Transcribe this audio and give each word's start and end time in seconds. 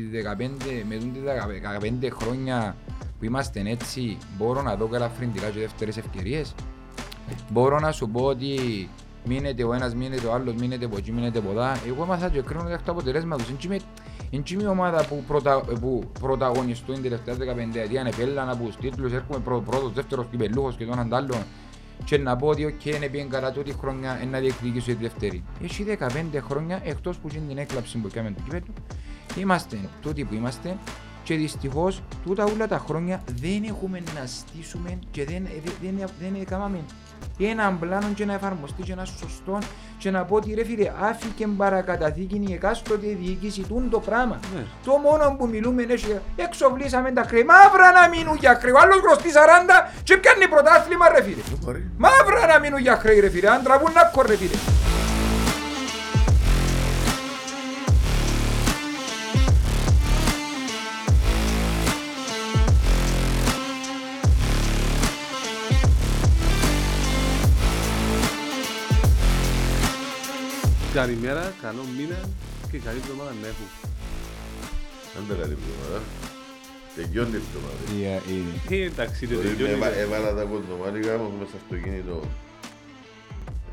τη 0.00 0.22
15, 0.22 0.84
με 0.88 0.94
τούτη 0.94 1.22
15 2.06 2.08
χρόνια 2.20 2.76
που 3.18 3.24
είμαστε 3.24 3.62
έτσι, 3.66 4.18
μπορώ 4.36 4.62
να 4.62 4.76
δω 4.76 4.86
καλαφρυντικά 4.86 5.48
και 5.48 5.58
δεύτερες 5.58 5.96
ευκαιρίες. 5.96 6.54
Μπορώ 7.50 7.80
να 7.80 7.92
σου 7.92 8.08
πω 8.08 8.24
ότι 8.24 8.88
μείνεται 9.24 9.64
ο 9.64 9.72
ένας, 9.72 9.94
μείνεται 9.94 10.26
ο 10.26 10.32
άλλος, 10.32 10.54
μείνεται 10.54 10.84
από 10.84 10.96
εκεί, 10.96 11.12
μείνεται 11.12 11.38
από 11.38 11.50
εδώ. 11.50 11.62
Εγώ 11.86 12.02
έμαθα 12.02 12.28
και 12.28 12.40
κρίνω 12.40 12.62
τα 12.62 12.90
αποτελέσματα 12.90 13.42
τους. 13.42 13.66
Είναι 14.30 14.42
και 14.42 14.56
μια 14.56 14.70
ομάδα 14.70 15.06
που, 15.06 15.24
προτα, 15.26 15.60
που 15.60 16.10
πρωταγωνιστούν 16.20 16.94
την 16.94 17.02
τελευταία 17.02 17.34
15 17.34 17.80
ετία, 17.80 18.06
επέλαν 18.06 18.48
από 18.48 18.64
τους 18.64 18.76
τίτλους, 18.76 19.12
έρχομαι 19.12 19.38
πρω, 19.38 19.60
πρώτος, 19.60 19.92
δεύτερος 19.92 20.26
κυπελούχος 20.30 20.76
και 20.76 20.84
τον 20.84 20.98
αντάλλον 20.98 21.38
και 22.04 22.18
να 22.18 22.36
πω 22.36 22.46
ότι 22.46 22.64
οκ, 22.64 22.84
είναι 22.84 23.08
πήγαινε 23.08 23.28
καλά 23.28 23.52
τούτη 23.52 23.72
χρόνια 23.72 24.20
να 24.30 24.38
διεκδικήσω 24.38 24.86
τη 24.86 24.94
δεύτερη. 24.94 25.44
Έχει 25.62 25.84
15 25.98 26.40
χρόνια 26.40 26.80
εκτός 26.84 27.16
που 27.16 27.28
είναι 27.34 27.46
την 27.48 27.58
έκλαψη 27.58 27.98
που 27.98 28.06
έκαμε 28.06 28.30
το 28.30 28.42
κυπέλο. 28.44 28.64
Είμαστε 29.36 29.78
τούτοι 30.02 30.24
που 30.24 30.34
είμαστε 30.34 30.76
και 31.22 31.34
δυστυχώς 31.34 32.02
τούτα 32.24 32.44
όλα 32.44 32.68
τα 32.68 32.78
χρόνια 32.86 33.22
δεν 33.40 33.62
έχουμε 33.68 34.02
να 34.14 34.26
στήσουμε 34.26 34.98
και 35.10 35.24
δεν, 35.24 35.48
δεν, 35.64 35.94
δεν, 35.98 36.08
δεν 36.20 36.40
έκαναμε 36.40 36.78
έναν 37.38 37.78
πλάνο 37.78 38.06
και 38.14 38.24
να 38.24 38.34
εφαρμοστεί 38.34 38.82
και 38.82 38.92
ένα 38.92 39.04
σωστό 39.04 39.58
και 39.98 40.10
να 40.10 40.24
πω 40.24 40.36
ότι 40.36 40.54
ρε 40.54 40.64
φίλε 40.64 40.92
άφηκε 41.00 41.46
παρακαταθήκη 41.46 42.44
η 42.48 42.52
εκάστοτε 42.52 43.06
διοίκηση 43.20 43.60
τούν 43.60 43.90
το 43.90 44.00
πράγμα. 44.00 44.40
Ναι. 44.54 44.64
Το 44.84 44.92
μόνο 44.92 45.36
που 45.38 45.46
μιλούμε 45.46 45.82
είναι 45.82 45.94
εξοβλήσαμε 46.36 47.12
τα 47.12 47.22
χρέη. 47.22 47.44
Μαύρα 47.44 47.92
να 47.92 48.08
μείνουν 48.08 48.36
για 48.36 48.58
χρέη. 48.60 48.72
Ο 48.72 48.78
άλλος 48.82 49.00
χρωστεί 49.00 49.28
40 49.34 49.38
και 50.02 50.16
πιάνει 50.16 50.48
πρωτάθλημα 50.48 51.08
ρε 51.08 51.22
φίλε. 51.22 51.42
Μαύρα 51.96 52.46
να 52.46 52.58
μείνουν 52.58 52.80
για 52.80 52.96
χρέη 52.96 53.20
ρε 53.20 53.30
φίλε. 53.30 53.50
Αν 53.50 53.62
τραβούν 53.62 53.92
να 53.92 54.22
ρε 54.22 54.36
φίλε. 54.36 54.95
Καλημέρα, 70.96 71.52
καλό 71.62 71.82
μήνα 71.96 72.18
και 72.70 72.78
καλή 72.78 72.98
εβδομάδα 72.98 73.30
να 73.42 73.46
έχουμε. 73.46 73.68
Αν 75.16 75.38
καλή 75.40 75.56
εβδομάδα. 75.58 76.02
Τελειώνει 76.94 77.30
η 77.30 77.40
εβδομάδα. 77.44 77.82
Ε, 78.70 78.84
εντάξει, 78.84 79.26
το 79.26 79.38
τελειώνει. 79.38 79.72
Έβαλα 79.98 80.34
τα 80.34 80.42
κοντομάτικα 80.42 81.16
μου 81.16 81.32
μέσα 81.38 81.56
στο 81.66 81.76
κινητό. 81.76 82.22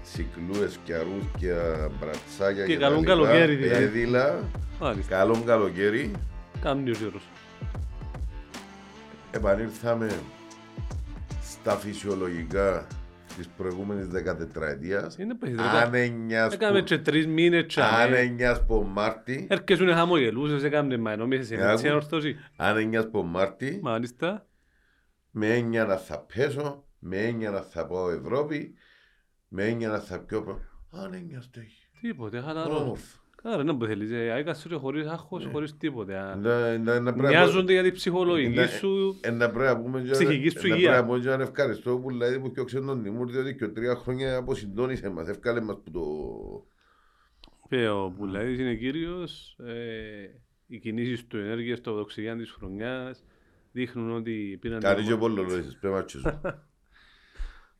Συκλούες 0.04 0.80
και 0.84 0.94
αρούσκια, 0.94 1.90
μπρατσάκια 2.00 2.66
και 2.66 2.78
καλό 2.78 3.04
καλοκαίρι 3.04 3.56
δηλαδή. 3.56 3.84
Έδιλα, 3.84 4.44
καλό 5.08 5.44
καλοκαίρι. 5.46 6.12
Κάμνει 6.62 6.90
ο 6.90 6.94
Ζήρος. 6.94 7.24
Επανήλθαμε 9.32 10.20
στα 11.44 11.78
φυσιολογικά 11.78 12.88
της 13.38 13.48
προηγούμενης 13.48 14.08
14ετίας. 14.08 15.18
Είναι 15.20 15.36
παιχνίδι. 15.36 15.62
Έκαμε 16.52 16.82
και 16.82 16.98
τρεις 16.98 17.28
μήνες 17.28 17.78
Αν 17.78 18.14
έννοιας 18.14 18.66
που 18.66 18.88
Μάρτι. 18.94 19.48
Έρχεσουν 19.50 19.94
χαμογελούσες, 19.94 20.64
έκαμε 20.64 20.98
μα 20.98 21.16
νομίζεις 21.16 21.48
σε 21.48 21.56
έτσι 21.56 21.90
ορθώση. 21.90 22.36
Αν 22.56 22.78
έννοιας 22.78 23.10
που 23.10 23.24
Μάρτι. 23.24 23.80
Μάλιστα. 23.82 24.48
Με 25.32 25.54
έννοια 25.54 25.86
να 25.86 25.98
θα 25.98 26.20
πέσω, 26.20 26.86
με 27.00 27.18
έννοια 27.18 27.50
να 27.50 27.62
θα 27.62 27.88
πάω 27.88 28.10
Ευρώπη, 28.10 28.74
με 29.48 29.64
έννοια 29.64 29.90
να 29.90 30.00
θα 30.00 30.20
πιω... 30.20 30.62
Αν 30.92 31.14
έννοιας 31.14 31.50
το 31.50 31.60
έχει. 31.60 31.88
Τίποτε, 32.02 32.40
χαλαρό. 32.40 32.78
Όμορφο. 32.78 33.23
Άρα 33.46 33.64
να 33.64 33.88
θέλεις, 33.88 34.12
άικα 34.12 34.54
σου 34.54 34.80
χωρίς 34.80 35.08
άγχος, 35.08 35.46
ναι. 35.46 35.52
χωρίς 35.52 35.78
τίποτε. 35.78 36.38
Μοιάζονται 37.16 37.74
για 37.74 37.84
την 37.84 37.94
ψυχολογική 37.94 38.66
σου, 38.66 39.20
ψυχική 40.12 40.50
σου 40.50 40.68
υγεία. 40.68 40.92
Να 40.92 41.06
πρέπει 41.06 41.26
να 41.26 41.44
ευχαριστώ 41.44 41.98
που 41.98 42.10
δηλαδή 42.10 42.40
που 42.40 42.52
πιο 42.52 42.64
ξένον 42.64 43.02
Νιμούρ, 43.02 43.30
διότι 43.32 43.56
και 43.56 43.68
τρία 43.68 43.96
χρόνια 43.96 44.38
αποσυντώνησε 44.38 45.10
μας, 45.10 45.28
ευκάλε 45.28 45.62
μας 45.62 45.78
που 45.84 45.92
το... 45.92 46.02
Πέω 47.70 48.14
που 48.18 48.26
δηλαδή 48.26 48.62
είναι 48.62 48.76
κύριος, 48.76 49.58
ε, 49.60 49.74
οι 50.68 50.80
κινήσεις 50.80 51.28
του 51.28 51.38
ενέργειας, 51.38 51.82
το 51.82 52.00
οξυγιάν 52.00 52.38
της 52.38 52.52
χρονιάς, 52.52 53.24
δείχνουν 53.72 54.12
ότι 54.12 54.58
πήραν... 54.62 54.80
Κάνει 54.80 55.04
και 55.04 55.16
πολλό 55.16 55.44
λόγες, 55.44 55.78
πρέπει 55.82 55.96
να 55.96 56.68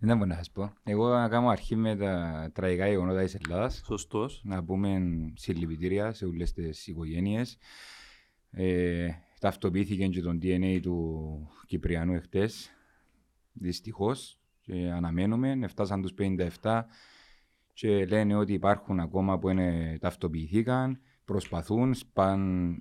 Δεν 0.06 0.18
μπορώ 0.18 0.30
να 0.30 0.36
σας 0.36 0.52
πω. 0.52 0.74
Εγώ 0.84 1.10
να 1.10 1.30
κάνω 1.30 1.48
αρχή 1.48 1.76
με 1.76 1.96
τα 1.96 2.50
τραγικά 2.54 2.88
γεγονότα 2.88 3.24
της 3.24 3.36
Ελλάδας. 3.36 3.82
Σωστός. 3.86 4.42
Να 4.44 4.64
πούμε 4.64 5.02
συλληπιτήρια 5.34 6.14
σε 6.14 6.26
όλες 6.26 6.54
τις 6.54 6.88
οικογένειες. 6.88 7.58
Ε, 8.52 9.10
ταυτοποιήθηκε 9.40 10.08
και 10.08 10.22
τον 10.22 10.40
DNA 10.42 10.80
του 10.82 11.50
Κυπριανού 11.66 12.14
εχθές. 12.14 12.70
Δυστυχώς. 13.54 14.40
Και 14.62 14.92
αναμένουμε. 14.96 15.68
Φτάσαν 15.68 16.02
τους 16.02 16.14
57 16.14 16.86
και 17.74 18.06
λένε 18.06 18.36
ότι 18.36 18.54
υπάρχουν 18.54 19.00
ακόμα 19.00 19.40
που 19.40 19.50
είναι, 19.50 19.98
ταυτοποιηθήκαν. 20.02 21.00
Προσπαθούν, 21.26 21.94
σπαν 21.94 22.78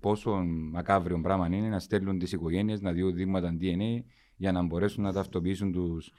πόσο 0.00 0.30
μακάβριο 0.70 1.20
πράγμα 1.20 1.46
είναι 1.46 1.68
να 1.68 1.78
στέλνουν 1.78 2.18
τις 2.18 2.32
οικογένειες 2.32 2.80
να 2.80 2.92
διούν 2.92 3.14
δείγματα 3.14 3.56
DNA 3.60 4.02
για 4.36 4.52
να 4.52 4.62
μπορέσουν 4.62 5.02
να 5.02 5.12
ταυτοποιήσουν 5.12 5.72
τους 5.72 6.12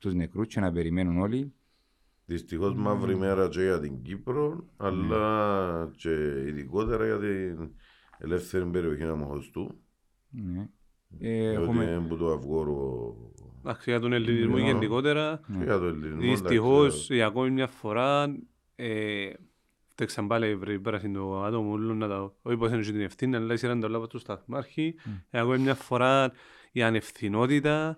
τους 0.00 0.14
νεκρούς 0.14 0.46
και 0.46 0.60
να 0.60 0.72
περιμένουν 0.72 1.18
όλοι. 1.18 1.52
Δυστυχώς 2.26 2.72
mm. 2.72 2.76
μαύρη 2.76 3.16
μέρα 3.16 3.48
και 3.48 3.60
για 3.60 3.80
την 3.80 4.02
Κύπρο, 4.02 4.64
αλλά 4.76 5.84
mm. 5.84 5.90
και 5.96 6.10
ειδικότερα 6.46 7.04
για 7.06 7.18
την 7.18 7.70
ελεύθερη 8.18 8.64
περιοχή 8.64 9.02
Αμοχωστού. 9.02 9.80
Ναι. 10.30 10.68
Ε, 11.18 11.52
έχουμε... 11.52 11.84
είναι 11.84 12.06
που 12.08 12.16
το 12.16 12.32
αυγόρο... 12.32 13.14
Εντάξει, 13.58 13.90
για 13.90 14.00
τον 14.00 14.12
ελληνισμό 14.12 14.56
ναι. 14.56 14.62
γενικότερα, 14.62 15.40
δυστυχώς 16.18 17.10
για 17.10 17.26
ακόμη 17.26 17.50
μια 17.50 17.66
φορά 17.66 18.36
ε, 18.76 19.30
φταίξαν 19.88 20.26
πάλι 20.26 20.58
οι 20.66 20.78
πράσινοι 20.78 21.14
το 21.14 21.42
άτομο 21.42 21.72
όλων 21.72 21.96
να 21.96 22.08
τα... 22.08 22.34
Όχι 22.42 22.56
πως 22.56 22.70
είναι 22.70 22.82
την 22.82 23.00
ευθύνη, 23.00 23.36
αλλά 23.36 23.52
ήσυραν 23.52 23.80
το 23.80 23.88
λάβο 23.88 24.06
του 24.06 24.18
σταθμάρχη. 24.18 24.94
Ακόμη 25.30 25.58
μια 25.58 25.74
φορά 25.74 26.32
η 26.72 26.82
ανευθυνότητα 26.82 27.88
ε, 27.88 27.96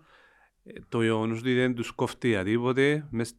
το 0.89 1.03
γεγονός 1.03 1.39
ότι 1.39 1.55
δεν 1.55 1.75
τους 1.75 1.91
κόφτει 1.91 2.43
τίποτε 2.45 3.07
μέσα 3.11 3.35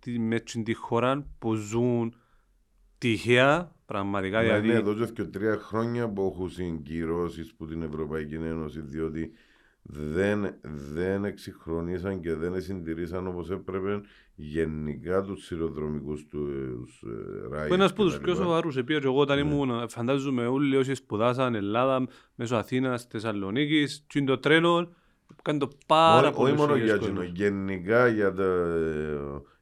στη 0.45 0.73
χώρα 0.73 1.27
που 1.39 1.53
ζουν 1.53 2.15
τυχαία 2.97 3.75
πραγματικά. 3.85 4.37
Ναι, 4.37 4.45
δηλαδή... 4.45 4.67
ναι, 4.67 4.73
εδώ 4.73 5.05
και 5.05 5.23
τρία 5.23 5.57
χρόνια 5.57 6.09
που 6.09 6.31
έχουν 6.33 6.49
συγκυρώσεις 6.49 7.53
που 7.53 7.65
την 7.65 7.81
Ευρωπαϊκή 7.81 8.35
Ένωση 8.35 8.81
διότι 8.81 9.31
δεν, 9.85 10.55
δεν 10.93 11.25
εξυγχρονίσαν 11.25 12.21
και 12.21 12.33
δεν 12.33 12.61
συντηρήσαν 12.61 13.27
όπως 13.27 13.49
έπρεπε 13.49 14.01
γενικά 14.35 15.21
τους 15.21 15.45
σειροδρομικούς 15.45 16.27
τους 16.27 17.03
ε, 17.03 17.47
ράις. 17.55 17.71
Ένας 17.71 17.91
από 17.91 18.03
τους 18.03 18.19
πιο 18.19 18.35
σοβαρούς, 18.35 18.77
επί 18.77 18.95
εγώ 18.95 19.19
όταν 19.19 19.37
ναι. 19.37 19.53
ήμουν, 19.53 19.89
φαντάζομαι 19.89 20.47
όλοι 20.47 20.75
όσοι 20.75 20.93
σπουδάσαν 20.93 21.55
Ελλάδα 21.55 22.07
μέσω 22.35 22.55
Αθήνας, 22.55 23.05
Θεσσαλονίκης, 23.05 24.05
και 24.07 24.23
το 24.23 24.37
τρένο, 24.37 24.95
Κάνει 25.41 25.59
το 25.59 25.69
πάρα 25.87 26.31
πολύ 26.31 26.51
Όχι 26.51 26.59
μόνο 26.59 26.75
για 26.75 26.97
κοινό, 26.97 27.23
γενικά 27.23 28.07
για, 28.07 28.33
τα, 28.33 28.75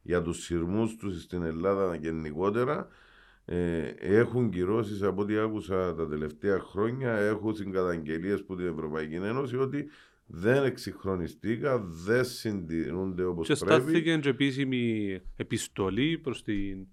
για 0.02 0.22
τους 0.22 0.44
σειρμούς 0.44 0.96
τους 0.96 1.22
στην 1.22 1.44
Ελλάδα 1.44 1.96
γενικότερα 1.96 2.88
ε, 3.46 3.94
έχουν 4.00 4.50
κυρώσεις 4.50 5.02
από 5.02 5.22
ό,τι 5.22 5.38
άκουσα 5.38 5.96
τα 5.96 6.08
τελευταία 6.08 6.60
χρόνια. 6.60 7.12
Έχουν 7.12 7.56
συγκαταγγελίες 7.56 8.40
από 8.40 8.56
την 8.56 8.68
Ευρωπαϊκή 8.68 9.16
Ένωση 9.16 9.58
ότι 9.58 9.90
δεν 10.26 10.64
εξυγχρονιστήκα, 10.64 11.80
δεν 11.80 12.26
συντηρούνται 12.26 13.24
όπως 13.24 13.48
και 13.48 13.56
πρέπει. 13.56 13.76
Και 13.76 13.82
στάθηκε 13.82 14.18
και 14.18 14.30
επίσημη 14.30 15.20
επιστολή 15.36 16.18
προς 16.18 16.44
την, 16.44 16.88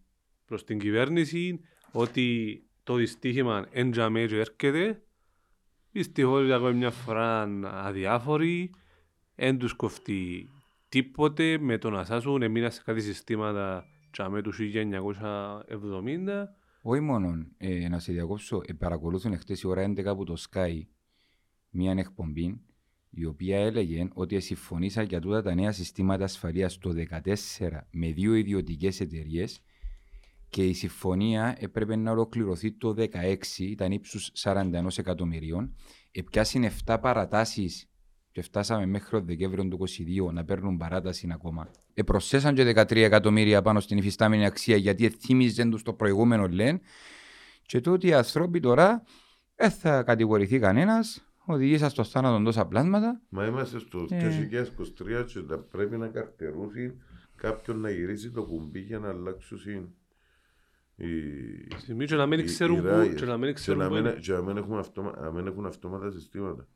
προς 0.46 0.64
την 0.64 0.78
κυβέρνηση 0.78 1.60
ότι 1.92 2.62
το 2.82 2.94
δυστύχημα 2.94 3.66
έντζαμε 3.70 4.26
και 4.26 4.36
έρχεται 4.36 5.02
Δυστυχώς 5.98 6.50
ακόμη 6.50 6.74
μια 6.74 6.90
φορά 6.90 7.42
αδιάφοροι, 7.62 8.70
δεν 9.34 9.58
τους 9.58 9.72
κοφτεί 9.72 10.48
τίποτε 10.88 11.58
με 11.58 11.78
το 11.78 11.90
να 11.90 12.04
σάσουν 12.04 12.42
εμείνα 12.42 12.70
σε 12.70 12.82
κάτι 12.84 13.00
συστήματα 13.00 13.84
τσάμε 14.10 14.42
του 14.42 14.52
1970. 14.52 16.48
Όχι 16.82 17.00
μόνο, 17.00 17.46
ε, 17.56 17.88
να 17.88 17.98
σε 17.98 18.12
διακόψω, 18.12 18.60
ε, 18.64 18.72
παρακολούθουν 18.72 19.38
χτες 19.38 19.60
η 19.60 19.66
ώρα 19.66 19.82
11 19.82 20.10
από 20.10 20.24
το 20.24 20.34
Sky 20.50 20.82
μια 21.70 21.92
εκπομπή 21.92 22.60
η 23.10 23.24
οποία 23.24 23.58
έλεγε 23.58 24.08
ότι 24.14 24.40
συμφωνήσα 24.40 25.02
για 25.02 25.20
τούτα 25.20 25.42
τα 25.42 25.54
νέα 25.54 25.72
συστήματα 25.72 26.24
ασφαλείας 26.24 26.78
το 26.78 26.92
2014 26.92 27.86
με 27.90 28.12
δύο 28.12 28.34
ιδιωτικές 28.34 29.00
εταιρείες 29.00 29.62
και 30.48 30.64
η 30.64 30.72
συμφωνία 30.72 31.56
έπρεπε 31.58 31.96
να 31.96 32.10
ολοκληρωθεί 32.10 32.72
το 32.72 32.94
2016, 32.98 33.08
ήταν 33.58 33.92
ύψους 33.92 34.32
41 34.42 34.86
εκατομμυρίων. 34.96 35.74
Επιάσουν 36.12 36.64
7 36.84 36.96
παρατάσεις 37.00 37.88
και 38.32 38.42
φτάσαμε 38.42 38.86
μέχρι 38.86 39.10
το 39.10 39.20
Δεκέμβριο 39.20 39.68
του 39.68 39.78
2022 40.28 40.32
να 40.32 40.44
παίρνουν 40.44 40.76
παράταση 40.76 41.28
ακόμα. 41.32 41.70
Επροσθέσαν 41.94 42.54
και 42.54 42.72
13 42.76 42.96
εκατομμύρια 42.96 43.62
πάνω 43.62 43.80
στην 43.80 43.98
υφιστάμενη 43.98 44.46
αξία 44.46 44.76
γιατί 44.76 45.08
θύμιζαν 45.08 45.70
τους 45.70 45.82
το 45.82 45.92
προηγούμενο 45.92 46.46
λένε. 46.46 46.80
Και 47.62 47.80
τότε 47.80 48.06
οι 48.06 48.12
άνθρωποι 48.12 48.60
τώρα 48.60 49.02
δεν 49.54 49.70
θα 49.70 50.02
κατηγορηθεί 50.02 50.58
κανένας. 50.58 51.22
Οδηγήσα 51.44 51.88
στο 51.88 52.04
θάνατο 52.04 52.44
τόσα 52.44 52.66
πλάσματα. 52.66 53.20
Μα 53.28 53.46
είμαστε 53.46 53.78
στο 53.78 54.06
ε... 54.10 54.48
2023 55.20 55.26
και 55.26 55.40
πρέπει 55.70 55.96
να 55.96 56.06
καρτερούσει 56.06 56.94
κάποιον 57.36 57.80
να 57.80 57.90
γυρίσει 57.90 58.30
το 58.30 58.44
κουμπί 58.44 58.80
για 58.80 58.98
να 58.98 59.08
αλλάξουν 59.08 59.58
Στιγμή 61.76 62.06
και 62.06 62.14
να 62.14 62.26
μην 62.26 62.44
ξέρουν 62.44 62.82
πού 62.82 63.14
και 63.16 63.24
να 63.24 63.36
μην 63.36 63.54
ξέρουν 63.54 63.88
πού 63.88 64.18
και 64.20 64.32
να 64.32 65.30
μην 65.30 65.46
έχουν 65.46 65.66
αυτόματα 65.66 66.10
συστήματα. 66.10 66.66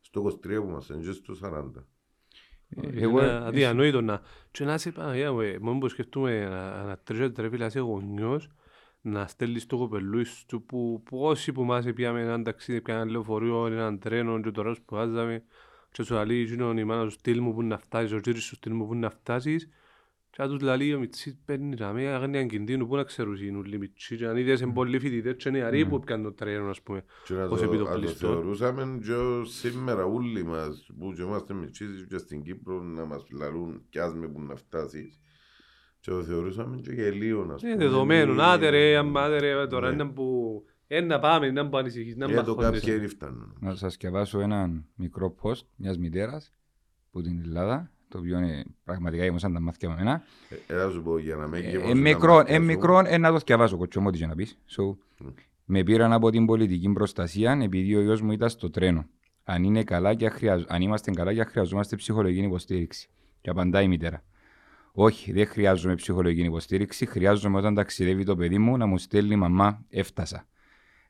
Στο 0.00 0.22
23 0.24 0.40
που 0.40 0.48
είμαστε, 0.50 0.94
και 0.94 1.12
στο 1.12 1.34
40. 1.42 1.84
Ε, 2.68 3.02
εγώ 3.02 3.20
αδιανόητο 3.20 4.00
να... 4.00 4.20
Και 4.50 4.64
να 4.64 4.78
σε 4.78 4.90
Παναγία 4.90 5.32
μου, 5.32 5.40
μόνο 5.60 5.78
που 5.78 5.88
σκεφτούμε 5.88 6.48
να 6.86 6.98
τρέχει 7.04 7.30
τρέφει 7.30 7.56
λάση 7.56 7.78
γονιός 7.78 8.48
να 9.00 9.26
στέλνεις 9.26 9.66
το 9.66 9.76
κοπελούι 9.76 10.24
σου 10.24 10.62
που 10.62 11.02
όσοι 11.10 11.52
που 11.52 11.64
μας 11.64 11.92
πιάμε 11.94 12.20
έναν 12.20 12.42
ταξίδι, 12.42 12.80
πιάνε 12.80 13.00
ένα 13.00 13.10
λεωφορείο, 13.10 13.66
έναν 13.66 13.98
τρένο 13.98 14.40
και 14.40 14.50
τώρα 14.50 14.74
σπουδάζαμε 14.74 15.44
και 15.90 16.02
σου 16.02 16.24
λέει 16.26 16.48
η 16.76 16.84
μάνα 16.84 17.02
σου 17.02 17.10
στείλ 17.10 17.40
μου 17.40 17.54
που 17.54 17.62
να 17.62 17.78
φτάσεις, 17.78 18.12
ο 18.12 18.18
κύριος 18.18 18.44
σου 18.44 18.54
στείλ 18.54 18.72
μου 18.72 18.86
που 18.86 18.94
να 18.94 19.10
φτάσεις 19.10 19.68
και 20.36 20.42
αν 20.42 20.48
τους 20.48 20.60
λέει 20.60 20.94
ο 20.94 20.98
Μιτσής 20.98 21.36
παίρνει 21.44 21.74
να 21.78 21.92
μην 21.92 22.08
αγνεί 22.08 22.38
αν 22.38 22.48
κινδύνου 22.48 22.86
που 22.86 22.96
να 22.96 23.02
ξέρουν 23.02 23.36
οι 23.36 23.50
νουλοί 23.50 23.78
Μιτσί 23.78 24.16
και 24.16 24.26
αν 24.26 24.36
είδες 24.36 24.60
είναι 24.60 24.72
πολλοί 24.72 24.98
φοιτητές 24.98 25.34
και 25.36 25.50
νεαροί 25.50 25.86
που 25.86 26.00
πιάνουν 26.00 26.24
το 26.24 26.32
τρένο 26.32 26.70
ας 26.70 26.82
πούμε 26.82 27.04
ως 27.48 27.62
επιτοπλιστό. 27.62 28.26
το 28.26 28.32
θεωρούσαμε 28.32 28.98
και 29.02 29.14
σήμερα 29.44 30.04
όλοι 30.04 30.44
μας 30.44 30.90
που 30.98 31.12
και 31.12 31.22
είμαστε 31.22 31.54
Μιτσίσεις 31.54 32.06
και 32.08 32.18
στην 32.18 32.42
Κύπρο 32.42 32.82
να 32.82 33.04
μας 33.04 33.26
λαλούν 33.30 33.82
κι 33.88 33.98
ας 33.98 34.14
με 34.14 34.28
που 34.28 34.42
να 34.42 34.54
φτάσεις 34.54 35.20
και 36.00 36.10
το 36.10 36.22
θεωρούσαμε 36.22 36.76
και 36.76 36.92
γελίο 36.92 37.44
να 37.44 37.54
πούμε. 37.54 37.70
Είναι 37.70 37.84
δεδομένο, 37.84 38.42
άτε 38.42 38.68
ρε, 38.68 38.96
άτε 38.96 39.38
ρε, 39.38 39.66
τώρα 39.66 39.92
είναι 39.92 40.04
που... 40.04 40.64
Ένα 40.86 41.18
πάμε, 41.18 41.50
να 41.50 41.68
που 41.68 41.76
ανησυχείς, 41.76 42.16
να 42.16 42.26
μπαχώνεις. 42.26 42.72
Για 42.72 42.72
το 42.72 42.90
κάποιοι 42.90 43.06
φτάνουν. 43.06 43.56
Να 43.60 43.74
σας 43.74 43.96
διαβάσω 43.96 44.40
έναν 44.40 44.86
μικρό 44.94 45.34
post 45.42 45.66
μιας 45.76 45.98
μητέρας 45.98 46.52
που 47.10 47.22
την 47.22 47.40
Ελλάδα 47.40 47.90
το 48.16 48.22
οποίο 48.22 48.38
είναι 48.38 48.64
πραγματικά 48.84 49.24
γεμώσαν 49.24 49.52
τα 49.52 49.60
μάθηκια 49.60 49.88
με 49.88 49.94
εμένα. 49.94 50.22
Έλα 50.66 50.90
σου 50.90 51.02
πω 51.02 51.18
για 51.18 51.36
να 51.36 51.46
με 51.46 51.58
γεμώσαν 51.58 51.88
τα 51.88 51.94
μικρό, 51.94 52.42
ε, 52.46 52.58
μικρό, 52.58 53.02
ε, 53.06 53.18
να 53.18 53.32
το 53.32 53.38
διαβάσω 53.46 53.76
κοτσό 53.76 54.00
μου 54.00 54.06
ό,τι 54.08 54.18
και 54.18 54.26
να 54.26 54.34
πεις. 54.34 54.58
So, 54.76 54.96
με 55.64 55.82
πήραν 55.82 56.12
από 56.12 56.30
την 56.30 56.46
πολιτική 56.46 56.92
προστασία 56.92 57.58
επειδή 57.62 57.94
ο 57.94 58.02
γιος 58.02 58.20
μου 58.20 58.32
ήταν 58.32 58.48
στο 58.48 58.70
τρένο. 58.70 59.06
Αν, 59.44 59.64
είναι 59.64 59.84
καλά 59.84 60.14
και 60.14 60.28
χρειαζ... 60.28 60.62
Αν 60.68 60.82
είμαστε 60.82 61.10
καλά 61.10 61.34
και 61.34 61.44
χρειαζόμαστε 61.44 61.96
ψυχολογική 61.96 62.44
υποστήριξη. 62.44 63.08
Και 63.40 63.50
απαντάει 63.50 63.84
η 63.84 63.88
μητέρα. 63.88 64.24
Όχι, 64.92 65.32
δεν 65.32 65.46
χρειάζομαι 65.46 65.94
ψυχολογική 65.94 66.46
υποστήριξη. 66.46 67.06
Χρειάζομαι 67.06 67.58
όταν 67.58 67.74
ταξιδεύει 67.74 68.24
το 68.24 68.36
παιδί 68.36 68.58
μου 68.58 68.76
να 68.76 68.86
μου 68.86 68.98
στέλνει 68.98 69.36
μαμά, 69.36 69.84
έφτασα. 69.88 70.46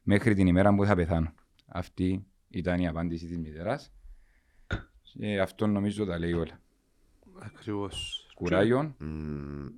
Μέχρι 0.03 0.35
την 0.35 0.47
ημέρα 0.47 0.75
που 0.75 0.85
θα 0.85 0.94
πεθάνω. 0.94 1.32
Αυτή 1.67 2.26
ήταν 2.49 2.81
η 2.81 2.88
απάντηση 2.88 3.26
της 3.26 3.38
μητέρας. 3.38 3.93
Και 5.19 5.41
αυτό 5.41 5.67
νομίζω 5.67 6.05
τα 6.05 6.19
λέει 6.19 6.32
όλα. 6.32 6.61
Ακριβώς. 7.38 8.20
Κουράγιο. 8.34 8.96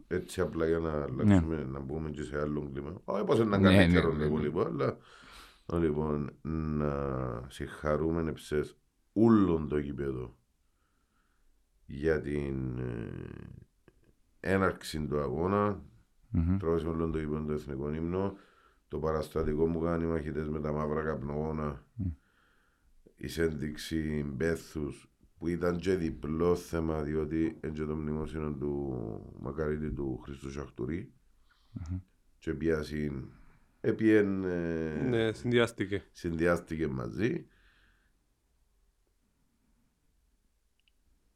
Έτσι 0.07 0.41
απλά 0.41 0.67
για 0.67 0.79
να 0.79 0.91
αλλάξουμε, 1.03 1.57
ναι. 1.57 1.63
να 1.63 1.81
μπούμε 1.81 2.11
και 2.11 2.23
σε 2.23 2.41
άλλο 2.41 2.71
κλίμα. 2.73 3.01
Όχι 3.05 3.25
πως 3.25 3.47
να 3.47 3.59
κάνει 3.59 3.93
καιρό 3.93 4.13
λίγο 4.13 4.37
λοιπόν, 4.37 4.67
αλλά 4.67 4.99
λοιπόν, 5.79 6.31
να 6.43 6.93
συγχαρούμε 7.49 8.31
εψές 8.31 8.77
όλον 9.13 9.69
το 9.69 9.79
γήπεδο 9.79 10.37
για 11.87 12.21
την 12.21 12.79
ε, 12.79 13.11
έναρξη 14.41 15.07
του 15.07 15.21
αγώνα. 15.21 15.83
Mm-hmm. 16.35 16.57
Τρώσαμε 16.59 16.91
όλο 16.91 17.11
το 17.11 17.19
γήπεδο 17.19 17.45
το 17.45 17.53
εθνικό 17.53 17.93
ύμνο. 17.93 18.37
Το 18.89 18.99
παραστατικό 18.99 19.67
μου 19.67 19.81
κάνει 19.81 20.05
οι 20.05 20.07
μαχητές 20.07 20.49
με 20.49 20.61
τα 20.61 20.73
μαύρα 20.73 21.03
καπνογόνα. 21.03 21.85
Mm. 22.03 22.13
Η 23.17 23.29
σένδειξη 23.29 24.25
μπέθους 24.35 25.11
που 25.39 25.49
ήταν 25.49 25.79
και 25.79 25.95
διπλό 25.95 26.55
θέμα 26.55 27.03
διότι 27.03 27.59
έτσι 27.61 27.87
το 27.87 27.97
μνημόσυνο 27.97 28.53
του 28.53 29.37
Μακαρίτη 29.41 29.93
του 29.93 30.21
Χριστού 30.23 30.51
Σαχτουρή 30.51 31.13
mm-hmm. 31.79 32.01
και 32.39 32.55
πιάσει 32.55 33.29
επίεν 33.81 34.45
ε, 34.45 35.03
ναι, 35.03 35.33
συνδυάστηκε. 35.33 36.05
συνδυάστηκε 36.13 36.87
μαζί 36.87 37.47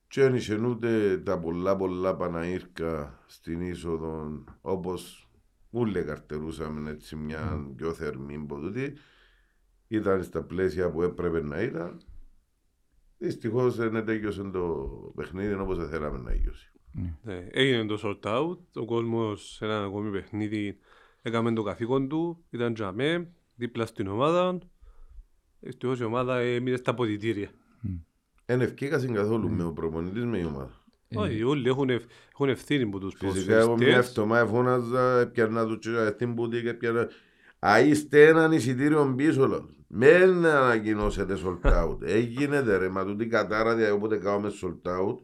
και 0.08 0.20
δεν 0.20 0.34
είχε 0.34 0.66
ούτε 0.66 1.19
τα 1.19 1.38
πολλά 1.38 1.76
πολλά 1.76 2.16
παναήρκα 2.16 3.22
στην 3.26 3.60
είσοδο 3.60 4.44
όπως 4.60 5.31
ούλε 5.70 6.02
καρτερούσαμε 6.02 6.90
έτσι 6.90 7.16
μια 7.16 7.72
πιο 7.76 7.93
θερμή 7.93 8.38
ποτούτη 8.38 8.96
ήταν 9.88 10.22
στα 10.22 10.43
πλαίσια 10.43 10.90
που 10.90 11.02
έπρεπε 11.02 11.43
να 11.43 11.62
ήταν 11.62 12.00
Δυστυχώς 13.22 13.76
δεν 13.76 14.04
τέλειωσε 14.04 14.42
το 14.42 14.90
παιχνίδι 15.14 15.54
όπως 15.54 15.88
θέλαμε 15.88 16.19
να 16.19 16.24
τελειώσει. 16.30 16.72
Ναι. 17.22 17.46
Έγινε 17.50 17.86
το 17.86 18.00
sort 18.02 18.28
out. 18.28 18.58
Ο 18.74 18.84
κόσμος 18.84 19.54
σε 19.54 19.64
ένα 19.64 19.84
ακόμη 19.84 20.10
παιχνίδι 20.10 20.78
έκαμε 21.22 21.52
το 21.52 21.62
καθήκον 21.62 22.08
του. 22.08 22.44
Ήταν 22.50 22.74
τζαμέ, 22.74 23.32
δίπλα 23.54 23.86
στην 23.86 24.06
ομάδα. 24.06 24.58
Ευτυχώ 25.60 25.94
η 26.00 26.02
ομάδα 26.02 26.38
έμεινε 26.38 26.76
στα 26.76 26.94
ποδητήρια. 26.94 27.50
Δεν 28.46 28.60
ευκήκασαν 28.60 29.14
καθόλου 29.14 29.50
με 29.50 29.64
ο 29.64 29.72
προπονητής 29.72 30.24
με 30.24 30.38
η 30.38 30.44
ομάδα. 30.44 30.84
Όχι, 31.14 31.42
όλοι 31.42 31.69
έχουν, 31.69 31.90
έχουν 32.32 32.48
ευθύνη 32.48 32.86
που 32.86 32.98
τους 32.98 33.16
προσφέρουν. 33.16 33.44
Φυσικά 33.44 33.58
εγώ 33.58 33.76
μια 33.76 33.96
εβδομάδα 33.96 34.46
φώναζα, 34.46 35.20
έπιανα 35.20 35.66
τους 35.66 35.86
ευθύνη 35.86 36.34
που 36.34 36.48
και 36.48 36.69
έπιανα... 36.69 37.08
Α, 37.67 37.81
είστε 37.81 38.26
έναν 38.26 38.53
εισιτήριο 38.53 39.14
πίσω, 39.17 39.69
Μεν 39.88 40.47
ανακοινώσετε 40.47 41.38
sold 41.44 41.70
out. 41.70 42.03
Έγινε 42.03 42.61
ρε, 42.61 42.88
μα 42.88 43.05
τούτη 43.05 43.26
κατάρα 43.26 43.75
δια 43.75 43.93
όποτε 43.93 44.17
κάνουμε 44.17 44.50
sold 44.62 44.91
out. 44.91 45.17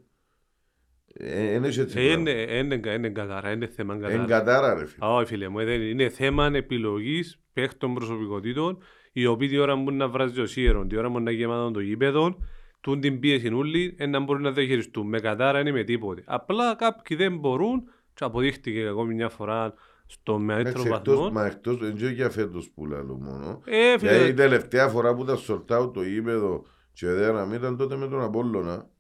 Είναι 1.55 1.67
έτσι 1.67 2.14
Είναι 2.14 3.08
κατάρα, 3.08 3.50
είναι 3.50 3.67
θέμα 3.67 3.94
κατάρα. 3.94 4.14
Είναι 4.14 4.25
κατάρα 4.26 4.75
ρε 4.75 4.87
φίλε. 4.87 5.06
Όχι 5.06 5.26
φίλε 5.26 5.49
μου, 5.49 5.61
είναι 5.61 6.08
θέμα 6.08 6.50
επιλογής 6.52 7.40
παίχτων 7.52 7.94
προσωπικότητων 7.94 8.79
οι 9.12 9.26
οποίοι 9.26 9.49
τη 9.49 9.58
ώρα 9.58 9.82
που 9.82 9.91
να 9.93 10.08
βράζει 10.08 10.41
ο 10.41 10.46
σύγερον, 10.46 10.88
τη 10.88 10.96
ώρα 10.96 11.11
που 11.11 11.20
να 11.20 11.31
γεμάτουν 11.31 11.73
το 11.73 11.81
γήπεδο, 11.81 12.38
τούν 12.81 13.00
την 13.00 13.20
πίεση 13.20 13.49
νουλή, 13.49 13.96
να 14.08 14.20
μπορούν 14.20 14.43
να 14.43 14.50
διαχειριστούν. 14.52 15.08
Με 15.08 15.20
κατάρα 15.20 15.61
είναι 15.61 15.73
με 15.73 15.84
τίποτε. 15.84 16.23
Απλά 16.26 16.75
κάποιοι 16.75 17.17
δεν 17.17 17.38
μπορούν 17.38 17.82
και 18.14 18.25
αποδείχτηκε 18.25 18.87
ακόμη 18.87 19.14
μια 19.14 19.29
φορά 19.29 19.75
στο 20.08 20.38
μέτρο 20.38 20.82
βαθμό. 20.82 21.31
Μα 21.31 21.46
εκτός, 21.46 21.78
δεν 21.78 21.94
ξέρω 21.94 22.12
για 22.12 22.31
φέτος 22.31 22.70
που 22.70 22.87
λέω 22.87 23.05
μόνο. 23.05 23.60
Ε, 23.64 23.99
φίλε. 23.99 24.26
η 24.26 24.34
τελευταία 24.34 24.88
φορά 24.88 25.14
που 25.14 25.25
τα 25.25 25.37
σορτάω 25.37 25.90
το 25.90 26.02
γήπεδο 26.02 26.62
και 26.93 27.06
δεν 27.06 27.52
ήταν 27.52 27.77
τότε 27.77 27.96
με 27.96 28.08
τον 28.08 28.22
Απόλλωνα. 28.22 28.91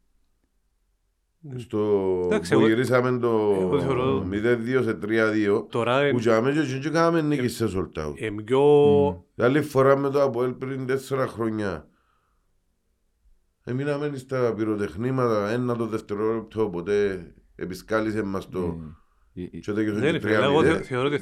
Στο 1.56 2.22
Εντάξει, 2.24 2.54
που 2.54 2.66
γυρίσαμε 2.66 3.18
το 3.18 3.52
0-2 4.30 4.82
σε 4.82 4.98
3-2 5.02 5.66
Τώρα 5.68 6.10
που 6.10 6.18
για 6.18 6.40
μέσα 6.40 6.78
και 6.78 6.90
κάναμε 6.90 7.22
νίκη 7.22 7.48
σε 7.48 7.68
σολτάου 7.68 8.14
πιο... 8.44 8.62
Άλλη 9.36 9.62
φορά 9.62 9.96
με 9.96 10.10
το 10.10 10.22
Αποέλ 10.22 10.52
πριν 10.52 10.86
4 11.08 11.26
χρόνια 11.28 11.88
Εμείναμε 13.64 14.16
στα 14.16 14.54
πυροτεχνήματα 14.54 15.48
ένα 15.48 15.76
το 15.76 15.86
δευτερόλεπτο 15.86 16.64
οπότε 16.64 17.26
επισκάλισε 17.54 18.22
μας 18.22 18.48
το 18.48 18.60
και 18.60 18.97
δεν 19.72 20.20
ναι, 20.22 20.32
εγώ 20.32 20.62
θεωρώ 20.64 21.06
ότι 21.06 21.20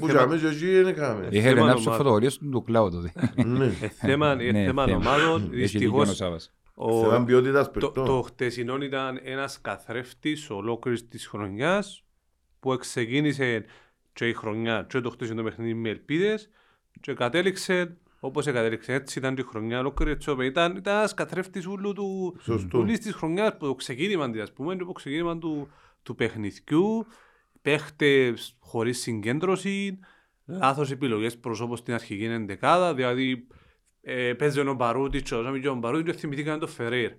Είχε 1.30 1.48
ένα 1.48 1.76
φωτογραφίες 1.76 2.38
του 2.38 2.62
κλάου 2.62 2.90
τότε. 2.90 3.12
Ναι. 3.44 3.68
Θέμα 4.00 4.34
ναι, 4.34 4.68
ομάδων, 4.68 5.48
δυστυχώς 5.50 6.22
το 7.92 8.22
χτεσινό 8.26 8.76
ήταν 8.76 9.20
ένας 9.22 9.60
καθρέφτης 9.60 10.50
ολόκληρης 10.50 11.08
της 11.08 11.26
χρονιάς 11.26 12.04
που 12.60 12.76
ξεκίνησε 12.76 13.64
και 14.12 14.28
η 14.28 14.32
χρονιά 14.32 14.86
και 14.88 15.00
το 15.00 15.10
χτεσινό 15.10 15.42
παιχνίδι 15.42 15.74
με 15.74 15.88
ελπίδες 15.88 16.50
και 17.00 17.14
κατέληξε 17.14 17.96
όπως 18.20 18.44
κατέληξε 18.44 18.92
έτσι 18.92 19.18
ήταν 19.18 19.36
η 19.36 19.42
χρονιά 19.42 19.78
ολόκληρη 19.78 20.16
ήταν, 20.40 20.76
ήταν 20.76 20.96
ένας 20.96 21.14
καθρέφτης 21.14 21.66
ούλου 21.66 21.92
του 21.92 22.36
ούλης 22.72 22.98
της 22.98 23.14
χρονιάς 23.14 23.56
που 23.56 23.66
το 23.66 23.74
ξεκίνημα 23.74 24.30
ας 24.42 24.52
πούμε 24.52 24.76
το 24.76 24.92
ξεκίνημα 24.92 25.38
του, 25.38 25.68
του 26.02 26.14
παιχνιδιού 26.14 27.06
παίχτες 27.66 28.56
χωρίς 28.58 29.00
συγκέντρωση, 29.00 29.98
λάθος 30.44 30.90
επιλογές 30.90 31.38
προσώπως 31.38 31.78
στην 31.78 31.94
αρχική 31.94 32.24
εντεκάδα, 32.24 32.94
δηλαδή 32.94 33.46
ε, 34.00 34.32
παίζει 34.32 34.60
ο 34.60 34.74
Μπαρούτης 34.74 35.22
και 35.22 35.68
ο 35.68 35.74
Μπαρούτης 35.74 36.12
και 36.12 36.18
θυμηθήκαν 36.18 36.58
το 36.58 36.66
Φερέρ. 36.66 37.12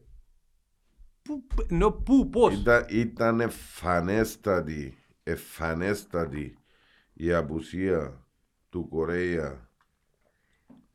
Πού, 1.22 1.46
νο, 1.70 1.92
πού, 1.92 2.30
πώς; 2.30 2.54
Ήταν, 2.54 2.86
ήταν 2.90 3.40
εφανέστατη, 3.40 4.98
εφανέστατη 5.24 6.58
η 7.14 7.34
απουσία 7.34 8.28
του 8.70 8.88
Κορέα 8.88 9.70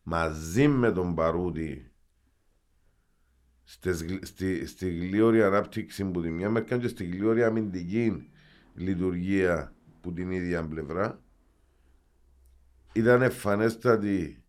μαζί 0.02 0.68
με 0.68 0.92
τον 0.92 1.12
Μπαρούτη 1.12 1.92
στη, 3.62 3.92
στη, 4.26 4.66
στη 4.66 4.90
γλύωρη 4.90 5.42
ανάπτυξη 5.42 6.04
που 6.04 6.22
τη 6.22 6.30
μια 6.30 6.50
μερικά 6.50 6.78
και 6.78 6.88
στη 6.88 7.04
γλύωρη 7.04 7.42
αμυντική 7.44 8.26
λειτουργία 8.74 9.74
που 10.00 10.12
την 10.12 10.30
ίδια 10.30 10.68
πλευρά. 10.68 11.22
Ήταν 12.92 13.22
εμφανέστατη 13.22 14.44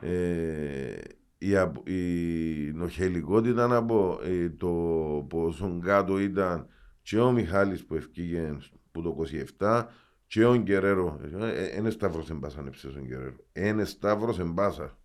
ε, 0.00 0.98
η, 1.38 1.50
η 1.84 2.72
νοχελικότητα 2.72 3.66
να 3.66 3.84
πω, 3.84 4.20
ε, 4.22 4.48
το 4.50 4.68
πόσο 5.28 5.78
κάτω 5.82 6.18
ήταν 6.18 6.66
και 7.02 7.18
ο 7.18 7.32
Μιχάλης 7.32 7.84
που 7.84 7.94
ευκήγε 7.94 8.56
που 8.92 9.02
το 9.02 9.16
27 9.58 9.84
και 10.26 10.44
ο 10.44 10.56
Γκερέρο. 10.56 11.20
Ένα 11.72 11.90
σταύρος 11.90 12.30
εμπάσα 12.30 12.60
ανέψες 12.60 12.94
ο 12.94 13.00
Γκερέρο. 13.00 13.36
Ένα 13.52 13.84
σταύρος 13.84 14.38
εμπάσα. 14.38 14.98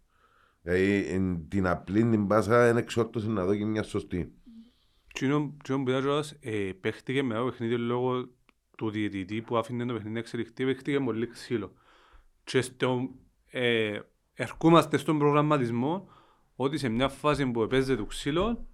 Δηλαδή 0.61 1.19
την 1.47 1.67
απλή 1.67 2.09
την 2.09 2.25
μπάσα 2.25 2.69
είναι 2.69 2.79
εξόρτωση 2.79 3.29
να 3.29 3.45
δω 3.45 3.55
και 3.55 3.65
μια 3.65 3.83
σωστή. 3.83 4.33
Τι 5.13 5.25
είναι 5.25 5.53
που 5.83 5.89
ήταν 5.89 6.23
παίχτηκε 6.81 7.23
με 7.23 7.33
το 7.33 7.45
παιχνίδι 7.45 7.77
λόγω 7.77 8.27
του 8.77 8.89
διαιτητή 8.89 9.41
που 9.41 9.57
άφηνε 9.57 9.85
το 9.85 9.93
παιχνίδι 9.93 10.13
να 10.13 10.19
εξελιχθεί, 10.19 10.65
παίχτηκε 10.65 10.99
πολύ 10.99 11.27
ξύλο. 11.27 11.73
Και 12.43 12.61
στο, 12.61 13.09
ε, 13.51 13.99
ερχόμαστε 14.33 14.97
στον 14.97 15.19
προγραμματισμό 15.19 16.09
ότι 16.55 16.77
σε 16.77 16.89
μια 16.89 17.09
φάση 17.09 17.51
που 17.51 17.67
παίζεται 17.67 17.95
το 17.95 18.05
ξύλο, 18.05 18.67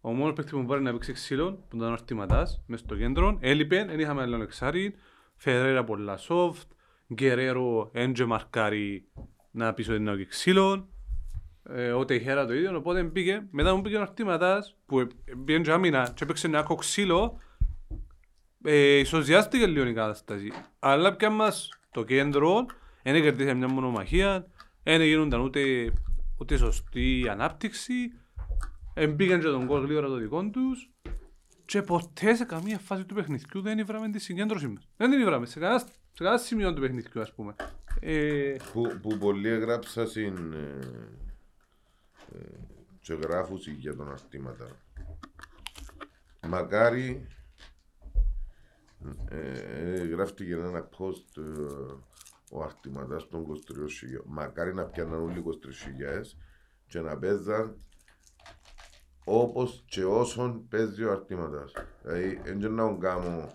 ο 0.00 0.12
μόνος 0.12 0.34
παίκτης 0.34 0.52
που 0.52 0.62
μπορεί 0.62 0.82
να 0.82 0.92
παίξει 0.92 1.12
ξύλο, 1.12 1.52
που 1.68 1.76
ήταν 1.76 1.88
ο 1.88 1.92
Αρτηματάς, 1.92 2.62
μες 2.66 2.80
στο 2.80 2.96
κέντρο, 2.96 3.38
έλειπε, 3.40 3.84
δεν 3.84 4.00
είχαμε 4.00 4.22
άλλον 4.22 4.42
εξάρι, 4.42 4.94
Φερέρα 5.36 5.84
πολλά 5.84 6.18
soft, 6.28 6.66
Γκερέρο 7.14 7.90
έντζε 7.92 8.24
μαρκάρι 8.24 9.08
να 9.50 9.74
πεις 9.74 9.88
ότι 9.88 9.96
είναι 9.96 10.10
ο 10.10 10.26
ξύλο, 10.28 10.88
ε, 11.68 11.92
ο 11.92 12.04
Τεχέρα 12.04 12.46
το 12.46 12.54
ίδιο, 12.54 12.76
οπότε 12.76 13.02
μπήκε, 13.02 13.46
μετά 13.50 13.74
μου 13.74 13.82
πήγε 13.82 13.96
ο 13.96 14.00
Αρτηματάς, 14.00 14.76
που 14.86 15.06
πήγε 15.44 15.60
και 15.60 15.72
άμυνα 15.72 16.12
και 16.14 16.24
έπαιξε 16.24 16.46
ένα 16.46 16.66
ξύλο, 16.78 17.38
ε, 18.64 18.98
ισοζιάστηκε 18.98 19.66
λίγο 19.66 19.86
η 19.86 19.92
κατάσταση. 19.92 20.52
Αλλά 20.78 21.16
πια 21.16 21.30
μας 21.30 21.68
το 21.90 22.04
κέντρο, 22.04 22.66
δεν 23.02 23.22
κερδίσε 23.22 23.54
μια 23.54 23.68
μονομαχία, 23.68 24.46
δεν 24.82 25.02
γίνονταν 25.02 25.40
ούτε, 25.40 25.92
ούτε 26.38 26.56
σωστή 26.56 27.28
ανάπτυξη, 27.30 28.12
μπήκαν 29.08 29.40
και 29.40 29.46
τον 29.46 29.66
κόλ 29.66 29.84
γλύωρα 29.84 30.06
το 30.06 30.16
δικό 30.16 30.50
τους 30.50 30.90
και 31.64 31.82
ποτέ 31.82 32.34
σε 32.34 32.44
καμία 32.44 32.78
φάση 32.78 33.04
του 33.04 33.14
παιχνιδιού 33.14 33.60
δεν 33.60 33.78
ήβραμε 33.78 34.10
τη 34.10 34.18
συγκέντρωση 34.18 34.68
μας. 34.68 34.88
Δεν 34.96 35.10
την 35.10 35.20
ήβραμε, 35.20 35.46
σε 35.46 35.58
κανένα, 35.58 35.78
σε 35.78 35.88
κανένα 36.24 36.38
σημείο 36.38 36.74
του 36.74 36.80
παιχνιδιού 36.80 37.20
ας 37.20 37.32
πούμε. 37.34 37.54
Ε... 38.00 38.56
Που, 38.72 38.98
που 39.02 39.18
πολλοί 39.18 39.48
έγραψα 39.48 40.06
στην... 40.06 40.52
Ε, 40.52 40.78
ε, 42.32 42.64
και 43.00 43.14
γράφουσι 43.14 43.70
για 43.70 43.96
τον 43.96 44.10
αρτήματα. 44.10 44.66
Μακάρι 46.48 47.26
ε, 49.28 49.50
ε, 49.94 50.04
γράφτηκε 50.04 50.52
ένα 50.52 50.88
post 50.98 51.36
ε, 51.36 51.42
ο 52.50 52.62
αρτηματάς 52.62 53.28
των 53.28 53.46
23 53.46 54.22
Μακάρι 54.24 54.74
να 54.74 54.84
πιάναν 54.84 55.22
όλοι 55.22 55.44
23 55.46 56.22
και 56.86 57.00
να 57.00 57.18
παίζαν 57.18 57.76
όπως 59.24 59.84
και 59.86 60.04
όσον 60.04 60.68
παίζει 60.68 61.04
ο 61.04 61.10
αρτήματας. 61.10 61.72
Δηλαδή, 62.02 62.40
δεν 62.44 62.74
να 62.74 62.96
κάνω 63.00 63.48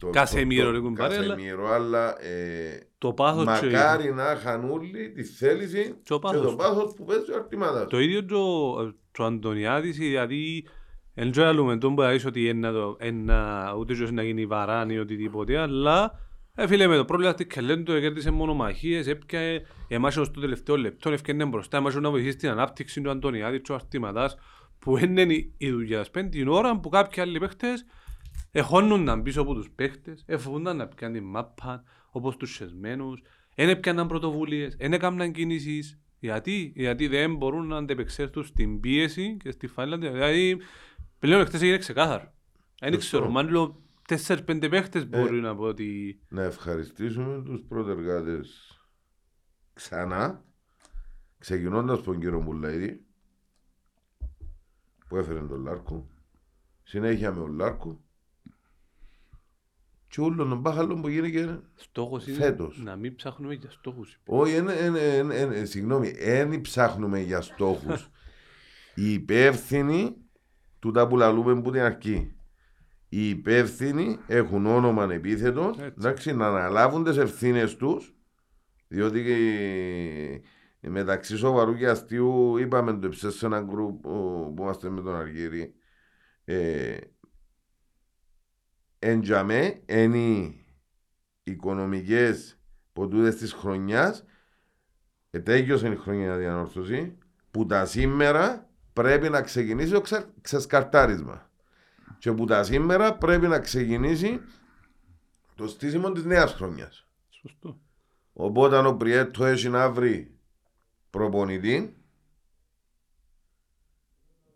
το, 0.00 0.10
Κασεμίρο 0.10 0.72
το, 0.72 0.82
το, 0.82 0.92
Κασεμίρο, 0.92 1.72
αλλά 1.72 2.22
ε, 2.22 2.88
το 2.98 3.12
πάθος 3.12 3.44
μακάρι 3.44 4.02
και... 4.02 4.10
να 4.10 4.32
είχαν 4.32 4.70
όλοι 4.70 5.12
τη 5.12 5.24
θέληση 5.24 5.82
και, 5.82 6.14
και 6.14 6.38
το 6.38 6.54
πάθος 6.56 6.94
που 6.94 7.04
παίζει 7.04 7.32
ο 7.32 7.36
αρτήματας. 7.36 7.88
Το 7.88 8.00
ίδιο 8.00 8.24
το, 8.24 8.74
το 9.12 9.24
Αντωνιάδης, 9.24 9.96
δηλαδή 9.96 10.66
δεν 11.14 11.30
ξέρω 11.30 11.78
τον 11.78 11.94
που 11.94 12.02
είσαι 12.02 12.26
ότι 12.26 12.48
ένα, 12.98 13.74
ούτε 13.78 14.12
να 14.12 14.22
γίνει 14.22 14.46
βαράνι 14.46 14.94
ή 14.94 14.98
οτιδήποτε, 14.98 15.58
αλλά 15.58 16.20
ε, 16.54 16.66
φίλε 16.66 16.86
με 16.86 16.96
το 16.96 17.04
πρόβλημα 17.04 17.30
αυτή 17.30 17.46
Κελέντο 17.46 18.00
κέρδισε 18.00 18.30
μονομαχίες, 18.30 19.06
έπιανε 19.06 19.66
εμάς 19.88 20.16
ως 20.16 20.30
το 20.30 20.40
τελευταίο 20.40 20.76
λεπτό, 20.76 21.10
έφτιανε 21.10 21.44
μπροστά, 21.44 21.76
εμάς 21.76 21.94
να 21.94 22.10
βοηθήσει 22.10 22.36
την 22.36 22.48
ανάπτυξη 22.48 23.00
του 23.00 23.10
Αντωνιάδη, 23.10 23.60
του 23.60 23.74
αρτήματας, 23.74 24.36
που 24.78 24.96
είναι 24.96 25.26
η 25.56 25.70
δουλειά 25.70 26.04
σπέν 26.04 26.30
την 26.30 26.48
ώρα 26.48 26.80
που 26.80 26.88
κάποιοι 26.88 27.22
άλλοι 27.22 27.38
παίχτες 27.38 27.84
εχώνονταν 28.50 29.22
πίσω 29.22 29.40
από 29.40 29.54
τους 29.54 29.70
παίχτες, 29.70 30.22
εφοβούνταν 30.26 30.76
να 30.76 30.86
πιάνε 30.86 31.18
την 31.18 31.26
μάπα, 31.26 31.84
όπως 32.10 32.36
τους 32.36 32.54
σεσμένους, 32.54 33.22
δεν 33.54 33.68
έπιαναν 33.68 34.06
πρωτοβουλίες, 34.06 34.76
δεν 34.76 34.92
έκαναν 34.92 35.32
κινήσεις, 35.32 36.00
γιατί, 36.18 36.72
γιατί 36.76 37.06
δεν 37.06 37.36
μπορούν 37.36 37.66
να 37.66 37.76
αντεπεξέλθουν 37.76 38.44
στην 38.44 38.80
πίεση 38.80 39.36
και 39.42 39.50
στη 39.50 39.66
φάλα, 39.66 39.98
δηλαδή 39.98 40.58
Πλέον 41.22 41.46
χτες 41.46 41.62
έγινε 41.62 41.78
ξεκάθαρο. 41.78 42.32
Δεν 42.80 42.98
ξέρω, 42.98 43.30
μάλλον 43.30 43.76
τέσσερις-πέντε 44.08 44.68
παίχτες 44.68 45.08
μπορεί 45.08 45.40
να 45.40 45.56
πω 45.56 45.62
ότι... 45.62 46.20
Να 46.28 46.42
ευχαριστήσουμε 46.42 47.42
τους 47.44 47.62
πρωτεργάτες 47.68 48.78
ξανά, 49.72 50.44
ξεκινώντας 51.38 51.98
από 51.98 52.04
τον 52.04 52.20
κύριο 52.20 52.40
Μουλαίδη, 52.40 53.04
που 55.08 55.16
έφερε 55.16 55.40
τον 55.40 55.62
Λάρκο, 55.62 56.08
συνέχεια 56.82 57.32
με 57.32 57.38
τον 57.38 57.52
Λάρκο, 57.52 58.04
και 60.08 60.20
όλων 60.20 60.48
των 60.48 60.58
μπάχαλων 60.58 61.00
που 61.00 61.08
γίνηκε 61.08 61.60
στόχος 61.74 62.26
είναι 62.26 62.36
φέτος. 62.36 62.82
να 62.82 62.96
μην 62.96 63.14
ψάχνουμε 63.14 63.54
για 63.54 63.70
στόχους. 63.70 64.20
Όχι, 64.24 64.64
συγγνώμη, 65.62 66.10
δεν 66.10 66.60
ψάχνουμε 66.60 67.20
για 67.20 67.40
στόχους. 67.40 68.10
Οι 68.94 69.12
υπεύθυνοι 69.12 70.21
τούτα 70.82 71.06
που 71.06 71.16
λαλούμε 71.16 71.60
που 71.62 71.70
την 71.70 71.80
αρχή. 71.80 72.36
Οι 73.08 73.28
υπεύθυνοι 73.28 74.18
έχουν 74.26 74.66
όνομα 74.66 75.12
επίθετος 75.12 75.78
εντάξει, 75.78 76.34
να 76.34 76.46
αναλάβουν 76.46 77.04
τις 77.04 77.16
ευθύνες 77.16 77.76
τους, 77.76 78.14
διότι 78.88 79.22
μεταξύ 80.80 81.36
σοβαρού 81.36 81.76
και 81.76 81.88
αστείου 81.88 82.56
είπαμε 82.56 82.92
το 82.92 83.08
ψες 83.08 83.34
σε 83.34 83.46
ένα 83.46 83.60
γκρουπ 83.60 84.02
που 84.02 84.54
είμαστε 84.58 84.90
με 84.90 85.00
τον 85.00 85.14
Αργύρι. 85.14 85.74
Ε, 86.44 86.96
εντιαμέ 88.98 89.82
είναι 89.86 90.18
οι 90.18 90.64
οικονομικές 91.42 92.60
ποτούδες 92.92 93.36
της 93.36 93.52
χρονιάς. 93.52 94.24
Ετέγιωσε 95.30 95.88
η 95.88 95.96
χρονιά 95.96 96.36
διανόρθωση 96.36 97.18
που 97.50 97.66
τα 97.66 97.86
σήμερα 97.86 98.71
πρέπει 98.92 99.28
να 99.28 99.42
ξεκινήσει 99.42 99.92
το 99.92 100.02
ξεσκαρτάρισμα. 100.40 101.50
Και 102.18 102.32
που 102.32 102.44
τα 102.44 102.62
σήμερα 102.62 103.14
πρέπει 103.14 103.46
να 103.46 103.58
ξεκινήσει 103.58 104.40
το 105.54 105.68
στήσιμο 105.68 106.12
της 106.12 106.24
νέας 106.24 106.52
χρονιάς. 106.52 107.06
Σωστό. 107.28 107.80
Οπότε 108.32 108.76
ο 108.76 108.96
Πριέτο 108.96 109.44
έχει 109.44 109.68
να 109.68 109.90
βρει 109.90 110.34
προπονητή, 111.10 111.96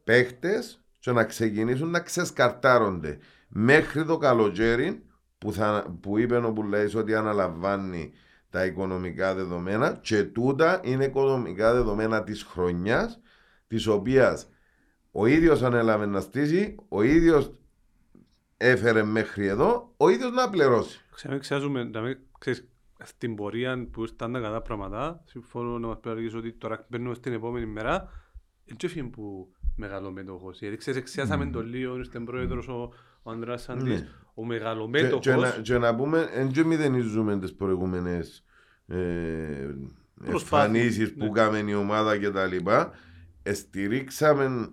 παίχτες 0.05 0.81
και 0.99 1.13
να 1.13 1.25
ξεκινήσουν 1.25 1.91
να 1.91 2.01
ξεσκαρτάρονται 2.01 3.19
μέχρι 3.49 4.05
το 4.05 4.19
καλοκαίρι 4.19 5.05
που, 5.39 5.53
θα, 5.53 5.97
που 6.01 6.19
είπε 6.19 6.37
ο 6.37 6.53
Πουλέης 6.53 6.95
ότι 6.95 7.15
αναλαμβάνει 7.15 8.13
τα 8.51 8.65
οικονομικά 8.65 9.35
δεδομένα 9.35 9.99
και 10.03 10.25
τούτα 10.25 10.81
είναι 10.85 11.05
οικονομικά 11.05 11.73
δεδομένα 11.73 12.23
της 12.23 12.43
χρονιάς 12.43 13.21
της 13.67 13.87
οποίας 13.87 14.49
ο 15.11 15.27
ίδιος 15.27 15.63
ανέλαβε 15.63 16.07
να 16.07 16.21
στήσει, 16.21 16.75
ο 16.89 17.03
ίδιος 17.03 17.53
έφερε 18.57 19.03
μέχρι 19.03 19.47
εδώ, 19.47 19.93
ο 19.97 20.09
ίδιος 20.09 20.33
να 20.33 20.51
πληρώσει. 20.51 21.01
Ξέρουμε, 21.39 21.91
στην 23.05 23.35
πορεία 23.35 23.89
που 23.91 24.03
ήρθαν 24.03 24.33
τα 24.33 24.41
κατά 24.41 24.63
πράγματα, 24.63 25.23
συμφωνώ 25.25 25.79
να 25.79 25.87
μας 25.87 25.99
πει 26.01 26.37
ότι 26.37 26.53
τώρα 26.53 26.87
μπαίνουμε 26.89 27.15
στην 27.15 27.33
επόμενη 27.33 27.67
μέρα, 27.67 28.09
έτσι 28.65 28.87
έφυγε 28.87 29.03
που 29.03 29.55
μεγαλομέτωχο. 29.77 30.51
Γιατί 30.51 30.77
ξέρεις, 30.77 31.01
εξιάσαμε 31.01 31.45
mm. 31.45 31.53
το 31.53 31.63
λίγο, 31.63 31.97
ήρθε 31.97 32.21
πρόεδρος 32.21 32.69
ο, 32.69 32.93
ο 33.23 33.31
Ανδρέα 33.31 33.57
Σαντής, 33.57 34.01
ναι. 34.01 34.09
ο 34.35 34.45
μεγαλομέτωχο. 34.45 35.19
Και, 35.19 35.35
και, 35.35 35.61
και, 35.63 35.79
να 35.79 35.95
πούμε, 35.95 36.29
δεν 36.53 36.67
μηδενίζουμε 36.67 37.39
τις 37.39 37.55
προηγούμενες 37.55 38.45
ε, 38.87 39.75
εμφανίσεις 40.25 41.13
που 41.13 41.25
ναι. 41.25 41.31
κάμε 41.31 41.59
η 41.59 41.75
ομάδα 41.75 42.19
κτλ 42.19 42.57
στηρίξαμε 43.53 44.71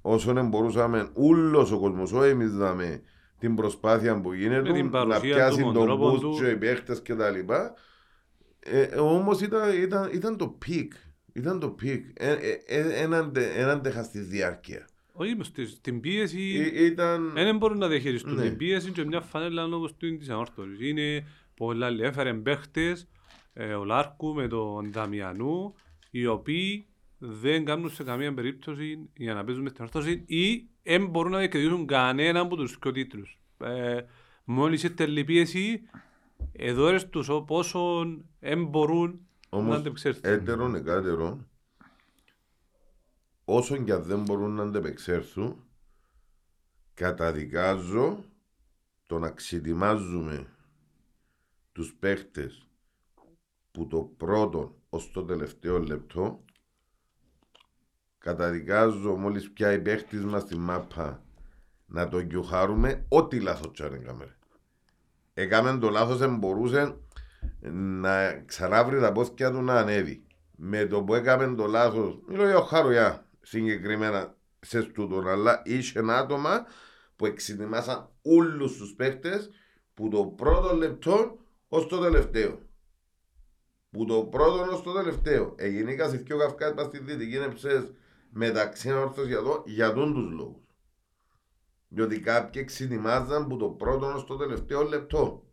όσο 0.00 0.44
μπορούσαμε 0.48 1.10
όλος 1.12 1.72
ο 1.72 1.78
κόσμος, 1.78 2.12
όχι 2.12 2.28
εμείς 2.28 2.52
δάμε 2.52 3.02
την 3.38 3.54
προσπάθεια 3.54 4.20
που 4.20 4.32
γίνεται 4.32 4.82
να 4.82 5.20
πιάσει 5.20 5.62
τον 5.62 6.00
boost 6.00 6.38
και 6.38 6.48
οι 6.48 6.56
παίχτες 6.56 7.02
και 7.02 7.14
τα 7.14 7.30
λοιπά. 7.30 7.74
Ε, 8.60 8.82
όμως 8.82 9.40
ήταν, 9.40 9.82
ήταν, 9.82 10.10
ήταν 10.12 10.36
το 10.36 10.48
peak. 10.48 10.92
Ήταν 11.32 11.60
το 11.60 11.68
peak. 11.68 12.04
Έναν 13.56 13.70
αντέχα 13.70 14.02
στη 14.02 14.18
διάρκεια. 14.18 14.86
Όχι, 15.12 15.36
στην 15.66 16.00
πίεση 16.00 16.72
ήταν... 16.74 17.30
δεν 17.34 17.56
μπορούν 17.56 17.78
να 17.78 17.88
διαχειριστούν 17.88 18.34
ναι. 18.34 18.42
την 18.42 18.56
πίεση 18.56 18.90
και 18.90 19.04
μια 19.04 19.20
φανέλα 19.20 19.64
όπως 19.64 19.96
του 19.96 20.06
είναι 20.06 20.16
της 20.16 20.28
Ανόρθωσης. 20.28 20.80
Είναι 20.80 21.26
πολλά 21.56 21.88
έφερε 22.00 22.34
παίχτες, 22.34 23.08
ε, 23.52 23.74
ο 23.74 23.84
Λάρκου 23.84 24.34
με 24.34 24.48
τον 24.48 24.92
Δαμιανού, 24.92 25.74
οι 26.10 26.26
οποίοι 26.26 26.86
δεν 27.22 27.64
κάνουν 27.64 27.90
σε 27.90 28.04
καμία 28.04 28.34
περίπτωση 28.34 29.08
για 29.16 29.34
να 29.34 29.44
παίζουν 29.44 29.62
με 29.62 29.70
την 29.70 29.84
Ανόρθωση 29.84 30.24
ή 30.26 30.68
δεν 30.82 31.06
μπορούν 31.06 31.32
να 31.32 31.38
διεκδικήσουν 31.38 31.86
κανέναν 31.86 32.44
από 32.44 32.56
τους 32.56 32.78
δύο 32.82 32.92
τίτλους. 32.92 33.40
Ε, 33.58 34.00
μόλις 34.44 34.82
ήρθε 34.82 35.04
η 35.10 35.24
πίεση, 35.24 35.82
εδώ 36.52 37.04
τους 37.04 37.30
πόσο 37.46 38.06
δεν 38.38 38.66
μπορούν 38.66 39.20
Όμως 39.48 39.82
έτερον 40.20 40.74
εκάτερον 40.74 41.48
όσο 43.44 43.76
και 43.76 43.92
αν 43.92 44.02
δεν 44.02 44.22
μπορούν 44.22 44.54
να 44.54 44.62
αντεπεξέλθουν 44.62 45.64
καταδικάζω 46.94 48.24
το 49.06 49.18
να 49.18 49.30
ξετοιμάζουμε 49.30 50.46
τους 51.72 51.94
παίχτες 51.94 52.66
που 53.70 53.86
το 53.86 54.02
πρώτο 54.16 54.74
ως 54.88 55.10
το 55.10 55.24
τελευταίο 55.24 55.78
λεπτό 55.78 56.44
καταδικάζω 58.20 59.16
μόλις 59.16 59.50
πια 59.50 59.72
η 59.72 59.78
παίχτης 59.78 60.24
μας 60.24 60.42
στη 60.42 60.56
μάπα 60.56 61.22
να 61.86 62.08
το 62.08 62.18
γιουχάρουμε 62.18 63.04
ό,τι 63.08 63.40
λάθος 63.40 63.72
τσάρε 63.72 63.96
έκαμε. 63.96 64.36
Έκαμε 65.34 65.78
το 65.78 65.88
λάθος 65.88 66.18
δεν 66.18 66.36
μπορούσε 66.36 66.96
να 68.00 68.32
ξανάβρει 68.46 69.00
τα 69.00 69.12
πόθηκια 69.12 69.50
του 69.50 69.62
να 69.62 69.74
ανέβει. 69.74 70.24
Με 70.56 70.86
το 70.86 71.02
που 71.02 71.14
έκαμε 71.14 71.54
το 71.54 71.66
λάθος, 71.66 72.20
μιλώ 72.28 72.46
για 72.46 72.56
ο 72.56 72.62
Χαρουιά 72.62 73.26
συγκεκριμένα 73.40 74.34
σες 74.60 74.84
στούτον, 74.84 75.28
αλλά 75.28 75.62
είχε 75.64 76.00
άτομα 76.08 76.66
που 77.16 77.26
εξετοιμάσαν 77.26 78.08
όλους 78.22 78.76
τους 78.76 78.94
παίχτες 78.94 79.50
που 79.94 80.08
το 80.08 80.24
πρώτο 80.24 80.74
λεπτό 80.74 81.38
ως 81.68 81.86
το 81.86 81.98
τελευταίο. 81.98 82.58
Που 83.90 84.04
το 84.04 84.22
πρώτο 84.22 84.72
ως 84.72 84.82
το 84.82 84.92
τελευταίο. 84.92 85.54
Έγινε 85.56 85.94
καθιστή 85.94 86.32
ο 86.32 86.38
Καυκάς 86.38 86.74
πας 86.74 86.86
στη 86.86 86.98
Δυτική 86.98 87.38
Νεψές 87.38 87.92
μεταξύ 88.30 88.92
όρθος 88.92 89.26
για, 89.26 89.42
το, 89.42 89.62
για 89.66 89.92
τον 89.92 90.14
τους 90.14 90.30
λόγους. 90.30 90.62
Διότι 91.88 92.20
κάποιοι 92.20 92.62
εξετοιμάζαν 92.64 93.46
που 93.46 93.56
το 93.56 93.68
πρώτο 93.68 94.06
ως 94.06 94.24
το 94.24 94.36
τελευταίο 94.36 94.82
λεπτό. 94.82 95.44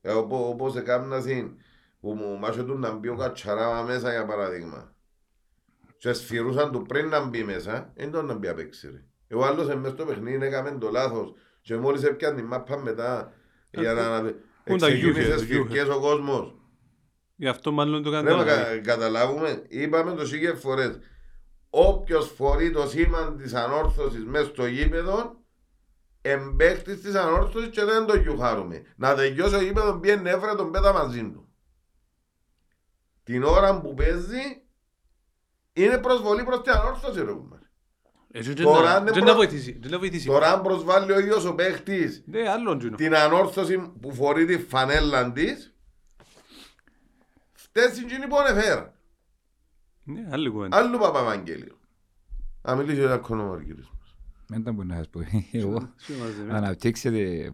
Ε, 0.00 0.12
όπως 0.12 0.76
έκανα 0.76 1.22
που 2.00 2.14
μου 2.14 2.38
μάσχετουν 2.38 2.80
να 2.80 2.92
μπει 2.92 3.08
ο 3.08 3.16
Κατσαράμα 3.16 3.82
μέσα 3.82 4.10
για 4.10 4.24
παράδειγμα. 4.24 4.94
Και 5.96 6.12
σφυρούσαν 6.12 6.72
του 6.72 6.82
πριν 6.82 7.08
να 7.08 7.24
μπει 7.24 7.44
μέσα, 7.44 7.92
δεν 7.94 8.10
τον 8.10 8.26
να 8.26 8.34
μπει 8.34 8.48
απ' 8.48 8.58
έξι. 8.58 9.04
Ο 9.34 9.44
άλλος 9.44 9.74
μες 9.74 9.92
στο 9.92 10.04
παιχνίδι 10.04 10.46
έκαμε 10.46 10.70
το 10.70 10.90
λάθος 10.90 11.34
και 11.60 11.76
μόλις 11.76 12.02
έπιαν 12.02 12.36
την 12.36 12.44
μάπα 12.44 12.78
μετά 12.78 13.32
για 13.70 13.92
να 13.92 14.34
εξεγίνησε 14.64 15.38
σφυρκές 15.38 15.88
ο 15.88 16.00
κόσμος. 16.00 16.54
Γι' 17.36 17.48
αυτό 17.48 17.72
μάλλον 17.72 18.02
το 18.02 18.10
κάνουμε. 18.10 18.44
Κα, 18.44 18.78
καταλάβουμε, 18.78 19.62
είπαμε 19.68 20.14
το 20.14 20.26
σίγες 20.26 20.58
φορές. 20.60 20.98
Όποιος 21.70 22.32
φορεί 22.36 22.70
το 22.70 22.88
σήμα 22.88 23.34
της 23.34 23.54
ανόρθωσης 23.54 24.24
μέσα 24.24 24.44
στο 24.44 24.66
γήπεδο 24.66 25.42
εμπέχτης 26.22 27.00
της 27.00 27.14
ανόρθωσης 27.14 27.68
και 27.68 27.84
δεν 27.84 28.06
το 28.06 28.16
γιουχάρουμε. 28.16 28.82
Να 28.96 29.14
τελειώσει 29.14 29.54
ο 29.54 29.62
γήπεδος 29.62 30.00
πιέν 30.00 30.22
νεύρα 30.22 30.54
τον 30.54 30.70
πέτα 30.70 30.92
μαζί 30.92 31.30
του. 31.30 31.48
Την 33.22 33.42
ώρα 33.42 33.80
που 33.80 33.94
παίζει 33.94 34.62
είναι 35.72 35.98
προσβολή 35.98 36.44
προς 36.44 36.60
την 36.60 36.72
ανόρθωση 36.72 37.18
ρε 37.24 37.32
πούμε. 37.32 37.58
Τώρα 40.26 40.52
αν 40.52 40.62
προσβάλλει 40.62 41.12
ο 41.12 41.18
ίδιος 41.18 41.44
ο 41.44 41.54
παίχτης 41.54 42.24
την 42.96 43.14
ανόρθωση 43.14 43.92
που 44.00 44.14
φορεί 44.14 44.44
τη 44.44 44.58
φανέλα 44.58 45.32
της 45.32 45.73
φταίει 47.74 47.94
στην 47.94 48.06
κοινή 48.06 48.26
που 48.26 48.36
ανεφέρα. 48.36 48.94
Ναι, 50.04 50.26
άλλη 50.30 50.48
κουβέντα. 50.48 50.76
Άλλο 50.76 50.98
Παπαμαγγέλιο. 50.98 51.78
Να 52.62 52.74
μιλήσει 52.74 53.00
ο 53.00 53.08
Ιακώνο 53.08 53.46
Μαργύρης 53.46 53.88
μας. 53.98 54.16
Δεν 54.46 54.62
τα 54.62 54.72
μπορεί 54.72 54.88
να 54.88 54.94
σας 54.96 55.08
πω. 55.08 55.20
Εγώ 55.52 55.94
αναπτύξετε 56.50 57.52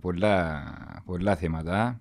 πολλά 1.05 1.37
θέματα. 1.37 2.01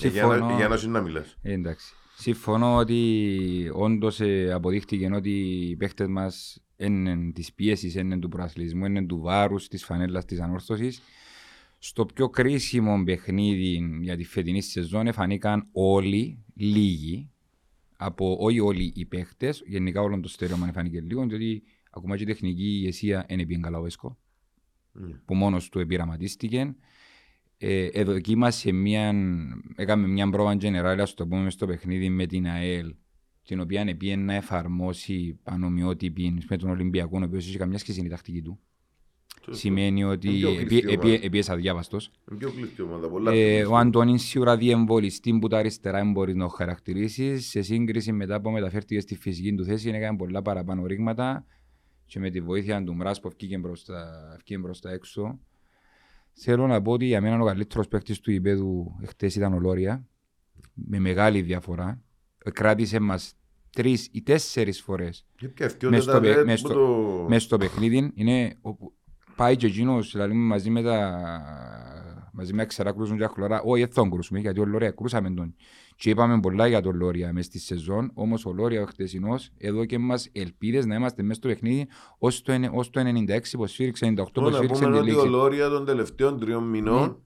Ε, 0.00 0.08
για 0.56 0.68
να 0.68 0.76
σου 0.76 0.90
να 0.90 1.00
μιλάς. 1.00 1.36
Ε, 1.42 1.52
εντάξει. 1.52 1.94
Συμφωνώ 2.16 2.76
ότι 2.76 3.70
όντως 3.74 4.20
αποδείχτηκε 4.52 5.10
ότι 5.14 5.30
οι 5.68 5.76
παίχτες 5.76 6.06
μας 6.06 6.62
είναι 6.76 7.32
της 7.32 7.52
πίεσης, 7.52 7.94
είναι 7.94 8.18
του 8.18 8.28
προαθλητισμού, 8.28 8.84
είναι 8.84 9.06
του 9.06 9.20
βάρους, 9.20 9.68
της 9.68 9.84
φανέλας, 9.84 10.24
της 10.24 10.40
ανόρθωσης. 10.40 11.02
Στο 11.78 12.06
πιο 12.06 12.28
κρίσιμο 12.28 13.02
παιχνίδι 13.04 13.98
για 14.00 14.16
τη 14.16 14.24
φετινή 14.24 14.62
σεζόν 14.62 15.12
φανήκαν 15.12 15.68
όλοι, 15.72 16.44
λίγοι, 16.54 17.31
από 18.04 18.36
όχι 18.40 18.60
όλοι 18.60 18.92
οι 18.94 19.04
παίχτες, 19.04 19.62
γενικά 19.66 20.00
όλο 20.00 20.20
το 20.20 20.28
στερεώμα 20.28 20.72
φάνηκε 20.72 21.00
λίγο, 21.00 21.26
διότι 21.26 21.62
ακόμα 21.90 22.16
και 22.16 22.22
η 22.22 22.26
τεχνική 22.26 22.64
ηγεσία 22.64 23.26
είναι 23.28 23.42
bien 23.48 23.60
καλά 23.60 23.78
ο 23.78 23.86
Έσκο, 23.86 24.18
mm. 24.98 25.20
που 25.24 25.34
μόνος 25.34 25.68
του 25.68 25.78
επειραματίστηκε. 25.78 26.74
Ε, 27.58 27.86
εδοκίμασε 27.92 28.72
μια, 28.72 29.14
έκαμε 29.76 30.06
μια 30.06 30.30
πρόβα 30.30 30.56
general, 30.60 31.08
το 31.14 31.26
πούμε 31.26 31.50
στο 31.50 31.66
παιχνίδι 31.66 32.08
με 32.08 32.26
την 32.26 32.46
ΑΕΛ, 32.46 32.94
την 33.44 33.60
οποία 33.60 33.96
πήγε 33.96 34.16
να 34.16 34.34
εφαρμόσει 34.34 35.38
πανομοιότυπη 35.42 36.38
με 36.48 36.56
τον 36.56 36.70
Ολυμπιακό, 36.70 37.18
ο 37.20 37.24
οποίος 37.24 37.46
έχει 37.46 37.56
καμιά 37.56 37.78
σχέση 37.78 38.00
με 38.00 38.06
η 38.06 38.10
τακτική 38.10 38.42
του. 38.42 38.60
Σημαίνει 39.50 40.04
ότι 40.04 40.44
επίεσα 41.22 41.52
αδιάβαστος. 41.52 42.10
Ε, 43.32 43.64
ο 43.64 43.76
Αντώνης 43.76 44.22
σίγουρα 44.22 44.56
διεμβολιστή 44.56 45.38
που 45.38 45.48
τα 45.48 45.58
αριστερά 45.58 46.04
μπορείς 46.04 46.34
να 46.34 46.48
χαρακτηρίσεις. 46.48 47.48
Σε 47.48 47.62
σύγκριση 47.62 48.12
μετά 48.12 48.40
που 48.40 48.50
μεταφέρθηκε 48.50 49.00
στη 49.00 49.16
φυσική 49.16 49.54
του 49.54 49.64
θέση, 49.64 49.88
έκανε 49.88 50.16
πολλά 50.16 50.42
παραπάνω 50.42 50.86
ρήγματα 50.86 51.46
και 52.06 52.18
με 52.18 52.30
τη 52.30 52.40
βοήθεια 52.40 52.84
του 52.84 52.94
Μράς 52.94 53.20
που 53.20 53.30
βγήκε 53.38 53.58
μπροστά, 54.58 54.90
έξω. 54.90 55.38
Θέλω 56.32 56.66
να 56.66 56.82
πω 56.82 56.92
ότι 56.92 57.04
για 57.04 57.20
μένα 57.20 57.40
ο 57.40 57.44
καλύτερος 57.44 57.88
παίκτης 57.88 58.20
του 58.20 58.30
υπέδου 58.30 58.96
χτε 59.06 59.26
ήταν 59.26 59.52
ο 59.52 59.58
Λόρια. 59.58 60.06
Με 60.74 60.98
μεγάλη 60.98 61.42
διαφορά 61.42 62.02
κράτησε 62.52 63.00
μας 63.00 63.36
τρεις 63.70 64.08
ή 64.12 64.22
τέσσερις 64.22 64.80
φορές 64.80 65.26
μέσα 65.88 66.00
στο, 66.00 66.20
μες 66.44 66.60
στο, 66.60 66.68
το... 67.28 67.38
στο 67.38 67.56
παιχνίδι. 67.56 68.10
Είναι 68.14 68.56
όπου 68.60 68.94
πάει 69.36 69.56
και 69.56 69.66
εκείνος 69.66 70.12
δηλαδή, 70.12 70.34
μαζί 70.34 70.70
με 70.70 70.82
τα 70.82 71.20
μαζί 72.32 72.52
με 72.52 72.66
ξερά 72.66 72.92
κρούσουν 72.92 73.18
και 73.18 73.26
χλωρά. 73.26 73.62
Όχι, 73.62 73.84
δεν 73.84 74.10
κρούσουμε 74.10 74.40
γιατί 74.40 74.60
ο 74.60 74.64
Λόρια 74.64 74.90
κρούσαμε 74.90 75.30
τον. 75.30 75.54
Και 75.96 76.10
είπαμε 76.10 76.40
πολλά 76.40 76.66
για 76.66 76.80
τον 76.80 76.96
Λόρια 76.96 77.32
μέσα 77.32 77.46
στη 77.46 77.58
σεζόν. 77.58 78.10
Όμως 78.14 78.46
ο 78.46 78.52
Λόρια 78.52 78.82
ο 78.82 78.86
χτεσινός 78.86 79.50
εδώ 79.58 79.84
και 79.84 79.98
μας 79.98 80.28
ελπίδες 80.32 80.86
να 80.86 80.94
είμαστε 80.94 81.22
μέσα 81.22 81.34
στο 81.34 81.48
παιχνίδι 81.48 81.88
ως 82.18 82.42
το, 82.42 82.52
το 82.90 83.00
96 83.00 83.40
που 83.52 83.66
σφίριξε, 83.66 84.14
98 84.16 84.24
που 84.32 84.50
σφίριξε. 84.50 84.84
Να 84.84 84.90
πούμε 84.90 85.00
ότι 85.00 85.14
ο 85.14 85.24
Λόρια 85.24 85.68
των 85.68 85.84
τελευταίων 85.84 86.40
τριών 86.40 86.64
μηνών 86.64 87.22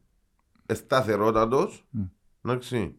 mm. 0.66 0.74
σταθερότατος. 0.74 1.86
Mm. 1.98 2.08
Εντάξει 2.44 2.96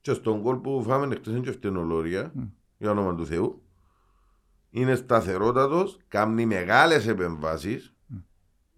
και 0.00 0.12
στον 0.12 0.42
κόλ 0.42 0.56
που 0.56 0.82
φάμε 0.82 1.14
εκτός 1.14 1.32
είναι 1.32 1.42
και 1.42 1.52
φτενολόρια, 1.52 2.32
mm. 2.38 2.48
για 2.78 2.90
όνομα 2.90 3.14
του 3.14 3.26
Θεού. 3.26 3.62
Είναι 4.70 4.94
σταθερότατος, 4.94 5.98
κάνει 6.08 6.46
μεγάλες 6.46 7.06
επεμβάσεις, 7.06 7.94
mm. 7.94 7.99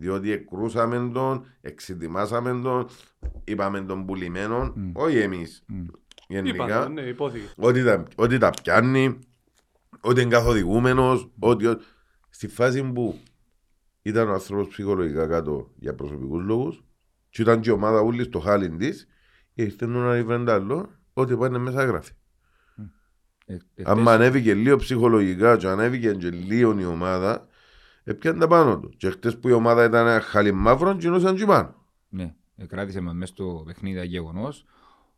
Διότι 0.03 0.31
εκρούσαμε 0.33 1.11
τον, 1.13 1.47
εξετοιμάσαμε 1.61 2.61
τον, 2.63 2.89
είπαμε 3.45 3.81
τον 3.81 4.07
πουλημένο, 4.07 4.75
mm. 4.77 4.91
όχι 4.93 5.19
εμείς. 5.19 5.65
Mm. 5.73 5.87
Γενικά, 6.29 6.65
Είπα, 6.65 6.89
ναι, 6.89 7.03
ότι, 7.57 7.85
τα, 7.85 8.03
ότι 8.15 8.39
τα 8.39 8.51
πιάνει, 8.51 9.19
ότι 10.01 10.21
είναι 10.21 10.31
καθοδηγούμενος, 10.31 11.31
ότι, 11.39 11.67
ότι 11.67 11.85
στη 12.31 12.49
φάση 12.49 12.83
που 12.83 13.19
ήταν 14.03 14.29
ο 14.29 14.33
άνθρωπος 14.33 14.69
ψυχολογικά 14.69 15.27
κάτω 15.27 15.71
για 15.77 15.95
προσωπικούς 15.95 16.43
λόγους 16.43 16.85
και 17.29 17.43
ήταν 17.43 17.61
και 17.61 17.71
η 17.71 17.73
ομάδα 17.73 18.01
ούλης 18.01 18.27
στο 18.27 18.39
χάλιν 18.39 18.79
της, 18.79 19.09
ήρθε 19.55 19.87
να 19.87 20.15
ρίβρεν 20.15 20.49
άλλο 20.49 20.89
Ό,τι 21.13 21.37
πάνε 21.37 21.59
μέσα 21.59 21.85
γράφει. 21.85 22.13
Ε, 23.47 23.57
ε, 23.75 23.83
Αν 23.85 24.09
ανέβηκε 24.09 24.55
λίγο 24.55 24.77
ψυχολογικά 24.77 25.57
και 25.57 25.69
ανέβηκε 25.69 26.13
και 26.15 26.31
λίγο 26.31 26.79
η 26.79 26.85
ομάδα, 26.85 27.47
έπιαν 28.05 28.39
τα 28.39 28.47
πάνω 28.47 28.81
του. 28.81 28.89
Και 28.97 29.11
χτες 29.11 29.39
που 29.39 29.49
η 29.49 29.53
ομάδα 29.53 29.85
ήταν 29.85 30.21
χαλιμαύρο, 30.21 30.97
γινούσαν 31.01 31.37
και 31.37 31.45
πάνω. 31.45 31.75
Ναι, 32.09 32.35
κράτησε 32.67 33.01
μας 33.01 33.15
μέσα 33.15 33.33
στο 33.33 33.63
παιχνίδι 33.67 34.07
γεγονός. 34.07 34.65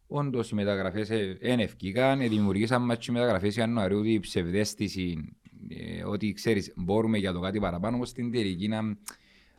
Όντως 0.06 0.50
οι 0.50 0.54
μεταγραφές 0.54 1.08
δεν 1.40 1.60
ευκήκαν, 1.60 2.18
δημιουργήσαν 2.18 2.84
μας 2.84 2.98
και 2.98 3.06
οι 3.08 3.12
μεταγραφές 3.12 3.56
Ιανουαρίου 3.56 4.02
της 4.02 4.20
ψευδέστηση 4.20 5.36
ε, 5.68 6.04
ότι 6.04 6.32
ξέρεις 6.32 6.72
μπορούμε 6.76 7.18
για 7.18 7.32
το 7.32 7.40
κάτι 7.40 7.60
παραπάνω, 7.60 7.96
όμως 7.96 8.08
στην 8.08 8.32
τελική 8.32 8.68
να 8.68 8.80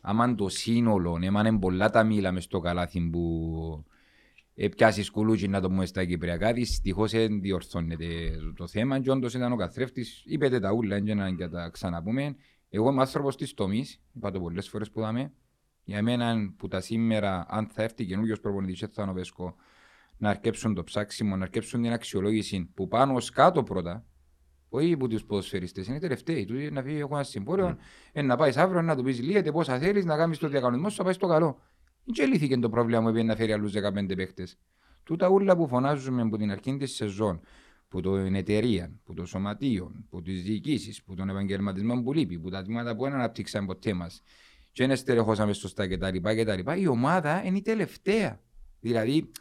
άμα 0.02 0.36
το 0.36 0.50
σύνολο, 0.50 1.20
έμανε 1.22 1.60
πολλά 1.60 1.90
τα 1.90 2.04
μήλα 2.04 2.32
μες 2.32 2.44
στο 2.44 2.60
καλάθι 2.60 3.10
που 3.12 3.86
πιάσει 4.76 5.04
σκουλούτσι 5.04 5.48
να 5.48 5.62
το 5.62 5.68
πούμε 5.68 5.86
στα 5.86 6.06
Κυπριακά. 6.06 6.54
Δυστυχώς 6.54 7.12
δεν 7.12 7.42
διορθώνεται 7.42 8.06
το 8.56 8.68
θέμα. 8.68 9.00
Και 9.00 9.12
όντως 9.12 9.34
ήταν 9.34 9.52
ο 9.52 9.56
καθρέφτης, 9.56 10.24
είπετε 10.26 10.60
τα 10.60 10.72
ούλα, 10.72 10.98
για 10.98 11.16
να 11.16 11.50
τα 11.50 11.70
ξαναπούμε. 11.70 12.36
Εγώ 12.76 12.90
είμαι 12.90 13.02
άνθρωπος 13.02 13.36
της 13.36 13.54
τομής, 13.54 14.02
είπα 14.14 14.32
το 14.32 14.40
πολλές 14.40 14.70
φορές 14.70 14.92
που 14.92 15.00
είδαμε. 15.00 15.32
Για 15.84 16.04
μένα 16.04 16.54
που 16.58 16.68
τα 16.68 16.82
σήμερα, 16.82 17.46
αν 17.50 17.68
θα 17.68 17.84
έρθει 17.84 18.06
καινούριος 18.06 18.40
προπονητής, 18.40 18.90
θα 18.94 19.14
Βέσκο, 19.14 19.56
να 20.18 20.30
αρκέψουν 20.30 20.74
το 20.74 20.84
ψάξιμο, 20.84 21.36
να 21.36 21.44
αρκέψουν 21.44 21.82
την 21.82 21.92
αξιολόγηση 21.92 22.72
που 22.74 22.88
πάνω 22.88 23.14
ως 23.14 23.30
κάτω 23.30 23.64
πρώτα, 23.64 24.06
όχι 24.70 24.94
από 24.94 25.08
τους 25.08 25.26
ποδοσφαιριστές, 25.26 25.88
είναι 25.88 26.00
τελευταίοι. 26.00 26.46
Τους 26.46 26.72
να 26.72 26.82
φύγει 26.82 27.00
έχω 27.00 27.16
ένα 27.16 27.24
συμπόριο, 27.24 27.78
mm. 28.14 28.24
να 28.24 28.36
πάεις 28.36 28.58
αύριο 28.58 28.82
να 28.82 28.96
του 28.96 29.04
πεις 29.04 29.22
λίγα 29.22 29.52
πόσα 29.52 29.78
θέλεις, 29.78 30.06
να 30.06 30.18
κάνεις 30.18 30.38
το 30.38 30.48
διακανονισμό 30.48 30.90
σου, 30.90 30.96
θα 30.96 31.04
πάει 31.04 31.14
στο 31.14 31.28
καλό. 31.28 31.60
Δεν 32.04 32.30
λύθηκε 32.30 32.58
το 32.58 32.70
πρόβλημα 32.70 33.02
μου 33.02 33.24
να 33.24 33.36
φέρει 33.36 33.52
άλλους 33.52 33.74
15 33.76 34.16
παίχτε. 34.16 34.48
Τούτα 35.04 35.28
ούλα 35.28 35.56
που 35.56 35.68
φωνάζουμε 35.68 36.22
από 36.22 36.38
την 36.38 36.52
αρχή 36.52 36.78
της 36.78 36.96
σεζόν, 36.96 37.42
που 38.02 38.24
την 38.24 38.36
εταιρεία, 38.36 39.00
που 39.04 39.14
το 39.14 39.26
σωματείο, 39.26 39.92
που 40.10 40.22
τις 40.22 40.44
διοικήσεις, 40.44 41.04
που 41.04 41.16
τον 41.16 41.30
επαγγελματισμό 41.30 42.02
που 42.02 42.14
λείπει, 42.14 42.40
που 42.40 42.50
τα 42.50 42.62
τμήματα 42.64 42.96
που 42.96 43.04
δεν 43.04 43.14
αναπτύξαν 43.14 43.66
ποτέ 43.66 43.94
μας, 43.94 44.22
και 44.72 44.88
δεν 44.88 44.96
στερεχώσαμε 44.96 45.54
σωστά 45.54 45.88
κτλ. 45.88 46.72
Η 46.78 46.88
ομάδα 46.88 47.46
είναι 47.46 47.58
η 47.58 47.62
τελευταία. 47.62 48.40
Δηλαδή, 48.80 49.32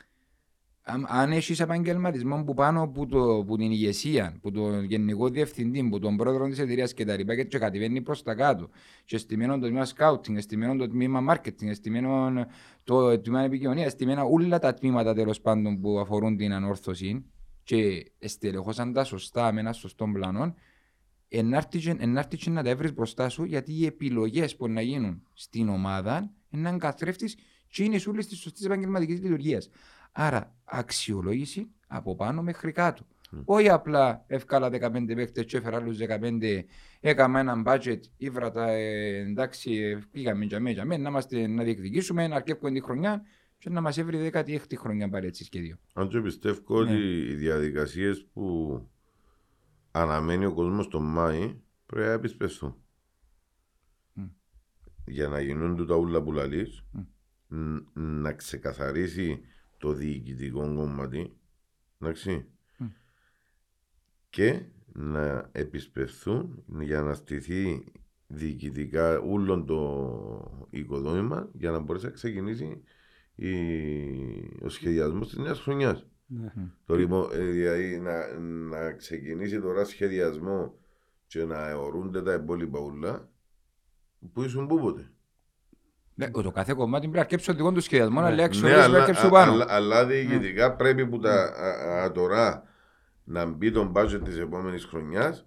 αν 1.07 1.33
έχεις 1.33 1.61
επαγγελματισμό 1.61 2.45
που 2.45 2.55
πάνω 2.55 2.83
από, 2.83 3.07
το, 3.07 3.37
από 3.37 3.57
την 3.57 3.71
ηγεσία, 3.71 4.39
που 4.41 4.51
τον 4.51 4.85
γενικό 4.85 5.29
διευθυντή, 5.29 5.89
που 5.89 5.99
τον 5.99 6.17
πρόεδρο 6.17 6.49
της 6.49 6.59
εταιρείας 6.59 6.95
και 6.95 7.05
τα 7.05 7.17
λοιπά, 7.17 7.45
και 7.45 7.59
κατεβαίνει 7.59 8.01
προς 8.01 8.23
τα 8.23 8.35
κάτω, 8.35 8.69
και 9.05 9.19
στημένο 9.19 9.59
το 9.59 9.67
τμήμα 9.67 9.87
scouting, 9.97 10.37
στημένο 10.41 10.77
το 10.77 10.89
τμήμα 10.89 11.35
marketing, 11.35 11.71
στημένο 11.75 12.47
το 12.85 13.21
τμήμα 13.21 13.43
επικοινωνίας, 13.43 13.93
στημένα 13.93 14.23
όλα 14.23 14.59
τα 14.59 14.75
τμήματα 14.75 15.15
τέλος 15.15 15.41
πάντων 15.41 15.81
που 15.81 15.99
αφορούν 15.99 16.37
την 16.37 16.53
ανόρθωση, 16.53 17.25
και 17.65 18.11
στελεχώσαν 18.21 18.93
τα 18.93 19.05
σωστά 19.05 19.53
με 19.53 19.61
ένα 19.61 19.73
σωστό 19.73 20.09
πλανό, 20.13 20.55
ενάρτηκε 21.99 22.51
να 22.51 22.63
τα 22.63 22.77
βρει 22.77 22.93
μπροστά 22.93 23.29
σου, 23.29 23.45
γιατί 23.45 23.73
οι 23.73 23.87
επιλογές 23.87 24.57
που 24.57 24.69
να 24.69 24.81
γίνουν 24.81 25.23
στην 25.33 25.69
ομάδα 25.69 26.31
είναι 26.51 26.71
να 26.71 26.79
καθρέφτη 26.79 27.33
και 27.69 27.85
είναι 27.85 28.01
όλες 28.09 28.27
τη 28.27 28.37
σωστή 28.37 28.65
επαγγελματική 28.65 29.13
λειτουργία. 29.13 29.63
Άρα 30.13 30.55
αξιολόγηση 30.65 31.71
από 31.87 32.17
πάνω 32.17 32.43
μέχρι 32.43 32.73
κάτω. 32.73 33.07
Mm. 33.33 33.43
Όχι 33.45 33.69
απλά 33.69 34.25
εύκολα 34.27 34.69
15 34.73 35.15
παίχτε 35.15 35.45
και 35.45 35.57
έφερα 35.57 35.77
άλλους 35.77 35.99
15, 36.01 36.61
έκαμε 37.01 37.41
έναν 37.41 37.65
budget, 37.67 38.01
ήβρα 38.17 38.51
τα 38.51 38.71
ε, 38.71 39.17
εντάξει, 39.19 39.99
πήγαμε 40.11 40.45
για 40.45 40.61
μένα, 40.61 40.85
να, 40.85 41.09
είμαστε, 41.09 41.47
να 41.47 41.63
διεκδικήσουμε, 41.63 42.29
να 42.29 42.37
αρκεύουμε 42.37 42.71
τη 42.71 42.81
χρονιά 42.81 43.23
και 43.65 43.71
να 43.71 43.81
μας 43.81 43.99
έβρει 43.99 44.31
16η 44.35 44.75
χρονιά 44.77 45.09
πάλι 45.09 45.27
έτσι 45.27 45.45
σχέδιο. 45.45 45.77
Αν 45.93 46.09
και 46.09 46.21
πιστεύω 46.21 46.85
ναι. 46.85 46.91
ότι 46.91 47.29
οι 47.31 47.35
διαδικασίες 47.35 48.27
που 48.33 48.81
αναμένει 49.91 50.45
ο 50.45 50.55
κόσμος 50.55 50.89
τον 50.89 51.03
Μάη 51.03 51.57
πρέπει 51.87 52.07
να 52.07 52.13
επισπευθούν. 52.13 52.77
Mm. 54.17 54.29
Για 55.07 55.29
να 55.29 55.41
γίνουν 55.41 55.87
τα 55.87 55.95
ούλα 55.95 56.23
που 56.23 56.33
λαλείς, 56.33 56.85
mm. 56.95 57.83
να 57.93 58.33
ξεκαθαρίσει 58.33 59.41
το 59.79 59.93
διοικητικό 59.93 60.75
κομμάτι 60.75 61.37
εντάξει, 61.99 62.47
mm. 62.79 62.87
και 64.31 64.63
να 64.93 65.49
επισπευθούν 65.53 66.65
για 66.81 67.03
να 67.03 67.15
στηθεί 67.15 67.85
διοικητικά 68.27 69.19
όλο 69.19 69.65
το 69.65 70.67
οικοδόμημα 70.71 71.49
για 71.53 71.71
να 71.71 71.79
μπορέσει 71.79 72.05
να 72.05 72.11
ξεκινήσει 72.11 72.83
η, 73.35 73.55
ο 74.63 74.69
σχεδιασμός 74.69 75.29
της 75.29 75.39
νέας 75.39 75.61
χρονιάς. 75.61 76.07
Mm-hmm. 76.31 76.71
Το 76.87 76.97
λοιπόν, 76.97 77.31
ε, 77.33 77.39
δηλαδή 77.39 78.01
να, 78.01 78.39
να 78.39 78.93
ξεκινήσει 78.93 79.61
τώρα 79.61 79.85
σχεδιασμό 79.85 80.75
και 81.27 81.45
να 81.45 81.69
αιωρούνται 81.69 82.23
τα 82.23 82.35
υπόλοιπα 82.35 82.81
ούλα 82.81 83.29
που 84.33 84.43
ήσουν 84.43 84.67
πούποτε. 84.67 85.09
Ναι, 86.15 86.31
το 86.31 86.51
κάθε 86.51 86.75
κομμάτι 86.75 87.01
πρέπει 87.01 87.15
να 87.15 87.21
αρκέψει 87.21 87.47
το 87.47 87.53
δικό 87.53 87.73
του 87.73 87.81
σχεδιασμό, 87.81 88.21
να 88.21 88.31
λέει 88.31 88.49
ναι, 88.61 88.75
αλλά, 88.75 89.29
πάνω. 89.31 89.53
Αλλά, 89.53 89.67
αλλά 89.69 90.07
διοικητικά 90.07 90.69
ναι. 90.69 90.75
πρέπει 90.75 91.07
που 91.07 91.19
τα 91.19 91.53
α, 92.03 92.13
τώρα 92.13 92.63
να 93.25 93.47
μπει 93.47 93.71
τον 93.71 93.93
budget 93.97 94.21
της 94.25 94.39
επόμενης 94.39 94.85
χρονιάς. 94.85 95.47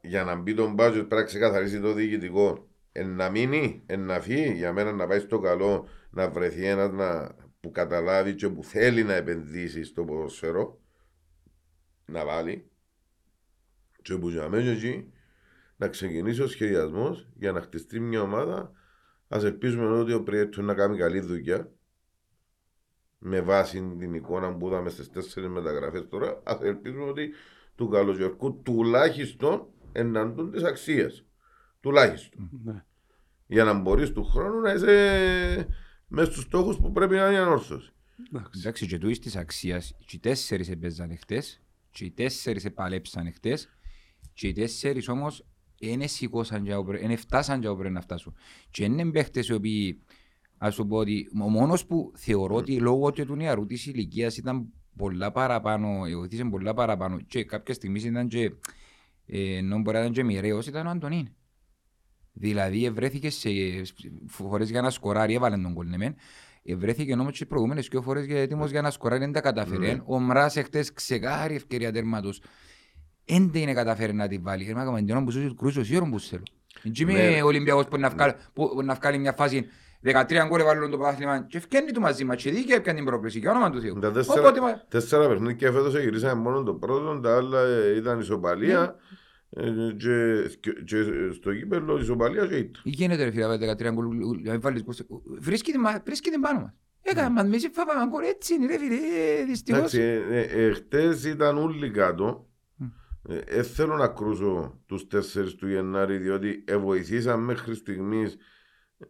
Για 0.00 0.24
να 0.24 0.36
μπει 0.36 0.54
τον 0.54 0.72
budget 0.72 0.92
πρέπει 0.92 1.14
να 1.14 1.22
ξεκαθαρίσει 1.22 1.80
το 1.80 1.92
διοικητικό. 1.92 2.66
Εν 2.92 3.08
να 3.16 3.30
μείνει, 3.30 3.82
εν 3.86 4.00
να 4.00 4.20
φύγει, 4.20 4.52
για 4.52 4.72
μένα 4.72 4.92
να 4.92 5.06
πάει 5.06 5.18
στο 5.18 5.38
καλό, 5.38 5.88
να 6.12 6.30
βρεθεί 6.30 6.66
ένας 6.66 7.30
που 7.60 7.70
καταλάβει 7.70 8.34
και 8.34 8.48
που 8.48 8.64
θέλει 8.64 9.04
να 9.04 9.14
επενδύσει 9.14 9.84
στο 9.84 10.04
ποδοσφαίρο, 10.04 10.80
να 12.06 12.24
βάλει. 12.24 12.70
Και 14.02 14.16
που 14.16 14.28
για 14.28 14.48
μένα 14.48 14.70
εκεί 14.70 15.12
να 15.76 15.88
ξεκινήσει 15.88 16.42
ο 16.42 16.46
σχεδιασμός 16.46 17.28
για 17.34 17.52
να 17.52 17.60
χτιστεί 17.60 18.00
μια 18.00 18.20
ομάδα 18.20 18.72
Α 19.34 19.40
ελπίζουμε 19.42 19.98
ότι 19.98 20.12
ο 20.12 20.22
Πριέτου 20.22 20.62
να 20.62 20.74
κάνει 20.74 20.96
καλή 20.96 21.20
δουλειά 21.20 21.70
με 23.18 23.40
βάση 23.40 23.94
την 23.98 24.14
εικόνα 24.14 24.56
που 24.56 24.66
είδαμε 24.66 24.90
στις 24.90 25.10
τέσσερις 25.10 25.48
μεταγραφές 25.48 26.08
τώρα. 26.08 26.40
Α 26.44 26.58
ελπίζουμε 26.62 27.04
ότι 27.04 27.32
του 27.74 27.88
καλογερκού 27.88 28.60
τουλάχιστον 28.62 29.66
εναντούν 29.92 30.50
της 30.50 30.62
αξίας. 30.62 31.24
Τουλάχιστον. 31.80 32.50
Ναι. 32.64 32.84
Για 33.46 33.64
να 33.64 33.72
μπορείς 33.72 34.12
του 34.12 34.24
χρόνου 34.24 34.60
να 34.60 34.72
είσαι 34.72 35.68
μέσα 36.14 36.30
στους 36.30 36.42
στόχους 36.42 36.76
που 36.76 36.92
πρέπει 36.92 37.14
να 37.14 37.28
είναι 37.28 37.38
ανόρθωση. 37.38 37.92
Εντάξει, 38.56 38.86
και 38.86 38.98
του 38.98 39.10
της 39.10 39.36
αξίας, 39.36 39.94
οι 40.10 40.18
τέσσερις 40.18 40.70
έπαιζαν 40.70 41.16
χτε, 41.16 41.42
και 41.90 42.04
οι 42.04 42.10
τέσσερις 42.10 42.64
επαλέψαν 42.64 43.32
χτε, 43.32 43.58
και 44.34 44.48
οι 44.48 44.52
τέσσερις 44.52 45.08
όμως 45.08 45.44
είναι 45.78 46.06
σηκώσαν 46.06 46.64
και 46.64 46.72
είναι 47.00 47.16
φτάσαν 47.16 47.60
και 47.60 47.68
πρέπει 47.68 47.94
να 47.94 48.00
φτάσουν. 48.00 48.34
Και 48.70 48.84
είναι 48.84 49.10
παίχτες 49.10 49.48
οι 49.48 49.52
οποίοι, 49.52 50.02
ας 50.58 50.74
σου 50.74 50.86
πω 50.86 50.96
ότι 50.96 51.28
ο 51.42 51.48
μόνος 51.48 51.86
που 51.86 52.12
θεωρώ 52.16 52.54
ότι 52.54 52.80
λόγω 52.80 53.12
του 53.12 53.34
νεαρού 53.36 53.66
της 53.66 53.86
ηλικίας 53.86 54.36
ήταν 54.36 54.72
πολλά 54.96 55.32
παραπάνω, 55.32 56.04
εγωθήσε 56.06 56.44
πολλά 56.44 56.74
παραπάνω 56.74 57.20
και 57.20 57.44
κάποια 57.44 57.74
στιγμή 57.74 58.00
ήταν 58.00 58.28
και, 58.28 58.52
ε, 59.26 59.56
ενώ 59.56 59.78
μπορεί 59.78 59.96
να 59.96 60.02
ήταν 60.02 60.12
και 60.12 60.24
μοιραίος, 60.24 60.66
ήταν 60.66 60.86
ο 60.86 60.90
Αντωνίν. 60.90 61.28
Δηλαδή 62.32 62.86
ευρέθηκε 62.86 63.30
σε 63.30 63.50
φορές 64.26 64.70
για 64.70 64.80
να 64.82 64.90
σκοράρει, 64.90 65.34
έβαλε 65.34 65.56
τον 65.56 65.74
κολνεμέν, 65.74 66.14
Ευρέθηκε 66.64 67.12
όμως 67.12 67.38
και 67.38 67.46
προηγούμενες 67.46 67.88
και 67.88 68.00
φορές 68.00 68.24
για 68.24 68.40
έτοιμος 68.40 68.70
για 68.70 68.82
να 68.82 68.90
σκοράρει, 68.90 69.20
δεν 69.20 69.32
τα 69.32 69.40
καταφέρει. 69.40 69.86
Ναι. 69.86 70.02
Ο 70.04 70.18
Μράς 70.18 70.56
εχθές 70.56 70.92
ξεκάρει 70.92 71.54
ευκαιρία 71.54 71.92
τέρματος. 71.92 72.42
Δεν 73.24 73.50
είναι 73.54 73.72
καταφέρει 73.72 74.12
να 74.12 74.28
τη 74.28 74.38
βάλει. 74.38 74.70
Είναι 74.70 74.80
ακόμα 74.80 74.98
εντυνό 74.98 75.24
που 75.24 75.30
σου 75.30 75.54
κρούσω 75.54 75.84
σίγουρο 75.84 76.10
που 76.10 76.20
θέλω. 76.20 76.42
Δεν 76.82 77.08
είμαι 77.08 77.42
ο 77.42 77.46
Ολυμπιακός 77.46 77.86
που 78.52 78.82
να 78.82 78.94
βγάλει 78.94 79.18
μια 79.18 79.32
φάση 79.32 79.66
13 80.04 80.46
γκολ 80.48 80.62
βάλουν 80.62 80.90
το 80.90 80.98
πάθλημα 80.98 81.46
και 81.48 81.56
ευκένει 81.56 81.92
του 81.92 82.00
μαζί 82.00 82.24
μας 82.24 82.42
και 82.42 82.50
δίκαια 82.50 82.76
έπιαν 82.76 82.96
την 82.96 83.04
πρόκληση 83.04 83.40
και 83.40 83.48
όνομα 83.48 83.70
του 83.70 83.80
Θεού. 83.80 83.98
Τέσσερα 84.88 85.28
παιχνίδια 85.28 85.72
φέτος 85.72 86.00
γυρίσαμε 86.00 86.40
μόνο 86.42 86.62
το 86.62 86.74
πρώτο, 86.74 87.20
τα 87.20 87.36
άλλα 87.36 87.60
ε, 87.60 87.96
ήταν 87.96 88.20
ισοπαλία 88.20 88.78
ναι. 88.78 88.84
ε, 88.84 88.94
και 89.96 90.48
στο 91.32 91.54
κύπελο 91.54 91.98
ισοπαλία 91.98 92.46
και 92.46 92.56
ήττα. 92.56 92.80
Γίνεται 92.84 93.24
ρε 93.24 93.30
φίλε 93.30 93.74
13 93.74 93.92
γκολ, 93.92 94.06
βρίσκεται 96.04 96.38
πάνω 96.40 96.60
μας. 96.60 96.72
Έκανα 97.02 97.30
μας 97.30 97.46
μισή 97.46 97.70
φάβαμε 97.72 98.10
γκολ 98.10 98.24
έτσι 98.24 98.54
είναι 98.54 98.66
ρε 98.66 98.78
φίλε, 98.78 98.94
ε, 98.94 99.44
δυστυχώς. 99.44 99.94
Χτες 100.74 101.24
ήταν 101.24 101.58
όλοι 101.58 101.90
κάτω 101.90 102.46
ε, 103.28 103.36
ε, 103.36 103.62
θέλω 103.62 103.96
να 103.96 104.08
κρούσω 104.08 104.80
τους 104.86 105.06
4 105.10 105.54
του 105.58 105.68
Γενάρη, 105.68 106.18
διότι 106.18 106.64
βοηθήσαν 106.80 107.40
μέχρι 107.40 107.74
στιγμής 107.74 108.36
ε, 108.98 109.06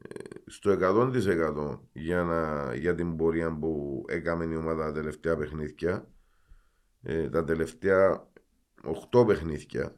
στο 0.46 0.76
100% 0.81 1.78
για, 1.92 2.22
να, 2.22 2.74
για 2.74 2.94
την 2.94 3.16
πορεία 3.16 3.59
που 3.59 4.05
έκαμε 4.09 4.44
η 4.44 4.57
ομάδα 4.57 4.85
τα 4.85 4.92
τελευταία 4.92 5.37
παιχνίδια. 5.37 6.09
Ε, 7.02 7.28
τα 7.28 7.44
τελευταία 7.44 8.28
8 9.11 9.26
παιχνίδια. 9.26 9.96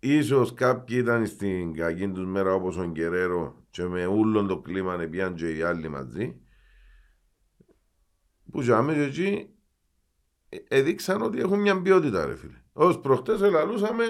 Ίσως 0.00 0.54
κάποιοι 0.54 0.96
ήταν 1.00 1.26
στην 1.26 1.74
κακή 1.74 2.08
τους 2.08 2.26
μέρα 2.26 2.54
όπως 2.54 2.76
ο 2.76 2.84
Γκερέρο 2.84 3.64
και 3.70 3.84
με 3.84 4.06
ούλον 4.06 4.46
το 4.46 4.60
κλίμα 4.60 4.96
πιάνε 4.96 5.34
και 5.34 5.56
οι 5.56 5.62
άλλοι 5.62 5.88
μαζί. 5.88 6.40
Που 8.50 8.60
για 8.60 8.86
εκεί 8.88 9.48
έδειξαν 10.68 11.22
ότι 11.22 11.38
έχουν 11.38 11.60
μια 11.60 11.82
ποιότητα, 11.82 12.26
ρε 12.26 12.36
φίλε. 12.36 12.62
Ω 12.72 12.98
προχτές 12.98 13.40
ελαλούσαμε, 13.40 14.04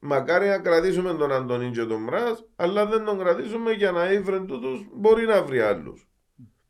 μακάρι 0.00 0.48
να 0.48 0.58
κρατήσουμε 0.58 1.14
τον 1.14 1.32
Αντωνίν 1.32 1.72
και 1.72 1.84
τον 1.84 2.04
Μπράς, 2.04 2.48
αλλά 2.56 2.86
δεν 2.86 3.04
τον 3.04 3.18
κρατήσουμε 3.18 3.72
για 3.72 3.92
να 3.92 4.12
ήβρεν 4.12 4.46
τούτου, 4.46 4.86
μπορεί 4.96 5.26
να 5.26 5.42
βρει 5.42 5.60
άλλους. 5.60 6.08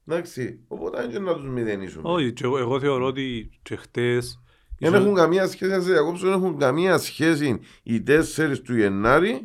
Εντάξει, 0.06 0.64
οπότε 0.68 1.06
δεν 1.06 1.22
να 1.22 1.34
τους 1.34 1.48
μηδενίσουμε. 1.48 2.08
Όχι, 2.08 2.32
εγώ 2.42 2.80
θεωρώ 2.80 3.06
ότι 3.06 3.50
και 3.62 3.76
χτες 3.76 4.42
δεν 4.78 4.94
έχουν 4.94 5.14
καμία 5.14 5.46
σχέση, 5.46 5.70
να 5.70 5.80
σε 5.80 5.90
διακόψω, 5.90 6.24
δεν 6.26 6.34
έχουν 6.34 6.58
καμία 6.58 6.98
σχέση 6.98 7.60
οι 7.82 8.02
τέσσερις 8.02 8.62
του 8.62 8.76
Γενάρη 8.76 9.40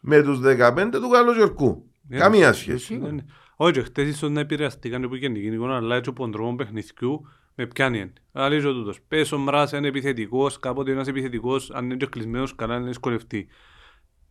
με 0.00 0.22
τους 0.22 0.40
15 0.42 0.88
τους 0.92 1.10
Καλογερκού. 1.12 1.86
Ναι, 2.08 2.18
καμία 2.18 2.48
ναι, 2.48 2.52
σχέση. 2.52 2.96
Ναι, 2.96 3.24
Όχι, 3.56 3.82
χτες 3.82 4.08
ίσως 4.08 4.30
να 4.30 4.40
επηρεαστήκαν 4.40 5.08
που 5.08 5.14
γενική 5.14 5.46
εικόνα, 5.46 5.76
αλλά 5.76 5.96
έτσι 5.96 6.10
από 6.10 6.20
τον 6.20 6.32
τρόπο 6.32 6.54
παιχνιδιού 6.54 7.26
με 7.54 7.66
πιάνει. 7.66 8.12
Αλήθεια 8.32 8.70
τούτος. 8.70 9.00
Πες 9.08 9.32
ο 9.32 9.38
Μράς 9.38 9.72
είναι 9.72 9.88
επιθετικός, 9.88 10.58
κάποτε 10.58 10.90
ένας 10.90 11.08
επιθετικός, 11.08 11.70
αν 11.70 11.90
είναι 11.90 12.06
κλεισμένος, 12.06 12.54
καλά 12.54 12.78
να 12.78 12.86
δυσκολευτεί. 12.86 13.48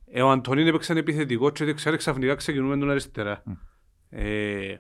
Ε, 0.06 0.22
ο 0.22 0.30
Αντωνίν 0.30 0.68
έπαιξε 0.68 0.94
επιθετικό 0.94 1.50
και 1.50 1.74
ξέρει 1.74 1.98
ξαφνικά 1.98 2.36
ξεκινούμε 2.36 2.78
τον 2.78 2.90
αριστερά. 2.90 3.44
Mm. 3.48 3.58
Ε, 4.10 4.76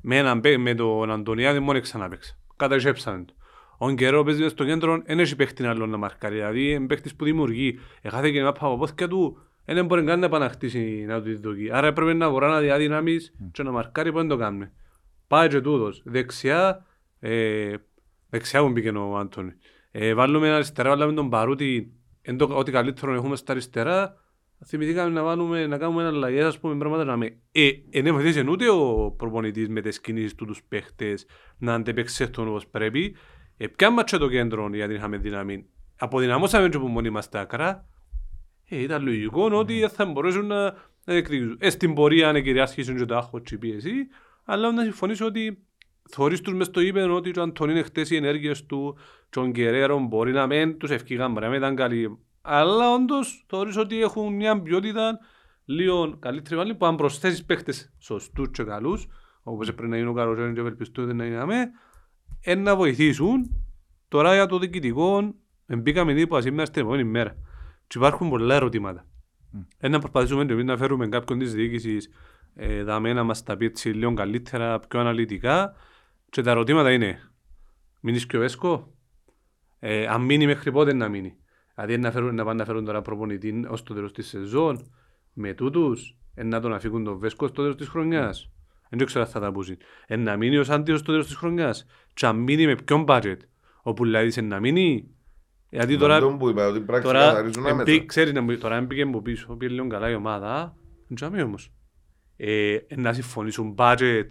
με, 0.00 0.16
έναν, 0.18 0.40
με 0.58 0.74
τον 0.74 1.10
Αντωνιάδη 1.10 1.58
μόνο 1.58 1.80
ξαναπαίξε. 1.80 2.38
Καταγέψαμε 2.56 3.24
το. 3.24 3.34
Ο 3.78 3.90
Γκερό 3.90 4.22
παίζει 4.22 4.48
στο 4.48 4.64
κέντρο, 4.64 5.02
δεν 5.06 5.20
έχει 5.20 5.36
παίχτη 5.36 5.66
άλλο 5.66 5.86
να 5.86 5.96
μαρκάρει. 5.96 6.34
Δηλαδή 6.34 6.70
είναι 6.70 6.86
παίχτης 6.86 7.14
που 7.14 7.24
δημιουργεί. 7.24 7.78
Εχάθε 8.02 8.30
και 8.30 8.42
μάπα 8.42 8.66
από 8.66 8.78
πόθηκια 8.78 9.08
του, 9.08 9.38
δεν 9.64 9.86
μπορεί 9.86 10.04
καν 10.04 10.18
να 10.18 10.26
επαναχτίσει 10.26 11.04
να 11.08 11.22
του 11.22 11.40
δοκεί. 11.40 11.70
Άρα 11.72 11.86
έπρεπε 11.86 12.12
να 12.12 12.30
μπορεί 12.30 12.46
να 12.46 12.60
διαδυναμείς 12.60 13.34
και 13.52 13.62
να 13.62 13.70
μαρκάρει 13.70 14.12
που 14.12 14.18
δεν 14.18 14.28
το 14.28 14.36
κάνουμε. 14.36 14.72
Πάει 15.28 15.48
και 15.48 15.60
τούτος. 15.60 16.02
Δεξιά, 16.04 16.86
ε, 17.20 17.74
δεξιά 18.30 18.62
μου 18.62 18.72
πήγαινε 18.72 18.98
ο 18.98 19.16
Άντωνη. 19.18 19.52
Ε, 19.90 20.14
βάλουμε 20.14 20.50
αριστερά, 20.50 20.88
βάλουμε 20.88 21.12
τον 21.12 21.30
Παρούτη, 21.30 21.92
ό,τι 22.38 22.72
καλύτερο 22.72 23.14
έχουμε 23.14 23.36
στα 23.36 23.52
αριστερά, 23.52 24.16
θυμηθήκαμε 24.66 25.10
να, 25.10 25.22
βάλουμε, 25.22 25.66
να 25.66 25.78
κάνουμε 25.78 26.00
ένα 26.00 26.10
αλλαγές, 26.10 26.44
ας 26.44 26.58
πούμε, 26.58 26.76
πράγματα 26.76 27.04
να 27.04 27.16
με... 27.16 27.36
Ε, 27.52 27.70
δεν 28.02 28.14
βοηθήσει 28.14 28.44
ούτε 28.48 28.70
ο 28.70 29.14
προπονητής 29.16 29.68
με 29.68 29.80
τις 29.80 30.00
κινήσεις 30.00 30.34
του 30.34 30.44
τους 30.44 30.62
παίχτες 30.62 31.26
να 31.58 31.74
αντεπεξέλθουν 31.74 32.48
όπως 32.48 32.66
πρέπει. 32.66 33.16
Ε, 33.56 33.66
ποια 33.66 33.90
μάτσε 33.90 34.16
το 34.18 34.28
κέντρο 34.28 34.68
γιατί 34.72 34.94
είχαμε 34.94 35.16
δύναμη. 35.16 35.66
Αποδυναμώσαμε 35.98 36.68
και 36.68 36.78
που 36.78 36.86
μόνοι 36.86 37.10
μας 37.10 37.28
τα 37.28 37.40
άκρα. 37.40 37.88
Ε, 38.68 38.82
ήταν 38.82 39.04
λογικό 39.04 39.50
ότι 39.52 39.88
θα 39.92 40.04
μπορούσαν 40.06 40.46
να, 40.46 40.64
να 41.04 41.14
εκδικήσουν. 41.14 41.56
Ε, 41.60 41.70
στην 41.70 41.94
πορεία 41.94 42.32
να 42.32 42.40
κυριάρχησουν 42.40 42.96
και 42.96 43.04
το 43.04 43.16
άχο 43.16 43.38
και 43.38 43.58
πίεση, 43.58 43.92
αλλά 44.44 44.72
να 44.72 44.82
συμφωνήσω 44.82 45.26
ότι 45.26 45.66
Θωρείς 46.08 46.40
τους 46.40 46.54
μες 46.54 46.66
στο 46.66 46.80
είπεν 46.80 47.10
ότι 47.10 47.38
ο 47.38 47.42
Αντωνίν 47.42 47.84
χτες 47.84 48.10
οι 48.10 48.16
ενέργειες 48.16 48.66
του 48.66 48.98
και 49.30 49.38
ο 49.38 49.46
Γκερέρο 49.46 49.98
μπορεί 49.98 50.32
να 50.32 50.46
μην 50.46 50.78
τους 50.78 50.90
ευκήγαν, 50.90 51.32
μπορεί 51.32 51.44
να 51.44 51.50
μην 51.50 51.58
ήταν 51.58 51.76
καλοί. 51.76 52.18
Αλλά 52.42 52.94
όντως 52.94 53.44
θεωρείς 53.48 53.76
ότι 53.76 54.00
έχουν 54.00 54.34
μια 54.34 54.62
ποιότητα 54.62 55.18
λίγο 55.64 56.16
καλύτερη 56.18 56.56
μάλλον 56.56 56.76
που 56.76 56.86
αν 56.86 56.96
προσθέσεις 56.96 57.44
παίχτες 57.44 57.92
σωστούς 57.98 58.50
και 58.50 58.62
καλούς 58.62 59.06
όπως 59.42 59.74
πρέπει 59.74 59.90
να 59.90 59.96
είναι 59.96 60.08
ο 60.08 60.12
Καροζένος 60.12 60.54
και 60.54 60.60
ευελπιστούνται 60.60 61.12
να 61.12 61.24
είναι 61.24 61.36
αμέ 61.36 61.70
να 62.54 62.76
βοηθήσουν 62.76 63.64
τώρα 64.08 64.34
για 64.34 64.46
το 64.46 64.58
διοικητικό 64.58 65.34
μπήκαμε 65.66 66.12
ήδη 66.12 66.26
σήμερα 66.38 66.66
στην 66.66 66.82
επόμενη 66.82 67.04
μέρα 67.04 67.36
και 67.86 67.98
υπάρχουν 67.98 68.28
πολλά 68.28 68.54
ερωτήματα. 68.54 69.06
Mm. 69.54 69.66
Ένα 69.78 69.98
προσπαθήσουμε 69.98 70.44
να 70.44 70.76
φέρουμε 70.76 71.08
κάποιον 71.08 71.38
της 71.38 71.54
διοίκησης 71.54 72.08
ε, 72.54 72.82
δάμε 72.82 73.12
να 73.12 73.22
μας 73.22 73.42
τα 73.42 73.56
πει 73.56 73.64
έτσι 73.64 73.88
λίγο 73.88 74.14
καλύτερα, 74.14 74.78
πιο 74.78 75.00
αναλυτικά 75.00 75.74
και 76.30 76.42
τα 76.42 76.50
ερωτήματα 76.50 76.92
είναι 76.92 77.30
μείνεις 78.00 78.26
και 78.26 78.36
ο 78.36 78.40
Βέσκο, 78.40 78.92
ε, 79.78 80.06
αν 80.06 80.22
μείνει 80.22 80.46
μέχρι 80.46 80.72
πότε 80.72 80.92
να 80.92 81.08
μείνει; 81.08 81.36
Δηλαδή 81.74 81.98
να, 81.98 82.10
φέρουν, 82.10 82.34
να 82.34 82.44
πάνε 82.44 82.58
να 82.58 82.64
φέρουν 82.64 82.84
τώρα 82.84 83.02
προπονητή 83.02 83.64
ως 83.68 83.82
το 83.82 83.94
τέλος 83.94 84.12
της 84.12 84.26
σεζόν 84.26 84.90
με 85.32 85.54
τούτους, 85.54 86.16
να 86.34 86.60
τον 86.60 86.72
αφήκουν 86.74 87.04
τον 87.04 87.18
Βέσκο 87.18 87.46
στο 87.46 87.62
τέλος 87.62 87.76
της 87.76 87.88
χρονιάς. 87.88 88.50
Δεν 88.90 89.06
ξέρω 89.06 89.24
αν 89.24 89.30
θα 89.30 89.40
τα 89.40 89.52
πούσεις. 89.52 89.76
Ε, 90.06 90.16
να 90.16 90.36
μείνει 90.36 90.56
ως 90.56 90.70
άντιος 90.70 90.98
στο 91.00 91.10
τέλος 91.10 91.26
της 91.26 91.36
χρονιάς. 91.36 91.86
Και 92.14 92.26
αν 92.26 92.36
μείνει 92.36 92.66
με 92.66 92.74
ποιον 92.74 93.04
budget. 93.08 93.36
Όπου 93.82 94.04
δηλαδή 94.04 94.42
να 94.42 94.60
μείνει 94.60 95.16
γιατί 95.70 95.96
τώρα, 95.96 96.20
τώρα, 97.02 97.44
εμπί, 97.66 98.06
ξέρεις, 98.06 98.58
τώρα 98.60 98.76
έμπηκε 98.76 99.02
από 99.02 99.22
πίσω, 99.22 99.56
πήγε 99.56 99.72
λίγο 99.72 99.86
καλά 99.86 100.10
η 100.10 100.14
ομάδα, 100.14 100.76
δεν 101.08 101.42
όμως. 101.42 101.72
Ε, 102.36 102.76
να 102.96 103.12
συμφωνήσουν 103.12 103.74
budget 103.78 104.26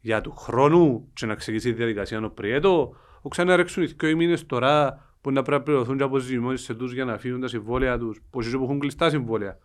για 0.00 0.20
του 0.20 0.30
χρόνου 0.30 1.10
και 1.12 1.26
να 1.26 1.34
ξεκινήσει 1.34 1.68
η 1.68 1.72
διαδικασία 1.72 2.24
ο 2.24 2.30
Πριέτο, 2.30 2.96
ο 3.22 3.28
ξανά 3.28 3.56
ρέξουν 3.56 3.82
οι 3.82 3.86
δύο 3.86 4.16
μήνες 4.16 4.46
τώρα 4.46 5.06
που 5.20 5.30
να 5.30 5.42
πρέπει 5.42 5.58
να 5.58 5.64
πληρωθούν 5.64 5.96
και 5.96 6.02
αποζημιώσεις 6.02 6.66
σε 6.66 6.74
τους 6.74 6.92
για 6.92 7.04
να 7.04 7.12
αφήνουν 7.12 7.40
τα 7.40 7.48
συμβόλαια 7.48 7.98
τους, 7.98 8.22
πως 8.30 8.50
που 8.50 8.62
έχουν 8.62 8.78
κλειστά 8.78 9.10
συμβόλαια. 9.10 9.58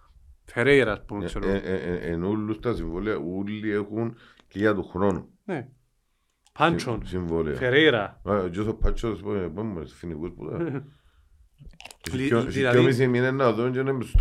Φερέιρας, 0.52 0.98
ας 0.98 1.06
πούμε, 1.06 1.26
ξέρω. 1.26 1.48
Ε, 1.50 1.58
ε, 1.58 2.12
εν 2.12 2.24
όλους 2.24 2.60
τα 2.60 2.74
συμβόλαια, 2.74 3.18
όλοι 3.18 3.72
έχουν 3.72 4.18
και 4.48 4.60
για 4.60 4.76
του 4.76 4.84
χρόνου. 4.84 5.30
Ναι. 5.46 5.68
Πάντσον, 6.54 7.06
Φερέιρα. 7.56 8.22
Και 8.52 8.60
ο 8.60 8.76
Πάντσον, 8.76 9.54
πάμε, 9.54 9.86
φινικούς 9.86 10.32
που 10.32 10.46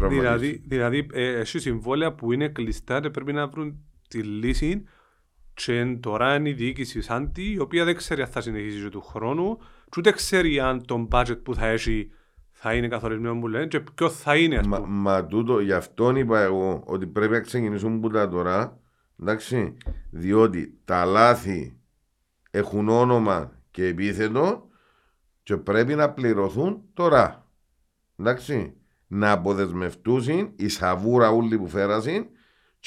Δηλαδή, 0.09 0.63
δηλαδή 0.67 1.07
έχει 1.13 1.59
συμβόλαια 1.59 2.13
που 2.15 2.33
είναι 2.33 2.49
κλειστά 2.49 3.01
και 3.01 3.11
πρέπει 3.11 3.33
να 3.33 3.47
βρουν 3.47 3.85
τη 4.09 4.23
λύση 4.23 4.85
και 5.55 5.97
τώρα 6.01 6.35
είναι 6.35 6.49
η 6.49 6.53
διοίκηση 6.53 7.01
Σάντι 7.01 7.53
η 7.53 7.59
οποία 7.59 7.85
δεν 7.85 7.97
ξέρει 7.97 8.23
αν 8.23 8.29
θα 8.29 8.41
συνεχίσει 8.41 8.89
του 8.89 9.01
χρόνου 9.01 9.59
και 9.59 9.99
ούτε 9.99 10.11
ξέρει 10.11 10.61
αν 10.61 10.87
το 10.87 11.09
budget 11.11 11.43
που 11.43 11.55
θα 11.55 11.67
έχει 11.67 12.11
θα 12.59 12.75
είναι 12.75 12.89
καθορισμένο 12.89 13.41
που 13.41 13.49
λένε 13.49 13.67
και 13.67 13.81
ποιο 13.81 14.11
θα 14.11 14.37
είναι 14.37 14.61
μα, 14.67 14.79
μα 14.79 15.27
τούτο, 15.27 15.61
γι' 15.61 15.73
αυτό 15.73 16.17
είπα 16.17 16.41
εγώ 16.41 16.83
ότι 16.87 17.07
πρέπει 17.07 17.33
να 17.33 17.41
ξεκινήσουμε 17.41 17.99
που 17.99 18.11
τα 18.11 18.29
τώρα 18.29 18.81
εντάξει, 19.21 19.77
διότι 20.11 20.79
τα 20.85 21.05
λάθη 21.05 21.81
έχουν 22.51 22.89
όνομα 22.89 23.53
και 23.71 23.87
επίθετο 23.87 24.69
και 25.43 25.57
πρέπει 25.57 25.95
να 25.95 26.11
πληρωθούν 26.11 26.83
τώρα 26.95 27.47
εντάξει, 28.17 28.75
να 29.07 29.31
αποδεσμευτούν 29.31 30.53
η 30.57 30.69
σαβούρα 30.69 31.31
όλοι 31.31 31.59
που 31.59 31.69
φέρασαν 31.69 32.27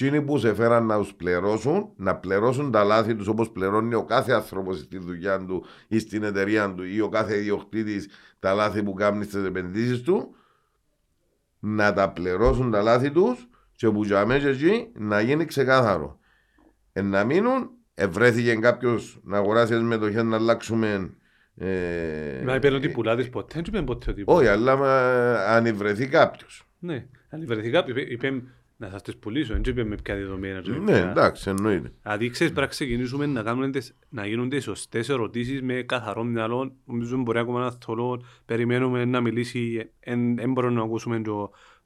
είναι 0.08 0.22
που 0.22 0.38
σε 0.38 0.54
φέραν 0.54 0.86
να 0.86 0.98
τους 0.98 1.14
πληρώσουν, 1.14 1.92
να 1.96 2.16
πληρώσουν 2.16 2.72
τα 2.72 2.84
λάθη 2.84 3.16
τους 3.16 3.28
όπως 3.28 3.52
πληρώνει 3.52 3.94
ο 3.94 4.06
κάθε 4.06 4.32
άνθρωπος 4.32 4.78
στη 4.78 4.98
δουλειά 4.98 5.46
του 5.46 5.66
ή 5.88 6.00
στην 6.00 6.24
εταιρεία 6.24 6.74
του 6.74 6.84
ή 6.84 7.02
ο 7.02 7.10
κάθε 7.10 7.38
ιδιοκτήτης 7.38 8.08
τα 8.40 8.54
λάθη 8.54 8.84
που 8.84 8.94
κάνει 8.94 9.24
στις 9.24 9.44
επενδύσεις 9.44 10.02
του, 10.02 10.36
να 11.60 11.94
τα 11.94 12.12
πληρώσουν 12.12 12.72
τα 12.72 12.82
λάθη 12.82 13.12
τους 13.12 13.48
και 13.72 13.90
που 13.90 14.04
για 14.04 14.26
μέσα 14.26 14.48
εκεί 14.50 14.92
να 14.94 15.22
γίνει 15.22 15.46
ξεκάθαρο. 15.46 16.20
Ε, 16.94 17.02
να 17.02 17.24
μείνουν, 17.24 17.70
ευρέθηκε 17.94 18.56
κάποιος 18.56 19.20
να 19.24 19.38
αγοράσει 19.38 19.74
μετοχές 19.74 20.24
να 20.24 20.36
αλλάξουμε 20.36 21.14
ε, 21.62 22.42
Μα 22.46 22.56
είπαν 22.56 22.74
ότι 22.74 22.90
πουλάδες 22.90 23.30
ποτέ, 23.30 23.54
δεν 23.54 23.64
είπαν 23.68 23.86
ποτέ 23.86 24.12
ότι 24.12 24.24
Όχι, 24.26 24.48
αλλά 24.48 24.74
αν 25.48 25.76
βρεθεί 25.76 26.08
κάποιος. 26.08 26.68
Ναι, 26.80 27.06
αν 27.30 27.46
βρεθεί 27.46 27.70
κάποιος, 27.70 27.98
είπαν 27.98 28.54
να 28.82 28.90
σας 28.90 29.02
τις 29.02 29.18
πουλήσω, 29.18 29.54
δεν 29.54 29.62
είπαν 29.66 29.88
με 29.88 29.96
ποια 30.04 30.16
δεδομένα. 30.16 30.62
Ναι, 30.80 30.98
εντάξει, 30.98 31.50
εννοείται. 31.50 31.92
Δηλαδή, 32.02 32.30
ξέρεις, 32.30 32.54
πρέπει 32.54 32.68
να 32.68 32.74
ξεκινήσουμε 32.74 33.26
να, 33.26 33.42
κάνουμε, 33.42 33.70
να 34.10 34.26
γίνονται 34.26 34.60
σωστές 34.60 35.10
ερωτήσεις 35.10 35.62
με 35.62 35.74
καθαρό 35.74 36.24
μυαλό. 36.24 36.72
Νομίζω 36.86 37.18
μπορεί 37.18 37.40
ακόμα 37.40 37.60
να 37.60 37.72
θολώ, 37.72 38.22
περιμένουμε 38.46 39.06
να 39.06 39.22
μιλήσει, 39.22 39.92
δεν 40.36 40.52
μπορούμε 40.52 40.74
να 40.74 40.82
ακούσουμε 40.82 41.22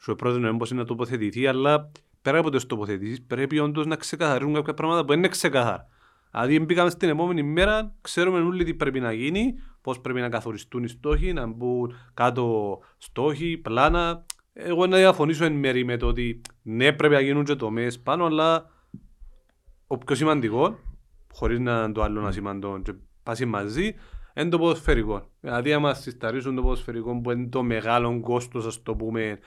ο 0.08 0.15
πρόεδρος 0.15 0.43
να 0.43 0.51
μπορεί 0.51 0.75
να 0.75 0.86
τοποθετηθεί, 0.86 1.47
αλλά 1.47 1.91
πέρα 2.21 2.39
από 2.39 2.49
τις 2.49 2.65
τοποθετήσεις 2.65 3.21
πρέπει 3.21 3.60
όντως 3.60 3.86
να 3.86 3.95
ξεκαθαρίσουν 3.95 4.53
κάποια 4.53 4.73
πράγματα 4.73 5.01
που 5.01 5.08
δεν 5.08 5.17
είναι 5.17 5.27
ξεκαθαρά. 5.27 5.88
Δηλαδή 6.32 6.60
μπήκαμε 6.60 6.89
στην 6.89 7.10
επόμενη 7.10 7.43
μέρα, 7.43 7.93
ξέρουμε 8.01 8.39
όλοι 8.39 8.63
τι 8.63 8.73
πρέπει 8.73 8.99
να 8.99 9.12
γίνει, 9.12 9.53
πώς 9.82 9.99
πρέπει 9.99 10.19
να 10.19 10.29
καθοριστούν 10.29 10.84
οι 10.84 10.88
στόχοι, 10.88 11.34
να 11.34 11.47
μπουν 11.47 11.95
κάτω 12.13 12.79
στόχοι, 12.97 13.58
πλάνα. 13.58 14.25
Εγώ 14.53 14.87
να 14.87 14.97
διαφωνήσω 14.97 15.45
εν 15.45 15.53
μέρη 15.53 15.85
με 15.85 15.97
το 15.97 16.07
ότι 16.07 16.41
ναι 16.61 16.93
πρέπει 16.93 17.13
να 17.13 17.19
γίνουν 17.19 17.43
και 17.43 17.55
τομές 17.55 17.99
πάνω, 17.99 18.25
αλλά 18.25 18.69
ο 19.87 19.97
πιο 19.97 20.15
σημαντικό, 20.15 20.79
χωρίς 21.33 21.59
να 21.59 21.91
το 21.91 22.01
άλλο 22.01 22.21
να 22.21 22.31
σημαντώ 22.31 22.81
και 22.83 22.93
πάσει 23.23 23.45
μαζί, 23.45 23.95
είναι 24.33 24.49
το 24.49 24.57
ποδοσφαιρικό. 24.57 25.27
Δηλαδή 25.39 25.73
άμα 25.73 25.93
συσταρίσουν 25.93 26.55
το 26.55 26.61
ποδοσφαιρικό 26.61 27.21
που 27.21 27.31
είναι 27.31 27.47
το 27.47 27.63
μεγάλο 27.63 28.19
κόστος, 28.19 28.65
ας 28.65 28.83
το 28.83 28.95
πούμε, 28.95 29.39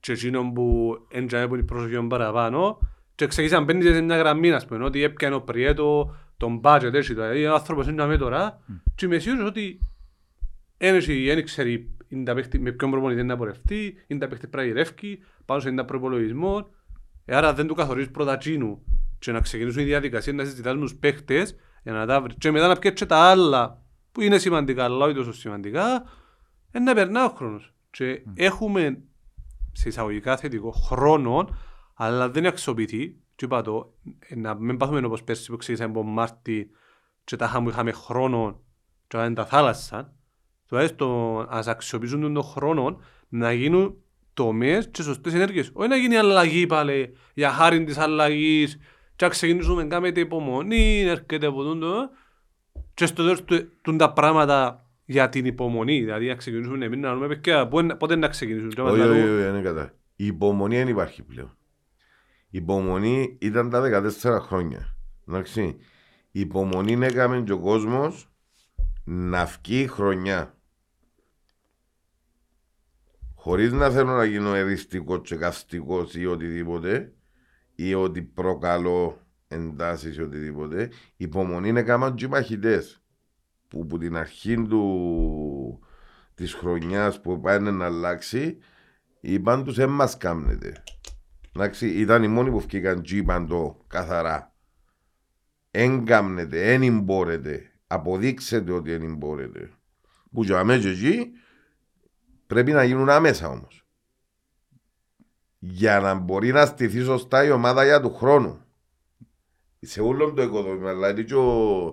και 0.00 0.12
εκείνο 0.12 0.52
που 0.52 0.96
έντιανε 1.08 1.48
που 1.48 1.54
είναι 1.54 1.64
προσοχή 1.64 2.06
παραπάνω, 2.06 2.78
και 3.14 3.26
ξεκίνησαν 3.26 3.64
πέντε 3.64 3.94
σε 3.94 4.00
μια 4.00 4.16
γραμμή, 4.16 4.52
ας 4.52 4.66
πούμε, 4.66 4.84
ότι 4.84 5.02
έπιανε 5.02 5.34
ο 5.34 5.40
Πριέτο, 5.40 6.16
τον 6.36 6.60
budget 6.64 6.92
έτσι, 6.92 7.14
δηλαδή 7.14 7.46
ο 7.46 7.54
άνθρωπος 7.54 7.88
είναι 7.88 8.06
με 8.06 8.16
τώρα 8.16 8.60
και 8.94 9.04
είμαι 9.06 9.18
σίγουρος 9.18 9.48
ότι 9.48 9.78
ένωση 10.76 11.24
δεν 11.24 11.44
ξέρει 11.44 11.93
με 12.58 12.72
ποιον 12.72 12.90
προπονητή 12.90 13.22
να 13.22 13.36
πορευτεί, 13.36 13.94
είναι 14.06 14.20
τα 14.20 14.28
παίχτη 14.28 14.46
πραγιρεύκει, 14.46 15.18
πάνω 15.44 15.60
σε 15.60 15.68
ένα 15.68 15.84
προπολογισμό, 15.84 16.68
άρα 17.26 17.54
δεν 17.54 17.66
του 17.66 17.74
καθορίζεις 17.74 18.10
πρώτα 18.10 18.36
τσίνου 18.36 18.84
και 19.18 19.32
να 19.32 19.40
ξεκινήσουν 19.40 19.82
οι 19.82 19.84
διαδικασίες 19.84 20.36
να 20.36 20.44
συζητάς 20.44 20.74
με 20.74 20.80
τους 20.80 20.94
παίχτες 20.94 21.56
για 21.82 21.92
να 21.92 22.06
τα 22.06 22.20
βρεις. 22.20 22.34
Και 22.38 22.50
μετά 22.50 22.68
να 22.68 22.76
πιέτσε 22.76 23.06
τα 23.06 23.16
άλλα 23.16 23.82
που 24.12 24.20
είναι 24.20 24.38
σημαντικά 24.38 24.84
αλλά 24.84 25.04
όχι 25.04 25.14
τόσο 25.14 25.32
σημαντικά, 25.32 26.04
να 26.70 26.94
περνά 26.94 27.24
ο 27.24 27.28
χρόνος. 27.28 27.74
Και 27.90 28.22
έχουμε 28.34 29.02
σε 29.72 29.88
εισαγωγικά 29.88 30.36
θετικό 30.36 30.70
χρόνο 30.70 31.48
αλλά 31.94 32.30
δεν 32.30 32.46
αξιοποιηθεί. 32.46 33.16
Και 33.36 33.44
είπα 33.44 33.62
το, 33.62 33.94
ε, 34.18 34.34
να 34.34 34.54
μην 34.54 34.76
πάθουμε 34.76 35.06
όπως 35.06 35.24
πέρσι 35.24 35.50
που 35.50 35.56
ξεκίνησαμε 35.56 35.98
από 35.98 36.02
Μάρτι 36.02 36.70
και 37.24 37.36
τα 37.36 37.44
είχαμε, 37.44 37.70
είχαμε 37.70 37.92
χρόνο 37.92 38.60
και 39.06 39.18
δεν 39.18 39.34
τα 39.34 39.46
θάλασσα, 39.46 40.12
τουλάχιστον 40.68 41.46
ας 41.48 41.66
αξιοποιήσουν 41.66 42.32
τον 42.32 42.42
χρόνο 42.42 43.00
να 43.28 43.52
γίνουν 43.52 43.96
τομές 44.34 44.88
και 44.88 45.02
σωστές 45.02 45.34
ενέργειες. 45.34 45.70
Όχι 45.72 45.88
να 45.88 45.96
γίνει 45.96 46.16
αλλαγή 46.16 46.66
πάλι 46.66 47.16
για 47.34 47.50
χάρη 47.50 47.84
της 47.84 47.98
αλλαγής 47.98 48.78
και 49.16 49.24
να 49.24 49.30
ξεκινήσουμε 49.30 49.82
να 49.82 49.88
κάνουμε 49.88 50.20
υπομονή, 50.20 51.00
έρχεται 51.00 51.46
από 51.46 51.62
τούτο 51.62 52.10
και 52.94 53.06
στο 53.06 53.22
τέλος 53.22 53.44
του 53.82 53.96
τα 53.96 54.12
πράγματα 54.12 54.88
για 55.04 55.28
την 55.28 55.44
υπομονή. 55.44 56.00
Δηλαδή 56.00 56.26
να 56.26 56.34
ξεκινήσουμε 56.34 56.84
εμείς 56.84 56.98
να 56.98 57.14
δούμε 57.14 57.26
παιδιά 57.26 57.68
πότε 57.98 58.16
να 58.16 58.28
ξεκινήσουμε. 58.28 58.90
Όχι, 58.90 59.00
όχι, 59.00 59.68
όχι, 59.68 59.90
η 60.16 60.26
υπομονή 60.26 60.76
δεν 60.76 60.88
υπάρχει 60.88 61.22
πλέον. 61.22 61.56
Η 62.50 62.58
υπομονή 62.58 63.36
ήταν 63.40 63.70
τα 63.70 63.80
14 64.22 64.38
χρόνια. 64.40 64.96
Εντάξει. 65.28 65.76
Η 66.30 66.40
υπομονή 66.40 66.98
έκαμε 67.06 67.42
και 67.42 67.52
ο 67.52 67.58
κόσμος 67.58 68.33
να 69.04 69.44
βγει 69.44 69.86
χρονιά. 69.86 70.58
χωρίς 73.34 73.72
να 73.72 73.90
θέλω 73.90 74.12
να 74.12 74.24
γίνω 74.24 74.54
εριστικό 74.54 75.20
και 75.20 75.36
καυστικός 75.36 76.14
ή 76.14 76.26
οτιδήποτε 76.26 77.12
ή 77.74 77.94
ότι 77.94 78.22
προκαλώ 78.22 79.20
εντάσεις 79.48 80.16
ή 80.16 80.22
οτιδήποτε 80.22 80.90
υπομονή 81.16 81.68
είναι 81.68 81.82
κάμαν 81.82 82.14
και 82.14 82.24
οι 82.24 82.28
μαχητές 82.28 83.02
που 83.68 83.80
από 83.82 83.98
την 83.98 84.16
αρχή 84.16 84.62
του, 84.62 85.80
της 86.34 86.54
χρονιάς 86.54 87.20
που 87.20 87.40
πάνε 87.40 87.70
να 87.70 87.84
αλλάξει 87.84 88.58
είπαν 89.20 89.64
τους 89.64 89.78
έμμας 89.78 90.16
κάμνετε 90.16 90.82
Εντάξει, 91.56 91.88
ήταν 91.88 92.22
οι 92.22 92.28
μόνοι 92.28 92.50
που 92.50 92.60
βγήκαν 92.60 93.02
και 93.02 93.16
είπαν 93.16 93.46
το 93.46 93.84
καθαρά. 93.86 94.54
Εν 95.70 96.04
κάμνετε, 96.04 96.72
εν 96.72 97.00
μπορείτε 97.00 97.73
αποδείξετε 97.94 98.72
ότι 98.72 98.92
εν 98.92 99.14
μπορείτε 99.14 99.70
που 100.34 100.42
για 100.42 100.64
μέσα 100.64 100.88
εκεί 100.88 101.30
πρέπει 102.46 102.72
να 102.72 102.84
γίνουν 102.84 103.08
άμεσα 103.08 103.48
όμως. 103.48 103.86
Για 105.58 106.00
να 106.00 106.14
μπορεί 106.14 106.52
να 106.52 106.66
στηθεί 106.66 107.00
σωστά 107.00 107.44
η 107.44 107.50
ομάδα 107.50 107.84
για 107.84 108.00
του 108.00 108.14
χρόνου. 108.14 108.64
Σε 109.80 110.00
όλο 110.00 110.32
το 110.32 110.42
οικοδόμημα, 110.42 110.92
δηλαδή 110.92 111.24
και 111.24 111.34
ο, 111.34 111.84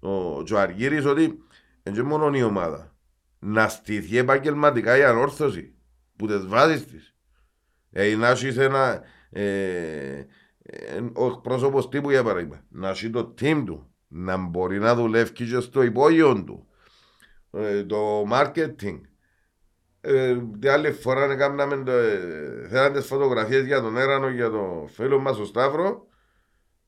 ο, 0.00 0.38
ο 0.52 0.56
Αργύρης 0.56 1.04
ότι 1.04 1.42
είναι 1.82 2.02
μόνο 2.02 2.36
η 2.36 2.42
ομάδα. 2.42 2.96
Να 3.38 3.68
στηθεί 3.68 4.18
επαγγελματικά 4.18 4.96
η 4.96 5.04
ανόρθωση 5.04 5.74
που 6.16 6.26
τις 6.26 6.46
βάζεις 6.46 6.86
της. 6.86 7.14
Ε, 7.90 8.14
να 8.14 8.28
έχεις 8.28 8.56
ένα, 8.56 9.02
ε, 9.30 10.26
ε, 10.62 11.00
ο 11.12 11.26
εκπρόσωπος 11.26 11.88
τύπου 11.88 12.10
για 12.10 12.22
παράδειγμα, 12.22 12.64
να 12.68 12.88
έχει 12.88 13.10
το 13.10 13.34
team 13.40 13.62
του, 13.66 13.95
να 14.08 14.36
μπορεί 14.36 14.78
να 14.78 14.94
δουλεύει 14.94 15.32
και 15.32 15.60
στο 15.60 15.82
υπόγειο 15.82 16.44
του, 16.44 16.66
ε, 17.50 17.84
το 17.84 18.24
marketing, 18.32 19.00
ε, 20.00 20.36
την 20.60 20.70
άλλη 20.70 20.92
φορά 20.92 21.24
έκαναμε 21.24 21.82
το, 21.84 21.90
ε, 21.92 22.66
θέλαν 22.68 22.92
τις 22.92 23.06
φωτογραφίες 23.06 23.64
για 23.64 23.80
τον 23.80 23.96
Έρανο 23.96 24.28
για 24.28 24.50
τον 24.50 24.88
φίλο 24.88 25.18
μας 25.18 25.38
ο 25.38 25.44
Σταύρο 25.44 26.06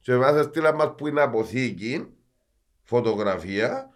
και 0.01 0.17
βάζα 0.17 0.43
στείλα 0.43 0.75
μας 0.75 0.95
που 0.97 1.07
είναι 1.07 1.21
αποθήκη 1.21 2.07
φωτογραφία 2.83 3.91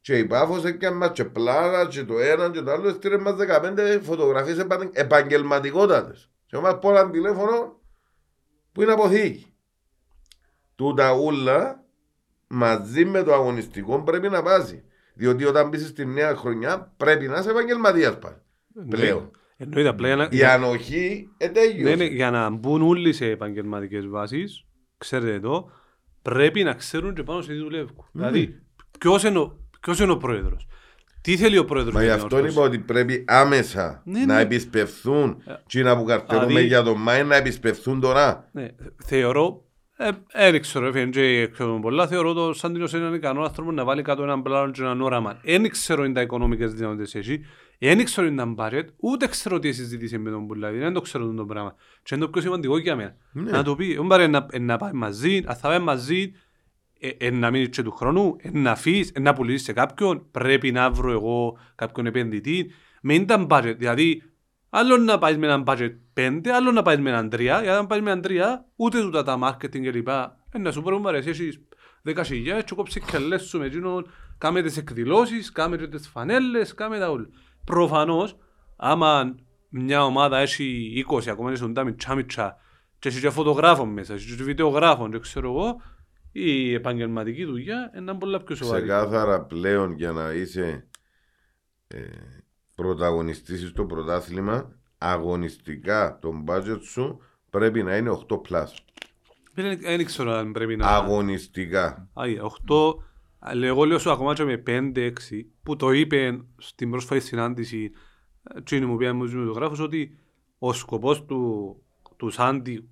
και 0.00 0.18
η 0.18 0.24
Πάφος 0.24 0.64
έκανε 0.64 0.96
μας 0.96 1.10
και 1.12 1.24
πλάνα 1.24 1.86
και 1.86 2.04
το 2.04 2.18
ένα 2.18 2.50
και 2.50 2.60
το 2.60 2.72
άλλο 2.72 2.90
στείλε 2.90 3.18
μας 3.18 3.34
15 3.36 4.00
φωτογραφίες 4.02 4.66
επαγγελματικότατες 4.92 6.30
και 6.46 6.58
μας 6.58 6.78
πω 6.78 6.90
ένα 6.90 7.10
τηλέφωνο 7.10 7.80
που 8.72 8.82
είναι 8.82 8.92
αποθήκη. 8.92 9.54
Τούτα 10.74 11.12
ούλα 11.12 11.84
μαζί 12.46 13.04
με 13.04 13.22
το 13.22 13.34
αγωνιστικό 13.34 14.02
πρέπει 14.02 14.28
να 14.28 14.42
βάζει. 14.42 14.82
Διότι 15.14 15.44
όταν 15.44 15.68
μπεις 15.68 15.86
στη 15.86 16.06
νέα 16.06 16.34
χρονιά 16.36 16.92
πρέπει 16.96 17.26
να 17.26 17.38
είσαι 17.38 17.50
επαγγελματίας 17.50 18.18
πάλι. 18.18 18.36
Ναι. 18.72 18.96
Πλέον. 18.96 19.30
Εννοείται 19.56 19.88
απλά 19.88 20.28
Η 20.30 20.44
ανοχή 20.44 21.28
ετέγιο. 21.36 21.96
Ναι, 21.96 22.04
για 22.04 22.30
να 22.30 22.50
μπουν 22.50 22.82
όλοι 22.82 23.12
σε 23.12 23.26
επαγγελματικές 23.26 24.06
βάσεις, 24.06 24.64
ξέρετε 24.98 25.32
εδώ, 25.32 25.70
πρέπει 26.22 26.62
να 26.62 26.74
ξέρουν 26.74 27.14
και 27.14 27.22
πάνω 27.22 27.40
σε 27.40 27.52
τι 27.52 27.58
δουλεύουν. 27.58 28.04
Ναι. 28.12 28.30
Δηλαδή, 28.30 28.60
ποιος 28.98 29.24
είναι, 29.24 29.50
ποιος 29.80 30.00
είναι 30.00 30.12
ο 30.12 30.16
πρόεδρος; 30.16 30.66
Τι 31.20 31.36
θέλει 31.36 31.58
ο 31.58 31.64
πρόεδρος. 31.64 31.94
Μα 31.94 32.02
γι' 32.02 32.10
αυτό 32.10 32.46
είπα 32.46 32.60
ότι 32.62 32.78
πρέπει 32.78 33.24
άμεσα 33.26 34.02
ναι, 34.04 34.24
να 34.24 34.34
ναι. 34.34 34.40
επισπευθούν. 34.40 35.42
Τι 35.66 35.82
να 35.82 35.96
που 35.96 36.04
καρτεύουμε 36.04 36.60
για 36.60 36.82
το 36.82 36.94
Μάη 36.94 37.24
να 37.24 37.36
επισπευθούν 37.36 38.00
τώρα. 38.00 38.48
Ναι. 38.52 38.68
Θεωρώ 39.04 39.65
δεν 39.96 40.54
ε, 40.54 40.58
ξέρω, 40.58 40.86
έφυγε 40.86 41.06
και 41.06 41.48
ξέρω 41.52 41.78
πολλά. 41.78 42.06
Θεωρώ 42.06 42.32
το 42.32 42.52
σαν 42.52 42.72
την 42.72 42.82
είναι 42.82 42.98
έναν 42.98 43.14
ικανό 43.14 43.42
άνθρωπο 43.42 43.72
να 43.72 43.84
βάλει 43.84 44.02
κάτω 44.02 44.22
έναν 44.22 44.42
πλάνο 44.42 44.70
και 44.70 44.82
έναν 44.82 45.00
όραμα. 45.00 45.40
Δεν 45.42 45.70
ξέρω 45.70 46.04
είναι 46.04 46.14
τα 46.14 46.20
οικονομικές 46.20 46.74
δυνατότητες 46.74 47.14
εσύ. 47.14 47.44
Δεν 47.78 48.04
ξέρω 48.04 48.26
είναι 48.26 48.36
τα 48.36 48.46
μπάτζετ, 48.46 48.88
ούτε 48.96 49.26
ξέρω 49.26 49.58
τι 49.58 49.72
συζητήσει 49.72 50.18
με 50.18 50.30
τον 50.30 50.46
πουλάδι. 50.46 50.78
Δεν 50.78 50.92
το 50.92 51.00
ξέρω 51.00 51.34
το 51.34 51.44
πράγμα. 51.44 51.74
Και 52.02 52.14
είναι 52.14 52.24
το 52.24 52.30
πιο 52.30 52.40
σημαντικό 52.40 52.78
για 52.78 52.96
μένα. 52.96 53.16
Ναι. 53.32 53.50
Να 53.50 53.62
το 53.62 53.74
πει, 53.74 53.94
δεν 53.94 54.06
πάρει 54.06 54.28
να, 54.28 54.46
να 54.60 54.76
πάει 54.76 54.92
μαζί, 54.92 55.42
αν 55.46 55.56
θα 55.56 55.68
πάει 55.68 55.78
μαζί, 55.78 56.32
ε, 56.98 57.08
ε, 57.08 57.30
να 57.30 57.50
μείνεις 57.50 57.68
και 57.68 57.82
του 57.82 57.90
χρόνου, 57.90 58.36
ε, 58.38 58.50
να 58.52 58.70
αφήσεις, 58.70 59.10
ε, 59.14 59.20
να 59.20 59.32
πουλήσεις 59.32 59.62
σε 59.62 59.72
κάποιον, 59.72 60.26
πρέπει 60.30 60.72
να 60.72 60.90
βρω 60.90 61.10
εγώ 61.10 61.58
κάποιον 61.74 62.06
επενδυτή. 62.06 62.70
Με 63.02 63.14
ήταν 63.14 63.46
budget, 63.50 63.74
δηλαδή 63.78 64.22
Άλλο 64.70 64.96
να 64.96 65.18
πάει 65.18 65.36
με 65.36 65.46
έναν 65.46 65.64
budget 65.66 65.96
5, 66.14 66.48
άλλο 66.48 66.72
να 66.72 66.82
πάει 66.82 66.96
με 66.96 67.10
έναν 67.10 67.28
3. 67.28 67.40
Γιατί 67.40 67.68
αν 67.68 67.86
πάει 67.86 68.00
με 68.00 68.10
έναν 68.10 68.24
3, 68.26 68.40
ούτε 68.76 69.00
τούτα 69.00 69.22
τα 69.22 69.38
marketing 69.42 69.80
και 69.80 69.90
λοιπά. 69.90 70.36
Ε, 70.52 70.58
να 70.58 70.72
σου 70.72 70.82
πω 70.82 70.98
μου 70.98 71.08
αρέσει, 71.08 71.28
έχεις 71.28 71.60
10 72.04 72.22
χιλιάδες 72.24 72.64
και 72.64 72.74
κόψεις 72.74 73.02
και 73.04 73.18
λες 73.18 73.42
σου 73.42 73.58
με 73.58 73.66
εκείνον, 73.66 74.10
κάμε 74.38 74.62
τις 74.62 74.76
εκδηλώσεις, 74.76 75.52
κάμε 75.52 75.76
και 75.76 75.86
τις 75.86 76.08
φανέλες, 76.08 76.74
κάμε 76.74 76.98
τα 76.98 77.10
όλα. 77.10 77.28
Προφανώς, 77.64 78.36
άμα 78.76 79.34
μια 79.68 80.04
ομάδα 80.04 80.38
έχει 80.38 80.92
20, 81.12 81.30
ακόμα 81.30 81.48
είναι 81.48 81.58
σοντά 81.58 81.84
μητσά 81.84 82.14
μητσά, 82.14 82.56
και 82.98 83.08
έχει 83.08 83.20
και 83.20 83.30
φωτογράφο 83.30 83.86
μέσα, 83.86 84.14
έχει 84.14 84.36
και 84.36 84.42
βιντεογράφο, 84.42 85.08
και 85.08 85.18
ξέρω 85.18 85.50
εγώ, 85.50 85.80
η 86.32 86.74
επαγγελματική 86.74 87.44
δουλειά 87.44 87.92
είναι 87.96 88.14
πολύ 88.14 88.40
πιο 88.42 88.54
σοβαρή. 88.54 88.82
Ξεκάθαρα 88.82 89.44
πλέον 89.44 89.92
για 89.92 90.12
να 90.12 90.32
είσαι 90.32 90.88
ε, 91.86 91.98
πρωταγωνιστήσεις 92.76 93.68
στο 93.68 93.84
πρωτάθλημα, 93.84 94.72
αγωνιστικά 94.98 96.18
το 96.20 96.44
budget 96.46 96.78
σου 96.82 97.20
πρέπει 97.50 97.82
να 97.82 97.96
είναι 97.96 98.18
8 98.28 98.34
plus. 98.34 98.66
Δεν 99.80 100.04
ξέρω 100.04 100.32
αν 100.32 100.52
πρέπει 100.52 100.76
να... 100.76 100.86
Αγωνιστικά. 100.86 102.08
Άγια, 102.12 102.42
8, 102.68 102.94
εγώ 103.62 103.84
λέω 103.84 103.98
σου 103.98 104.10
ακόμα 104.10 104.34
και 104.34 104.44
με 104.44 104.62
5-6, 104.66 105.10
που 105.62 105.76
το 105.76 105.90
είπε 105.90 106.40
στην 106.56 106.90
πρόσφατη 106.90 107.20
συνάντηση 107.20 107.90
τι 108.64 108.80
μου 108.80 108.96
πει 108.96 109.12
μου 109.12 109.26
δημοσιογράφος 109.26 109.80
ότι 109.80 110.18
ο 110.58 110.72
σκοπός 110.72 111.24
του, 111.24 111.76
του 112.16 112.30
Σάντι 112.30 112.88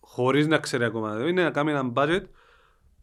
χωρίς 0.00 0.46
να 0.46 0.58
ξέρει 0.58 0.84
ακόμα 0.84 1.28
είναι 1.28 1.42
να 1.42 1.50
κάνει 1.50 1.70
ένα 1.70 1.92
budget 1.94 2.22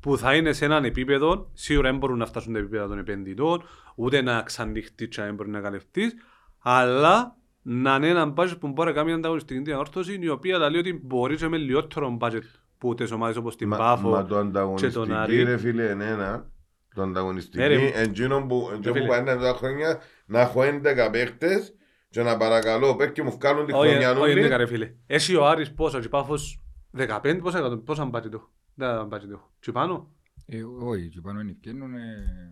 που 0.03 0.17
θα 0.17 0.35
είναι 0.35 0.53
σε 0.53 0.65
έναν 0.65 0.83
επίπεδο, 0.85 1.49
σίγουρα 1.53 1.89
δεν 1.89 1.99
μπορούν 1.99 2.17
να 2.17 2.25
φτάσουν 2.25 2.53
τα 2.53 2.59
επίπεδα 2.59 2.87
των 2.87 2.97
επενδυτών, 2.97 3.63
ούτε 3.95 4.21
να 4.21 4.41
ξανοιχτεί 4.41 5.07
και 5.07 5.21
να 5.21 5.33
μπορεί 5.33 5.49
να 5.49 5.59
καλευτεί, 5.59 6.11
αλλά 6.59 7.35
να 7.61 7.95
είναι 7.95 8.07
ένα 8.07 8.33
budget 8.37 8.55
που 8.59 8.67
μπορεί 8.67 8.89
να 8.89 8.95
κάνει 8.95 9.11
ανταγωνιστική 9.11 9.59
διαόρθωση, 9.59 10.19
η 10.21 10.29
οποία 10.29 10.69
λέει 10.69 10.79
ότι 10.79 11.01
μπορεί 11.03 11.49
με 11.49 11.57
λιότερο 11.57 12.17
budget 12.21 12.43
που 12.77 12.93
τις 12.93 13.11
ομάδες 13.11 13.35
όπως 13.35 13.55
την 13.55 13.69
Πάφο 13.69 14.09
μα 14.09 14.25
το 14.25 14.37
ανταγωνιστική 14.37 15.43
ρε 15.43 15.57
φίλε 15.57 15.83
είναι 15.83 16.05
ένα, 16.05 16.51
το 16.95 17.01
ανταγωνιστική, 17.01 17.91
εντζήνο 17.93 18.45
που, 18.45 18.79
που 18.83 19.05
πάνε 19.07 19.35
τα 19.35 19.53
χρόνια 19.53 19.99
να 20.25 20.39
έχω 20.39 20.61
11 20.61 21.09
παίχτες 21.11 21.73
και 22.09 22.21
να 22.21 22.37
παρακαλώ 22.37 22.95
παίχτες 22.95 23.15
και 23.15 23.23
μου 23.23 23.37
βγάλουν 23.39 23.65
τη 23.65 23.73
χρονιά 23.73 24.11
Όχι, 24.11 24.39
όχι, 24.39 24.47
ρε 24.47 24.65
φίλε. 24.65 24.93
Έχει 25.07 25.35
ο 25.35 25.47
Άρης 25.47 25.73
πόσο, 25.73 25.99
και 25.99 26.09
Πάφος 26.09 26.63
15, 26.97 27.39
πόσα, 27.41 27.81
πόσα 27.85 28.05
μπάτζι 28.05 28.29
το; 28.29 28.49
Δεν 28.75 29.07
μπάτζι 29.07 29.27
το. 29.27 29.49
Και 29.59 29.71
πάνω; 29.71 30.07
Ε, 30.45 30.63
όχι, 30.79 31.09
και 31.09 31.21
πάνω 31.21 31.39
είναι 31.39 31.51
ευκαινούν 31.51 31.91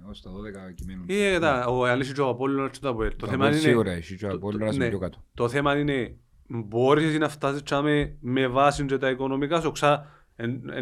ως 0.09 0.21
τα 0.21 0.31
12 0.31 0.73
κειμένουν. 0.75 1.05
Ε, 1.07 1.35
ο 1.67 1.85
Αλής 1.85 2.13
και 2.13 2.21
ο 2.21 2.29
Απόλλωνας 2.29 2.71
και 2.71 2.79
το 2.81 2.89
Αποέλ. 2.89 3.15
Το 3.15 3.27
θέμα 3.27 3.47
είναι... 3.47 3.57
Σίγουρα, 3.57 3.91
εσύ 3.91 4.17
και 4.17 4.25
ο 4.25 4.29
Απόλλωνας 4.29 4.75
είναι 4.75 4.89
πιο 4.89 4.99
κάτω. 4.99 5.23
Το 5.33 5.49
θέμα 5.49 5.77
είναι, 5.77 6.15
μπορείς 6.47 7.19
να 7.19 7.29
φτάσεις 7.29 7.63
με 8.19 8.47
βάση 8.47 8.85
και 8.85 8.97
τα 8.97 9.09
οικονομικά 9.09 9.61
σου, 9.61 9.71
ξα, 9.71 10.05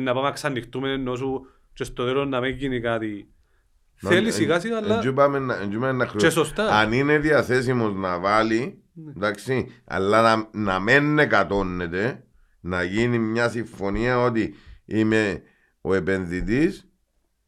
να 0.02 0.14
πάμε 0.14 0.28
να 0.28 0.32
ξανοιχτούμε 0.32 0.92
ενώ 0.92 1.16
σου 1.16 1.46
και 1.74 1.84
στο 1.84 2.04
τέλος 2.04 2.28
να 2.28 2.40
μην 2.40 2.56
γίνει 2.56 2.82
κάτι. 2.82 3.30
Θέλεις 3.96 4.36
σιγά 4.36 4.60
σιγά, 4.60 4.78
αλλά 4.78 5.02
και 6.18 6.30
σωστά. 6.30 6.78
Αν 6.78 6.92
είναι 6.92 7.18
διαθέσιμος 7.18 7.94
να 7.94 8.20
βάλει, 8.20 8.84
ναι. 8.94 9.12
εντάξει, 9.16 9.72
αλλά 9.86 10.22
να, 10.22 10.50
να 10.52 10.80
μην 10.80 11.20
εκατώνεται, 11.20 12.24
να 12.60 12.84
γίνει 12.84 13.20
μια 13.20 13.50
συμφωνία 13.50 14.24
ότι 14.24 14.56
είμαι 14.90 15.42
ο 15.82 15.94
επενδυτής 15.94 16.92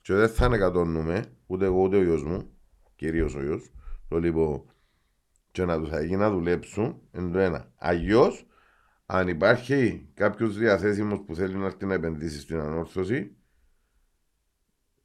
και 0.02 0.14
δεν 0.14 0.30
θα 0.30 0.46
ανεκατώνουμε 0.46 1.26
ούτε 1.48 1.66
εγώ 1.66 1.82
ούτε 1.82 1.98
ο 1.98 2.04
γιος 2.04 2.24
μου, 2.24 2.50
κυρίως 2.96 3.36
ο 3.36 3.42
γιος, 3.42 3.72
το 4.08 4.20
λοιπόν 4.20 4.64
και 5.52 5.66
να 5.66 5.80
τους 5.80 5.92
αγεί 5.92 6.16
να 6.16 6.30
δουλέψουν 6.30 7.02
εν 7.12 7.32
το 7.32 7.40
ένα. 7.40 7.72
Αλλιώς, 7.78 8.46
αν 9.06 9.28
υπάρχει 9.28 10.10
κάποιος 10.14 10.58
διαθέσιμος 10.58 11.24
που 11.26 11.36
θέλει 11.36 11.56
να 11.56 11.66
έρθει 11.66 11.86
να 11.86 11.94
επενδύσει 11.94 12.40
στην 12.40 12.60
ανόρθωση, 12.60 13.36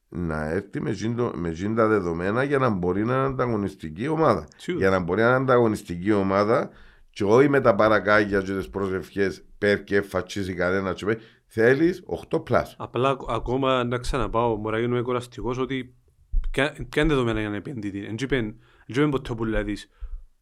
να 0.09 0.45
έρθει 0.45 0.81
με, 0.81 0.93
ζήντο, 0.93 1.33
με 1.35 1.55
τα 1.77 1.87
δεδομένα 1.87 2.43
για 2.43 2.59
να 2.59 2.69
μπορεί 2.69 3.05
να 3.05 3.15
είναι 3.15 3.25
ανταγωνιστική 3.25 4.09
ομάδα. 4.09 4.49
Για 4.77 4.91
να 4.91 4.99
μπορεί 4.99 5.21
να 5.21 5.27
είναι 5.27 5.37
ανταγωνιστική 5.37 6.13
ομάδα 6.13 6.71
και 7.11 7.25
όχι 7.25 7.49
με 7.49 7.61
τα 7.61 7.75
παρακάγια 7.75 8.43
και 8.43 8.53
τις 8.53 8.69
προσευχές 8.69 9.45
πέρ 9.59 9.85
και 9.85 10.03
φατσίζει 10.03 10.55
κανένας. 10.55 11.03
Θέλεις 11.47 12.03
8 12.31 12.45
πλάσ. 12.45 12.75
Απλά 12.79 13.17
ακόμα 13.29 13.85
να 13.85 13.99
ξαναπάω, 13.99 14.57
μπορεί 14.57 14.75
να 14.75 14.81
γίνουμε 14.81 15.03
κουραστικός 15.03 15.59
ότι 15.59 15.95
ποια 16.51 16.75
είναι 16.97 17.07
δεδομένα 17.07 17.41
για 17.41 17.49
να 17.49 17.57
επενδύει. 17.57 18.01
Δεν 18.01 18.15
είπε 18.87 19.09
ποτέ 19.11 19.35
που 19.35 19.45
λέει 19.45 19.79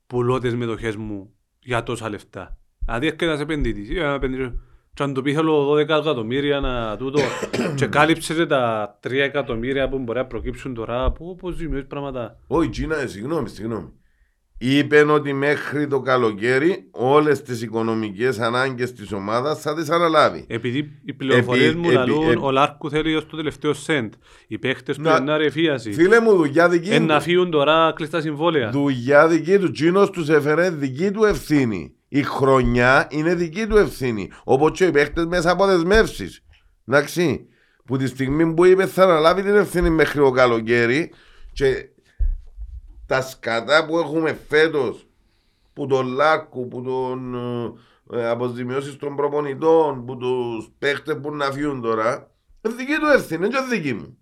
πουλώ 0.06 0.38
τι 0.38 0.56
μετοχές 0.56 0.96
μου 0.96 1.32
για 1.60 1.82
τόσα 1.82 2.08
λεφτά. 2.08 2.58
Δηλαδή 2.84 3.06
έρχεται 3.06 3.24
ένας 3.24 3.40
επενδύτης. 3.40 3.88
Και 4.94 5.02
αν 5.02 5.14
το 5.14 5.22
πει 5.22 5.34
θέλω 5.34 5.72
12 5.72 5.76
εκατομμύρια 5.78 6.60
να 6.60 6.96
τούτο 6.96 7.20
και 7.76 7.86
κάλυψες 7.86 8.46
τα 8.46 8.98
3 9.02 9.10
εκατομμύρια 9.12 9.88
που 9.88 9.98
μπορεί 9.98 10.18
να 10.18 10.26
προκύψουν 10.26 10.74
τώρα, 10.74 11.12
που 11.12 11.36
πώς 11.36 11.56
δημιουργείς 11.56 11.86
πράγματα. 11.86 12.38
Όχι, 12.46 12.68
Τζίνα, 12.68 13.06
συγγνώμη, 13.06 13.48
συγγνώμη. 13.48 13.92
Είπε 14.64 15.04
ότι 15.08 15.32
μέχρι 15.32 15.86
το 15.86 16.00
καλοκαίρι 16.00 16.88
όλες 16.90 17.42
τις 17.42 17.62
οικονομικές 17.62 18.38
ανάγκες 18.38 18.92
της 18.92 19.12
ομάδας 19.12 19.60
θα 19.60 19.74
τις 19.74 19.90
αναλάβει. 19.90 20.44
Επειδή 20.48 21.00
οι 21.04 21.12
πληροφορίες 21.12 21.74
μου 21.74 21.90
λαλούν, 21.90 22.38
ο 22.40 22.50
Λάρκου 22.50 22.90
θέλει 22.90 23.16
ως 23.16 23.26
το 23.26 23.36
τελευταίο 23.36 23.72
σεντ. 23.72 24.12
Οι 24.46 24.58
παίχτες 24.58 24.96
του 24.96 25.08
είναι 25.08 25.18
να 25.18 25.36
ρεφίαση. 25.36 25.92
Φίλε 25.92 26.20
μου, 26.20 26.36
δουλειά 26.36 26.68
δική 26.68 26.96
του. 26.96 27.04
να 27.04 27.20
φύγουν 27.20 27.50
τώρα 27.50 27.92
κλειστά 27.96 28.20
συμβόλαια. 28.20 28.70
Δουλειά 28.70 29.28
δική 29.28 29.58
του. 29.58 29.70
Τσίνο 29.70 30.08
τους 30.08 30.28
έφερε 30.28 30.70
δική 30.70 31.10
του 31.10 31.24
ευθύνη. 31.24 31.94
Η 32.08 32.22
χρονιά 32.22 33.06
είναι 33.10 33.34
δική 33.34 33.66
του 33.66 33.76
ευθύνη. 33.76 34.30
Όπως 34.44 34.70
και 34.78 34.84
οι 34.84 34.90
παίχτες 34.90 35.24
μέσα 35.24 35.50
από 35.50 35.66
δεσμεύσει. 35.66 36.28
Εντάξει. 36.88 37.48
Που 37.86 37.96
τη 37.96 38.06
στιγμή 38.06 38.54
που 38.54 38.64
είπε 38.64 38.86
θα 38.86 39.02
αναλάβει 39.02 39.42
την 39.42 39.54
ευθύνη 39.54 39.90
μέχρι 39.90 40.20
το 40.20 40.30
καλοκαίρι 40.30 41.10
και 41.52 41.88
τα 43.06 43.22
σκατά 43.22 43.86
που 43.86 43.98
έχουμε 43.98 44.38
φέτος 44.48 45.06
που 45.72 45.86
τον 45.86 46.06
Λάκου, 46.06 46.68
που 46.68 46.82
τον 46.82 47.34
ε, 48.12 48.28
αποζημιώσεις 48.28 48.96
των 48.96 49.16
προπονητών, 49.16 50.04
που 50.04 50.16
τους 50.16 50.70
παίχτες 50.78 51.18
που 51.22 51.34
να 51.34 51.50
φύγουν 51.50 51.80
τώρα, 51.80 52.30
είναι 52.62 52.74
δική 52.74 52.94
του 52.94 53.06
ευθύνη, 53.06 53.46
είναι 53.46 53.58
δική 53.70 53.92
μου. 53.92 54.18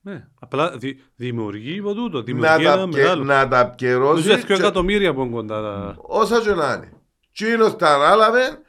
Ναι, 0.00 0.26
απλά 0.40 0.76
δη, 0.76 1.02
δημιουργεί 1.16 1.78
από 1.78 1.94
τούτο, 1.94 2.22
δημιουργεί 2.22 2.64
να 2.64 2.72
ένα 2.72 2.86
μεγάλο. 2.86 3.24
Να 3.24 3.48
τα 3.48 3.58
απκαιρώσει. 3.58 4.28
Τους 4.28 4.44
και... 4.44 4.52
εκατομμύρια 4.52 5.10
από 5.10 5.28
κοντά. 5.28 5.62
Τα... 5.62 5.96
Όσα 6.00 6.40
και 6.40 6.54
να 6.54 6.72
είναι. 6.72 6.92
Τσίνος 7.32 7.76
τα 7.76 7.94
ανάλαβε, 7.94 8.60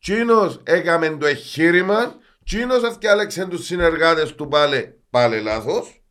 Τσίνος 0.00 0.60
έκαμε 0.62 1.08
το 1.08 1.26
εγχείρημα, 1.26 2.14
Τσίνος 2.44 2.82
έφτιαλεξε 2.82 3.46
τους 3.46 3.64
συνεργάτες 3.64 4.34
του 4.34 4.48
πάλι, 4.48 5.00
πάλι 5.10 5.40
λάθος. 5.40 6.02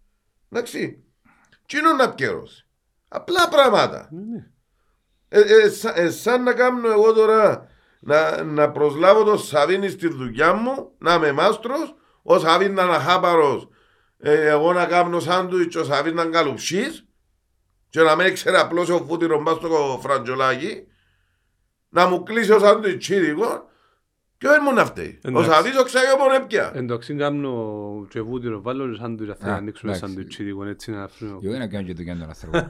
Εντάξει. 0.50 1.04
Τι 1.70 1.78
είναι 1.78 1.91
να 1.91 2.13
πιέρωσε. 2.13 2.65
Απλά 3.07 3.49
πράγματα. 3.49 4.09
Ναι. 4.11 4.45
Ε, 5.28 5.39
ε, 5.39 5.70
σα, 5.70 5.95
ε, 5.95 6.09
σαν 6.09 6.43
να 6.43 6.53
κάνω 6.53 6.89
εγώ 6.89 7.13
τώρα 7.13 7.67
να, 7.99 8.43
να 8.43 8.72
προσλάβω 8.72 9.24
τον 9.24 9.39
Σαβίνη 9.39 9.89
στη 9.89 10.07
δουλειά 10.07 10.53
μου, 10.53 10.91
να 10.97 11.13
είμαι 11.13 11.32
μάστρος, 11.32 11.95
ο 12.22 12.39
Σαβίνη 12.39 12.74
να 12.74 12.84
είναι 12.84 12.95
αχάπαρος, 12.95 13.67
ε, 14.17 14.47
εγώ 14.47 14.74
να 14.74 14.86
κάνω 14.86 15.20
σάντουιτς, 15.20 15.76
ο 15.76 15.84
Σαβίνη 15.84 16.15
να 16.15 16.22
είναι 16.22 16.32
καλουψής, 16.32 17.07
και 17.89 18.01
να 18.01 18.15
μην 18.15 18.34
ξέρει 18.34 18.55
απλώς 18.55 18.89
ο 18.89 19.05
φούτυρο 19.07 19.41
μπας 19.41 19.55
στο 19.55 19.99
φραντζολάκι, 20.03 20.88
να 21.89 22.07
μου 22.07 22.24
κλείσει 22.24 22.51
ο 22.51 22.59
σάντουιτς 22.59 23.05
τσίδικο 23.05 23.68
Ποιο 24.39 24.55
ήμουν 24.55 24.77
αυτή. 24.77 25.19
Ο 25.33 25.43
Σαββίζο 25.43 25.83
ξέρει 25.83 26.05
μόνο 26.19 26.33
έπια. 26.33 26.71
Εντάξει, 26.75 27.13
κάνω 27.13 27.51
και 28.09 28.21
βούτυρο, 28.21 28.61
βάλω 28.61 28.95
σαν 28.95 29.17
του 29.17 29.35
θα 29.39 29.53
ανοίξουμε 29.53 29.93
σαν 29.93 30.15
του 30.15 30.27
τσίδικο, 30.27 30.65
έτσι 30.65 30.91
να 30.91 31.03
αφήνω. 31.03 31.39
Εγώ 31.43 31.57
να 31.57 31.67
κάνω 31.67 31.85
και 31.85 31.93
το 31.93 32.03
κάνω 32.05 32.19
τον 32.19 32.29
άνθρωπο. 32.29 32.69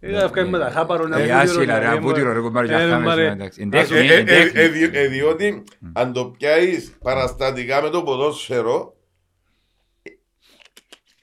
Είχα 0.00 0.28
βγάλει 0.28 0.48
με 0.48 0.58
τα 0.58 0.70
χάπαρο 0.70 1.06
να 1.06 1.18
βούτυρο. 1.18 1.62
Ένα 1.62 2.00
βούτυρο 2.00 2.32
ρε 2.32 2.40
κουμπάρι 2.40 2.66
για 2.66 2.78
χάμες. 2.78 3.16
Διότι 5.10 5.62
αν 5.92 6.12
το 6.12 6.24
πιάσεις 6.24 6.96
παραστατικά 7.02 7.82
με 7.82 7.88
το 7.88 8.02
ποδόσφαιρο, 8.02 8.96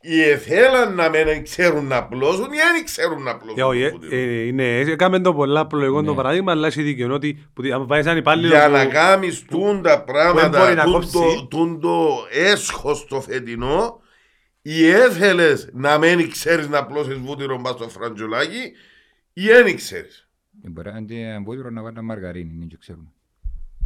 οι 0.02 0.22
εθέλαν 0.22 0.96
να 0.96 1.10
μην 1.10 1.44
ξέρουν 1.44 1.86
να 1.86 2.04
πλώσουν 2.04 2.46
ή 2.46 2.58
δεν 2.74 2.86
ξέρουν 2.86 3.24
να 3.24 3.38
πλώσουν. 3.38 3.82
Ε, 4.12 4.48
ε, 4.48 4.52
ναι, 4.52 4.80
έκαμε 4.80 5.20
το 5.20 5.34
πολλά 5.34 5.68
πλοηγό 5.68 6.04
το 6.04 6.10
ναι. 6.10 6.16
παράδειγμα, 6.16 6.52
αλλά 6.52 6.68
έχει 6.68 6.82
δίκιο 6.82 7.14
ότι 7.14 7.38
αν 7.74 7.86
πάει 7.86 8.04
σαν 8.04 8.18
υπάλληλο... 8.18 8.48
Για 8.48 8.68
να 8.68 8.86
κάνεις 8.86 9.46
τούν 9.46 9.82
τα 9.82 10.04
πράγματα, 10.04 10.76
τούν 11.50 11.80
το 11.80 12.28
έσχος 12.32 13.06
το 13.08 13.22
φετινό, 13.22 14.02
ή 14.62 14.88
έθελες 14.90 15.70
να 15.74 15.98
μην 15.98 16.32
ξέρεις 16.32 16.68
να 16.68 16.86
πλώσεις 16.86 17.18
βούτυρο 17.18 17.60
μπας 17.60 17.74
στο 17.74 17.90
φραντζολάκι 17.90 18.72
ή 19.34 19.48
δεν 19.48 19.76
ξέρεις. 19.76 20.30
Ε, 20.64 20.70
μπορεί 20.70 20.92
να 20.92 21.42
βούτυρο 21.42 21.70
να 21.70 21.82
βάλει 21.82 22.02
μαργαρίνη, 22.02 22.54
δεν 22.58 22.80
ξέρουν. 22.80 23.14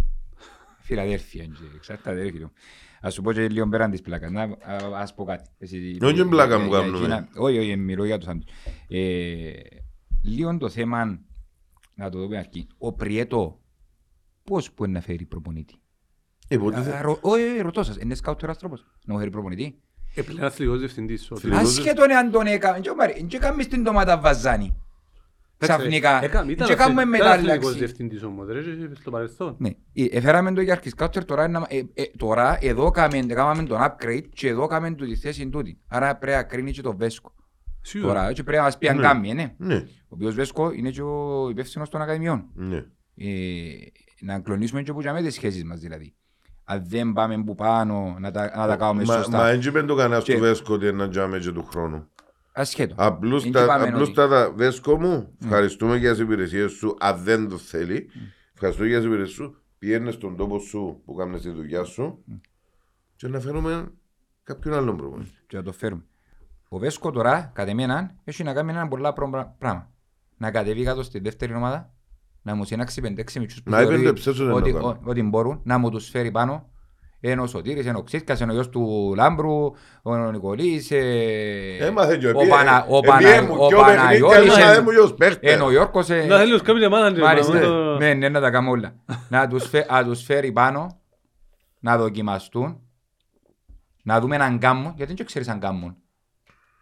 Φιλαδέρφια, 0.86 1.48
εξάρτητα 1.76 2.14
Ας 3.06 3.14
σου 3.14 3.22
πω 3.22 3.34
και 3.34 3.48
λίγο 3.48 3.68
πέραν 3.68 3.92
της 3.92 4.02
πλάκας, 4.02 4.32
να 4.32 4.58
ας 4.96 5.14
πω 5.14 5.24
κάτι. 5.24 5.50
Όχι 6.02 6.20
είναι 6.20 6.26
πλάκα 6.26 6.60
μου 6.60 6.70
κάνουμε. 6.70 7.28
Όχι, 7.36 7.58
όχι, 7.58 7.76
μιλώ 7.76 8.06
για 8.06 8.18
το 8.18 8.26
σάντουιτς. 8.26 8.52
Λίγο 10.24 10.58
το 10.58 10.70
θέμα, 10.70 11.20
να 11.96 12.10
το 12.10 12.20
δούμε 12.20 12.38
αρχή, 12.38 12.68
ο 12.78 12.94
Πριέτο 12.94 13.62
πώς 14.44 14.70
μπορεί 14.76 14.92
να 14.92 15.02
φέρει 15.02 15.26
προπονήτη. 15.26 15.76
Όχι, 17.22 17.62
ρωτώ 17.62 17.84
σας, 17.84 17.98
είναι 17.98 18.16
σκάουτερας 18.16 18.58
τρόπος 18.58 18.86
να 19.06 19.18
φέρει 19.18 19.30
προπονήτη. 19.30 19.82
Επλέον 20.16 20.46
αθλητικός 20.46 20.80
διευθυντής. 20.80 21.32
Ασχέτον 21.52 22.10
εάν 22.10 22.32
τον 22.32 22.46
έκαμε, 22.46 22.80
και 23.28 23.38
κάνουμε 23.38 23.64
στην 23.64 23.84
ντομάτα 23.84 24.20
βαζάνη 24.20 24.78
ξαφνικά. 25.58 26.20
Και 26.66 26.76
κάνουμε 26.76 27.06
μετάλλαξη. 27.06 27.74
διευθυντής 27.74 28.24
όμως, 28.24 28.48
ρε, 28.48 28.62
στο 29.00 29.12
παρελθόν. 29.12 29.56
Ναι, 29.60 29.70
έφεραμε 29.94 30.54
το 30.54 30.62
για 30.62 30.74
αρχισκάουτερ, 30.74 31.26
τώρα, 31.26 31.44
ε, 31.68 31.78
ε, 31.94 32.04
τώρα 32.18 32.58
εδώ 32.62 32.92
κάναμε 32.92 33.64
τον 33.64 33.80
upgrade 33.82 34.24
και 34.34 34.48
εδώ 34.48 34.68
κάναμε 34.68 34.96
τη 34.96 35.16
θέση 35.16 35.50
τούτη. 35.50 35.80
Άρα 35.88 36.16
πρέπει 36.16 36.38
να 36.38 36.44
κρίνει 36.44 36.72
και 36.72 36.82
το 36.82 36.96
Βέσκο. 36.96 37.34
Τώρα 38.02 38.34
και 38.34 38.44
πρέπει 38.44 38.58
να 38.58 38.64
μας 38.64 38.78
πει 38.78 38.88
αν 38.88 39.02
κάνει, 39.02 39.34
ναι. 39.34 39.54
ναι. 39.58 39.76
Ο 39.76 40.08
οποίος 40.08 40.36
Βέσκο 40.36 40.72
είναι 40.72 40.90
και 40.90 41.02
ο 41.02 41.48
υπεύθυνος 41.50 41.90
των 41.90 42.02
Ακαδημιών. 42.02 42.46
Ναι. 42.54 42.86
Ε, 43.16 43.28
να 44.22 44.40
κλονίσουμε 44.40 44.82
και 44.82 44.94
που 44.94 45.02
για 45.02 45.14
τις 45.14 45.34
σχέσεις 45.34 45.64
μας 45.64 45.80
δηλαδή. 45.80 46.16
Αν 46.64 46.84
δεν 46.88 47.14
πάμε 47.14 47.44
που 47.44 47.56
πάνω 47.56 48.16
να 48.20 48.32
τα, 48.32 48.52
να 48.58 48.68
τα 48.68 48.76
κάνουμε 48.76 49.06
σωστά. 49.06 49.38
Μα 49.38 49.50
έτσι 49.50 49.70
δεν 49.70 49.86
το 49.86 49.96
κανένας 49.96 50.24
του 50.24 50.40
Βέσκο 50.40 50.74
ότι 50.74 50.88
είναι 50.88 50.98
να 50.98 51.10
τζάμε 51.10 51.40
και 51.40 51.52
του 51.52 51.64
χρόνου. 51.64 52.10
Ασχέτως. 52.58 52.98
Απλούστατα, 53.00 54.52
Βέσκο 54.56 55.00
μου, 55.00 55.36
ευχαριστούμε 55.44 55.98
για 55.98 56.12
τις 56.12 56.20
υπηρεσίες 56.20 56.72
σου. 56.72 56.96
Αν 57.00 57.24
δεν 57.24 57.50
το 57.50 57.58
θέλει, 57.58 58.10
ευχαριστούμε 58.54 58.88
για 58.88 58.98
τις 58.98 59.08
υπηρεσίες 59.08 59.36
σου. 59.36 59.62
Πιέρνε 59.80 60.12
στον 60.12 60.36
τόπο 60.36 60.60
σου 60.60 61.02
που 61.06 61.14
κάνει 61.14 61.40
τη 61.40 61.50
δουλειά 61.50 61.84
σου 61.84 62.24
και 63.16 63.28
να 63.28 63.40
φέρουμε 63.40 63.92
κάποιον 64.44 64.74
άλλον 64.74 64.98
πρόβλημα. 64.98 65.26
Και 65.48 65.58
να 65.58 65.64
το 65.64 65.72
φέρουμε. 65.72 66.04
Ο 66.70 66.78
Βέσκο 66.78 67.12
τώρα, 67.12 67.52
κατά 67.54 67.70
εμένα, 67.70 68.16
έχει 68.24 68.44
να 68.44 68.54
κάνει 68.54 68.72
ένα 68.72 68.88
πολλά 68.88 69.14
πράγμα. 69.14 69.92
Να 70.38 70.52
κατεβεί 70.52 70.84
κάτω 70.84 71.04
στη 71.04 71.20
δεύτερη 71.20 71.54
ομάδα, 71.54 71.94
να 72.42 72.56
μου 72.56 72.64
συνάξει 72.64 73.02
5-6 73.04 73.40
μητσούς 73.40 73.64
που 73.64 73.72
ότι, 74.54 74.76
ότι 75.04 75.24
μπορούν, 75.24 75.62
να 75.64 75.78
μου 75.78 75.90
τους 75.90 76.10
φέρει 76.10 76.32
πάνω, 76.32 76.70
είναι 77.32 77.42
ο 77.42 77.48
Σωτήρης, 77.48 77.86
είναι 77.86 77.98
ο 77.98 78.04
Ξίσκας, 78.04 78.40
είναι 78.40 78.52
ο 78.52 78.54
γιος 78.54 78.70
του 78.70 79.14
Λάμπρου, 79.16 79.72
ο 80.02 80.16
Νικολής, 80.32 80.92
ο 82.90 83.00
Παναγιώτης, 83.70 84.58
είναι 85.42 85.64
ο 85.64 85.72
Γιώργος. 85.72 86.08
Να 86.10 86.38
θέλεις 86.38 86.62
κάποια 86.62 86.88
ομάδα. 86.88 87.98
Ναι, 87.98 88.14
ναι, 88.14 88.30
να 88.30 88.42
τα 88.42 88.50
κάνουμε 88.50 88.72
όλα. 88.72 88.96
Να 89.30 89.48
τους 90.04 90.24
φέρει 90.24 90.52
πάνω, 90.52 91.00
να 91.80 91.98
δοκιμαστούν, 91.98 92.80
να 94.04 94.20
δούμε 94.20 94.36
έναν 94.36 94.60
κάμμο, 94.60 94.94
γιατί 94.98 95.14
δεν 95.14 95.26
ξέρεις 95.26 95.48
αν 95.48 95.60
κάμμον. 95.60 95.96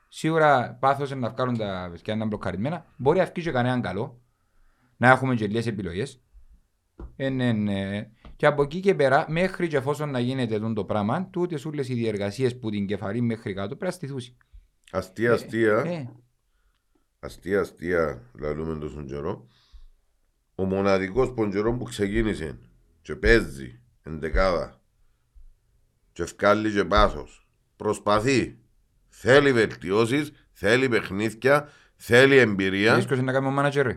Σίγουρα 0.08 0.78
πάθος 0.80 1.16
να 1.16 1.30
βγάλουν 1.30 1.58
τα 1.58 1.88
βεσκιά 1.91 2.16
να 2.16 2.26
μπλοκαρισμένα, 2.26 2.86
μπορεί 2.98 3.18
να 3.18 3.26
βγει 3.26 3.41
και 3.41 3.52
κανέναν 3.52 3.82
καλό, 3.82 4.22
να 4.98 5.10
έχουμε 5.10 5.36
και 5.36 5.48
λίγες 5.48 5.68
επιλογές. 5.68 6.22
Και 8.44 8.50
από 8.50 8.62
εκεί 8.64 8.80
και 8.80 8.96
πέρα, 8.96 9.26
μέχρι 9.30 9.68
και 9.68 9.78
εφόσον 9.78 10.10
να 10.10 10.20
γίνεται 10.20 10.60
το 10.74 10.84
πράγμα, 10.84 11.28
τούτες 11.30 11.66
όλες 11.66 11.89
οι 11.89 11.94
διεργασίες 11.94 12.60
που 12.60 12.70
την 12.70 12.88
κεφαλή 12.88 13.22
μέχρι 13.22 13.54
κάτω 13.54 13.68
πρέπει 13.68 13.86
να 13.86 13.91
στηθούσει. 13.91 14.38
Αστεία, 14.91 15.30
ε, 15.30 15.34
αστεία. 15.34 15.78
Ε. 15.78 16.10
Αστεία, 17.20 17.60
αστεία, 17.60 18.22
λαλούμε 18.39 18.80
τόσο 18.80 19.04
καιρό. 19.04 19.48
Ο 20.56 20.64
μοναδικός 20.64 21.34
ποντζερό 21.34 21.74
που 21.74 21.84
ξεκίνησε 21.84 22.60
και 23.02 23.16
παίζει 23.16 23.80
εντεκάδα 24.04 24.82
και 26.12 26.24
ευκάλλει 26.24 26.72
και 26.72 26.86
πάθος. 26.86 27.48
Προσπαθεί. 27.76 28.60
Θέλει 29.08 29.54
βελτιώσεις, 29.54 30.32
θέλει 30.52 30.89
παιχνίδια, 30.89 31.70
θέλει 31.96 32.38
εμπειρία. 32.38 32.98
Ίσως 32.98 33.22
να 33.22 33.32
κάνει 33.32 33.48
ο 33.48 33.52
μάνατζερ. 33.52 33.88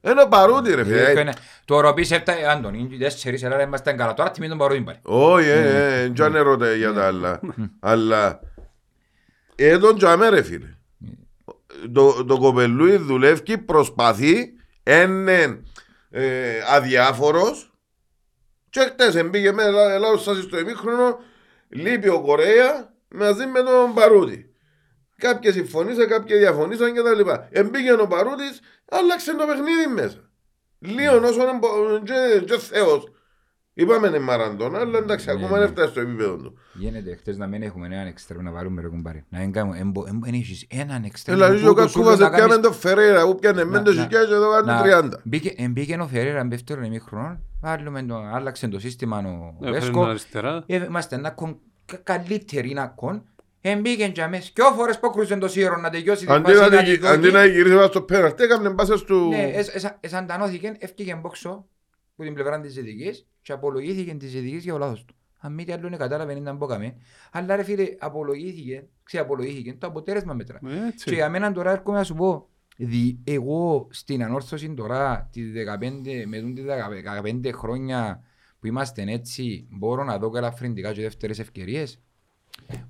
Ένα 0.00 0.28
παρούτι 0.28 0.74
ρε 0.74 0.84
φίλε. 0.84 1.32
Το 1.64 1.80
ρωτήσει 1.80 2.14
έφτα, 2.14 2.34
Άντων, 2.50 2.74
είναι 2.74 2.96
τέσσερις, 2.96 3.44
αλλά 3.44 3.62
είμαστε 3.62 3.92
καλά. 3.92 4.14
Τώρα 4.14 4.30
τιμή 4.30 4.48
τον 4.48 4.58
παρούτι 4.58 4.80
πάλι. 4.80 4.98
Όχι, 5.02 5.48
δεν 6.14 6.34
ερώτα 6.34 6.74
για 6.74 6.92
τα 6.92 7.06
άλλα. 7.06 7.40
Αλλά, 7.80 8.40
εδώ 9.54 9.94
τζάμε 9.94 10.28
ρε 10.28 10.42
φίλε. 10.42 10.76
Το 12.26 12.38
κοπελούι 12.38 12.96
δουλεύει, 12.96 13.58
προσπαθεί, 13.58 14.52
είναι 14.82 15.62
αδιάφορος 16.74 17.72
και 18.70 18.80
χτες 18.80 19.14
εμπήγε 19.14 19.52
με 19.52 19.62
Ελλάδα 19.62 20.18
σας 20.18 20.42
στο 20.42 20.58
ημίχρονο, 20.58 21.18
λείπει 21.68 22.08
ο 22.08 22.20
Κορέα 22.20 22.92
μαζί 23.08 23.46
με 23.46 23.62
τον 23.62 23.94
Παρούτη. 23.94 24.47
Κάποιοι 25.18 25.52
συμφωνήσαν, 25.52 26.08
κάποιοι 26.08 26.38
διαφωνήσαν 26.38 26.94
κτλ. 26.94 27.30
Εμπήγε 27.50 27.92
ο 27.92 28.06
Παρούτης, 28.06 28.60
άλλαξε 28.90 29.34
το 29.36 29.44
παιχνίδι 29.46 29.86
μέσα. 29.94 30.16
Λίγο 30.78 31.16
όσο 31.26 31.40
είναι 31.42 31.58
και, 32.04 32.44
και 32.44 32.58
Θεός. 32.58 33.12
Είπαμε 33.74 34.06
είναι 34.08 34.18
Μαραντώνα, 34.18 34.78
αλλά 34.78 34.98
εντάξει, 34.98 35.26
Ναι, 35.26 35.32
ακόμα 35.32 35.50
ναι. 35.52 35.58
δεν 35.58 35.68
φτάσει 35.68 35.90
στο 35.90 36.00
επίπεδο 36.00 36.36
του. 36.36 36.58
Γίνεται 36.72 37.14
χτες 37.14 37.36
να 37.36 37.46
μην 37.46 37.62
έχουμε 37.62 37.86
έναν 37.86 38.06
εξτρέμ 38.06 38.42
να 38.42 38.50
βάλουμε 38.50 38.80
ρε 38.82 38.88
κουμπάρι. 38.88 39.24
Να 39.28 39.38
μην 39.38 39.52
κάνουμε, 39.52 39.78
εμπο- 39.78 40.06
εμπο- 40.08 40.26
εν 40.26 40.34
έχεις 40.34 40.66
έναν 40.70 41.04
εξτρέμ. 41.04 41.36
Δηλαδή 41.36 41.60
που 41.60 41.66
ο 41.66 41.70
ούτως 41.70 41.84
Κακούβας 41.92 42.06
ούλους 42.16 42.18
να 42.18 42.26
έπιαμε 42.26 42.48
κάνεις- 42.48 42.64
τον 42.66 42.74
Φεραίρα, 42.74 43.24
που 43.26 43.34
πιάνε 43.34 43.62
Να- 43.64 43.70
μεν 43.70 43.84
το 43.84 43.92
να- 43.92 44.02
χιλιάδες, 44.02 44.30
εδώ 44.30 44.60
να- 44.60 44.62
κάνουν 44.82 44.82
30. 45.10 45.20
μπήκε- 45.24 45.60
Εμπήκε 45.60 45.98
ο 46.00 46.06
Φεραίρα 46.06 46.44
δεύτερον 46.44 46.84
ημίχρονο, 46.84 47.40
βάλουμε 47.60 48.02
το, 48.02 48.16
άλλαξε 48.32 48.68
το 48.68 48.78
σύστημα 48.78 49.18
ο 49.18 49.54
Έφερε 49.66 49.80
Βέσκο. 49.80 50.02
αριστερά. 50.04 50.62
Ε, 50.66 50.84
Είμαστε 50.84 51.16
να 51.16 51.30
κον, 51.30 51.58
κα- 51.86 51.96
καλύτεροι 52.02 52.72
να 52.72 52.86
κον. 52.86 53.24
Εμπήκε 53.60 54.08
και 54.08 54.22
αμέσως. 54.22 54.52
Δυο 54.54 54.72
φορές 54.72 54.98
που 54.98 55.10
κρούσε 55.10 55.36
το 55.36 55.48
σύρο 55.48 55.76
να 55.76 55.90
τελειώσει 55.90 56.26
τη 56.26 56.32
Αντί 56.32 56.52
φάση 56.52 56.70
να 56.70 56.76
να 56.76 56.82
τη- 56.82 56.98
τη 56.98 57.06
Αντί 57.06 57.20
δώσει. 57.20 57.32
να 57.32 57.44
γυρίσει 57.44 57.74
πάνω 57.74 57.86
στο 57.86 58.02
πέναρτι, 58.02 58.42
έκαμε 58.42 58.70
μπάσες 58.70 59.02
του... 59.02 59.28
Ναι, 59.28 59.42
εσ- 59.54 59.74
εσα- 59.74 59.96
εσαντανώθηκε, 60.00 60.76
έφυγε 60.78 61.14
μπόξο 61.14 61.68
που 62.16 62.22
την 62.22 62.34
πλευρά 62.34 62.60
της 62.60 62.72
Ζητικής 62.72 63.26
και 63.42 63.52
απολογήθηκε 63.52 64.14
της 64.14 64.30
Ζητικής 64.30 64.62
για 64.64 64.74
ο 64.74 64.78
λάθος 64.78 65.04
του. 65.04 65.14
Αν 65.40 65.52
μη 65.54 65.64
τι 65.64 65.72
άλλο 65.72 65.86
είναι 65.86 65.96
κατάλαβε 65.96 66.32
ήταν 66.32 66.58
που 66.58 66.64
έκαμε. 66.64 66.96
Αλλά 67.32 67.56
ρε 67.56 67.62
φίλε, 67.62 67.84
απολογήθηκε, 67.98 68.86
ξεαπολογήθηκε, 69.02 69.74
το 69.78 69.86
αποτέλεσμα 69.86 70.34
μετρά. 70.34 70.58
Και 70.62 70.68
Έτσι. 70.88 71.14
για 71.14 71.28
μένα 71.28 71.52
τώρα 71.52 71.70
έρχομαι 71.70 71.96
να 71.96 72.04
σου 72.04 72.14
πω, 72.14 72.48
δι, 72.76 73.18
εγώ 73.24 73.88
στην 73.90 74.22
ανόρθωση 74.24 74.74
τώρα, 74.74 75.28
τις 75.32 75.52
15, 75.52 76.24
με 76.26 76.38
τούν 76.40 76.54
τις 76.54 76.64
15 76.64 77.50
χρόνια 77.52 78.22
που 78.60 78.66
είμαστε 78.66 79.04
έτσι, 79.08 79.66
μπορώ 79.70 80.04
να 80.04 80.18
δω 80.18 80.30
ελαφρυντικά 80.36 80.92
και 80.92 81.02
δεύτερες 81.02 81.38
ευκαιρίες. 81.38 82.00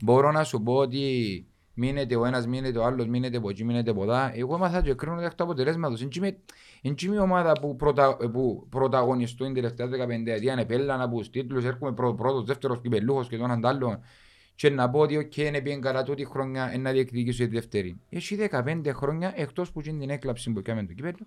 Μπορώ 0.03 0.33
να 0.33 0.45
σου 0.45 0.63
πω 0.63 0.75
ότι 0.75 1.47
μείνεται 1.75 2.17
ο 2.17 2.25
ένας, 2.25 2.47
μείνεται 2.47 2.79
ο 2.79 2.85
άλλος, 2.85 3.07
μείνεται 3.07 3.37
από 3.37 3.51
εκεί, 3.51 3.65
μείνεται 3.65 3.91
από 3.91 4.03
εδώ. 4.03 4.31
Εγώ 4.35 4.55
έμαθα 4.55 4.83
και 4.83 4.95
κρίνω 4.95 5.21
εκ 5.21 5.35
τους 5.35 5.45
αποτελέσματος. 5.45 6.03
Εν 6.83 6.95
τζι 6.95 7.07
είμαι 7.07 7.15
η 7.15 7.19
ομάδα 7.19 7.53
που, 7.53 7.77
πρωτα, 7.77 8.17
που 8.17 8.67
πρωταγωνιστούν 8.69 9.47
την 9.47 9.55
τελευταία 9.55 10.07
15 10.07 10.27
ετία, 10.27 10.55
επέλανα 10.59 11.05
από 11.05 11.19
τους 11.19 11.31
τίτλους, 11.31 11.65
έρχομαι 11.65 11.93
πρω, 11.93 12.15
πρώτος, 12.15 12.45
δεύτερος 12.45 12.81
κυπελούχος 12.81 13.29
και 13.29 13.37
τον 13.37 13.51
αντάλλον 13.51 14.01
και 14.59 14.71
να 14.71 14.91
πω 14.91 14.99
ότι 14.99 15.17
οκ, 15.17 15.37
είναι 15.37 15.61
πήγαινε 15.61 15.81
καλά 15.81 16.03
τούτη 16.03 16.25
χρονιά 16.25 16.71
ε, 16.73 16.77
να 16.77 16.93
διεκδικήσω 16.93 17.45
τη 17.45 17.51
δεύτερη. 17.51 18.01
Έχει 18.09 18.49
15 18.51 18.81
χρόνια 18.93 19.33
εκτός 19.37 19.73
που 19.73 19.81
είναι 19.85 19.99
την 19.99 20.11
έκλαψη 20.11 20.51
που 20.51 20.59
έκαμε 20.59 20.85
το 20.85 20.93
κύπελο. 20.93 21.27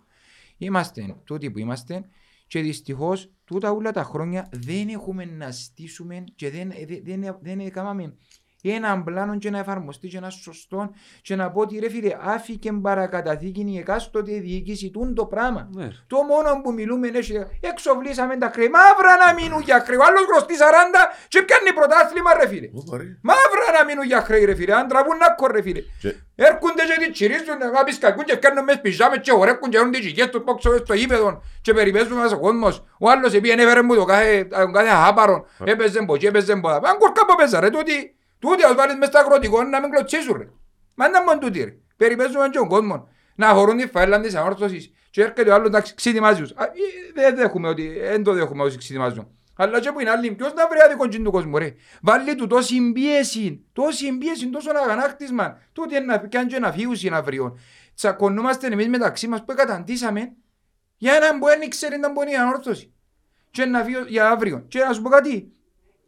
Είμαστε 0.58 1.16
τούτοι 1.24 1.52
που 1.52 1.60
είμαστε 1.60 2.06
και 2.52 2.62
δυστυχώς 2.62 3.32
τούτα 3.44 3.72
όλα 3.72 3.92
τα 3.92 4.04
χρόνια 4.04 4.50
δεν 4.52 4.88
έχουμε 4.88 5.26
να 5.26 5.52
στήσουμε 5.52 6.24
και 6.36 6.50
δεν, 6.50 6.72
δεν, 6.88 7.22
δεν, 7.22 7.38
δεν 7.42 7.60
έκαναμε 7.60 8.16
έναν 8.70 9.04
πλάνο 9.04 9.38
και 9.38 9.50
να 9.50 9.58
εφαρμοστεί 9.60 10.08
και 10.08 10.18
ένα 10.18 10.30
σωστό 10.30 10.92
και 11.22 11.36
να 11.36 11.52
πω 11.52 11.62
ότι 11.62 11.80
ρε 11.80 11.90
φίλε 11.90 12.16
άφηκε 12.22 12.72
παρακαταθήκη 12.72 13.66
η 13.68 13.78
εκάστοτε 13.78 14.32
διοίκηση 14.40 14.90
τούν 14.90 15.16
το 15.16 15.26
πράγμα. 15.26 15.70
Ναι. 15.72 15.88
Το 16.08 16.18
μόνο 16.24 16.62
που 16.64 16.74
μιλούμε 16.74 17.08
είναι 17.08 17.18
ότι 17.18 17.46
εξοβλήσαμε 17.62 18.38
τα 18.38 18.50
χρέη. 18.54 18.70
Μαύρα 18.70 19.26
να 19.26 19.34
μείνουν 19.34 19.62
για 19.62 19.80
χρέη. 19.86 19.98
Ο 19.98 20.04
άλλος 20.08 20.26
χρωστεί 20.30 20.54
40 20.58 20.64
και 21.28 21.42
πιάνει 21.42 21.74
πρωτάθλημα 21.74 22.32
ρε 22.40 22.48
φίλε. 22.48 22.70
Ω, 22.74 22.84
παρέ. 22.92 23.04
Μαύρα 23.22 23.66
να 23.80 23.86
μείνουν 23.86 24.06
για 24.06 24.22
χρέη 24.22 24.46
ρε 24.46 24.56
φίλε. 24.56 24.74
Αν 24.76 24.88
τραβούν 24.88 25.18
να 25.18 25.30
κο 25.30 25.48
ρε 25.48 25.62
φίλε. 25.62 25.82
Και- 26.02 26.16
Έρχονται 26.36 26.84
και 26.84 27.06
τη 27.06 27.12
τσιρίζουν 27.12 27.58
να 27.74 27.84
πεις 27.84 27.98
κακούν 27.98 28.24
και 28.24 28.34
φτιάχνουν 28.36 28.64
μες 28.64 28.82
πιζάμες 28.82 29.20
και 29.22 29.32
χορεύκουν 29.32 29.70
και 29.70 29.78
έρχονται 29.78 29.98
οι 29.98 30.02
γηγές 30.02 30.30
τους 30.30 30.42
πόξω 30.46 30.78
στο 30.78 30.94
ύπεδο 30.94 31.42
και 31.62 31.74
περιπέζουν 31.74 32.18
μας 32.18 32.32
ο 32.32 32.40
κόσμος. 32.40 32.84
Ο 33.00 33.10
άλλος 33.10 33.34
επί 33.34 33.50
έφερε 33.50 33.82
μου 33.82 33.96
το 33.96 34.04
κάθε, 34.06 34.44
τον 34.44 34.74
κάθε 34.74 34.90
άπαρον. 35.08 35.46
Έπαιζε 35.64 36.02
πω 36.06 36.18
και 36.18 36.28
έπαιζε 36.28 36.56
πω. 36.56 36.70
Αν 36.70 36.98
κορκά 37.00 37.26
που 37.26 37.36
παίζα 37.38 37.60
ρε 37.60 37.70
τούτοι. 37.70 38.16
Τούτοι 38.42 38.64
ας 38.64 38.76
βάλεις 38.76 38.96
μες 38.96 39.08
στα 39.08 39.20
αγροτικό 39.20 39.64
να 39.64 39.82
μην 39.82 39.90
κλωτσίσουν 39.90 40.38
ρε. 40.38 40.48
Μα 40.96 41.06
είναι 41.08 41.20
μόνο 41.26 41.38
τούτοι 41.38 41.64
ρε. 41.64 41.74
Περιπέζουμε 41.98 42.50
και 42.50 42.58
τον 42.58 42.68
κόσμο. 42.68 43.10
Να 43.36 43.48
χωρούν 43.48 43.78
τη 43.78 43.88
φαίλα 43.88 44.22
της 44.22 44.36
ανόρθωσης. 44.36 44.92
Και 45.10 45.22
έρχεται 45.22 45.50
ο 45.50 45.54
άλλος 45.54 45.68
εντάξει 45.68 45.94
ξετοιμάζει 45.94 46.42
τους. 46.42 46.52
Α, 46.52 46.64
ε, 46.64 47.22
Δεν 47.22 47.36
δέχουμε 47.36 47.68
ότι, 47.68 48.00
δεν 48.00 48.24
το 48.24 48.34
δέχουμε 48.34 48.64
όσοι 48.64 48.78
ξετοιμάζουν. 48.78 49.28
Αλλά 49.56 49.80
και 49.80 49.92
που 49.92 50.00
είναι 50.00 50.10
άλλοι, 50.10 50.32
ποιος 50.32 50.54
να 50.54 50.68
βρει 50.68 50.80
άδικο 50.86 51.08
τζιν 51.08 51.24
του 51.24 51.32
κόσμου 51.32 51.58
ρε. 51.58 51.74
Βάλει 52.02 52.36
του 52.36 52.48
τόση 52.48 52.92
πίεση, 52.92 53.66
τόση 53.74 54.18
πίεση, 54.18 54.50
τόσο 54.50 54.72
αγανάκτισμα. 54.84 55.58
Τούτοι 55.74 55.96
είναι 55.96 56.06
να 56.06 56.20
πιάνουν 56.20 56.50
και 56.50 56.60
να 56.60 56.72
φύγουν 56.72 57.14
αύριο. 57.14 57.58
Τσακωνούμαστε 57.96 58.68
εμείς 58.68 58.88
μεταξύ 58.88 59.28
μας 59.28 59.44
που 59.46 59.54
καταντήσαμε 59.56 60.32
για 60.98 61.14
έναν 61.14 61.40
που 61.40 61.46
δεν 61.46 61.70
ξέρει 61.70 61.98
να 61.98 62.12
μπορεί 62.12 62.32
η 62.32 62.36
ανόρθωση. 62.36 62.94
Και 63.52 63.66
να 63.66 63.84
φύγω 63.84 64.04
για 64.08 64.30
αύριο. 64.30 64.66
Και 64.68 64.80
να 64.80 64.94
σου 64.94 65.02
πω 65.02 65.10
κάτι, 65.10 65.52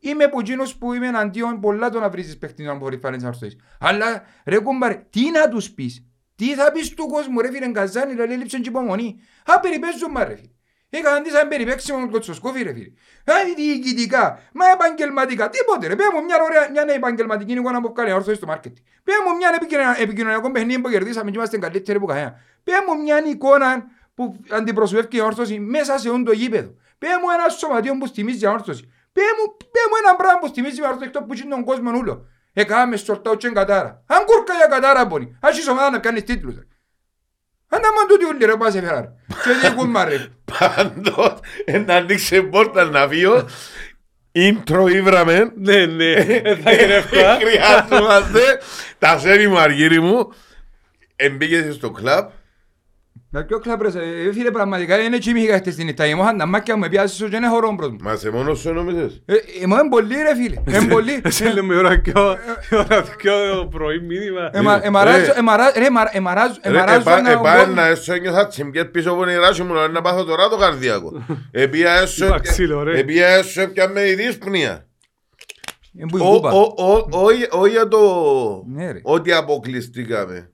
Είμαι 0.05 0.23
από 0.23 0.39
εκείνους 0.39 0.75
που 0.75 0.93
είμαι 0.93 1.07
εναντίον 1.07 1.59
πολλά 1.59 1.89
το 1.89 1.99
να 1.99 2.09
βρίζεις 2.09 2.37
παιχνίδι 2.37 2.69
να 2.69 2.75
μπορεί 2.75 2.97
φάνες 2.97 3.21
ανόρθωσης. 3.23 3.55
Αλλά 3.79 4.23
ρε 4.45 4.59
κουμπάρε, 4.59 5.05
τι 5.09 5.31
να 5.31 5.49
τους 5.49 5.71
πεις; 5.71 6.05
Τι 6.35 6.53
θα 6.55 6.71
πεις 6.71 6.93
του 6.93 7.07
κόσμου 7.07 7.41
ρε 7.41 7.51
φίλε 7.51 7.71
Καζάνη, 7.71 8.13
ρε 8.13 8.25
λείψαν 8.35 8.61
και 8.61 8.69
υπομονή. 8.69 9.19
Α, 9.45 9.59
περιπέζουν 9.59 10.09
μα 10.11 10.23
ρε 10.23 10.35
φίλε. 10.35 10.47
Έκαναν 10.89 11.23
τις 11.23 11.33
αν 11.33 11.47
περιπέξιμο 11.47 11.99
με 11.99 12.07
κοτσοσκόφι 12.07 12.61
ρε 12.63 12.73
φίλε. 12.73 12.87
Α, 13.31 13.33
διοικητικά, 13.55 14.39
μα 14.53 14.65
επαγγελματικά, 14.73 15.49
τίποτε 15.49 15.87
ρε. 15.87 15.95
Πέ 15.95 16.03
μου 16.13 16.23
μια 16.23 16.35
ωραία, 16.43 16.69
μια 16.71 16.95
επαγγελματική 16.95 17.53
εικόνα 17.53 17.81
που 17.81 17.93
βγάλει 17.95 18.11
όρθωση 18.11 18.35
στο 18.35 18.45
μάρκετ. 18.45 18.77
Πέ 19.03 19.11
μου 19.27 19.35
μια 19.35 19.51
επικοινωνία- 19.55 19.95
επικοινωνιακό 19.99 20.51
παιχνίδι 20.51 20.81
που 20.81 20.89
κερδίσαμε 20.89 21.31
και 21.31 21.37
είμαστε 21.37 21.57
καλύτεροι 21.57 21.99
που 21.99 22.05
κανένα. 22.05 22.35
Πέ 22.63 22.71
μου 22.87 23.01
μια 23.01 23.25
εικόνα 23.25 23.83
που 24.13 24.39
αντιπροσωπεύει 24.49 25.17
η 25.17 25.21
όρθωση 25.21 25.59
μέσα 25.59 25.97
σε 25.97 26.09
όντο 26.09 26.31
γήπεδο. 26.31 26.73
Πέ 26.97 27.07
μου 27.21 27.29
ένα 27.39 27.49
σωματείο 27.49 27.97
που 27.97 28.05
στιμίζει 28.07 28.45
η 28.45 28.47
όρθωση. 28.47 28.91
Πέ 29.13 29.21
μου, 29.37 29.57
πέ 29.57 29.79
μου 29.89 29.95
ένα 30.03 30.15
πράγμα 30.15 30.39
που 30.39 30.47
στιμίζει 30.47 30.79
η 30.79 30.83
όρθωση 30.83 31.05
εκτός 31.05 31.23
που 31.27 31.33
είναι 31.33 31.49
τον 31.55 31.63
κόσμο 31.63 31.91
ούλο. 31.95 32.25
Εκάμε 32.53 32.95
σορτάω 32.97 33.35
και 33.35 33.49
κατάρα. 33.49 34.03
Αν 34.07 34.25
κούρκα 34.25 34.53
για 34.53 34.65
κατάρα 34.65 35.05
μπορεί. 35.05 35.37
Ας 35.41 35.57
είσαι 35.57 35.69
ομάδα 35.71 35.89
να 35.89 35.99
κάνεις 35.99 36.23
τίτλους. 36.23 36.55
ρε. 36.55 36.61
Αν 37.69 37.81
τα 37.81 37.87
μαν 37.95 38.07
τούτοι 38.07 38.25
ούλοι 38.25 38.45
ρε 38.45 38.55
πάσε 38.57 38.79
φεράρ. 38.81 39.03
Και 39.43 39.51
διεκούν 39.61 39.89
μα 39.89 40.03
ρε. 40.05 40.27
Πάντως, 40.57 41.39
να 41.85 41.95
ανοίξει 41.95 42.43
πόρτα 42.43 42.83
να 42.83 43.07
βίω, 43.07 43.49
intro 44.35 44.91
ήβραμε, 44.93 45.51
Ναι, 45.55 45.85
ναι, 45.85 46.11
ε, 46.11 46.55
θα 46.55 46.71
είναι 46.71 46.93
εύκολα. 46.93 47.37
χρειάζομαστε, 47.39 48.59
τα 48.99 49.19
σέρι 49.19 49.47
μου 49.47 49.57
αργύρι 49.59 49.99
μου, 49.99 50.33
εμπήκες 51.15 51.75
στο 51.75 51.91
κλαμπ, 51.91 52.29
Με 53.35 53.43
ποιο 53.43 53.59
κλαμπρες, 53.59 53.95
ε, 53.95 53.99
φίλε 54.33 54.51
πραγματικά 54.51 54.99
είναι 54.99 55.15
έτσι 55.15 55.31
μήχα 55.33 55.57
χτες 55.57 55.75
την 55.75 55.85
νύχτα. 55.85 56.05
Ήμουν 56.05 56.37
τα 56.37 56.45
μάκια 56.45 56.73
μου 56.75 56.81
με 56.81 56.89
πιάσεις 56.89 57.17
σου 57.17 57.29
και 57.29 57.35
είναι 57.35 57.47
χωρό 57.47 57.71
μπρος 57.71 57.89
μου. 57.89 57.97
μα 58.01 58.15
σε 58.15 58.29
μόνος 58.31 58.59
σου 58.59 58.73
νόμιζες. 58.73 59.21
Ε, 59.25 59.33
Ήμουν 59.61 59.79
είναι 59.79 59.89
πολύ 59.89 60.15
ρε 60.15 60.35
φίλε, 60.35 60.55
είναι 60.79 60.87
πολύ. 60.93 61.21
Εσύ 61.23 61.43
λέμε 61.43 61.75
ώρα 61.75 61.97
και 61.97 62.11
ο- 62.15 62.37
η 62.71 62.75
ώρα 62.75 63.03
και 63.17 63.29
ο 63.59 63.67
πρωί 63.67 63.99
μήνυμα. 63.99 64.49
Εμα- 64.53 64.85
εμαράζω- 64.85 65.25
Ρε. 65.33 65.39
εμαρά- 65.39 65.77
ρε, 65.77 65.85
εμαρα- 65.85 66.09
εμαράζω- 66.13 66.59
Ρε, 66.63 66.69
εμαράζω 66.69 66.99
επά- 66.99 67.17
ένα 67.17 67.31
επά 67.31 67.57
κόσμο. 67.57 67.73
να 67.73 67.85
έσω 67.87 68.15
νιώθα 68.15 68.47
τσιμπιέτ 68.47 68.89
πίσω 68.91 69.11
από 69.11 69.25
την 69.25 69.39
ράση 69.39 69.63
μου 69.63 69.73
να 69.91 70.01
πάθω 70.01 70.23
τώρα 70.23 70.49
το 70.49 70.57
καρδιακό. 70.57 71.25
Επία 71.51 71.91
έσω, 71.91 72.25
Είπα 72.25 72.39
ξύλο, 72.39 72.83
ρε. 72.83 72.99
επία 72.99 73.27
έσω 73.27 73.61
έπιαμε 73.61 74.01
η 74.01 74.13
δύσπνοια. 74.15 74.87
Ε, 75.99 76.05
που 76.09 76.17
η 76.17 76.21
Ο- 76.21 76.29
κούπα. 76.29 76.51
ο- 76.51 76.73
ο- 76.77 77.07
Όχι 77.09 77.47
όχι 77.49 77.69
για 77.71 77.87
το 77.87 77.99
Ναι, 78.75 78.91
ρε. 78.91 78.99
ότι 79.03 79.31
αποκλειστήκαμε. 79.31 80.47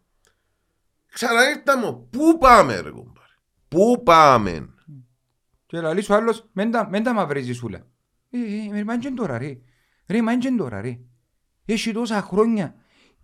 Ξαναήρθαμε. 1.19 1.97
Πού 2.09 2.37
πάμε 2.37 2.79
ρε 2.79 2.89
κουμπάρε; 2.89 3.33
Πού 3.67 4.01
πάμε; 4.03 4.69
Και 5.65 5.81
λαλείς 5.81 6.09
ο 6.09 6.13
άλλος, 6.15 6.49
μεν 6.51 6.71
τα- 6.71 6.89
μεν 6.89 7.03
τα 7.03 7.13
μαυρίζεις 7.13 7.57
σούλα. 7.57 7.77
Ε, 8.29 8.37
ε, 8.37 8.79
ε, 8.79 8.83
μα 8.83 8.93
είναι 8.93 9.11
τώρα 9.15 9.37
ρε. 9.37 9.57
Ρε, 10.07 10.21
μα 10.21 10.31
είναι 10.31 10.55
τώρα 10.57 10.81
ρε. 10.81 10.99
Έχει 11.65 11.91
τόσα 11.91 12.21
χρόνια. 12.21 12.75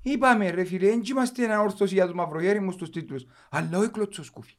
Είπαμε 0.02 0.50
ρε 0.50 0.64
φίλε, 0.64 0.88
δεν 0.90 1.02
είμαστε 1.10 1.44
ένα 1.44 1.62
όρθωση 1.62 1.94
για 1.94 2.06
τους 2.06 2.14
μαυρογέριμους 2.14 2.74
στους 2.74 2.90
τίτλους. 2.90 3.26
Αλλά 3.50 3.78
όχι 3.78 3.90
κλωτσοσκούφι. 3.90 4.54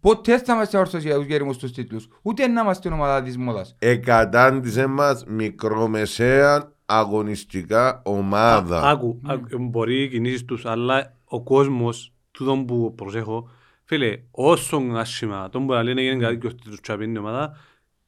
Ποτέ 0.00 0.38
θα 0.38 0.54
είμαστε 0.54 0.78
όρθωση 0.78 1.06
για 1.06 1.16
τους 1.16 1.26
γέριμους 1.26 1.56
στους 1.56 1.72
τίτλους. 1.72 2.08
Ούτε 2.22 2.46
να 2.46 2.60
είμαστε 2.60 2.88
ομάδα 2.88 3.22
της 3.22 3.36
μόδας. 3.38 3.76
Εκατάντησε 3.78 4.86
μας 4.86 5.24
μικρομεσαία 5.24 6.72
αγωνιστικά 6.86 8.02
ομάδα. 8.04 8.90
Άκου, 8.90 9.20
άκου, 9.26 9.46
μπορεί 9.58 10.02
οι 10.02 10.08
κινήσεις 10.08 10.44
τους, 10.44 10.66
αλλά 10.66 11.16
ο 11.24 11.42
κόσμος, 11.42 12.13
τούτον 12.34 12.66
που 12.66 12.94
προσέχω, 12.94 13.50
φίλε, 13.84 14.18
όσο 14.30 14.76
άσχημα, 14.92 15.48
τον 15.48 15.66
που 15.66 15.72
να 15.72 15.82
λένε 15.82 16.02
γίνει 16.02 16.20
κάτι 16.20 16.38
και 16.38 16.46
ώστε 16.46 16.60
τους 16.64 16.80
τσαπίνει 16.80 17.12
η 17.12 17.18
ομάδα, 17.18 17.56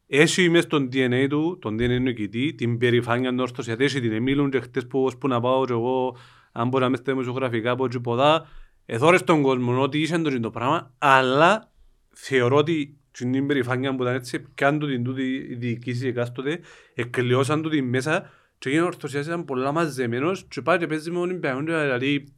έχει 0.06 0.48
μες 0.48 0.62
στον 0.62 0.88
DNA 0.92 1.26
του, 1.28 1.58
τον 1.60 1.74
DNA 1.74 1.88
του 1.96 2.02
νικητή, 2.02 2.54
την 2.54 2.78
περηφάνεια 2.78 3.30
του 3.30 3.36
όρθος, 3.40 3.66
γιατί 3.66 3.84
έχει 3.84 4.00
την 4.00 4.12
εμίλουν 4.12 4.50
και 4.50 4.60
χτες 4.60 4.86
που 4.86 5.04
ώσπου 5.04 5.28
να 5.28 5.40
πάω 5.40 5.64
και 5.64 5.72
εγώ, 5.72 6.16
αν 6.52 6.68
μπορεί 6.68 6.82
να 6.82 6.88
είμαι 6.88 6.96
στα 6.96 7.12
δημοσιογραφικά 7.12 7.70
από 7.70 7.84
εκεί 7.84 8.00
ποδά, 8.00 8.46
εθώρες 8.86 9.24
τον 9.24 9.42
κόσμο 9.42 9.82
ότι 9.82 9.98
είσαι 10.00 10.18
το, 10.18 10.40
το 10.40 10.50
πράγμα, 10.50 10.94
αλλά 10.98 11.70
θεωρώ 12.10 12.56
ότι 12.56 12.98
την 13.10 13.46
περηφάνεια 13.46 13.94
που 13.94 14.02
ήταν 14.02 14.14
έτσι, 14.14 14.40
πιάνουν 14.54 14.80
του 14.80 14.86
την 14.86 15.04
τούτη 15.04 15.46
η 15.50 15.54
διοικήση 15.54 16.06
εκάστοτε, 16.06 16.60
εκλειώσαν 16.94 17.62
του 17.62 17.68
την 17.68 17.88
μέσα 17.88 18.30
και 18.58 18.68
έγινε 18.68 18.84
ο 18.84 18.86
ορθωσιάς 18.86 19.26
ήταν 19.26 19.44
πολλά 19.44 19.72
μαζεμένος 19.72 20.44
και 20.48 20.62
πάει 20.62 20.78
και 20.78 20.86
παίζει 20.86 21.10
με 21.10 21.18
Ολυμπιακό 21.18 21.64
και 21.64 21.72
δηλαδή 21.72 22.34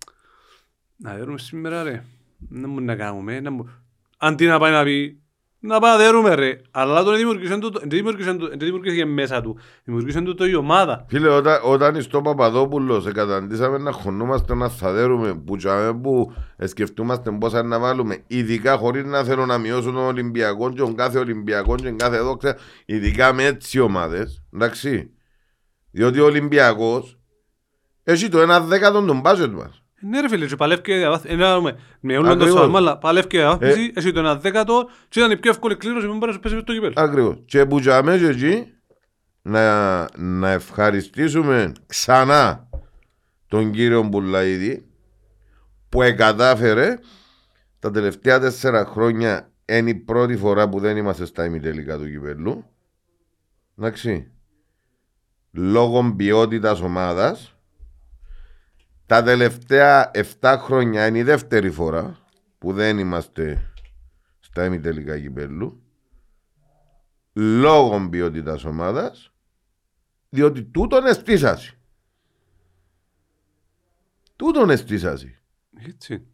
να 0.99 1.15
δέρουμε 1.15 1.39
σήμερα 1.39 1.83
ρε, 1.83 2.05
να 2.49 2.69
μου 2.69 2.81
να 2.81 2.97
κάνουμε, 2.97 3.41
να 3.41 3.51
μου... 3.51 3.71
Αντί 4.19 4.47
να 4.47 4.59
πάει 4.59 4.73
να 4.73 4.85
πει 4.85 5.23
να 5.61 5.79
παραδέρουμε 5.79 6.35
ρε. 6.35 6.61
Αλλά 6.71 7.05
τον 7.05 7.17
δημιουργήσε 7.17 9.05
μέσα 9.05 9.41
του. 9.41 9.59
Δημιουργήσε 9.85 10.21
του 10.21 10.35
το 10.35 10.47
η 10.47 10.55
ομάδα. 10.55 11.05
Φίλε, 11.09 11.29
όταν, 11.29 11.61
όταν 11.65 12.03
στο 12.03 12.23
Παπαδόπουλος 12.23 13.03
σε 13.03 13.13
καταντήσαμε 13.13 13.79
να 13.79 13.93
χωνούμαστε 13.93 14.55
να 14.55 14.69
θαδέρουμε 14.69 15.35
που, 15.35 15.57
που 16.03 16.33
σκεφτούμαστε 16.59 17.31
πόσα 17.31 17.63
να 17.63 17.79
βάλουμε, 17.79 18.23
ειδικά 18.27 18.77
χωρίς 18.77 19.05
να 19.05 19.25
θέλω 19.25 19.47
να 19.47 19.59
μειώσουν 19.59 19.95
τον 19.95 20.05
Ολυμπιακό 20.05 20.71
και 20.71 20.77
τον 20.77 20.95
κάθε 20.95 21.19
Ολυμπιακό 21.19 21.75
και 21.75 21.83
τον 21.83 21.97
κάθε 21.97 22.19
δόξα, 22.21 22.57
ειδικά 22.87 23.33
με 23.33 23.45
έτσι 23.45 23.79
ομάδες, 23.79 24.43
εντάξει. 24.55 25.11
Διότι 25.91 26.21
ο 26.21 26.25
Ολυμπιακός 26.25 27.19
έχει 28.03 28.29
το 28.29 28.41
ένα 28.41 28.61
δέκατο 28.61 29.03
τον 29.03 29.21
μπάζετ 29.21 29.53
μας. 29.53 29.83
Ναι 30.01 30.21
ρε 30.21 30.29
φίλε, 30.29 30.47
και 30.47 30.57
παλεύκε 30.57 31.07
με 32.01 32.17
όλο 32.17 32.37
το 32.37 32.47
σώμα, 32.47 32.79
αλλά 32.79 32.99
παλεύκε 32.99 33.39
διαβάθμιση, 33.39 33.93
εσύ 33.95 34.13
το 34.13 34.21
ένα 34.21 34.37
δέκατο 34.37 34.89
και 35.09 35.19
ήταν 35.19 35.31
η 35.31 35.37
πιο 35.37 35.51
εύκολη 35.51 35.77
κλήρωση 35.77 36.07
που 36.07 36.17
μπορείς 36.17 36.35
να 36.35 36.41
πέσει 36.41 36.63
το 36.63 36.73
κυπέλ. 36.73 36.93
Ακριβώς. 36.97 37.43
Και 37.45 37.67
που 37.67 37.81
και 37.81 37.91
εκεί 38.29 38.73
να, 39.43 40.09
να 40.17 40.51
ευχαριστήσουμε 40.51 41.73
ξανά 41.87 42.69
τον 43.49 43.71
κύριο 43.73 44.03
Μπουλαίδη 44.03 44.87
που 45.89 46.03
εκατάφερε 46.03 46.99
τα 47.79 47.91
τελευταία 47.91 48.41
τέσσερα 48.41 48.85
χρόνια 48.85 49.53
είναι 49.65 49.91
η 49.91 49.95
πρώτη 49.95 50.37
φορά 50.37 50.69
που 50.69 50.81
δεν 50.81 50.97
είμαστε 50.97 51.25
στα 51.25 51.45
ημιτελικά 51.45 51.99
του 51.99 52.11
κυπέλου. 52.11 52.65
Εντάξει. 53.79 54.33
Λόγω 55.53 56.15
ποιότητας 56.17 56.81
ομάδας 56.81 57.58
τα 59.09 59.23
τελευταία 59.23 60.11
7 60.41 60.57
χρόνια 60.59 61.07
είναι 61.07 61.19
η 61.19 61.23
δεύτερη 61.23 61.71
φορά 61.71 62.19
που 62.59 62.73
δεν 62.73 62.99
είμαστε 62.99 63.73
στα 64.41 64.65
ημιτελικά 64.65 65.21
κυπέλου 65.21 65.83
λόγω 67.33 68.09
ποιότητας 68.09 68.65
ομάδας, 68.65 69.33
διότι 70.29 70.65
τούτον 70.65 71.07
εστίσασαι. 71.07 71.79
Τούτον 74.37 74.71
εστίσασαι. 74.71 75.41
Έτσι. 75.77 76.27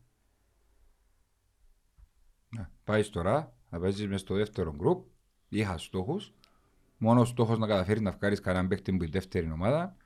Ναι. 2.48 2.68
Πάεις 2.84 3.10
τώρα, 3.10 3.52
θα 3.70 3.78
παίζεις 3.78 4.08
μες 4.08 4.20
στο 4.20 4.34
δεύτερο 4.34 4.74
γκρουπ, 4.76 5.04
είχας 5.48 5.82
στόχους. 5.82 6.32
Μόνος 6.96 7.22
ο 7.28 7.32
στόχος 7.32 7.58
να 7.58 7.66
καταφέρεις 7.66 8.02
να 8.02 8.10
βγάλεις 8.10 8.40
κανέναν 8.40 8.68
παίχτη 8.68 8.96
που 8.96 9.04
η 9.04 9.08
δεύτερη 9.08 9.50
ομάδα 9.50 9.96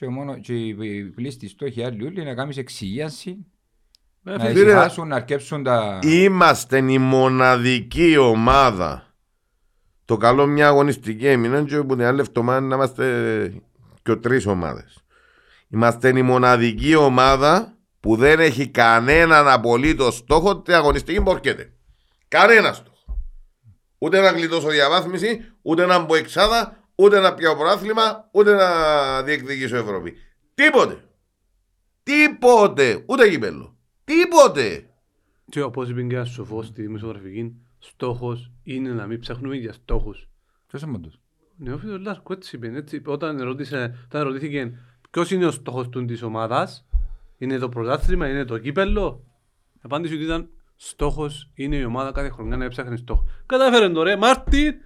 και, 0.00 0.08
μόνο, 0.08 0.38
και 0.38 0.54
οι 0.54 1.04
πλήστοι 1.04 1.48
στόχοι 1.48 1.84
άλλοι 1.84 2.06
όλοι 2.06 2.24
να 2.24 2.34
κάνεις 2.34 2.56
εξηγίαση 2.56 3.46
ε, 4.24 4.36
να 4.36 4.48
ησυχάσουν, 4.48 5.08
να 5.08 5.16
αρκέψουν 5.16 5.62
τα... 5.62 5.98
Είμαστε 6.02 6.92
η 6.92 6.98
μοναδική 6.98 8.16
ομάδα 8.16 9.14
το 10.04 10.16
καλό 10.16 10.46
μια 10.46 10.66
αγωνιστική 10.66 11.26
έμεινε 11.26 11.62
και 11.62 11.76
που 11.76 11.96
την 11.96 12.04
άλλη 12.04 12.20
εβδομάδα 12.20 12.60
να 12.60 12.74
είμαστε 12.74 13.54
και 14.02 14.16
τρεις 14.16 14.46
ομάδες. 14.46 15.04
Είμαστε 15.68 16.18
η 16.18 16.22
μοναδική 16.22 16.94
ομάδα 16.94 17.76
που 18.00 18.16
δεν 18.16 18.40
έχει 18.40 18.68
κανέναν 18.68 19.48
απολύτως 19.48 20.16
στόχο 20.16 20.60
την 20.60 20.74
αγωνιστική 20.74 21.20
μπορκέται. 21.20 21.72
Κανένας 22.28 22.76
στόχο. 22.76 23.22
Ούτε 23.98 24.20
να 24.20 24.30
γλιτώσω 24.30 24.68
διαβάθμιση, 24.68 25.40
ούτε 25.62 25.86
να 25.86 25.98
μπω 25.98 26.14
εξάδα, 26.14 26.79
ούτε 27.00 27.20
να 27.20 27.34
πιάω 27.34 27.56
πρωτάθλημα, 27.56 28.28
ούτε 28.30 28.54
να 28.54 29.22
διεκδικήσω 29.22 29.76
Ευρώπη. 29.76 30.14
Τίποτε. 30.54 31.04
Τίποτε. 32.02 33.04
Ούτε 33.06 33.28
κυπέλο. 33.28 33.76
Τίποτε. 34.04 34.84
Και 35.48 35.62
όπως 35.62 35.88
είπε 35.88 36.02
και 36.02 36.14
ένα 36.14 36.24
σοφός 36.24 36.66
στη 36.66 36.82
δημοσιογραφική, 36.82 37.54
στόχος 37.78 38.50
είναι 38.62 38.90
να 38.90 39.06
μην 39.06 39.20
ψάχνουμε 39.20 39.56
για 39.56 39.72
στόχους. 39.72 40.28
Ποιος 40.66 40.82
είναι 40.82 40.96
όντως. 40.96 41.20
Ναι, 41.56 41.72
ο 41.72 41.78
Φιδωλάρκο 41.78 42.32
έτσι 42.32 42.56
είπε. 42.56 42.66
Έτσι, 42.74 43.02
όταν, 43.06 43.42
ρώτησε, 43.42 43.98
όταν 44.04 44.22
ρωτήθηκε 44.22 44.78
ποιος 45.10 45.30
είναι 45.30 45.46
ο 45.46 45.50
στόχος 45.50 45.88
του 45.88 46.04
της 46.04 46.22
ομάδας, 46.22 46.86
είναι 47.38 47.58
το 47.58 47.68
πρωτάθλημα, 47.68 48.28
είναι 48.28 48.44
το 48.44 48.58
κύπελο; 48.58 49.24
Απάντησε 49.82 50.14
ότι 50.14 50.22
ήταν 50.22 50.48
στόχος 50.76 51.50
είναι 51.54 51.76
η 51.76 51.84
ομάδα 51.84 52.12
κάθε 52.12 52.28
χρονιά 52.28 52.56
να 52.56 52.64
έψαχνει 52.64 52.96
στόχο. 52.96 53.26
Κατάφερε 53.46 53.88
το 53.88 54.02
ρε 54.02 54.16
Μάρτι, 54.16 54.80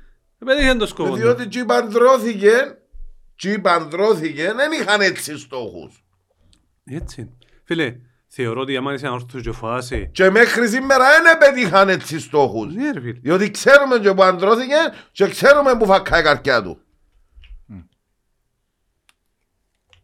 πέτυχε 0.44 0.74
το 0.74 0.86
σκοπό. 0.86 1.14
Διότι 1.14 1.48
τσι 1.48 1.64
παντρώθηκε, 1.64 2.78
τσι 3.36 3.58
παντρώθηκε, 3.58 4.52
δεν 4.52 4.72
είχαν 4.80 5.00
έτσι 5.00 5.38
στόχους. 5.38 6.04
Έτσι. 6.84 7.30
Φίλε, 7.64 7.96
θεωρώ 8.26 8.60
ότι 8.60 8.76
άμα 8.76 8.92
είσαι 8.92 9.06
ανόρθος 9.06 9.42
και 9.42 9.52
φοβάσαι... 9.52 10.10
Και 10.12 10.30
μέχρι 10.30 10.68
σήμερα 10.68 11.04
δεν 11.22 11.38
πετύχαν 11.38 11.88
έτσι 11.88 12.20
στόχους. 12.20 12.74
Ναι 12.74 12.90
ρε 12.90 13.00
φίλε. 13.00 13.18
Διότι 13.22 13.50
ξέρουμε 13.50 13.98
και 13.98 14.12
που 14.14 14.22
αντρώθηκε 14.22 14.74
και 15.12 15.28
ξέρουμε 15.28 15.76
που 15.76 15.86
φακάει 15.86 16.20
η 16.20 16.24
καρδιά 16.24 16.62
του. 16.62 16.78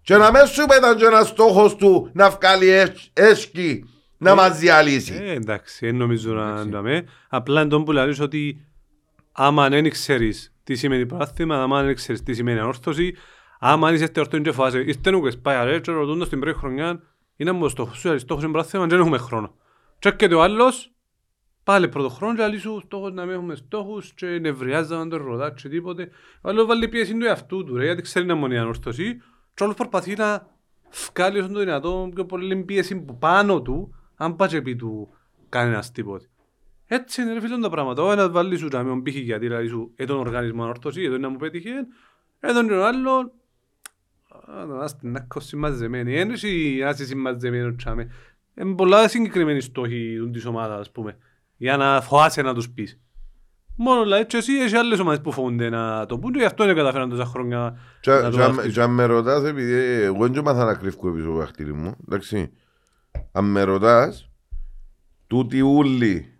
Και 0.03 0.17
να 0.17 0.31
μην 0.31 0.47
σου 0.47 0.67
πέταν 0.67 0.97
και 0.97 1.05
ένας 1.05 1.29
στόχος 1.29 1.77
του 1.77 2.11
να 2.13 2.31
βγάλει 2.31 2.93
έσκι 3.13 3.85
να 4.19 4.35
μας 4.35 4.59
διαλύσει. 4.59 5.15
Ε, 5.15 5.33
εντάξει, 5.33 5.87
δεν 5.87 5.97
νομίζω 5.97 6.33
να 6.33 6.65
δούμε. 6.65 7.05
Απλά 7.29 7.61
εντός 7.61 7.83
που 7.83 7.93
λέει 7.93 8.17
ότι 8.21 8.65
άμα 9.33 9.69
δεν 9.69 9.91
ξέρεις 9.91 10.55
τι 10.65 10.75
σημαίνει 10.75 11.07
πράθυμα, 11.07 11.63
άμα 11.63 11.83
δεν 11.83 11.95
ξέρεις 11.95 12.23
τι 12.23 12.35
σημαίνει 12.35 12.59
ανόρθωση, 12.59 13.15
άμα 13.59 13.93
είσαι 13.93 14.13
ορθόν 14.17 14.43
και 14.43 14.53
φάση, 14.53 14.85
είστε 14.87 15.11
νουκες 15.11 15.39
πάει 15.39 15.57
αρέ 15.57 15.81
και 15.81 15.91
ρωτώντας 15.91 16.29
την 16.29 16.41
πρώτη 16.41 16.59
χρονιά, 16.59 17.03
είναι 17.37 17.53
μου 17.53 17.69
στόχος 17.69 17.99
σου, 17.99 18.19
στόχος 18.19 18.43
είναι 18.43 18.53
πράθυμα, 18.53 18.87
δεν 18.87 19.01
έχουμε 19.01 19.19
χρόνο. 19.19 19.55
Και 19.99 20.35
ο 20.35 20.43
άλλος, 20.43 20.93
πάλι 21.65 21.89
πρώτο 21.89 22.09
χρόνο 22.09 22.35
και 22.35 22.43
αλήσου 22.43 22.81
στόχος 22.81 23.13
να 23.13 23.25
μην 23.25 23.35
έχουμε 23.35 23.55
στόχους 23.55 24.15
και 24.15 24.27
νευριάζαμε 24.27 25.09
τον 25.09 25.23
ρωτά 25.23 25.53
και 25.53 25.69
τίποτε. 25.69 26.11
Ο 26.43 26.49
άλλος 26.49 26.67
βάλει 26.67 26.89
πίεση 26.89 27.19
του 27.19 27.25
εαυτού 27.25 27.65
του, 27.65 27.77
ρε, 27.77 27.85
γιατί 27.85 28.03
ξέρει 28.03 28.27
να 28.27 28.35
μονεί 28.35 28.59
ανόρθωση 28.59 29.17
και 29.55 29.63
όλος 29.63 29.75
προσπαθεί 29.75 30.15
να 30.17 30.47
βγάλει 31.15 31.39
όσο 31.39 31.49
το 31.49 31.59
δυνατό 31.59 32.11
πιο 32.15 32.25
πολύ 32.25 32.57
πίεση 32.57 32.97
που 33.01 33.19
πάνω 33.19 33.63
του, 33.63 33.95
αν 34.17 34.37
πάει 34.37 34.49
και 34.49 34.63
πει 34.63 34.77
του 34.77 35.09
κανένας 35.49 35.91
τίποτε. 35.91 36.31
Έτσι 36.93 37.23
είναι 37.23 37.33
ρε 37.33 37.41
φίλον 37.41 37.61
τα 37.61 37.71
πράγματα. 37.71 38.03
Ο 38.03 38.13
ένας 38.13 38.31
βάλει 38.31 38.57
σου 38.57 38.69
να 38.73 38.83
μην 38.83 39.03
πήχει 39.03 39.21
γιατί 39.21 39.47
δηλαδή 39.47 39.67
σου 39.67 39.93
ε, 39.97 40.05
τον 40.05 40.19
οργανισμό 40.19 40.63
ανόρθωση, 40.63 41.03
εδώ 41.03 41.19
να 41.19 41.29
μου 41.29 41.37
πέτυχε, 41.37 41.71
εδώ 42.41 42.61
είναι 42.61 42.77
ο 42.77 42.87
άλλος, 42.87 43.25
να 44.69 44.85
είστε 44.85 45.09
να 45.09 45.21
κόσοι 45.21 45.57
μαζεμένοι, 45.57 46.19
ένωση 46.19 46.79
να 46.83 46.89
είσαι 46.89 47.05
συμμαζεμένοι 47.05 47.75
τσάμε. 47.75 48.11
Είναι 48.55 48.75
πολλά 48.75 49.09
συγκεκριμένοι 49.09 49.61
στόχοι 49.61 50.29
της 50.33 50.45
ομάδας, 50.45 50.81
ας 50.81 50.91
πούμε, 50.91 51.17
για 51.57 51.77
να 51.77 52.01
φοάσαι 52.01 52.43
να 52.43 52.55
τους 52.55 52.71
πεις. 52.71 53.01
Μόνο 53.77 54.05
λέει 54.05 54.27
και 54.27 54.37
εσύ 54.37 54.53
έχει 54.53 54.77
άλλες 54.77 54.99
ομάδες 54.99 55.21
που 55.21 55.33
φοβούνται 55.33 55.69
να 55.69 56.07
το 56.07 56.19
πούν 56.19 56.33
και 56.33 56.39
γι' 56.39 56.45
αυτό 56.45 56.65
είναι 56.65 56.75
καταφέραν 56.75 57.09
τόσα 57.09 57.25
χρόνια 57.25 57.79
Και 58.71 58.81
αν 58.81 58.95
με 58.95 59.05
ρωτάς, 59.05 59.45
επειδή 59.45 59.73
εγώ 60.03 60.29
δεν 60.29 60.43
μάθα 60.45 60.65
να 60.65 60.75
κρύφω 60.75 61.13
πίσω 61.13 61.29
από 61.29 61.45
χτύρι 61.45 61.73
μου, 61.73 61.97
εντάξει, 62.07 62.53
αν 63.33 63.45
με 63.45 63.63
ρωτάς, 63.63 64.31
τούτοι 65.27 65.61
ούλοι 65.61 66.35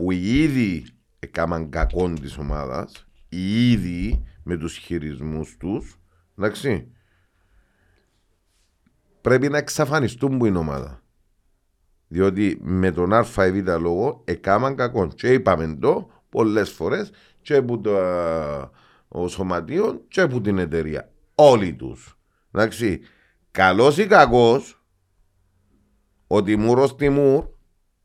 που 0.00 0.10
ήδη 0.12 0.86
έκαναν 1.18 1.70
κακόν 1.70 2.20
της 2.20 2.38
ομάδας, 2.38 3.06
οι 3.28 3.72
ίδιοι 3.72 4.24
με 4.42 4.56
τους 4.56 4.76
χειρισμούς 4.76 5.56
τους, 5.56 6.00
εντάξει, 6.38 6.92
πρέπει 9.20 9.48
να 9.48 9.58
εξαφανιστούν 9.58 10.38
που 10.38 10.46
είναι 10.46 10.58
ομάδα. 10.58 11.02
Διότι 12.08 12.58
με 12.62 12.90
τον 12.90 13.12
Α 13.12 13.46
ή 13.46 13.62
Β 13.62 13.68
λόγο 13.68 14.22
έκαναν 14.24 14.76
κακό. 14.76 15.06
Και 15.06 15.32
είπαμε 15.32 15.76
το 15.80 16.10
πολλές 16.28 16.70
φορές 16.70 17.10
και 17.42 17.56
από 17.56 17.80
το 17.80 17.90
ο 19.08 19.28
σωματείο 19.28 20.04
και 20.08 20.20
από 20.20 20.40
την 20.40 20.58
εταιρεία. 20.58 21.12
Όλοι 21.34 21.74
τους. 21.74 22.18
Εντάξει. 22.52 23.00
Καλός 23.50 23.98
ή 23.98 24.06
κακός, 24.06 24.84
ο 26.26 26.42
Τιμούρος 26.42 26.96
Τιμούρ, 26.96 27.44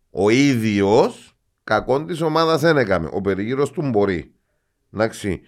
ο 0.10 0.30
ίδιος, 0.30 1.25
κακό 1.66 2.06
της 2.06 2.22
ομάδας 2.22 2.62
δεν 2.62 2.78
έκαμε. 2.78 3.10
Ο 3.12 3.22
περίγυρος 3.22 3.72
του 3.72 3.90
μπορεί. 3.90 4.34
Εντάξει. 4.94 5.42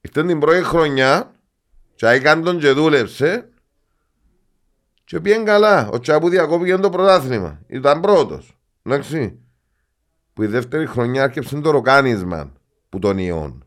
Ήρθε 0.00 0.24
την 0.24 0.38
πρώτη 0.38 0.62
χρονιά, 0.62 1.32
και 1.94 2.06
έκανε 2.06 2.42
τον 2.42 2.58
και 2.58 2.70
δούλεψε, 2.70 3.48
και 5.04 5.20
πήγαινε 5.20 5.44
καλά. 5.44 5.88
Ο 5.88 5.98
Τσάπου 5.98 6.28
διακόπηκε 6.28 6.76
το 6.76 6.90
πρωτάθλημα. 6.90 7.60
Ήταν 7.66 8.00
πρώτος. 8.00 8.58
Εντάξει 8.82 9.40
που 10.32 10.42
η 10.42 10.48
δεύτερη 10.48 10.86
χρονιά 10.86 11.22
άρχισε 11.22 11.60
το 11.60 11.70
ροκάνισμα 11.70 12.52
που 12.88 12.98
τον 12.98 13.18
ιών. 13.18 13.64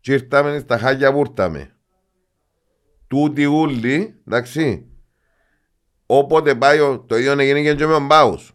Και 0.00 0.12
ήρθαμε 0.12 0.58
στα 0.58 0.78
χάγια 0.78 1.12
που 1.12 1.18
ήρθαμε. 1.18 1.76
Τούτοι 3.06 3.44
ούλοι, 3.44 4.20
εντάξει, 4.26 4.86
όποτε 6.06 6.54
πάει 6.54 6.78
το 7.06 7.16
ίδιο 7.16 7.32
έγινε 7.32 7.74
και 7.74 7.86
με 7.86 7.92
τον 7.92 8.08
Πάους. 8.08 8.53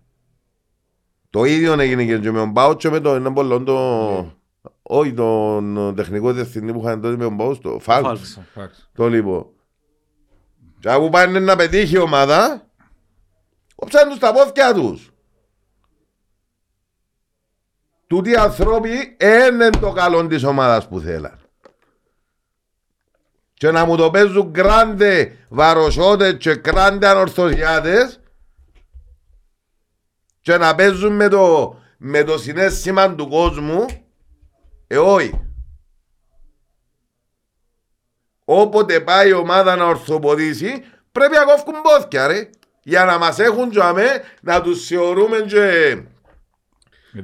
Το 1.30 1.44
ίδιο 1.44 1.80
έγινε 1.80 2.06
και 2.06 2.32
με 2.32 2.40
τον 2.40 2.54
Πάους 2.54 2.76
και 2.76 2.90
με 2.90 3.00
τον 3.00 3.34
πολλόν 3.34 3.66
το... 3.66 4.38
Όχι 4.82 5.14
τον 5.14 5.96
τεχνικό 5.96 6.32
διευθυντή 6.32 6.74
που 6.74 6.82
είχαν 6.84 7.02
τότε 7.02 7.16
με 7.16 7.24
τον 7.24 7.38
Πάους, 7.38 7.60
το 7.60 7.80
Φάλξ. 7.80 8.40
Το 8.94 9.08
λοιπόν. 9.08 9.46
Και 10.80 10.90
που 10.98 11.10
πάνε 11.10 11.40
να 11.40 11.56
πετύχει 11.56 11.96
η 11.96 12.00
ομάδα, 12.00 12.68
όψαν 13.76 14.10
τους 14.10 14.20
τα 14.20 14.34
πόθηκια 14.34 14.74
τους. 14.74 15.12
Τούτοι 18.08 18.30
οι 18.30 18.36
άνθρωποι 18.36 19.18
είναι 19.22 19.70
το 19.70 19.92
καλό 19.92 20.28
της 20.28 20.44
ομάδας 20.44 20.88
που 20.88 21.00
θέλαν. 21.00 21.40
Και 23.54 23.72
να 23.72 23.86
μου 23.86 23.98
το 23.98 24.10
παίζουν 24.10 24.50
γκράντε 24.50 25.38
βαροσότες 25.50 26.38
και 26.38 26.56
γκράντε 26.56 27.08
ανορθωσιάτες 27.08 28.19
και 30.50 30.58
να 30.58 30.76
παίζουν 30.76 31.16
με 31.16 31.28
το, 31.28 31.76
με 31.98 32.24
το 32.24 32.38
συνέστημα 32.38 33.16
του 33.16 33.28
κόσμου, 33.28 33.86
ε 34.88 34.98
όχι. 34.98 35.42
Όποτε 38.46 39.00
πάει 39.00 39.30
η 39.30 39.34
ομάδα 39.34 39.76
να 39.76 39.86
ορθοποδήσει, 39.86 40.84
πρέπει 41.12 41.36
να 41.36 41.44
κόφουν 41.44 41.82
πόθηκια 41.82 42.28
ρε. 42.28 42.50
Για 42.84 43.06
να 43.06 43.18
μας 43.18 43.40
έχουν 43.40 43.70
τζαμέ, 43.70 44.24
να 44.42 44.62
τους 44.62 44.86
θεωρούμε 44.86 45.38
και 45.40 45.98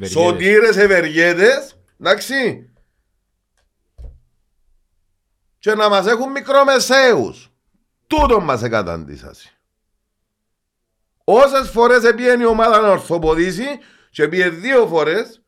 σωτήρες 0.05 0.77
ευεργέτες, 0.77 1.79
εντάξει. 1.99 2.69
Και 5.59 5.73
να 5.73 5.89
μας 5.89 6.07
έχουν 6.07 6.31
μικρομεσαίους. 6.31 7.51
Τούτο 8.07 8.39
μας 8.39 8.63
εκαταντήσασαι. 8.63 9.54
Όσες 11.27 11.69
φορές 11.69 12.03
επίενει 12.03 12.43
η 12.43 12.45
ομάδα 12.45 12.79
να 12.79 12.91
ορθοποδήσει 12.91 13.67
και 14.09 14.27
πήγε 14.27 14.49
δύο 14.49 14.87
φορές 14.87 15.41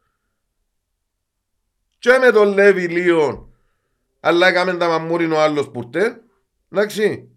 και 1.99 2.17
με 2.17 2.31
τον 2.31 2.53
Λέβη 2.53 2.87
Λίον 2.87 3.55
αλλά 4.19 4.47
έκαμε 4.47 4.73
τα 4.73 4.87
μαμούριν 4.87 5.31
ο 5.31 5.39
άλλος 5.39 5.71
πουρτέ 5.71 6.21
εντάξει 6.71 7.29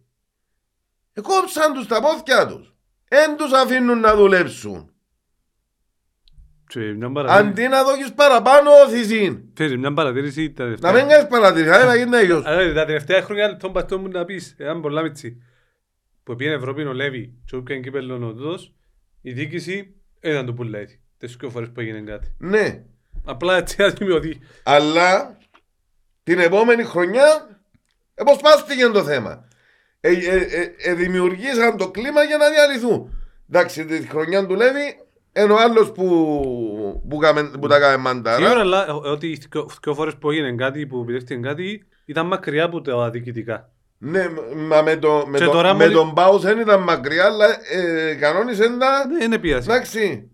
εκόψαν 1.12 1.72
τους 1.72 1.86
τα 1.86 2.00
πόθηκια 2.00 2.46
τους 2.46 2.74
εν 3.08 3.36
τους 3.36 3.52
αφήνουν 3.52 4.00
να 4.00 4.14
δουλέψουν 4.14 4.90
Αντί 7.26 7.68
να 7.68 7.84
δώκεις 7.84 8.12
παραπάνω 8.12 8.70
όθηση. 8.70 9.50
Θέλει 9.54 9.78
μια 9.78 9.92
παρατήρηση 9.92 10.52
τα 10.52 10.64
τελευταία. 10.64 10.92
Να 10.92 10.98
μην 10.98 11.08
κάνεις 11.08 11.26
παρατήρηση, 11.26 11.86
να 11.86 11.94
γίνει 11.94 12.16
έγιος. 12.16 12.42
Τα 12.74 12.84
τελευταία 12.84 13.22
χρόνια 13.22 13.56
τον 13.56 13.72
πατώ 13.72 13.98
μου 13.98 14.08
να 14.08 14.24
πεις, 14.24 14.54
εάν 14.58 14.80
πολλά 14.80 15.02
μίτσι, 15.02 15.42
που 16.30 16.36
πήγαινε 16.36 16.56
Ευρώπη 16.56 16.82
ο 16.82 16.92
Λέβη 16.92 17.34
και 17.44 17.56
όποιον 17.56 17.82
κύπελλο 17.82 18.14
ο 18.14 18.32
τούτος, 18.32 18.74
η 19.20 19.32
διοίκηση 19.32 19.94
ήταν 20.20 20.46
το 20.46 20.52
πουλά 20.52 20.78
έτσι. 20.78 21.00
Τις 21.18 21.36
δύο 21.36 21.50
φορές 21.50 21.70
που 21.70 21.80
έγινε 21.80 22.00
κάτι. 22.00 22.34
Ναι. 22.38 22.82
Απλά 23.24 23.56
έτσι 23.56 23.82
αδημιωθεί. 23.82 24.38
Αλλά 24.62 25.38
την 26.22 26.38
επόμενη 26.38 26.84
χρονιά 26.84 27.60
εποσπάστηκε 28.14 28.86
το 28.86 29.04
θέμα. 29.04 29.48
Ε, 30.00 30.10
ε, 30.10 30.36
ε, 30.36 30.74
ε, 30.78 30.94
δημιουργήσαν 30.94 31.76
το 31.76 31.90
κλίμα 31.90 32.22
για 32.22 32.36
να 32.36 32.50
διαλυθούν. 32.50 33.18
Εντάξει, 33.48 33.84
τη 33.84 34.08
χρονιά 34.08 34.46
του 34.46 34.54
Λέβη 34.54 34.96
ενώ 35.32 35.54
άλλος 35.54 35.92
που, 35.92 36.06
που, 37.08 37.16
κάμε, 37.16 37.50
που 37.60 37.66
τα 37.66 37.78
κάμε 37.78 37.96
μαντάρα. 37.96 38.36
Σίγουρα, 38.36 38.60
αλλά 38.60 38.86
ε, 38.88 38.92
ότι 38.92 39.38
δύο 39.82 39.94
φορές 39.94 40.16
που 40.16 40.30
έγινε 40.30 40.54
κάτι, 40.54 40.86
που 40.86 41.04
πειρεύτηκε 41.04 41.40
κάτι, 41.40 41.86
ήταν 42.04 42.26
μακριά 42.26 42.64
από 42.64 42.80
τα 42.80 43.10
διοικητικά. 43.10 43.70
Ναι, 44.02 44.28
μα 44.54 44.82
με, 44.82 44.96
το, 44.96 45.24
με, 45.26 45.38
το, 45.38 45.62
με 45.62 45.72
μόλι... 45.72 45.92
τον 45.92 46.14
Πάους 46.14 46.42
δεν 46.42 46.58
ήταν 46.58 46.82
μακριά, 46.82 47.24
αλλά 47.24 47.46
ε, 47.70 48.14
κανόνισε 48.14 48.68
να... 48.68 49.06
Ναι, 49.06 49.24
είναι 49.24 49.38
πίαση. 49.38 49.68
Εντάξει. 49.70 50.30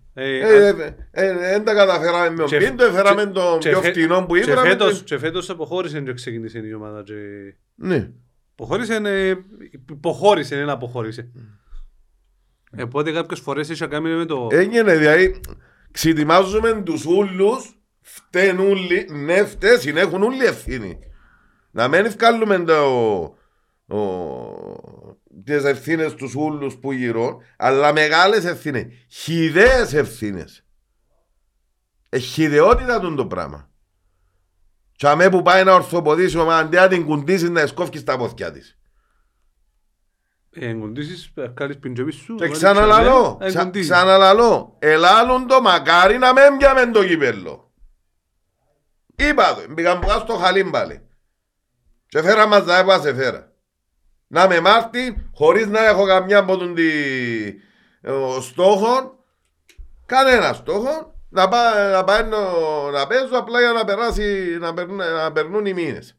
Δεν 1.38 1.64
τα 1.64 1.74
καταφέραμε 1.74 2.30
με 2.30 2.36
τον 2.36 2.58
Πίντο, 2.58 2.84
έφεραμε 2.84 3.26
τον 3.26 3.58
πιο 3.58 3.82
φτηνό 3.82 4.26
που 4.26 4.36
είπαμε. 4.36 4.76
Και 5.04 5.18
φέτος 5.18 5.50
αποχώρησε 5.50 6.00
και 6.00 6.12
ξεκίνησε 6.12 6.58
η 6.58 6.72
ομάδα. 6.72 7.04
Ναι. 7.74 8.10
Αποχώρησε, 8.52 9.00
υποχώρησε, 9.90 10.56
δεν 10.56 10.70
αποχώρησε. 10.70 11.30
Οπότε 12.82 13.12
κάποιες 13.12 13.40
φορές 13.40 13.70
έχει 13.70 13.88
κάνει 13.88 14.14
με 14.14 14.24
το... 14.24 14.48
Έγινε, 14.50 14.96
δηλαδή, 14.96 15.40
ξετοιμάζουμε 15.90 16.82
τους 16.84 17.04
ούλους, 17.04 17.78
φταίνουν 18.00 18.66
ούλοι, 18.66 19.08
ναι 19.24 19.44
φταίσουν, 19.44 19.96
έχουν 19.96 20.22
ούλοι 20.22 20.44
ευθύνη. 20.44 20.98
Να 21.70 21.88
μην 21.88 22.04
ευκάλουμε 22.04 22.58
το, 22.58 22.74
ο, 23.88 23.98
τις 25.44 25.64
ευθύνες 25.64 26.14
τους 26.14 26.34
ούλους 26.34 26.76
που 26.76 26.92
γύρω, 26.92 27.40
αλλά 27.56 27.92
μεγάλες 27.92 28.44
ευθύνες, 28.44 28.86
χιδαίες 29.08 29.94
ευθύνες. 29.94 30.64
Εχιδεότητα 32.08 33.00
του 33.00 33.14
το 33.14 33.26
πράγμα. 33.26 33.70
Και 34.92 35.08
αμέ 35.08 35.30
που 35.30 35.42
πάει 35.42 35.64
να 35.64 35.74
ορθοποδήσει, 35.74 36.38
αντί 36.38 36.76
να 36.76 36.88
την 36.88 37.04
κουντήσεις 37.04 37.50
να 37.50 37.66
σκόφει 37.66 37.98
στα 37.98 38.16
πόθηκια 38.16 38.52
της. 38.52 38.78
Εγκοντήσεις, 40.50 41.32
καλείς 41.54 41.78
πιντζοπί 41.78 42.12
σου. 42.12 42.34
Και 42.34 42.48
ξαναλαλώ, 42.48 43.38
ξαναλαλώ, 43.80 44.76
ελάλουν 44.78 45.46
το 45.46 45.60
μακάρι 45.60 46.18
να 46.18 46.32
με 46.32 46.40
πιάμε 46.58 46.90
το 46.90 47.06
κύπελο. 47.06 47.72
Είπα 49.16 49.54
το, 49.54 49.72
μπήκαν 49.72 49.98
που 49.98 50.08
στο 50.08 50.34
χαλίν 50.34 50.70
πάλι. 50.70 51.08
Και 52.06 52.22
φέρα 52.22 52.46
μας 52.46 52.64
τα 52.64 52.78
έπα 52.78 53.00
σε 53.00 53.14
φέρα. 53.14 53.45
Να 54.26 54.48
με 54.48 54.60
μάρτη, 54.60 55.30
χωρίς 55.34 55.66
να 55.66 55.86
έχω 55.86 56.06
καμιά 56.06 56.38
από 56.38 56.56
τον 56.56 56.74
τη, 56.74 56.88
ο, 58.10 58.40
στόχο, 58.40 59.24
κανένα 60.06 60.52
στόχο, 60.52 61.14
να, 61.28 61.48
πά, 61.48 61.90
να, 61.90 62.04
πάω, 62.04 62.90
να 62.90 63.06
παίζω 63.06 63.38
απλά 63.38 63.60
για 63.60 63.72
να 63.72 63.84
περάσει, 63.84 64.56
να, 64.60 64.74
περνούν, 64.74 64.96
να 64.96 65.32
περνούν 65.32 65.66
οι 65.66 65.72
μήνες. 65.72 66.18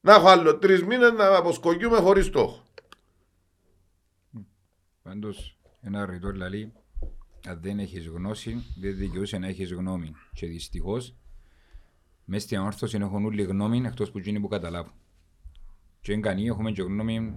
Να 0.00 0.14
έχω 0.14 0.28
άλλο 0.28 0.58
τρεις 0.58 0.84
μήνες 0.84 1.12
να 1.12 1.36
αποσκογιούμε 1.36 1.98
χωρίς 1.98 2.26
στόχο. 2.26 2.62
Πάντως, 5.02 5.58
ένα 5.80 6.06
ρητό 6.06 6.32
λαλή, 6.32 6.72
αν 7.48 7.60
δεν 7.60 7.78
έχεις 7.78 8.06
γνώση, 8.06 8.64
δεν 8.80 8.96
δικαιούσε 8.96 9.38
να 9.38 9.46
έχεις 9.46 9.72
γνώμη. 9.72 10.12
Και 10.32 10.46
δυστυχώς, 10.46 11.14
μέσα 12.24 12.46
στην 12.46 12.58
όρθωση 12.58 12.98
έχουν 13.00 13.24
όλοι 13.24 13.42
γνώμη 13.42 13.86
εκτός 13.86 14.10
που 14.10 14.18
γίνει 14.18 14.40
που 14.40 14.48
καταλάβουν. 14.48 14.92
Και 16.06 16.12
εν 16.12 16.20
κανεί 16.20 16.46
έχουμε 16.46 16.72
και 16.72 16.82
γνώμη 16.82 17.34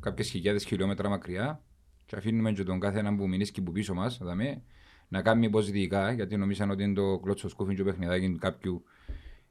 κάποιες 0.00 0.28
χιλιάδες 0.28 0.64
χιλιόμετρα 0.64 1.08
μακριά 1.08 1.64
και 2.06 2.16
αφήνουμε 2.16 2.52
και 2.52 2.62
τον 2.62 2.80
κάθε 2.80 2.98
έναν 2.98 3.16
που 3.16 3.28
μείνει 3.28 3.50
που 3.64 3.72
πίσω 3.72 3.94
μας 3.94 4.18
δαμε, 4.18 4.62
να 5.08 5.22
κάνει 5.22 5.46
υποσδικά 5.46 6.12
γιατί 6.12 6.36
νομίζαν 6.36 6.70
ότι 6.70 6.82
είναι 6.82 6.94
το 6.94 7.18
κλώτσο 7.18 7.48
σκούφι 7.48 7.74
και 7.74 7.84
παιχνιδάκι 7.84 8.36
κάποιου 8.38 8.82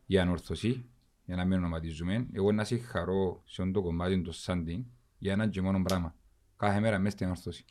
για 0.06 0.22
ανόρθωση 0.22 0.86
για 1.26 1.36
να 1.36 1.46
μην 1.46 1.58
ονοματίζουμε. 1.58 2.28
Εγώ 2.32 2.52
να 2.52 2.66
χαρώ 2.92 3.42
σε 3.46 3.62
αυτό 3.62 3.74
το 3.74 3.82
κομμάτι 3.82 4.22
του 4.22 4.32
σάντινγκ 4.32 4.84
για 5.18 5.34
έναν 5.34 5.50
και 5.50 5.62
μόνο 5.62 5.82
πράγμα. 5.82 6.16
Κάθε 6.58 6.80
μέρα 6.80 7.00
μέσα 7.00 7.16
στην 7.16 7.30
όρθωση. 7.30 7.66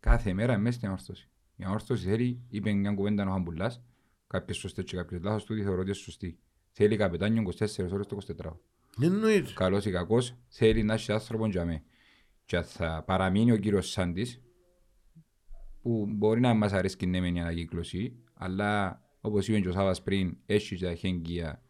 Κάθε 0.00 0.32
μέρα 0.32 0.58
μέσα 0.58 0.78
στην 0.78 0.90
όρθωση. 0.90 1.28
Η 1.56 1.66
όρθωση 1.68 2.08
θέλει, 2.08 2.40
είπε 2.48 2.72
μια 2.72 2.92
κουβέντα 2.92 3.26
ο 3.28 3.30
Χαμπουλάς, 3.30 3.82
κάποιες 4.26 4.56
σωστές 4.56 4.84
και 4.84 4.96
κάποιες 4.96 5.20
λάθος, 5.22 5.44
τούτη 5.44 5.62
θεωρώ 5.62 5.80
ότι 5.80 5.88
είναι 5.88 5.96
σωστή. 5.98 6.38
Θέλει 6.70 6.96
καπετάνιο 6.96 7.42
24 7.42 7.92
ώρες 7.92 8.06
το 8.06 8.16
24 8.16 8.56
Εννοείται. 9.00 9.52
Καλός 9.54 9.84
ή 9.84 9.90
κακός, 9.90 10.34
θέλει 10.48 10.82
να 10.82 10.94
έχει 10.94 11.12
άνθρωπο 11.12 11.46
για 11.46 11.64
μέ. 11.64 11.82
Και 12.44 12.60
θα 12.60 13.04
παραμείνει 13.06 13.52
ο 13.52 13.56
κύριος 13.56 13.90
Σάντης, 13.90 14.40
που 15.82 16.06
μπορεί 16.08 16.40
να 16.40 16.54
μας 16.54 16.72
αρέσει 16.72 16.96
και 16.96 17.06
ναι 17.06 17.18
η 17.18 17.38
ανακύκλωση, 17.40 18.22
αλλά 18.34 19.00
όπως 19.20 19.48
είπε 19.48 19.60
και 19.60 19.68
ο 19.68 19.72
Σάβας 19.72 20.02
πριν, 20.02 20.36
έχει 20.46 20.76
τα 20.78 20.94
χέγγια 20.94 21.62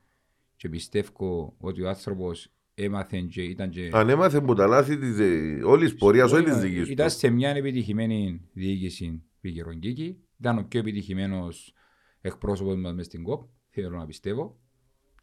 και 0.56 0.68
πιστεύω 0.68 1.56
ότι 1.58 1.82
ο 1.82 1.88
άνθρωπος 1.88 2.52
έμαθε 2.74 3.20
και 3.20 3.42
ήταν 3.42 3.70
και... 3.70 3.90
Αν 3.92 4.08
έμαθε 4.08 4.40
που 4.40 4.54
τα 4.54 4.66
λάθη 4.66 4.98
της 4.98 5.18
ε, 5.18 5.60
όλης 5.64 5.94
πορείας, 5.94 6.32
όλης 6.32 6.52
της 6.52 6.62
δικής 6.62 6.86
του. 6.86 6.92
Ήταν 6.92 7.10
σε 7.10 7.30
μια 7.30 7.50
επιτυχημένη 7.50 8.48
διοίκηση 8.52 9.22
Πικερονκίκη, 9.40 10.18
ήταν 10.38 10.58
ο 10.58 10.62
πιο 10.68 10.80
επιτυχημένος 10.80 11.74
εκπρόσωπος 12.20 12.76
μας 12.76 12.94
μες 12.94 13.06
στην 13.06 13.22
ΚΟΠ, 13.22 13.42
θέλω 13.68 13.96
να 13.96 14.06
πιστεύω. 14.06 14.60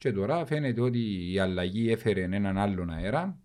Και 0.04 0.12
τώρα 0.12 0.46
φαίνεται 0.46 0.82
ότι 0.82 1.32
η 1.32 1.40
αλλαγή 1.40 1.92
έφερε 1.92 2.22
έναν 2.22 2.58
άλλον 2.58 2.90
αέρα, 2.90 3.40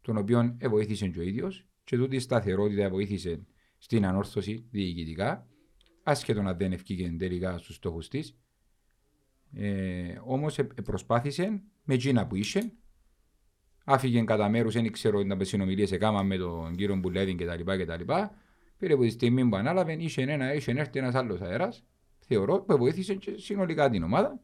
τον 0.00 0.16
οποίο 0.16 0.56
βοήθησε 0.68 1.08
και 1.08 1.18
ο 1.18 1.22
ίδιος 1.22 1.66
και 1.84 1.96
τούτη 1.96 2.16
η 2.16 2.18
σταθερότητα 2.18 2.88
βοήθησε 2.90 3.46
στην 3.78 4.06
ανόρθωση 4.06 4.66
διοικητικά, 4.70 5.46
άσχετο 6.02 6.42
να 6.42 6.54
δεν 6.54 6.72
ευκήκε 6.72 7.14
τελικά 7.18 7.58
στους 7.58 7.74
στόχους 7.74 8.08
της. 8.08 8.36
Ε, 9.52 10.18
όμως 10.24 10.58
προσπάθησε 10.84 11.62
με 11.84 11.94
εκείνα 11.94 12.26
που 12.26 12.36
είχε 12.36 12.72
άφηγε 13.84 14.22
κατά 14.22 14.48
μέρους, 14.48 14.74
δεν 14.74 14.92
ξέρω 14.92 15.22
να 15.22 15.44
συνομιλίες 15.44 15.88
σε 15.88 15.96
κάμα 15.96 16.22
με 16.22 16.36
τον 16.36 16.76
κύριο 16.76 16.96
Μπουλέδιν 16.96 17.36
κτλ. 17.36 17.70
Πήρε 18.78 18.92
από 18.92 19.02
τη 19.02 19.10
στιγμή 19.10 19.48
που 19.48 19.56
ανάλαβε, 19.56 19.92
είχε, 19.92 20.22
ένα, 20.22 20.54
είχε 20.54 20.72
έρθει 20.72 20.98
ένας 20.98 21.14
άλλος 21.14 21.40
αέρας. 21.40 21.84
Θεωρώ 22.18 22.60
που 22.60 22.76
βοήθησε 22.76 23.14
και 23.14 23.36
συνολικά 23.36 23.90
την 23.90 24.02
ομάδα. 24.02 24.40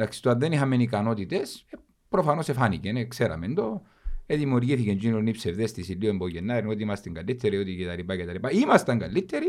Εντάξει, 0.00 0.22
το 0.22 0.30
αν 0.30 0.38
δεν 0.38 0.52
είχαμε 0.52 0.76
ικανότητες, 0.76 1.66
ε, 1.70 1.76
προφανώς 2.08 2.48
εφάνηκε, 2.48 2.92
ναι, 2.92 3.04
ξέραμε 3.04 3.48
το. 3.48 3.82
Ε, 4.26 4.36
δημιουργήθηκε 4.36 4.90
εκείνο 4.90 5.18
η 5.18 5.30
ψευδέστηση 5.30 5.92
λίγο 5.92 6.14
από 6.14 6.28
Γενάρη 6.28 6.66
ότι 6.66 6.82
είμαστε 6.82 7.10
καλύτεροι, 7.10 7.56
ότι 7.56 7.76
κτλ. 7.76 8.22
κτλ. 8.22 8.56
Ήμασταν 8.56 8.98
καλύτεροι, 8.98 9.46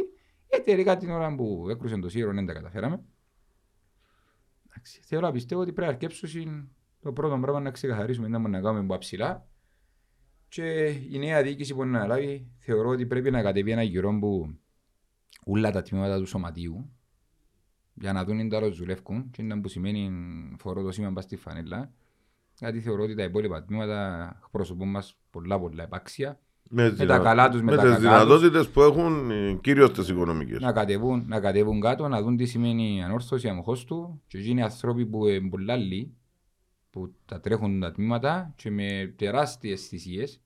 ε, 0.47 0.57
τελικά 0.57 0.97
την 0.97 1.09
ώρα 1.09 1.35
που 1.35 1.67
έκρουσε 1.69 1.97
το 1.97 2.09
σύρο 2.09 2.33
δεν 2.33 2.45
τα 2.45 2.53
καταφέραμε. 2.53 3.01
Εντάξει, 4.69 5.01
θέλω 5.03 5.21
να 5.21 5.31
πιστεύω 5.31 5.61
ότι 5.61 5.71
πρέπει 5.71 5.87
να 5.87 5.93
αρκέψουν 5.93 6.69
το 6.99 7.13
πρώτο 7.13 7.37
πράγμα 7.41 7.59
να 7.59 7.71
ξεκαθαρίσουμε 7.71 8.27
είναι 8.27 8.37
να 8.37 8.61
κάνουμε 8.61 8.79
από 8.79 8.97
ψηλά 8.97 9.47
και 10.47 10.87
η 10.87 11.17
νέα 11.17 11.43
διοίκηση 11.43 11.73
που 11.73 11.83
είναι 11.83 11.97
να 11.97 12.07
λάβει 12.07 12.51
θεωρώ 12.57 12.89
ότι 12.89 13.05
πρέπει 13.05 13.31
να 13.31 13.41
κατεβεί 13.41 13.71
ένα 13.71 13.83
γυρό 13.83 14.19
που 14.19 14.59
όλα 15.45 15.71
τα 15.71 15.81
τμήματα 15.81 16.17
του 16.17 16.25
σωματίου 16.25 16.98
για 17.99 18.13
να 18.13 18.23
δουν 18.23 18.49
τα 18.49 18.69
δουλεύκουν 18.71 19.29
και 19.31 19.43
να 19.43 19.61
που 19.61 19.67
σημαίνει 19.67 20.11
φορώ 20.59 20.81
το 20.83 20.91
σήμα 20.91 21.21
στη 21.21 21.35
φανέλα. 21.35 21.91
Γιατί 22.59 22.79
θεωρώ 22.79 23.03
ότι 23.03 23.15
τα 23.15 23.23
υπόλοιπα 23.23 23.63
τμήματα 23.63 24.39
εκπροσωπούν 24.43 24.89
μας 24.89 25.17
πολλά 25.29 25.59
πολλά 25.59 25.83
επάξια. 25.83 26.39
Με, 26.71 26.95
με 26.97 27.05
τα 27.05 27.19
καλά 27.19 27.49
τους, 27.49 27.61
με, 27.61 27.71
με 27.71 27.77
τα 27.77 27.83
τις 27.83 27.99
δυνατότητες 27.99 28.69
που 28.69 28.81
έχουν 28.81 29.31
ε, 29.31 29.53
κυρίως 29.61 29.91
τις 29.91 30.09
οικονομικές. 30.09 30.59
Να 30.59 30.71
κατεβούν, 30.71 31.23
να 31.27 31.39
κατεβούν 31.39 31.81
κάτω, 31.81 32.07
να 32.07 32.21
δουν 32.21 32.37
τι 32.37 32.45
σημαίνει 32.45 33.03
ανόρθωση 33.03 33.47
αμοχώς 33.47 33.85
του. 33.85 34.21
Και 34.27 34.37
εκείνοι 34.37 34.59
οι 34.59 34.63
άνθρωποι 34.63 35.05
που 35.05 35.27
είναι 35.27 35.49
πολλά 35.49 35.75
λίγοι 35.75 36.13
που 36.89 37.13
τα 37.25 37.39
τρέχουν 37.39 37.79
τα 37.79 37.91
τμήματα 37.91 38.53
και 38.55 38.71
με 38.71 39.13
τεράστιες 39.17 39.87
θυσίες 39.87 40.41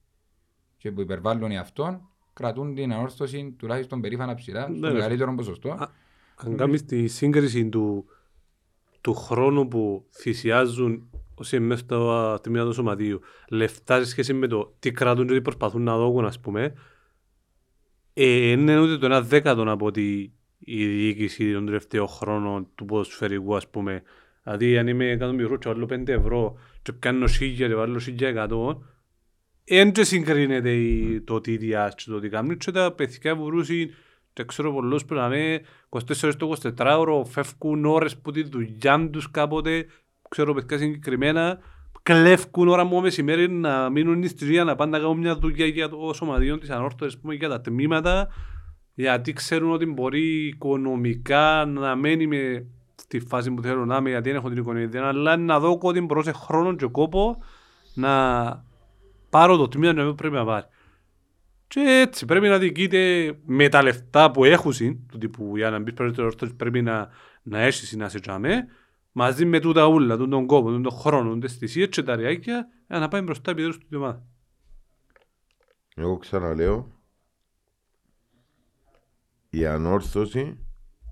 και 0.76 0.92
που 0.92 1.00
υπερβάλλουν 1.00 1.52
αυτόν 1.52 2.08
κρατούν 2.32 2.74
την 2.74 2.92
ανόρθωση 2.92 3.54
τουλάχιστον 3.58 4.00
περήφανα 4.00 4.34
ψηλά 4.34 4.62
στο 4.76 4.92
μεγαλύτερο 4.92 5.34
ποσοστό. 5.34 5.88
Αν 6.36 6.56
κάνεις 6.56 6.84
τη 6.84 7.06
σύγκριση 7.06 7.68
του, 7.68 8.04
του 9.00 9.14
χρόνου 9.14 9.68
που 9.68 10.06
θυσιάζουν 10.10 11.10
όσοι 11.34 11.56
είναι 11.56 11.66
μέσα 11.66 11.82
στα 11.82 12.40
τμήματα 12.42 12.66
του 12.66 12.74
σωματείου 12.74 13.20
λεφτά 13.48 13.98
σε 13.98 14.04
σχέση 14.04 14.32
με 14.32 14.46
το 14.46 14.74
τι 14.78 14.90
κρατούν 14.90 15.26
και 15.26 15.34
τι 15.34 15.40
προσπαθούν 15.40 15.82
να 15.82 15.96
δώσουν 15.96 16.24
ας 16.24 16.40
πούμε 16.40 16.74
ε, 18.14 18.50
είναι 18.50 18.78
ούτε 18.78 18.96
το 18.96 19.06
ένα 19.06 19.20
δέκατο 19.20 19.70
από 19.70 19.86
ότι 19.86 20.32
η 20.58 20.86
διοίκηση 20.86 21.52
των 21.52 21.66
τελευταίων 21.66 22.08
χρόνων 22.08 22.68
του 22.74 22.84
ποδοσφαιρικού 22.84 23.56
ας 23.56 23.68
πούμε. 23.68 24.02
Δηλαδή 24.42 24.78
αν 24.78 24.88
είμαι 24.88 25.18
100 25.20 25.32
μικρό 25.34 25.56
και 25.56 25.68
βάλω 25.68 25.88
5 25.90 26.08
ευρώ 26.08 26.58
και 26.82 26.92
κάνω 26.98 27.26
σίγια 27.26 27.68
και 27.68 27.74
βάλω 27.74 27.98
σίγια 27.98 28.28
εκατό 28.28 28.84
δεν 29.64 29.92
συγκρίνεται 29.94 30.76
το 31.24 31.40
τι 31.40 31.56
διάσει 31.56 32.06
το 32.06 32.20
τι 32.20 32.28
κάνουν. 32.28 32.56
Και 32.56 32.70
τα 32.70 32.92
παιδιά 32.92 33.36
βουρούσαν 33.36 33.90
και 34.34 34.44
ξέρω 34.44 34.72
πολλούς 34.72 35.04
που 35.04 35.14
να 35.14 35.28
με 35.28 35.60
24 35.88 36.00
στο 36.12 36.52
24 36.76 36.96
ώρο 36.98 37.24
φεύγουν 37.24 37.84
ώρες 37.84 38.16
που 38.16 38.30
τη 38.30 38.42
δουλειά 38.42 39.08
τους 39.10 39.30
κάποτε 39.30 39.86
ξέρω 40.28 40.54
παιδιά 40.54 40.78
συγκεκριμένα 40.78 41.58
κλέφκουν 42.02 42.68
ώρα 42.68 42.84
μου 42.84 43.00
μεσημέρι 43.00 43.50
να 43.50 43.90
μείνουν 43.90 44.28
στη 44.28 44.44
ζωή 44.44 44.64
να 44.64 44.74
πάνε 44.74 44.90
να 44.90 44.98
κάνουν 44.98 45.18
μια 45.18 45.36
δουλειά 45.36 45.66
για 45.66 45.88
το 45.88 46.12
σωματείο 46.14 46.58
της 46.58 46.70
ανόρθωσης 46.70 47.18
πούμε, 47.18 47.34
για 47.34 47.48
τα 47.48 47.60
τμήματα 47.60 48.28
γιατί 48.94 49.32
ξέρουν 49.32 49.72
ότι 49.72 49.86
μπορεί 49.86 50.46
οικονομικά 50.46 51.64
να 51.64 51.96
μένει 51.96 52.26
με 52.26 52.66
στη 52.94 53.20
φάση 53.20 53.50
που 53.50 53.62
θέλω 53.62 53.84
να 53.84 53.96
είμαι 53.96 54.10
γιατί 54.10 54.28
δεν 54.28 54.38
έχω 54.38 54.48
την 54.48 54.58
οικονομία 54.58 55.06
αλλά 55.06 55.36
να 55.36 55.60
δω 55.60 55.78
ότι 55.82 56.00
μπορώ 56.00 56.22
σε 56.22 56.32
χρόνο 56.32 56.74
και 56.74 56.86
κόπο 56.86 57.42
να 57.94 58.64
πάρω 59.30 59.56
το 59.56 59.68
τμήμα 59.68 59.92
να 59.92 60.14
πρέπει 60.14 60.34
να 60.34 60.44
πάρει. 60.44 60.66
Και 61.74 61.80
έτσι 61.80 62.24
πρέπει 62.24 62.48
να 62.48 62.58
δικείται 62.58 63.32
με 63.46 63.68
τα 63.68 63.82
λεφτά 63.82 64.30
που 64.30 64.44
έχουν, 64.44 64.72
του 65.08 65.18
τύπου 65.18 65.56
για 65.56 65.70
να 65.70 65.78
μπεις 65.78 65.94
πρέπει 66.56 66.82
να, 66.82 67.08
να 67.42 67.60
έχεις 67.60 67.96
να 67.96 68.08
σε 68.08 68.20
τζάμε, 68.20 68.66
μαζί 69.12 69.44
με 69.44 69.60
τούτα 69.60 69.86
ούλα, 69.86 70.16
τον 70.16 70.46
κόπο, 70.46 70.70
τον 70.70 70.90
χρόνο, 70.90 71.38
τις 71.38 71.56
θυσίες 71.56 71.88
και 71.88 72.02
τα 72.02 72.16
ριάκια, 72.16 72.68
για 72.88 72.98
να 72.98 73.08
πάει 73.08 73.20
μπροστά 73.20 73.50
επιτέλους 73.50 73.78
του 73.78 73.86
ομάδα. 73.92 74.26
Εγώ 75.94 76.16
ξαναλέω, 76.16 77.00
η 79.50 79.66
ανόρθωση 79.66 80.58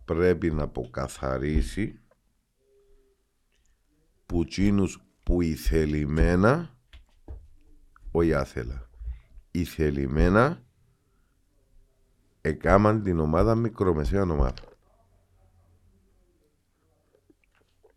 πρέπει 0.05 0.51
να 0.51 0.63
αποκαθαρίσει 0.63 2.01
που 4.27 4.45
που 5.23 5.43
ηθελημένα, 5.43 6.77
όχι 8.11 8.35
άθελα, 8.35 8.91
ηθελημένα 9.53 10.63
εκάμαν 12.41 13.03
την 13.03 13.19
ομάδα 13.19 13.55
μικρομεσαία 13.55 14.23
ομάδα. 14.23 14.55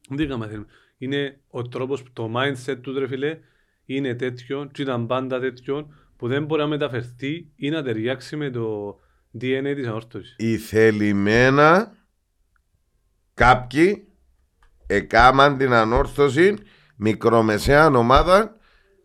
Δεν 0.10 0.26
είχαμε 0.26 0.66
Είναι 0.98 1.40
ο 1.48 1.62
τρόπος, 1.62 2.04
το 2.14 2.34
mindset 2.36 2.78
του 2.82 3.00
ρε 3.00 3.08
φίλε, 3.08 3.40
είναι 3.86 4.16
τέτοιο 4.16 4.70
και 4.74 4.82
ήταν 4.82 5.08
πάντα 5.08 5.40
τέτοιο 5.40 5.88
που 6.18 6.28
δεν 6.28 6.46
μπορεί 6.46 6.62
να 6.62 6.68
μεταφερθεί 6.68 7.52
ή 7.56 7.70
να 7.70 7.84
ταιριάξει 7.84 8.36
με 8.36 8.50
το 8.50 8.96
DNA 9.40 9.74
της 9.76 9.88
αόρτωσης. 9.88 10.36
Η 10.38 10.58
θελημένα 10.58 11.96
κάποιοι 13.34 14.08
εκάμαν 14.88 15.58
την 15.58 15.74
ανόρθωση 15.74 16.58
μικρομεσαία 16.96 17.88
ομάδα 17.88 18.58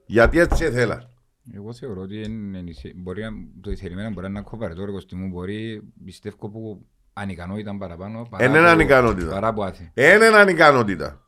γιατί 0.07 0.38
έτσι 0.38 0.64
ήθελα. 0.64 1.10
Εγώ 1.55 1.72
θεωρώ 1.72 2.01
ότι 2.01 2.22
είναι, 2.22 2.64
μπορεί, 2.95 3.22
το 3.61 3.70
ηθελημένα 3.70 4.11
μπορεί 4.11 4.20
να 4.20 4.38
είναι 4.38 4.49
κοβαρετό 4.49 4.78
το 4.78 4.86
εργοστή 4.86 5.14
μου, 5.14 5.28
μπορεί 5.28 5.82
πιστεύω 6.05 6.49
που 6.49 6.86
ανικανότητα 7.12 7.76
παραπάνω. 7.78 8.28
Είναι 8.41 8.59
ανικανότητα. 8.59 9.30
Παρά 9.30 9.53
που 9.53 9.62
άθη. 9.62 9.93
Είναι 9.95 10.26
ανικανότητα. 10.26 11.24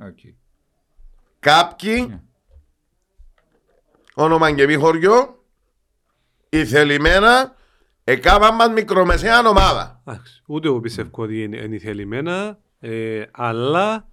Okay. 0.00 0.34
Κάποιοι, 1.38 2.04
yeah. 2.06 2.08
Ναι. 2.08 2.20
όνομα 4.14 4.52
και 4.52 4.66
μη 4.66 4.74
χωριό, 4.74 5.44
ηθελημένα, 6.48 7.54
εκάβαν 8.04 8.54
μας 8.54 8.68
μικρομεσαία 8.68 9.48
ομάδα. 9.48 10.02
Ούτε 10.46 10.68
εγώ 10.68 10.80
πιστεύω 10.80 11.22
ότι 11.22 11.42
είναι, 11.42 11.56
είναι 11.56 11.74
ηθελημένα, 11.74 12.58
ε, 12.80 13.22
αλλά 13.30 14.08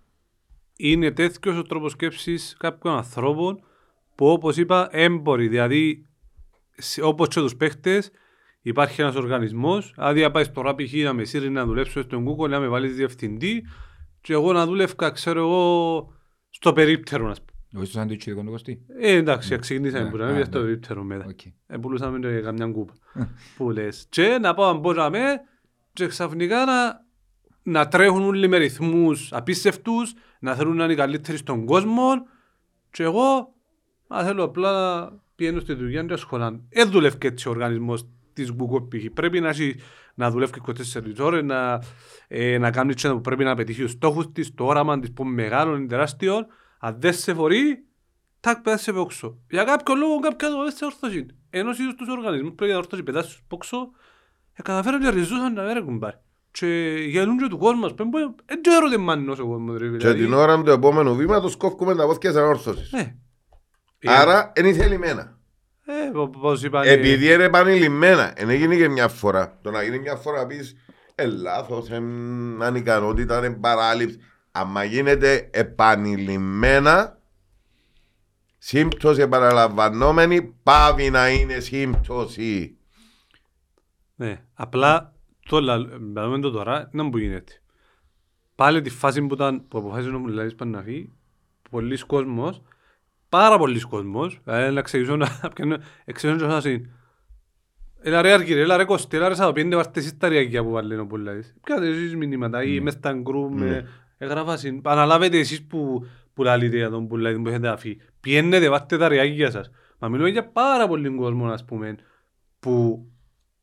είναι 0.76 1.12
τέτοιος 1.12 1.58
ο 1.58 1.62
τρόπος 1.62 1.92
σκέψης 1.92 2.56
κάποιων 2.60 2.96
ανθρώπων 2.96 3.64
που 4.20 4.28
όπως 4.28 4.58
είπα 4.58 4.88
έμποροι. 4.92 5.48
Δηλαδή, 5.48 6.06
όπως 7.02 7.28
και 7.28 7.40
τους 7.40 7.56
παίχτες, 7.56 8.12
υπάρχει 8.62 9.02
ένας 9.02 9.16
οργανισμός. 9.16 9.94
Άδεια 9.98 10.24
να 10.24 10.32
πάει 10.32 10.44
στο 10.44 10.62
ράπι 10.62 11.02
να 11.04 11.14
με 11.14 11.24
σύρει 11.24 11.50
να 11.50 11.66
δουλέψω 11.66 12.02
στον 12.02 12.26
Google, 12.28 12.50
να 12.50 12.60
με 12.60 12.68
βάλει 12.68 12.88
διευθυντή, 12.88 13.66
και 14.22 14.34
εγώ 14.34 14.54
να 14.54 14.66
δουλεύω, 14.66 15.12
ξέρω 15.14 15.40
εγώ, 15.40 16.14
στο 16.50 16.74
περίπτερο, 16.74 17.30
ας 17.30 17.42
πούμε. 17.42 17.60
Εγώ 17.74 17.86
στο 17.86 18.00
σάντουιτσι 18.00 18.32
δικό 18.32 18.44
του 18.44 18.86
Ε, 19.00 19.12
εντάξει, 19.12 19.58
ξεκινήσαμε 19.58 20.10
που 20.10 20.18
να 20.18 20.32
μην 20.32 20.46
στο 20.46 20.60
περίπτερο 20.60 21.04
μετά. 21.04 21.36
Επούλουσαμε 21.68 22.20
και 22.20 22.40
καμιά 22.40 22.68
κούπα. 22.68 22.94
Που 23.58 23.70
λες. 23.70 24.06
Και 24.10 24.38
να 24.42 24.54
πάω 24.54 24.74
να 24.74 24.80
μπορούμε 24.80 25.42
και 25.94 26.08
ξαφνικά 26.08 26.66
να, 26.66 27.06
να 27.64 27.88
τρέχουν 27.88 28.22
όλοι 28.22 28.48
με 28.48 28.58
ρυθμούς 28.58 29.34
απίστευτους, 29.34 30.14
να 30.40 30.56
θέλουν 30.56 30.76
να 30.76 30.84
είναι 30.84 30.96
καλύτεροι 30.96 31.38
στον 31.38 31.66
κόσμο 31.66 32.10
και 32.92 33.04
εγώ 33.04 33.54
να 34.10 34.24
θέλω 34.24 34.44
απλά 34.44 34.72
να 34.72 35.12
πηγαίνω 35.36 35.60
στη 35.60 35.74
δουλειά 35.74 36.04
και 36.04 36.14
ασχολάν. 36.14 36.64
Δεν 36.70 36.90
δουλεύει 36.90 37.18
έτσι 37.22 37.48
ο 37.48 37.52
οργανισμός 37.52 38.06
της 38.34 38.52
Google 38.58 39.12
Πρέπει 39.14 39.40
να, 39.40 39.50
έχει, 39.50 39.76
να 40.16 40.32
δουλεύει 40.32 40.62
24 40.66 40.74
ώρες, 41.20 41.44
να, 41.44 41.82
ε, 42.28 42.58
να 42.58 42.72
κάνεις 42.72 42.96
τσένα 42.96 43.14
που 43.14 43.22
πρέπει 43.22 43.44
να 43.44 43.56
πετύχει 43.56 43.82
τους 43.82 43.92
στόχους 43.92 44.32
της, 44.32 44.54
το 44.54 44.66
όραμα 44.66 45.00
της 45.00 45.14
που 45.14 45.24
μεγάλο, 45.24 45.76
είναι 45.76 45.88
τεράστιο. 45.88 46.46
Αν 46.80 46.96
δεν 47.00 47.14
σε 47.14 47.34
φορεί, 47.34 47.84
τάκ 48.40 48.62
πέτα 48.62 48.78
σε 48.78 48.94
πόξο. 48.94 49.38
Για 49.50 49.64
κάποιο 49.64 49.96
λόγο 49.96 50.20
κάποιο 50.20 50.64
δεν 50.64 50.72
σε 50.72 50.86
ορθώσει. 50.86 51.26
Ενώ 51.50 51.74
στους 51.74 51.96
τους 51.96 52.08
οργανισμούς 52.08 52.54
πρέπει 52.56 52.72
να 52.72 52.78
ορθώσεις 52.78 53.04
πετάς 53.04 53.26
στους 53.26 53.42
πόξο, 53.48 53.90
ε, 54.54 54.62
καταφέρουν 54.62 55.00
και 55.00 55.10
ριζούσαν 55.10 55.54
να 55.54 55.64
μην 55.64 55.86
κουμπάρει. 55.86 56.18
Και 56.52 56.96
γελούν 57.08 57.38
και 57.38 57.48
του 57.48 57.58
κόσμου 57.58 57.80
μας, 57.80 57.94
δεν 58.46 58.62
ξέρω 58.62 58.90
τι 58.90 58.98
μάνει 58.98 59.30
ο 59.30 59.36
κόσμος. 59.36 59.80
Και 59.80 59.86
δηλαδή. 59.86 60.24
την 60.24 60.34
ώρα 60.34 60.64
του 60.64 60.72
επόμενου 60.72 61.16
βήματος 61.16 61.56
κόφκουμε 61.56 61.96
τα 61.96 62.06
πόθηκια 62.06 62.32
σαν 62.32 62.44
όρθωσης. 62.44 62.92
Ναι. 64.00 64.12
Άρα 64.14 64.52
είναι 64.56 64.74
θελημένα. 64.74 65.38
Ε, 65.86 66.12
πώς 66.42 66.64
είπαν... 66.64 66.88
Επειδή 66.88 67.34
είναι 67.34 67.44
επανειλημμένα, 67.44 68.34
δεν 68.38 68.50
έγινε 68.50 68.76
και 68.76 68.90
μια 68.90 69.08
φορά. 69.08 69.58
Το 69.62 69.72
να 69.72 69.84
γίνει 69.84 70.00
μια 70.00 70.16
φορά 70.16 70.46
πεις, 70.46 70.76
ε, 71.16 71.26
λάθος, 71.26 71.90
ε, 71.90 71.96
ανικανότητα, 72.60 73.38
είναι 73.38 73.50
παράληψη. 73.50 74.20
Αν 74.52 74.86
γίνεται 74.88 75.50
επανειλημμένα, 75.52 77.20
σύμπτωση 78.58 79.22
επαναλαμβανόμενη, 79.22 80.56
πάβει 80.64 81.10
να 81.10 81.30
είναι 81.30 81.60
σύμπτωση. 81.60 82.78
Ναι, 84.16 84.44
απλά 84.54 85.14
το 85.50 85.60
λέμε 85.60 86.40
το 86.40 86.52
τώρα, 86.52 86.90
να 86.92 87.04
μου 87.04 87.18
γίνεται. 87.18 87.62
Πάλι 88.56 88.82
τη 88.82 88.90
φάση 88.90 89.22
που, 89.22 89.34
ήταν, 89.34 89.68
που 89.68 89.78
αποφάσισε 89.78 90.12
να 90.12 90.18
μου 90.18 90.28
λέει 90.28 90.54
Παναγί, 90.54 91.12
πολλοί 91.70 92.06
κόσμος 92.06 92.62
πάρα 93.30 93.58
πολλοί 93.58 93.80
κόσμος, 93.80 94.40
δηλαδή 94.44 94.74
να 94.74 94.80
εξηγήσω 94.80 95.16
να 95.16 95.28
εξηγήσω 96.06 96.48
να 96.48 96.62
είναι. 96.66 96.90
Έλα 98.02 98.22
ρε 98.22 98.34
Αργύρε, 98.34 98.62
έλα 98.62 98.78
ρε 98.78 98.86
Κώστη, 98.86 99.18
έλα 99.18 99.28
ρε 99.28 99.36
Σαδοπίντε, 99.36 99.76
βάρτε 99.76 100.00
εσείς 100.00 100.18
τα 100.18 100.28
ριάκια 100.28 100.64
που 100.64 100.72
βάλουν 100.72 101.08
που 101.08 101.18
λάδεις. 101.18 101.56
Πιάτε 101.64 101.88
εσείς 101.88 102.16
μηνύματα 102.16 102.64
ή 102.64 102.80
μες 102.80 102.94
στα 102.94 103.14
γκρου 103.14 103.54
με 103.54 103.88
εγγραφάσιν. 104.18 104.82
Αναλάβετε 104.84 105.38
εσείς 105.38 105.64
που, 105.64 106.08
που 106.34 106.44
λαλείτε 106.44 106.78
για 106.78 106.90
τον 106.90 107.08
που 107.08 107.18
λάδεις 107.18 107.42
που 107.42 107.48
έχετε 107.48 107.68
αφή. 107.68 107.98
Πιένετε, 108.20 108.70
βάρτε 108.70 108.98
τα 108.98 109.08
ριάκια 109.08 109.52
σας. 109.52 109.72
Μα 110.00 110.08
μιλούμε 110.08 110.30
για 110.30 110.50
πάρα 110.50 110.88
πολλοί 110.88 111.10
κόσμο, 111.10 111.48
ας 111.48 111.66
πούμε, 111.66 111.96
που 112.60 113.06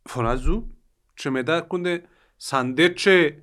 φωνάζουν 0.03 0.77
και 1.15 1.31
μετά 1.31 1.57
έρχονται 1.57 2.03
σαν 2.37 2.75
τέτοια 2.75 3.35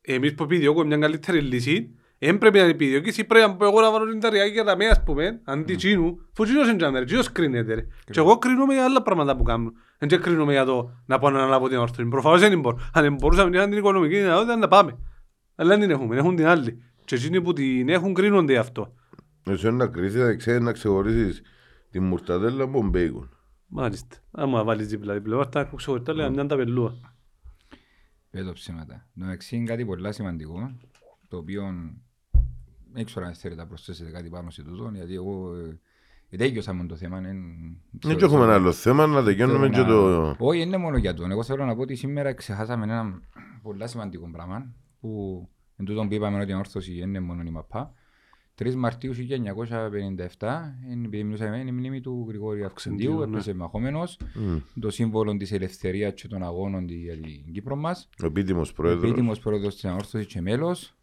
εμείς 0.00 0.34
που 0.34 0.42
επιδιώκουμε 0.42 0.84
μια 0.84 0.98
καλύτερη 0.98 1.40
λύση 1.40 1.97
δεν 2.18 2.38
πρέπει 2.38 2.56
να 2.56 2.62
είναι 2.62 2.72
επιδιώκηση, 2.72 3.24
πρέπει 3.24 3.46
να 3.46 3.56
πω 3.56 3.64
εγώ 3.64 3.80
να 3.80 3.90
βάλω 3.90 4.10
την 4.10 4.20
ταριάκη 4.20 4.52
για 4.52 4.64
τα 4.64 4.76
μέα, 4.76 4.90
ας 4.90 5.02
πούμε, 5.02 5.40
αντί 5.44 5.74
τσίνου, 5.74 6.20
που 6.32 6.44
τσίνος 6.44 6.68
είναι 6.68 6.76
τζάμερ, 6.76 7.04
τσίνος 7.04 7.32
κρίνεται 7.32 7.74
ρε. 7.74 7.86
Και 8.10 8.20
εγώ 8.20 8.38
κρίνομαι 8.38 8.74
για 8.74 8.84
άλλα 8.84 9.02
πράγματα 9.02 9.36
που 9.36 9.42
κάνω. 9.42 9.72
Δεν 9.98 10.20
κρίνομαι 10.20 10.52
για 10.52 10.64
το 10.64 10.90
να 11.06 11.18
πω 11.18 11.30
να 11.30 11.38
αναλάβω 11.38 11.68
την 11.68 11.76
όρθωση. 11.76 12.08
Προφανώς 12.08 12.40
δεν 12.40 12.60
μπορώ. 12.60 12.78
Αν 12.92 13.14
μπορούσαμε 13.14 13.50
να 13.50 13.68
την 13.68 13.78
οικονομική 13.78 14.16
δυνατότητα 14.16 14.56
να 14.56 14.68
πάμε. 14.68 14.98
Αλλά 15.54 15.68
δεν 15.68 15.80
την 15.80 15.90
έχουμε, 15.90 16.16
έχουν 16.16 16.36
την 16.36 16.46
άλλη. 16.46 16.82
Και 17.04 17.14
εκείνοι 17.14 17.42
που 17.42 17.52
την 17.52 17.88
έχουν 17.88 18.14
κρίνονται 18.14 18.58
αυτό. 18.58 18.94
Εσύ 19.44 19.70
να 19.70 19.86
κρίσεις, 19.86 20.20
να 20.20 20.34
ξέρεις 20.34 20.60
να 20.60 20.72
ξεχωρίσεις 20.72 21.42
τη 21.90 22.00
μουρταδέλα 22.00 22.62
από 22.64 22.72
τον 22.72 22.88
μπέικον. 22.88 23.30
Μάλιστα. 23.66 24.16
Άμα 24.30 24.64
βάλεις 24.64 24.86
δίπλα 24.88 25.14
δίπλα, 25.14 25.48
θα 25.50 25.70
ξεχωρίσεις 25.76 26.06
τα 26.06 26.14
λέει, 26.14 26.26
αν 26.26 26.48
τα 26.48 26.56
πελούα. 26.56 26.94
Πέτω 28.30 28.52
ψήματα. 28.52 29.08
Το 29.18 29.26
εξή 29.26 29.56
είναι 29.56 29.64
κάτι 29.64 29.84
πολύ 29.84 30.12
σημαντικό, 30.12 30.76
το 31.28 31.36
οποίο 31.36 31.62
δεν 32.92 33.04
ξέρω 33.04 33.26
αν 33.26 33.34
θέλετε 33.34 33.60
να 33.60 33.66
προσθέσετε 33.66 34.10
κάτι 34.10 34.28
πάνω 34.28 34.50
σε 34.50 34.62
τούτο, 34.62 34.90
γιατί 34.94 35.14
εγώ 35.14 35.54
Ετέγιωσα 36.30 36.72
με 36.72 36.86
το 36.86 36.96
θέμα. 36.96 37.20
Δεν 37.90 38.18
έχουμε 38.20 38.44
ένα 38.44 38.54
άλλο 38.54 38.72
θέμα, 38.72 39.06
να 39.06 39.24
τελειώνουμε 39.24 39.68
και 39.68 39.82
το... 39.82 40.36
Όχι, 40.38 40.60
είναι 40.60 40.76
μόνο 40.76 40.96
για 40.96 41.14
το. 41.14 41.26
Εγώ 41.30 41.42
θέλω 41.42 41.64
να 41.64 41.74
πω 41.74 41.82
ότι 41.82 41.94
σήμερα 41.94 42.32
ξεχάσαμε 42.32 42.84
ένα 42.84 43.20
πολύ 43.62 43.88
σημαντικό 43.88 44.30
πράγμα 44.32 44.72
που 45.00 45.42
εν 45.76 45.84
τούτο 45.84 46.06
που 46.06 46.14
είπαμε 46.14 46.40
ότι 46.40 46.50
η 46.50 46.54
όρθωση 46.54 46.98
είναι 46.98 47.20
μόνο 47.20 47.42
η 47.46 47.50
ΜΑΠΑ. 47.50 47.92
3 48.58 48.74
Μαρτίου 48.74 49.12
1957 49.14 49.18
είναι 50.90 51.64
η 51.66 51.72
μνήμη 51.72 52.00
του 52.00 52.24
Γρηγόρη 52.28 52.64
Αυξεντίου, 52.64 53.18
ναι. 53.18 53.24
έπεσε 53.24 53.54
μαχόμενος, 53.54 54.20
mm. 54.38 54.62
το 54.80 54.90
σύμβολο 54.90 55.36
της 55.36 55.52
ελευθερίας 55.52 56.12
και 56.14 56.28
των 56.28 56.42
αγώνων 56.42 56.88
για 56.88 57.14
την 57.14 57.52
Κύπρο 57.52 57.76
μας. 57.76 58.08
Ο 58.22 58.26
επίτιμος 58.26 58.72
πρόεδρος. 58.72 59.02
Ο 59.02 59.06
επίτιμος 59.06 59.38
πρόεδρος 59.38 59.74
της 59.74 59.84
Ανόρθωσης 59.84 60.26
και 60.26 60.40
μέλος 60.40 60.97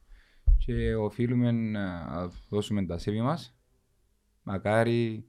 και 0.66 0.96
οφείλουμε 0.96 1.52
να 1.52 2.28
δώσουμε 2.50 2.86
τα 2.86 2.98
σέβη 2.98 3.22
μας 3.22 3.56
Μακάρι, 4.44 5.26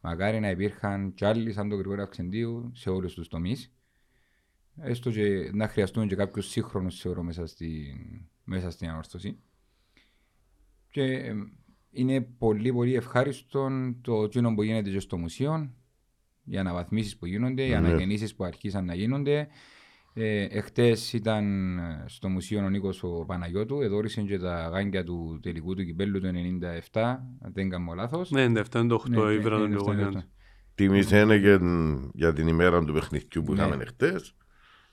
μακάρι 0.00 0.40
να 0.40 0.50
υπήρχαν 0.50 1.14
κι 1.14 1.24
άλλοι 1.24 1.52
σαν 1.52 1.68
τον 1.68 1.78
Γρηγόρη 1.78 2.00
Αυξεντίου 2.00 2.70
σε 2.74 2.90
όλους 2.90 3.14
τους 3.14 3.28
τομείς. 3.28 3.72
Έστω 4.76 5.10
και 5.10 5.50
να 5.52 5.68
χρειαστούν 5.68 6.08
και 6.08 6.14
κάποιους 6.14 6.46
σύγχρονους 6.48 7.00
θεωρώ 7.00 7.22
μέσα, 7.22 7.46
στη, 7.46 7.94
μέσα 8.44 8.70
στην 8.70 8.88
ανόρθωση. 8.88 9.38
Και 10.90 11.34
είναι 11.90 12.20
πολύ 12.20 12.72
πολύ 12.72 12.94
ευχάριστο 12.94 13.70
το 14.00 14.26
κοινό 14.26 14.54
που 14.54 14.62
γίνεται 14.62 14.90
και 14.90 15.00
στο 15.00 15.18
μουσείο, 15.18 15.74
οι 16.44 16.56
αναβαθμίσεις 16.58 17.16
που 17.16 17.26
γίνονται, 17.26 17.62
οι 17.62 17.68
ναι. 17.68 17.76
αναγεννήσεις 17.76 18.34
που 18.34 18.44
αρχίσαν 18.44 18.84
να 18.84 18.94
γίνονται, 18.94 19.48
ε, 20.18 20.44
εχθές 20.44 21.12
ήταν 21.12 21.78
στο 22.06 22.28
Μουσείο 22.28 22.64
ο 22.64 22.68
Νίκος 22.68 23.02
ο 23.02 23.24
Παναγιώτου, 23.26 23.80
εδόρισε 23.80 24.22
και 24.22 24.38
τα 24.38 24.68
γάγκια 24.72 25.04
του 25.04 25.40
τελικού 25.42 25.74
του 25.74 25.84
κυπέλου 25.84 26.20
του 26.20 26.30
97, 26.92 27.00
αν 27.40 27.52
δεν 27.52 27.68
κάνω 27.68 27.92
λάθος. 27.94 28.30
Ναι, 28.30 28.46
97-98 28.72 29.08
ναι, 29.08 29.32
ήβρα 29.32 29.58
τον 29.58 29.70
Τιμής 29.70 30.26
Τιμήσανε 30.74 31.36
για, 31.36 31.60
για 32.14 32.32
την 32.32 32.46
ημέρα 32.46 32.84
του 32.84 32.92
παιχνιδιού 32.92 33.42
που 33.42 33.54
ναι. 33.54 33.62
είχαμε 33.62 33.82
εχθές. 33.82 34.34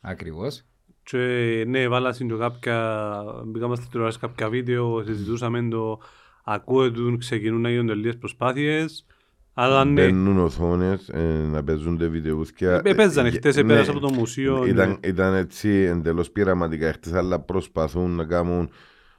Ακριβώς. 0.01 0.63
Και 1.03 1.63
ναι, 1.67 1.88
βάλασαν 1.88 2.28
και 2.28 2.36
κάποια, 2.36 3.24
μπήκαμε 3.45 3.76
στη 3.76 3.88
τηλεόραση 3.88 4.19
κάποια 4.19 4.49
βίντεο, 4.49 5.03
συζητούσαμε 5.03 5.67
το 5.69 5.99
ακούω 6.43 7.17
ξεκινούν 7.17 7.61
να 7.61 7.69
γίνονται 7.69 7.93
λίγες 7.93 8.17
προσπάθειες 8.17 9.05
αλλά 9.53 9.85
ναι. 9.85 9.91
Μπαίνουν 9.91 10.37
οθόνες, 10.37 11.09
ε, 11.09 11.47
να 11.51 11.63
παίζονται 11.63 12.07
βιντεούθκια. 12.07 12.81
Ε, 12.83 12.93
παίζανε 12.93 13.31
χτες, 13.31 13.57
ε, 13.57 13.63
πέρασε 13.63 13.89
από 13.89 13.99
το 13.99 14.13
μουσείο. 14.13 14.65
Ήταν, 14.65 14.89
ναι. 14.89 15.07
ήταν 15.07 15.33
έτσι 15.33 15.69
εντελώς 15.69 16.31
πειραματικά 16.31 16.93
χτες, 16.93 17.13
αλλά 17.13 17.39
προσπαθούν 17.39 18.11
να 18.15 18.25
κάνουν 18.25 18.69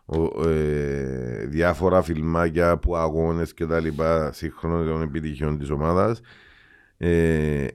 ο, 0.05 0.49
ε, 0.49 1.47
διάφορα 1.47 2.03
φιλμάκια 2.03 2.71
από 2.71 2.97
αγώνες 2.97 3.55
και 3.55 3.67
τα 3.67 3.81
λοιπά 3.81 4.33
σύγχρονων 4.33 4.87
των 4.87 5.03
επιτυχιών 5.03 5.59
της 5.59 5.71
ομάδας. 5.71 6.21
Ε, 6.97 7.67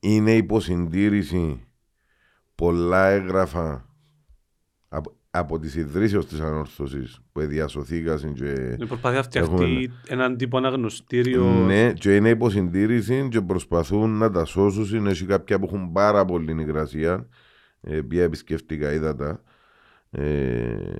είναι 0.00 0.32
υποσυντήρηση 0.32 1.60
πολλά 2.54 3.06
έγγραφα 3.06 3.86
από 5.30 5.58
τις 5.58 5.74
ιδρύσεις 5.74 6.26
της 6.26 6.40
ανόρθωσης 6.40 7.20
που 7.32 7.40
διασωθήκασαν 7.40 8.32
και... 8.32 8.76
Προσπαθεί 8.88 9.16
να 9.16 9.22
φτιαχτεί 9.22 9.90
έναν 10.08 10.36
τύπο 10.36 10.56
αναγνωστήριο... 10.56 11.44
Ναι, 11.44 11.92
και 11.92 12.16
είναι 12.16 12.28
υποσυντήρηση 12.28 13.28
και 13.30 13.40
προσπαθούν 13.40 14.10
να 14.10 14.30
τα 14.30 14.44
σώσουν. 14.44 15.06
Έχει 15.06 15.24
κάποια 15.24 15.58
που 15.58 15.64
έχουν 15.64 15.92
πάρα 15.92 16.24
πολύ 16.24 16.60
υγρασία, 16.60 17.28
ε, 17.80 18.00
πια 18.00 18.22
επισκεφτικά 18.22 18.92
είδατα. 18.92 19.42
Ε, 20.10 20.94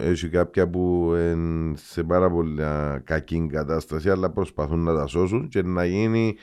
έχει 0.00 0.28
κάποια 0.28 0.68
που 0.68 1.12
είναι 1.16 1.76
σε 1.76 2.02
πάρα 2.02 2.30
πολύ 2.30 2.62
κακή 3.04 3.48
κατάσταση, 3.52 4.10
αλλά 4.10 4.30
προσπαθούν 4.30 4.78
να 4.78 4.94
τα 4.94 5.06
σώσουν 5.06 5.48
και 5.48 5.62
να 5.62 5.84
γίνει 5.84 6.36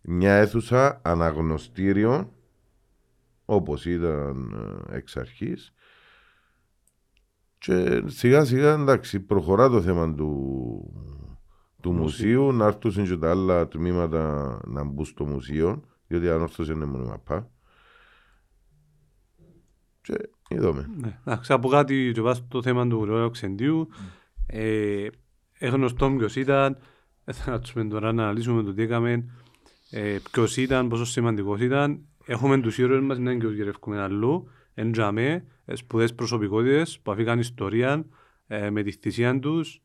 μια 0.00 0.34
αίθουσα 0.34 1.00
αναγνωστήριο 1.04 2.32
όπως 3.44 3.86
ήταν 3.86 4.54
ε, 4.90 4.96
εξ 4.96 5.16
αρχής 5.16 5.72
και 7.58 8.02
σιγά 8.06 8.44
σιγά 8.44 8.72
εντάξει 8.72 9.20
προχωρά 9.20 9.68
το 9.68 9.82
θέμα 9.82 10.14
του, 10.14 10.92
του 11.80 11.92
μουσείου, 11.92 12.52
να 12.52 12.66
έρθουν 12.66 13.04
και 13.04 13.16
τα 13.16 13.30
άλλα 13.30 13.68
τμήματα 13.68 14.58
να 14.66 14.84
μπουν 14.84 15.04
στο 15.04 15.24
μουσείο, 15.24 15.82
διότι 16.06 16.28
αν 16.28 16.40
όρθωσε 16.40 16.72
είναι 16.72 16.84
μόνο 16.84 17.04
μαπά. 17.04 17.50
Και 20.00 20.14
είδαμε. 20.48 20.90
Ναι, 21.00 21.18
εντάξει, 21.24 21.52
από 21.52 21.68
κάτι 21.68 22.10
και 22.14 22.20
βάσει 22.20 22.44
το 22.48 22.62
θέμα 22.62 22.88
του 22.88 23.04
Ροέου 23.04 23.30
Ξεντίου, 23.30 23.88
ε, 24.46 25.08
γνωστό 25.60 26.10
ποιος 26.10 26.36
ήταν, 26.36 26.78
θα 27.24 27.50
κάτσουμε 27.50 27.84
τώρα 27.84 28.12
να 28.12 28.22
αναλύσουμε 28.22 28.62
το 28.62 28.74
τι 28.74 28.82
έκαμε, 28.82 29.24
ε, 29.90 30.16
ποιος 30.30 30.56
ήταν, 30.56 30.88
πόσο 30.88 31.04
σημαντικός 31.04 31.60
ήταν. 31.60 32.02
Έχουμε 32.24 32.60
τους 32.60 32.78
ήρωες 32.78 33.00
μας, 33.00 33.18
να 33.18 33.30
είναι 33.30 33.40
και 33.40 33.46
τους 33.46 33.56
γερευκούμε 33.56 34.00
αλλού, 34.00 34.48
εντζαμε, 34.74 35.44
σπουδές 35.72 36.14
προσωπικότητες 36.14 37.00
που 37.00 37.10
αφήκαν 37.10 37.38
ιστορία 37.38 38.06
ε, 38.46 38.70
με 38.70 38.82
τη 38.82 38.92
θυσία 38.92 39.38
τους. 39.38 39.82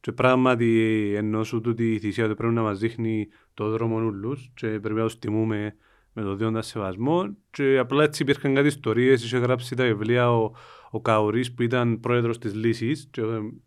Και 0.00 0.12
πράγματι 0.12 1.12
ενώ 1.16 1.44
σου 1.44 1.60
τούτη 1.60 1.92
η 1.92 1.98
θυσία 1.98 2.28
του 2.28 2.34
πρέπει 2.34 2.54
να 2.54 2.62
μας 2.62 2.78
δείχνει 2.78 3.28
το 3.54 3.70
δρόμο 3.70 3.96
ούλους 3.96 4.50
και 4.54 4.66
πρέπει 4.66 4.94
να 4.94 5.02
τους 5.02 5.18
τιμούμε 5.18 5.76
με 6.12 6.22
το 6.22 6.34
δίοντα 6.34 6.62
σεβασμό. 6.62 7.36
Και 7.50 7.78
απλά 7.78 8.04
έτσι 8.04 8.22
υπήρχαν 8.22 8.54
κάτι 8.54 8.66
ιστορίες, 8.66 9.24
είχε 9.24 9.38
γράψει 9.38 9.74
τα 9.74 9.84
βιβλία 9.84 10.32
ο, 10.32 10.52
ο 10.90 11.00
Καουρής 11.00 11.54
που 11.54 11.62
ήταν 11.62 12.00
πρόεδρος 12.00 12.38
της 12.38 12.54
Λύσης 12.54 13.08
και 13.10 13.22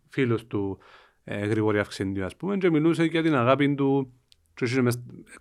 φίλος 0.10 0.48
του 0.48 0.78
ε, 1.24 1.45
Γρηγορή 1.45 1.80
Αυξεντίου 1.80 2.26
ας 2.26 2.36
πούμε 2.36 2.58
και 2.58 2.70
μιλούσε 2.70 3.04
για 3.04 3.24
την 3.24 3.36
αγάπη 3.36 3.76
του. 3.76 4.12
Και 4.54 4.66
είχε 4.66 4.82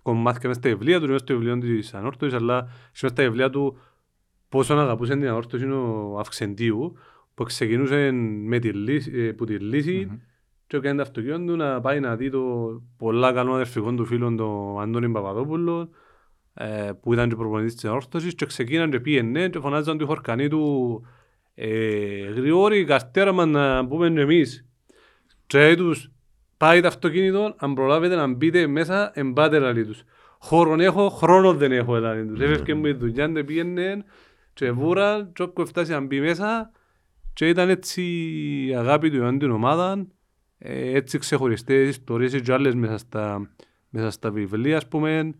κομμάτια 0.01 0.47
μέσα 0.47 0.59
στα 0.59 0.69
βιβλία 0.69 0.99
του, 0.99 1.05
μέσα 1.05 1.17
στο 1.17 1.37
βιβλίο 1.37 1.57
της 1.57 1.93
Ανόρθωσης 1.93 2.33
αλλά 2.33 2.57
είχε 2.63 2.99
μέσα 3.01 3.13
στα 3.13 3.23
βιβλία 3.23 3.49
του 3.49 3.77
πόσο 4.49 4.73
αγαπούσε 4.73 5.13
την 5.15 5.27
αόρτωση 5.27 5.65
ο 5.65 6.17
Αυξεντίου 6.19 6.97
που 7.33 7.43
ξεκινούσε 7.43 8.11
με 8.11 8.59
τη 8.59 8.71
λύση, 8.71 9.11
ε, 9.15 9.31
που 9.31 9.45
τη 9.45 9.53
λύση 9.53 10.07
mm-hmm. 10.11 10.19
και 10.67 10.77
έκανε 10.77 10.95
το 10.95 11.01
αυτοκίνητο 11.01 11.51
του 11.51 11.55
να 11.55 11.81
πάει 11.81 11.99
να 11.99 12.15
δει 12.15 12.29
το 12.29 12.41
πολλά 12.97 13.33
καλό 13.33 13.53
αδερφικό 13.53 13.93
του 13.93 14.05
φίλο 14.05 14.35
τον 14.35 14.81
Αντώνη 14.81 15.09
Παπαδόπουλο 15.09 15.89
ε, 16.53 16.91
που 17.01 17.13
ήταν 17.13 17.29
και 17.29 17.35
προπονητής 17.35 17.73
της 17.73 17.85
αόρτωσης 17.85 18.35
και 18.35 18.45
ξεκίναν 18.45 18.91
και 18.91 18.99
πήγαινε 18.99 19.49
και 19.49 19.59
φωνάζαν 19.59 19.97
τους 19.97 20.07
χορκανή 20.07 20.47
του 20.47 21.01
ε, 21.55 21.67
γρηγόρη 22.35 22.85
καρτέρα 22.85 23.31
μας 23.31 23.47
να 23.47 23.87
πούμε 23.87 24.09
και 24.09 24.19
εμείς 24.19 24.65
και 25.47 25.75
τους 25.77 26.11
πάει 26.57 26.81
το 26.81 26.87
αυτοκίνητο 26.87 27.55
αν 27.57 27.73
προλάβετε 27.73 28.15
να 28.15 28.27
μπείτε 28.27 28.67
μέσα 28.67 29.11
εμπάτε 29.13 29.59
λαλί 29.59 29.85
τους. 29.85 30.03
Χώρον 30.39 30.79
έχω, 30.79 31.09
χρόνο 31.09 31.53
δεν 31.53 31.71
έχω 31.71 31.99
λαλί 31.99 32.25
τους. 32.25 32.39
Έφευκε 32.39 32.73
μου 32.73 32.85
η 32.85 32.93
δουλειά 32.93 33.27
και 33.27 33.43
πήγαινε 33.43 34.05
και 34.57 34.71
βούρα 34.71 35.29
και 35.33 35.41
όπου 35.41 35.65
φτάσει 35.65 35.91
να 35.91 35.99
μπει 35.99 36.19
μέσα 36.19 36.71
και 37.33 37.47
ήταν 37.47 37.69
έτσι 37.69 38.01
η 38.67 38.75
αγάπη 38.75 39.09
του 39.09 39.15
για 39.15 39.37
την 39.37 39.51
ομάδα 39.51 40.07
ε, 40.57 40.95
έτσι 40.97 41.17
ξεχωριστές 41.17 41.89
ιστορίες 41.89 42.41
και 42.41 42.53
άλλες 42.53 42.75
μέσα 42.75 42.97
στα, 42.97 43.49
μέσα 43.89 44.09
στα 44.11 44.31
βιβλία 44.31 44.77
ας 44.77 44.87
πούμε. 44.87 45.33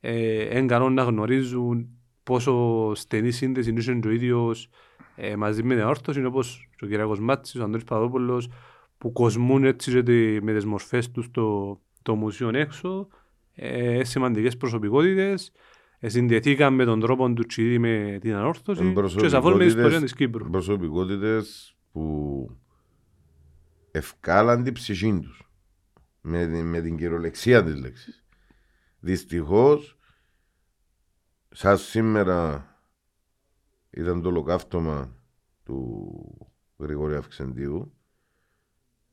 Ε, 0.00 0.60
να 0.90 1.02
γνωρίζουν 1.02 1.88
πόσο 2.22 2.92
στενή 2.94 3.30
σύνδεση 3.30 3.70
είναι 3.70 4.00
ο 4.06 4.10
ίδιος 4.10 4.68
ε, 5.16 5.36
μαζί 5.36 5.62
με 5.62 5.74
την 5.74 5.84
όρθωση 5.84 6.24
όπως 6.24 6.68
ο 6.82 6.86
Κυριακός 6.86 7.20
Μάτσης, 7.20 7.60
ο 7.60 7.64
Αντώνης 7.64 7.84
Παδόπουλος 7.84 8.48
που 8.98 9.12
κοσμούν 9.12 9.64
έτσι 9.64 10.02
με 10.42 10.52
τις 10.52 10.64
μορφές 10.64 11.10
τους 11.10 11.30
το, 11.30 11.80
το 12.02 12.14
μουσείο 12.14 12.50
έξω. 12.54 13.08
Ε, 13.54 14.04
σημαντικές 14.04 14.56
προσωπικότητες 14.56 15.52
συνδεθήκαν 16.08 16.74
με 16.74 16.84
τον 16.84 17.00
τρόπο 17.00 17.32
του 17.32 17.46
Τσίδη 17.46 17.78
με 17.78 18.18
την 18.20 18.34
ανόρθωση 18.34 18.94
και 19.16 19.28
σαφώς 19.28 19.52
με 19.52 19.58
την 19.58 19.66
ιστορίας 19.66 20.00
της 20.00 20.14
Κύπρου. 20.14 20.50
Προσωπικότητες 20.50 21.76
που 21.92 22.50
ευκάλαν 23.90 24.62
την 24.62 24.72
ψυχή 24.72 25.18
τους 25.20 25.50
με, 26.20 26.46
με 26.46 26.80
την 26.80 26.96
κυριολεξία 26.96 27.64
της 27.64 27.80
λέξης. 27.80 28.24
Δυστυχώς, 29.00 29.98
σαν 31.50 31.78
σήμερα 31.78 32.68
ήταν 33.90 34.22
το 34.22 34.28
ολοκαύτωμα 34.28 35.16
του 35.64 36.52
Γρηγόρη 36.76 37.14
Αυξεντίου. 37.14 37.94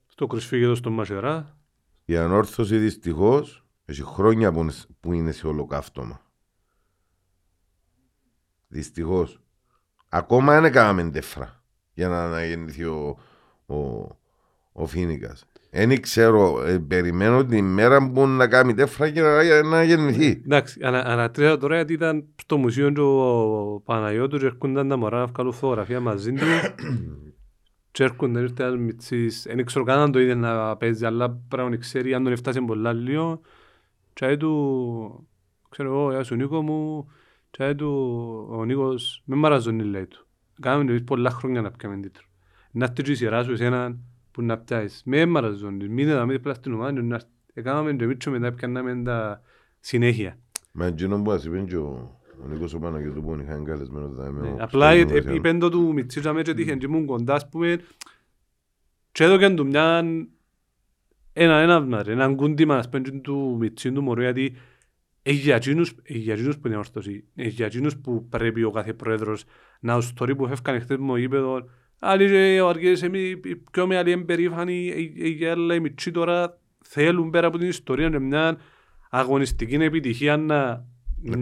Στο 0.05 0.27
κρυσφύγεδο 0.27 0.75
στο 0.75 0.89
Μασερά. 0.89 1.57
Η 2.05 2.17
ανόρθωση 2.17 2.77
δυστυχώς 2.77 3.65
έχει 3.85 4.03
χρόνια 4.03 4.51
που 4.99 5.13
είναι 5.13 5.31
σε 5.31 5.47
ολοκαύτωμα. 5.47 6.30
Δυστυχώς. 8.71 9.41
Ακόμα 10.09 10.53
δεν 10.53 10.65
έκαναμε 10.65 11.09
τεφρά. 11.09 11.63
για 11.93 12.07
να 12.07 12.23
αναγεννηθεί 12.23 12.83
ο, 12.83 13.17
ο, 13.65 13.75
ο 14.71 14.85
Φίνικας. 14.85 15.45
Δεν 15.71 16.01
ξέρω, 16.01 16.63
ε, 16.65 16.79
περιμένω 16.79 17.45
την 17.45 17.57
ημέρα 17.57 18.11
που 18.11 18.27
να 18.27 18.47
κάνει 18.47 18.73
τέφρα 18.73 19.09
και 19.09 19.21
να, 19.21 19.63
να 19.63 19.83
γεννηθεί. 19.83 20.41
Εντάξει, 20.45 20.79
ανα, 20.83 20.99
ανατρέχω 20.99 21.57
τώρα 21.57 21.75
γιατί 21.75 21.93
ήταν 21.93 22.25
στο 22.35 22.57
μουσείο 22.57 22.91
του 22.91 23.03
ο 23.03 23.79
Παναγιώτου 23.79 24.37
και 24.37 24.45
έρχονταν 24.45 24.87
τα 24.87 24.97
μωρά 24.97 25.19
να 25.19 25.25
βγάλουν 25.25 25.53
φωτογραφία 25.53 25.99
μαζί 25.99 26.33
του 26.33 26.45
και 27.91 28.03
έρχονταν 28.03 28.43
ήρθε 28.43 28.63
ένας 28.63 28.77
μητσής, 28.77 29.45
δεν 29.47 29.65
ξέρω 29.65 29.85
καν 29.85 29.99
αν 29.99 30.11
το 30.11 30.19
είδε 30.19 30.33
να 30.33 30.77
παίζει, 30.77 31.05
αλλά 31.05 31.29
πρέπει 31.29 31.69
να 31.69 31.75
ξέρει 31.75 32.13
αν 32.13 32.23
τον 32.23 32.31
έφτασε 32.31 32.61
πολλά 32.61 32.93
λίγο 32.93 33.41
και 34.13 34.37
του, 34.37 35.27
ξέρω 35.69 35.89
εγώ, 35.89 36.11
γεια 36.11 36.23
σου 36.23 36.35
Νίκο 36.35 36.61
μου, 36.61 37.07
και 37.51 37.75
του 37.75 37.91
ο 38.49 38.65
Νίκος 38.65 39.21
με 39.25 39.35
μαραζονεί 39.35 39.83
λέει 39.83 40.07
του. 40.07 40.25
Κάναμε 40.61 40.99
πολλά 40.99 41.29
χρόνια 41.29 41.61
να 41.61 41.71
πιάμε 41.71 41.99
τίτλο. 41.99 42.25
Να 42.71 42.93
έρθει 42.97 43.11
η 43.11 43.15
σειρά 43.15 43.43
σου 43.43 43.51
εσένα 43.51 43.97
που 44.31 44.41
να 44.41 44.57
πιάσεις. 44.57 45.01
Με 45.05 45.25
μαραζόνι, 45.25 45.87
μην 45.87 46.07
είδαμε 46.07 46.33
δίπλα 46.33 46.53
στην 46.53 46.73
ομάδα, 46.73 46.91
να 46.91 47.21
έκαναμε 47.53 47.95
το 47.95 48.05
μίτσο 48.05 48.31
μετά 48.31 48.53
πιάναμε 48.53 49.01
τα 49.03 49.41
συνέχεια. 49.79 50.37
Μα 50.71 50.85
εκείνο 50.85 51.21
που 51.21 51.31
ας 51.31 51.45
είπε 51.45 51.59
και 51.59 51.77
ο 51.77 52.19
Νίκος 52.49 52.73
ο 52.73 52.79
Παναγιώτου 52.79 53.21
που 53.21 53.37
είχαν 53.43 53.63
καλεσμένο 53.63 54.07
τα 54.07 54.31
με 54.31 54.55
Απλά 54.59 54.95
είπεν 54.95 55.59
το 55.59 55.69
του 55.69 55.93
Μιτσίτσαμε 55.93 56.41
και 56.41 56.53
τύχεν 56.53 56.79
και 56.79 56.85
ήμουν 56.85 57.05
κοντά 57.05 57.33
ας 57.33 57.49
πούμε 57.49 57.79
και 59.11 59.23
έδωκαν 59.23 59.55
του 59.55 59.65
μια 59.65 60.03
ένα 61.33 61.55
ένα 61.55 62.03
ένα 62.07 62.35
κούντιμα 62.35 62.75
ας 62.75 62.89
πούμε 62.89 63.01
του 63.01 63.55
Μιτσίν 63.59 63.93
του 63.93 64.01
μωρού 64.01 64.21
γιατί 64.21 64.55
για 65.23 65.55
εκείνους 65.55 65.93
που 66.57 66.67
είναι 66.67 66.77
ορθωσοί, 66.77 67.23
για 67.33 67.65
εκείνους 67.65 67.97
που 67.97 68.27
πρέπει 68.29 68.63
ο 68.63 68.71
κάθε 68.71 68.93
πρόεδρος 68.93 69.43
να 69.79 69.95
ως 69.95 70.13
τώρα 70.13 70.35
που 70.35 70.47
φεύγαν 70.47 70.81
χτες 70.81 70.97
μου 70.97 71.15
γήπεδο 71.15 71.63
Άλλοι 72.03 72.27
και 72.27 72.61
ο 72.61 72.67
Αργύρης 72.67 73.01
εμείς 73.01 73.35
πιο 73.71 73.87
μεγάλοι 73.87 74.11
εμπερίφανοι, 74.11 74.93
οι 75.15 75.29
γέρλα, 75.29 75.75
οι 75.75 75.79
μητσοί 75.79 76.11
τώρα 76.11 76.57
θέλουν 76.85 77.29
πέρα 77.29 77.47
από 77.47 77.57
την 77.57 77.67
ιστορία 77.67 78.09
και 78.09 78.19
μια 78.19 78.57
αγωνιστική 79.09 79.75
επιτυχία 79.75 80.37
να 80.37 80.85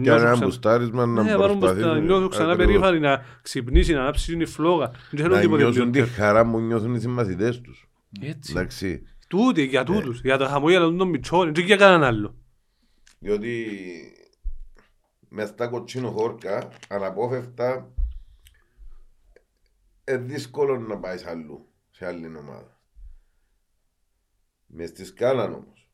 και 0.02 0.10
ένα 0.10 0.36
μπουστάρισμα 0.36 1.06
να 1.06 1.22
ναι, 1.22 1.34
προσπαθεί 1.34 1.80
να 1.80 1.98
νιώθουν 1.98 2.28
ξανά 2.28 2.56
περήφανοι, 2.56 3.00
να 3.00 3.24
ξυπνήσει, 3.42 3.92
να 3.92 4.00
ανάψει 4.00 4.36
την 4.36 4.46
φλόγα. 4.46 4.90
Να 5.10 5.44
νιώθουν 5.44 5.90
τη 5.90 6.00
χαρά 6.00 6.50
που 6.50 6.60
νιώθουν 6.60 6.94
οι 6.94 7.00
συμμαθητές 7.00 7.60
τους. 7.60 7.88
Έτσι. 8.20 9.02
Τούτοι, 9.28 9.64
για 9.64 9.84
τούτους, 9.84 10.20
για 10.20 10.38
τα 10.38 10.46
χαμόγελα 10.46 10.84
των 10.96 11.08
μητσών, 11.08 11.52
και 11.52 11.60
για 11.60 11.76
κανέναν 11.76 12.04
άλλο. 12.04 12.34
Διότι 13.22 13.66
μες 15.28 15.48
στα 15.48 15.68
κοτσίνο 15.68 16.10
χόρκα, 16.10 16.72
αναπόφευκτα 16.88 17.94
είναι 20.08 20.18
δύσκολο 20.18 20.78
να 20.78 20.98
πάει 20.98 21.24
αλλού, 21.24 21.68
σε 21.90 22.06
άλλη 22.06 22.36
ομάδα. 22.36 22.80
Μες 24.66 24.88
στη 24.88 25.04
σκάλα 25.04 25.44
όμως, 25.44 25.90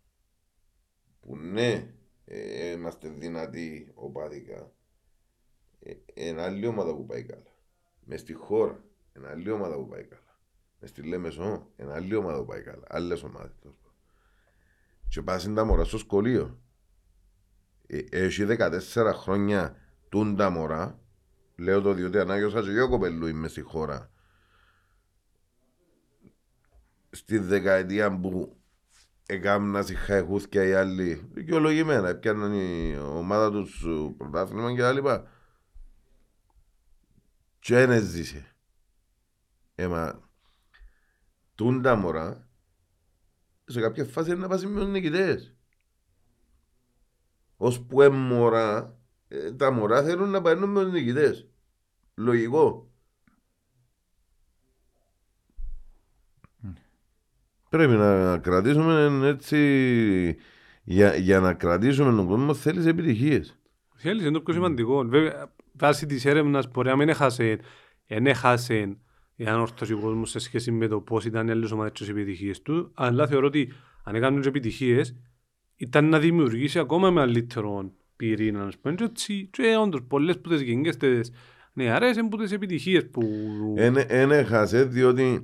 που 1.21 1.37
ναι, 1.37 1.95
ε, 2.25 2.71
είμαστε 2.71 3.09
δυνατοί 3.09 3.91
οπαδικά, 3.95 4.73
είναι 6.15 6.43
άλλη 6.43 6.67
ομάδα 6.67 6.95
που 6.95 7.07
πάει 7.07 7.25
καλά. 7.25 7.55
Μες 8.05 8.21
στη 8.21 8.33
χώρα, 8.33 8.85
είναι 9.17 9.29
άλλη 9.29 9.51
ομάδα 9.51 9.77
που 9.77 9.87
πάει 9.87 10.05
καλά. 10.05 10.41
Μες 10.81 10.91
στη 10.91 11.03
Λέμεσο, 11.03 11.71
είναι 11.77 11.93
άλλη 11.93 12.15
ομάδα 12.15 12.39
που 12.39 12.47
πάει 12.47 12.63
καλά. 12.63 12.85
Άλλες 12.89 13.23
ομάδες. 13.23 13.53
Και 15.09 15.23
πας 15.23 15.53
τα 15.55 15.65
μωρά 15.65 15.85
στο 15.85 15.99
σχολείο. 15.99 16.61
Ε, 17.87 17.99
έχει 18.11 18.47
14 18.49 19.13
χρόνια 19.15 19.77
τούν 20.09 20.37
τα 20.37 20.51
μωρά 20.51 21.01
Λέω 21.59 21.81
το 21.81 21.93
διότι 21.93 22.19
ανάγιωσα 22.19 22.63
και 22.63 22.71
εγώ 22.71 22.89
κοπελού 22.89 23.27
είμαι 23.27 23.49
στη 23.49 23.61
χώρα. 23.61 24.11
Στη 27.11 27.39
δεκαετία 27.39 28.21
που 28.21 28.61
έκαναν 29.27 29.85
συγχαεχούθηκια 29.85 30.65
οι 30.65 30.73
άλλοι, 30.73 31.29
δικαιολογημένα, 31.33 32.09
έπιαναν 32.09 32.53
η 32.53 32.99
ομάδα 32.99 33.51
τους 33.51 33.87
πρωτάθλημα 34.17 34.75
και 34.75 34.81
τα 34.81 34.93
λοιπά. 34.93 35.31
Και 37.59 37.75
δεν 37.75 37.91
έζησε. 37.91 38.55
Έμα, 39.75 40.31
τούν 41.55 41.83
τα 41.83 41.95
μωρά, 41.95 42.49
σε 43.65 43.81
κάποια 43.81 44.05
φάση 44.05 44.31
είναι 44.31 44.39
να 44.41 44.49
πάσει 44.49 44.67
με 44.67 44.85
νικητές. 44.85 45.56
Ως 47.57 47.81
που 47.81 48.03
έμμορα, 48.03 48.99
ε, 49.29 49.53
τα 49.53 49.71
μωρά 49.71 50.03
θέλουν 50.03 50.31
να 50.31 50.43
παίρνουν 50.43 50.71
με 50.71 50.83
τους 50.83 50.93
νικητές. 50.93 51.49
Λογικό. 52.15 52.91
Πρέπει 57.69 57.93
να 57.93 58.39
κρατήσουμε 58.39 59.21
έτσι, 59.29 60.37
για, 60.85 61.17
για 61.17 61.41
να 61.41 61.55
κρατήσουμε 61.55 62.17
τον 62.17 62.27
κόσμο 62.27 62.55
θέλεις 62.55 62.87
επιτυχίες. 62.87 63.59
Θέλεις, 63.95 64.23
είναι 64.23 64.33
το 64.33 64.41
πιο 64.41 64.55
σημαντικό. 64.55 65.05
Βέβαια, 65.05 65.53
βάσει 65.73 66.07
της 66.07 66.25
έρευνας 66.25 66.71
μπορεί 66.71 66.89
να 66.89 66.97
μην 66.97 67.09
έχασε, 67.09 67.59
δεν 68.07 68.27
έχασε 68.27 68.97
η 69.37 69.47
ανόρθωση 69.47 69.93
του 69.93 70.01
κόσμου 70.01 70.27
σε 70.27 70.39
σχέση 70.39 70.71
με 70.71 70.87
το 70.87 71.01
πώς 71.01 71.25
ήταν 71.25 71.49
οι 71.49 71.51
άλλες 71.51 71.71
ομάδες 71.71 71.93
τις 71.93 72.09
επιτυχίες 72.09 72.63
του, 72.63 72.91
αλλά 72.95 73.27
θεωρώ 73.27 73.47
ότι 73.47 73.73
αν 74.05 74.15
έκαναν 74.15 74.39
τις 74.39 74.49
επιτυχίες 74.49 75.17
ήταν 75.77 76.09
να 76.09 76.19
δημιουργήσει 76.19 76.79
ακόμα 76.79 77.11
μεγαλύτερο 77.11 77.93
πυρήνα, 78.17 78.65
να 78.65 78.71
πούμε, 78.83 78.95
και, 78.95 79.35
και 79.51 79.77
όντως 79.77 80.03
πολλές 80.09 80.41
που 80.41 80.49
τις 80.49 80.61
γενικές 80.61 80.97
τις 80.97 81.33
νεαρές 81.73 82.17
είναι 82.17 82.29
που 82.29 82.37
τις 82.37 82.53
επιτυχίες 82.53 83.07
που... 83.11 83.23
Εν 84.09 84.31
έχασες 84.31 84.87
διότι 84.87 85.41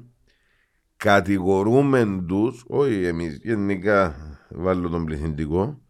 κατηγορούμε 0.97 2.25
τους, 2.29 2.65
όχι 2.67 3.05
εμείς, 3.05 3.41
γενικά 3.43 4.17
βάλω 4.51 4.89
τον 4.89 5.05
πληθυντικό, 5.05 5.81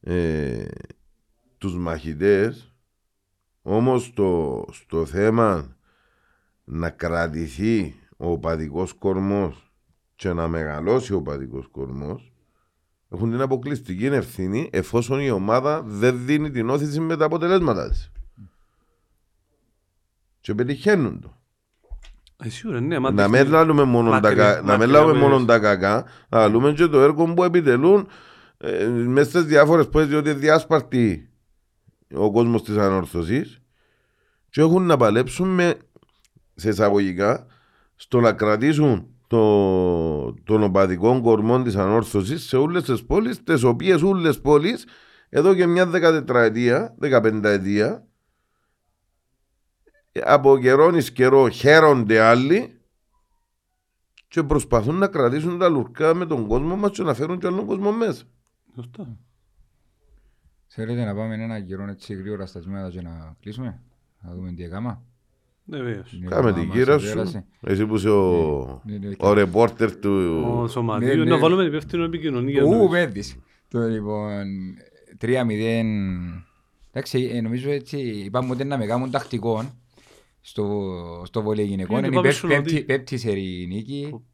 ε, 0.00 0.64
τους 1.58 1.76
μαχητές, 1.76 2.74
όμως 3.62 4.12
το, 4.14 4.64
στο 4.72 5.06
θέμα 5.06 5.76
να 6.64 6.90
κρατηθεί 6.90 7.94
ο 8.16 8.38
παδικός 8.38 8.92
κορμός 8.92 9.72
και 10.14 10.32
να 10.32 10.48
μεγαλώσει 10.48 11.14
ο 11.14 11.22
παδικός 11.22 11.68
κορμός 11.70 12.35
έχουν 13.12 13.30
την 13.30 13.40
αποκλειστική 13.40 14.06
ευθύνη 14.06 14.68
εφόσον 14.72 15.20
η 15.20 15.30
ομάδα 15.30 15.82
δεν 15.86 16.24
δίνει 16.24 16.50
την 16.50 16.68
όθηση 16.68 17.00
με 17.00 17.16
τα 17.16 17.24
αποτελέσματα 17.24 17.88
της. 17.88 18.10
Και 20.40 20.54
πετυχαίνουν 20.54 21.20
το. 21.20 21.36
Ε, 22.74 22.80
ναι, 22.80 22.98
να 22.98 23.28
μην 23.28 23.48
λάβουμε 23.48 23.84
μόνο, 23.84 24.20
τα, 24.20 24.62
να 24.62 24.76
μόνο 25.14 25.44
τα 25.44 25.58
κακά, 25.58 26.04
να 26.28 26.38
λάβουμε 26.38 26.72
και 26.72 26.86
το 26.86 27.00
έργο 27.00 27.34
που 27.34 27.44
επιτελούν 27.44 28.08
ε, 28.58 28.86
μέσα 28.86 29.30
στις 29.30 29.44
διάφορες 29.44 29.88
πόλει, 29.88 30.06
διότι 30.06 30.32
διάσπαρτη 30.32 31.30
ο 32.14 32.32
κόσμος 32.32 32.62
της 32.62 32.76
ανόρθωσης 32.76 33.60
και 34.50 34.60
έχουν 34.60 34.82
να 34.82 34.96
παλέψουν 34.96 35.48
με, 35.48 35.74
σε 36.54 36.68
εισαγωγικά 36.68 37.46
στο 37.94 38.20
να 38.20 38.32
κρατήσουν 38.32 39.15
το, 39.26 40.32
των 40.32 40.62
οπαδικών 40.62 41.22
κορμών 41.22 41.64
της 41.64 41.76
ανόρθωσης 41.76 42.42
σε 42.44 42.56
όλες 42.56 42.82
τις 42.82 43.04
πόλεις, 43.04 43.42
τις 43.42 43.62
οποίες 43.62 44.02
όλες 44.02 44.36
τι 44.36 44.42
πόλεις 44.42 44.86
εδώ 45.28 45.54
και 45.54 45.66
μια 45.66 45.86
δεκατετραετία, 45.86 46.94
δεκαπενταετία, 46.98 48.06
από 50.24 50.58
καιρό 50.58 50.96
εις 50.96 51.12
καιρό 51.12 51.48
χαίρονται 51.48 52.20
άλλοι 52.20 52.80
και 54.28 54.42
προσπαθούν 54.42 54.94
να 54.94 55.06
κρατήσουν 55.06 55.58
τα 55.58 55.68
λουρκά 55.68 56.14
με 56.14 56.26
τον 56.26 56.46
κόσμο 56.46 56.76
μας 56.76 56.90
και 56.90 57.02
να 57.02 57.14
φέρουν 57.14 57.38
και 57.38 57.46
άλλον 57.46 57.66
κόσμο 57.66 57.92
μέσα. 57.92 58.24
Σωστά. 58.74 59.16
Θέλετε 60.66 61.04
να 61.04 61.14
πάμε 61.14 61.34
ένα 61.34 61.60
καιρό 61.60 61.88
έτσι 61.88 62.14
γρήγορα 62.14 62.46
στα 62.46 62.60
σμέτα 62.60 62.90
και 62.90 63.02
να 63.02 63.36
κλείσουμε, 63.40 63.82
να 64.20 64.34
δούμε 64.34 64.52
τι 64.52 64.62
έκαμα. 64.62 65.02
Ναι, 65.68 65.78
βέβαιος. 65.78 66.20
Κάμε 66.28 66.52
την 66.52 66.70
κύρα 66.70 66.98
σου, 66.98 67.44
εσύ 67.60 67.86
που 67.86 67.96
είσαι 67.96 68.08
ο, 68.08 68.82
ναι, 68.84 68.98
ναι, 68.98 69.08
ναι, 69.08 69.14
ο 69.18 69.32
ρεπόρτερ 69.32 69.96
του... 69.96 70.44
Ο 70.58 70.68
Σωματίου, 70.68 71.24
να 71.24 71.38
βάλουμε 71.38 71.64
υπεύθυνο 71.64 72.04
επικοινωνία. 72.04 72.62
Ού, 72.64 72.88
πέντης. 72.88 73.36
Το 73.68 73.80
λοιπόν, 73.80 74.44
3-0, 75.20 75.26
εντάξει, 76.92 77.30
ε, 77.32 77.40
νομίζω 77.40 77.70
έτσι, 77.70 77.98
είπαμε 77.98 78.50
ότι 78.50 78.64
να 78.64 78.78
με 78.78 78.86
κάνουν 78.86 79.10
τακτικό, 79.10 79.64
στο, 80.40 81.22
στο 81.26 81.42
βολέ 81.42 81.62
γυναικών. 81.62 82.04
Είναι 82.04 82.28
η 82.28 82.32
πέμπτη, 82.46 82.82
πέμπτη 82.82 83.18
σερή 83.18 83.66
νίκη. 83.68 84.24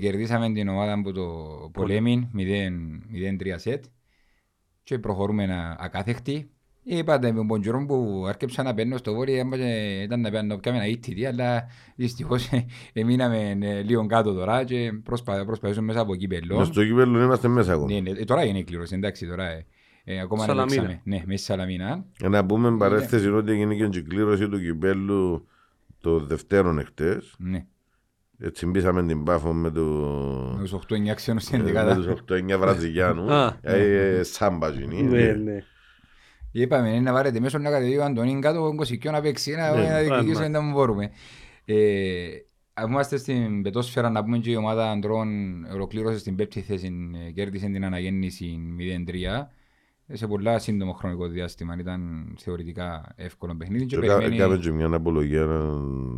Κερδίσαμε 0.00 0.52
την 0.52 0.68
ομάδα 0.68 0.92
από 0.92 1.12
το 1.12 1.26
πολέμιν 1.72 2.26
0-3 2.36 3.54
σετ 3.56 3.84
και 4.82 4.98
προχωρούμε 4.98 5.76
ακάθεκτη. 5.78 6.50
Είπατε 6.84 7.32
με 7.32 7.46
τον 7.46 7.60
καιρό 7.60 7.84
που 7.86 8.24
άρκεψα 8.28 8.62
να 8.62 8.74
παίρνω 8.74 8.96
στο 8.96 9.14
βόρειο 9.14 9.44
ήταν 10.02 10.20
να 10.20 10.30
παίρνω 10.30 10.58
κάμε 10.60 10.76
ένα 10.76 10.86
ήττη 10.86 11.26
αλλά 11.26 11.66
δυστυχώς 11.96 12.50
μείναμε 13.06 13.54
λίγο 13.84 14.06
κάτω 14.06 14.32
τώρα 14.32 14.64
και 14.64 14.92
προσπαθήσουμε 15.46 15.86
μέσα 15.86 16.00
από 16.00 16.16
κύπελο. 16.16 16.58
Μες 16.58 16.66
στο 16.66 16.84
κύπελο 16.84 17.22
είμαστε 17.22 17.48
μέσα 17.48 17.72
ακόμα. 17.72 17.92
Ναι, 17.92 18.00
ναι, 18.00 18.24
τώρα 18.24 18.44
είναι 18.44 18.62
κλήρωση, 18.62 18.94
εντάξει 18.94 19.26
τώρα. 19.26 19.64
Ε, 20.04 20.20
ακόμα 20.20 20.44
Σαλαμίνα. 20.44 21.00
Ναι, 21.04 21.22
μέσα 21.26 21.36
στη 21.36 21.52
Σαλαμίνα. 21.52 22.04
Να 22.22 22.46
πούμε 22.46 22.76
παρέθεση 22.76 23.28
ότι 23.28 23.52
έγινε 23.52 23.74
και 23.74 23.98
η 23.98 24.02
κλήρωση 24.02 24.48
του 24.48 24.60
κυπέλου 24.60 25.46
το 26.00 26.18
δευτέρον 26.18 26.78
εχθές. 26.78 27.34
Ναι. 27.38 27.66
Έτσι 28.38 28.66
μπήσαμε 28.66 29.06
την 29.06 29.24
πάφο 29.24 29.52
με, 29.52 29.70
το... 29.70 29.82
με 30.58 30.62
τους 30.62 30.72
8-9 30.72 31.14
ξένους 31.14 31.42
στην 31.42 31.66
ε, 31.66 31.72
με 31.72 31.94
τους 31.94 32.06
8-9 32.30 32.58
Βραζιλιάνους. 32.58 33.54
ε, 33.60 34.22
σάμπα 34.22 34.68
γίνει. 34.68 35.02
Ναι, 35.02 35.32
ναι. 35.32 35.64
Είπαμε 36.52 37.00
να 37.00 37.12
βάλετε 37.12 37.40
μέσω 37.40 37.58
να 37.58 37.70
κατεβεί 37.70 37.98
ο 37.98 38.04
Αντωνίν 38.04 38.40
κάτω 38.40 38.66
ο 38.66 38.74
Κωσικιό 38.74 39.10
να 39.10 39.20
παίξει 39.20 39.54
να 39.54 39.72
διεκδικήσουμε 39.72 40.48
δεν 40.48 40.70
μπορούμε. 40.70 41.10
Ε, 41.64 41.74
αν 42.74 42.90
είμαστε 42.90 43.16
στην 43.16 43.62
πετόσφαιρα 43.62 44.10
να 44.10 44.24
πούμε 44.24 44.38
και 44.38 44.50
η 44.50 44.56
ομάδα 44.56 44.90
αντρών 44.90 45.28
ολοκλήρωσε 45.72 46.18
στην 46.18 46.36
πέπτη 46.36 46.60
θέση, 46.60 46.92
κέρδισε 47.34 47.66
την 47.66 47.84
αναγέννηση 47.84 48.58
0-3 49.08 49.46
σε 50.12 50.26
πολλά 50.26 50.58
σύντομο 50.58 50.92
χρονικό 50.92 51.26
διάστημα. 51.26 51.76
Ήταν 51.78 52.00
θεωρητικά 52.38 53.12
εύκολο 53.16 53.54
παιχνίδι. 53.56 53.86
Και 53.86 53.98
περιμένει... 53.98 54.36
Κάμε 54.36 54.56
και 54.56 54.70
μια 54.70 54.86
απολογία 54.86 55.44
να 55.44 55.60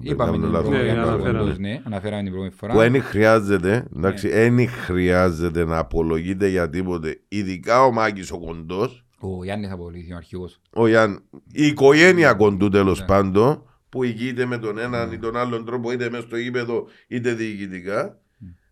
Είπαμε 0.01 0.39
την 0.39 0.51
προηγούμενη 0.51 1.59
ναι, 1.59 1.82
αναφέραμε 1.85 2.23
την 2.23 2.32
προηγούμενη 2.32 2.55
φορά. 2.56 2.73
Που 2.73 2.78
δεν 2.78 3.02
χρειάζεται, 3.02 3.86
εντάξει, 3.97 4.28
δεν 4.28 4.69
χρειάζεται 4.69 5.65
να 5.65 5.78
απολογείται 5.78 6.48
για 6.48 6.70
τίποτε. 6.70 7.20
Ειδικά 7.28 7.85
ο 7.85 7.93
Μάκης 7.93 8.31
ο 8.31 8.39
Κοντός. 8.39 9.03
Ο 9.27 9.45
Γιάννης 9.45 9.71
απολογήθηκε 9.71 10.13
ο 10.13 10.17
αρχηγός. 10.17 10.61
Ο 10.71 10.89
Γιάννη. 10.89 11.19
Η 11.53 11.67
οικογένεια 11.67 12.35
Κοντού 12.35 12.69
τέλος 12.69 13.01
ναι. 13.01 13.07
πάντων 13.07 13.63
που 13.89 14.03
ηγείται 14.03 14.47
με 14.47 14.59
τον 14.59 14.79
έναν 14.79 15.13
ή 15.13 15.19
τον 15.19 15.37
άλλον 15.37 15.65
τρόπο 15.65 15.93
είτε 15.93 16.11
μέσα 16.11 16.23
στο 16.23 16.37
γήπεδο 16.37 16.87
είτε 17.09 17.33
διοικητικά 17.33 18.19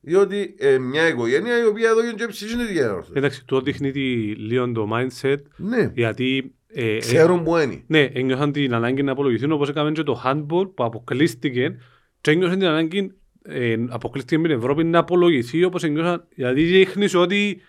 διότι 0.05 0.55
ε, 0.59 0.79
μια 0.79 1.09
οικογένεια 1.09 1.63
η 1.63 1.67
οποία 1.67 1.89
εδώ 1.89 2.13
και 2.13 2.27
ψυχή 2.27 2.53
είναι 2.53 2.65
διάρρωση. 2.65 3.11
Εντάξει, 3.15 3.45
το 3.45 3.61
δείχνει 3.61 3.91
λίγο 4.37 4.73
το 4.73 4.89
mindset. 4.93 5.37
Ναι. 5.57 5.91
Γιατί 5.95 6.55
ε, 6.67 6.95
ε 6.95 6.99
Ξέρουν 6.99 7.43
που 7.43 7.57
είναι. 7.57 7.83
Ναι, 7.87 8.01
ένιωσαν 8.01 8.53
την 8.53 8.75
ανάγκη 8.75 9.03
να 9.03 9.13
απολογηθούν 9.13 9.53
όπως 9.53 9.69
έκαμε 9.69 9.93
και 9.93 10.03
το 10.03 10.23
handball 10.25 10.71
που 10.75 10.85
αποκλείστηκε 10.85 11.77
και 12.21 12.31
ένιωσαν 12.31 12.59
την 12.59 12.69
ανάγκη 12.69 13.13
ε, 13.43 13.77
αποκλείστηκε 13.89 14.39
με 14.39 14.49
την 14.49 14.57
Ευρώπη 14.57 14.85
να 14.85 14.99
απολογηθεί 14.99 15.65
όπως 15.65 15.83
ένιωσαν 15.83 16.25
γιατί 16.35 16.63
δείχνει 16.63 17.09
ότι 17.15 17.61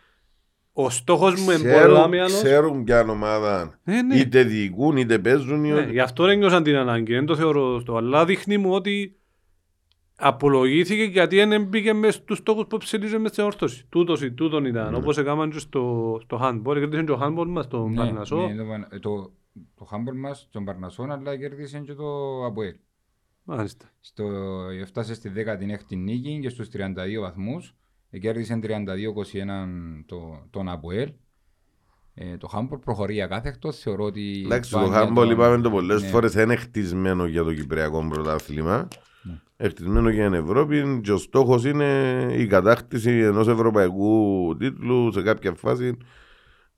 ο 0.73 0.89
στόχος 0.89 1.41
μου 1.41 1.51
είναι 1.51 1.81
πολλά 1.81 2.07
με 2.07 2.19
άλλος. 2.19 2.41
Ξέρουν 2.41 2.83
ποια 2.83 3.05
ομάδα 3.09 3.79
ναι, 3.83 4.01
ναι. 4.01 4.15
είτε 4.15 4.43
διοικούν 4.43 4.97
είτε 4.97 5.19
παίζουν. 5.19 5.61
Ναι, 5.61 5.87
γι' 5.91 5.99
αυτό 5.99 6.25
ένιωσαν 6.27 6.63
την 6.63 6.75
ανάγκη, 6.75 7.13
δεν 7.13 7.25
το 7.25 7.35
θεωρώ 7.35 7.75
αυτό. 7.75 7.95
Αλλά 7.95 8.25
δείχνει 8.25 8.57
μου 8.57 8.73
ότι 8.73 9.15
απολογήθηκε 10.15 11.03
γιατί 11.03 11.45
δεν 11.45 11.63
μπήκε 11.63 11.93
μέσα 11.93 12.19
στους 12.19 12.37
στόχους 12.37 12.65
που 12.67 12.77
ψηλίζουν 12.77 13.21
μέσα 13.21 13.33
στην 13.33 13.45
όρθωση. 13.45 13.85
Τούτος 13.89 14.21
ή 14.21 14.31
τούτον 14.31 14.65
ήταν, 14.65 14.91
ναι. 14.91 14.97
όπως 14.97 15.17
έκαναν 15.17 15.51
και 15.51 15.59
στο, 15.59 16.17
στο 16.23 16.39
handball. 16.41 16.73
Κέρδισαν 16.73 17.05
και 17.05 17.11
το 17.11 17.19
handball 17.21 17.47
μας 17.47 17.65
στον 17.65 17.91
ναι, 17.91 17.95
Παρνασό. 17.95 18.47
Ναι, 18.47 18.99
το, 18.99 19.31
το 19.75 19.87
handball 19.91 20.15
μας 20.15 20.47
στον 20.49 20.65
Παρνασό, 20.65 21.03
αλλά 21.03 21.37
κέρδισαν 21.37 21.85
και 21.85 21.93
το 21.93 22.05
Αποέλ. 22.45 22.75
Μάλιστα. 23.43 23.85
Στο, 23.99 24.23
φτάσε 24.85 25.13
στη 25.13 25.31
16η 25.35 25.97
νίκη 25.97 26.39
και 26.41 26.49
στους 26.49 26.67
32 26.73 27.19
βαθμούς. 27.21 27.75
Κέρδισαν 28.19 28.61
32-21 28.63 28.67
το, 30.05 30.47
τον 30.49 30.69
Αποέλ. 30.69 31.13
Ε, 32.13 32.37
το 32.37 32.47
Χάμπολ 32.47 32.79
προχωρεί 32.79 33.21
ακάθεκτο, 33.21 33.71
θεωρώ 33.71 34.03
ότι... 34.03 34.41
Εντάξει, 34.45 34.71
το 34.71 34.87
Χάμπολ 34.87 35.29
είπαμε 35.29 35.61
το 35.61 35.69
πολλές 35.69 36.01
ναι. 36.01 36.07
φορές 36.07 36.33
είναι 36.33 36.55
χτισμένο 36.55 37.25
για 37.25 37.43
το 37.43 37.53
Κυπριακό 37.53 38.07
πρωτάθλημα 38.07 38.87
εκτισμένο 39.57 40.09
για 40.09 40.23
την 40.25 40.33
Ευρώπη 40.33 40.99
και 41.03 41.11
ο 41.11 41.17
στόχος 41.17 41.65
είναι 41.65 42.27
η 42.37 42.47
κατάκτηση 42.47 43.11
ενός 43.11 43.47
ευρωπαϊκού 43.47 44.55
τίτλου 44.59 45.11
σε 45.11 45.21
κάποια 45.21 45.53
φάση 45.53 45.97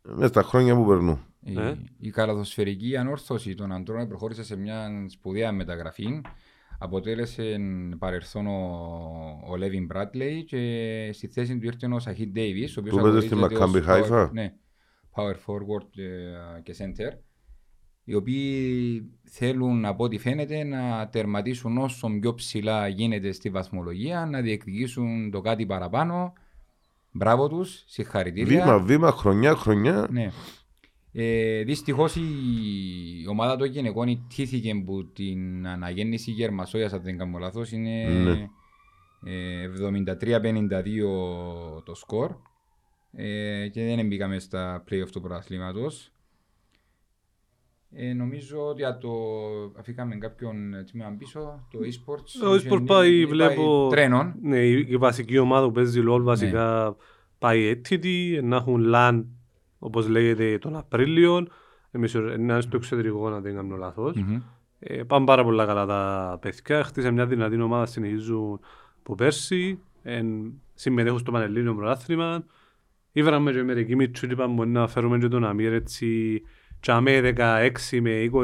μέσα 0.01 0.27
στα 0.27 0.41
χρόνια 0.41 0.75
που 0.75 0.85
περνούν. 0.85 1.19
Η, 1.39 1.59
ε; 1.59 1.77
η 1.99 2.09
καλαδοσφαιρική 2.09 2.97
ανόρθωση 2.97 3.55
των 3.55 3.71
αντρών 3.71 4.07
προχώρησε 4.07 4.43
σε 4.43 4.55
μια 4.55 5.05
σπουδαία 5.07 5.51
μεταγραφή. 5.51 6.21
Αποτέλεσε 6.79 7.57
παρελθόν 7.99 8.47
ο, 8.47 8.59
ο 9.47 9.55
Λέβιν 9.55 9.85
Μπράτλεϊ 9.85 10.43
και 10.43 11.09
στη 11.13 11.27
θέση 11.27 11.57
του 11.57 11.65
ήρθε 11.65 11.87
ο 11.93 11.99
Σαχίτ 11.99 12.31
Ντέιβις. 12.31 12.73
Του 12.73 12.99
παίζει 13.01 13.25
στη 13.25 13.35
Μακάμπι 13.35 13.81
Χάιφα; 13.81 14.29
Ναι, 14.33 14.53
power 15.15 15.33
forward 15.33 15.89
και 16.63 16.75
center 16.77 17.25
οι 18.07 18.13
οποίοι 18.13 19.09
θέλουν 19.23 19.85
από 19.85 20.03
ό,τι 20.03 20.17
φαίνεται 20.17 20.63
να 20.63 21.07
τερματίσουν 21.07 21.77
όσο 21.77 22.09
πιο 22.19 22.33
ψηλά 22.33 22.87
γίνεται 22.87 23.31
στη 23.31 23.49
βαθμολογία, 23.49 24.25
να 24.25 24.41
διεκδικήσουν 24.41 25.31
το 25.31 25.41
κάτι 25.41 25.65
παραπάνω. 25.65 26.33
Μπράβο 27.11 27.47
τους, 27.47 27.83
συγχαρητήρια. 27.87 28.63
Βήμα, 28.63 28.79
βήμα, 28.79 29.11
χρονιά, 29.11 29.55
χρονιά. 29.55 30.07
Ναι. 30.11 30.31
Ε, 31.17 31.63
Δυστυχώς 31.63 32.15
η 32.15 32.21
ομάδα 33.29 33.55
των 33.55 33.67
γυναικών 33.67 34.07
ιτήθηκε 34.07 34.71
από 34.71 35.03
την 35.03 35.67
αναγέννηση 35.67 36.31
Γερμασόγιας, 36.31 36.93
αν 36.93 37.01
δεν 37.03 37.17
κάνω 37.17 37.37
λάθος. 37.37 37.71
Είναι 37.71 38.07
ναι. 38.07 38.49
ε, 39.31 39.69
73-52 39.69 39.73
το 41.83 41.95
σκορ. 41.95 42.31
Ε, 43.11 43.67
και 43.67 43.83
δεν 43.83 44.07
μπήκαμε 44.07 44.39
στα 44.39 44.83
play 44.89 45.03
του 45.11 45.21
πρωταθλήματος. 45.21 46.11
Ε, 47.91 48.13
νομίζω 48.13 48.67
ότι 48.67 48.83
το 49.01 49.11
αφήκαμε 49.79 50.15
κάποιον 50.15 50.55
τμήμα 50.91 51.15
πίσω, 51.17 51.67
το 51.71 51.79
e-sports. 51.79 52.29
Το 52.39 52.53
e-sports 52.53 52.85
πάει, 52.85 53.25
βλέπω, 53.25 53.87
τρένων. 53.89 54.35
Ναι, 54.41 54.65
η 54.65 54.97
βασική 54.97 55.37
ομάδα 55.37 55.65
που 55.65 55.71
παίζει 55.71 56.01
LOL 56.09 56.21
βασικά 56.21 56.85
ναι. 56.87 56.95
πάει 57.39 57.65
έτοιτη, 57.65 58.39
να 58.43 58.55
έχουν 58.55 58.91
LAN 58.93 59.23
όπως 59.85 60.07
λέγεται 60.07 60.57
τον 60.57 60.75
Απρίλιο. 60.75 61.47
Εμείς 61.91 62.13
είναι 62.13 62.61
στο 62.61 62.77
εξωτερικό 62.77 63.29
να 63.29 63.39
δεν 63.39 63.55
κάνω 63.55 63.75
λάθος. 63.75 64.15
Mm-hmm. 64.17 64.41
Ε, 64.79 65.03
πάνε 65.03 65.25
πάρα 65.25 65.43
πολλά 65.43 65.65
καλά 65.65 65.85
τα 65.85 66.37
παιδιά. 66.41 66.83
Χτίσαν 66.83 67.13
μια 67.13 67.25
δυνατή 67.25 67.61
ομάδα, 67.61 67.85
συνεχίζουν 67.85 68.59
από 68.99 69.15
πέρσι. 69.15 69.79
Ε, 70.03 70.21
συμμετέχουν 70.73 71.19
στο 71.19 71.31
Πανελλήνιο 71.31 71.75
Πρωτάθλημα. 71.75 72.45
Ήβραμε 73.11 73.51
και 73.51 73.63
μερικοί 73.63 73.95
μητσού, 73.95 74.25
είπαμε 74.25 74.65
να 74.65 74.87
φέρουμε 74.87 75.17
και 75.17 75.27
τον 75.27 75.45
Αμύρ 75.45 75.73
έτσι 75.73 76.41
με 77.01 77.33
16 77.37 77.99
με 78.01 78.29
20 78.33 78.39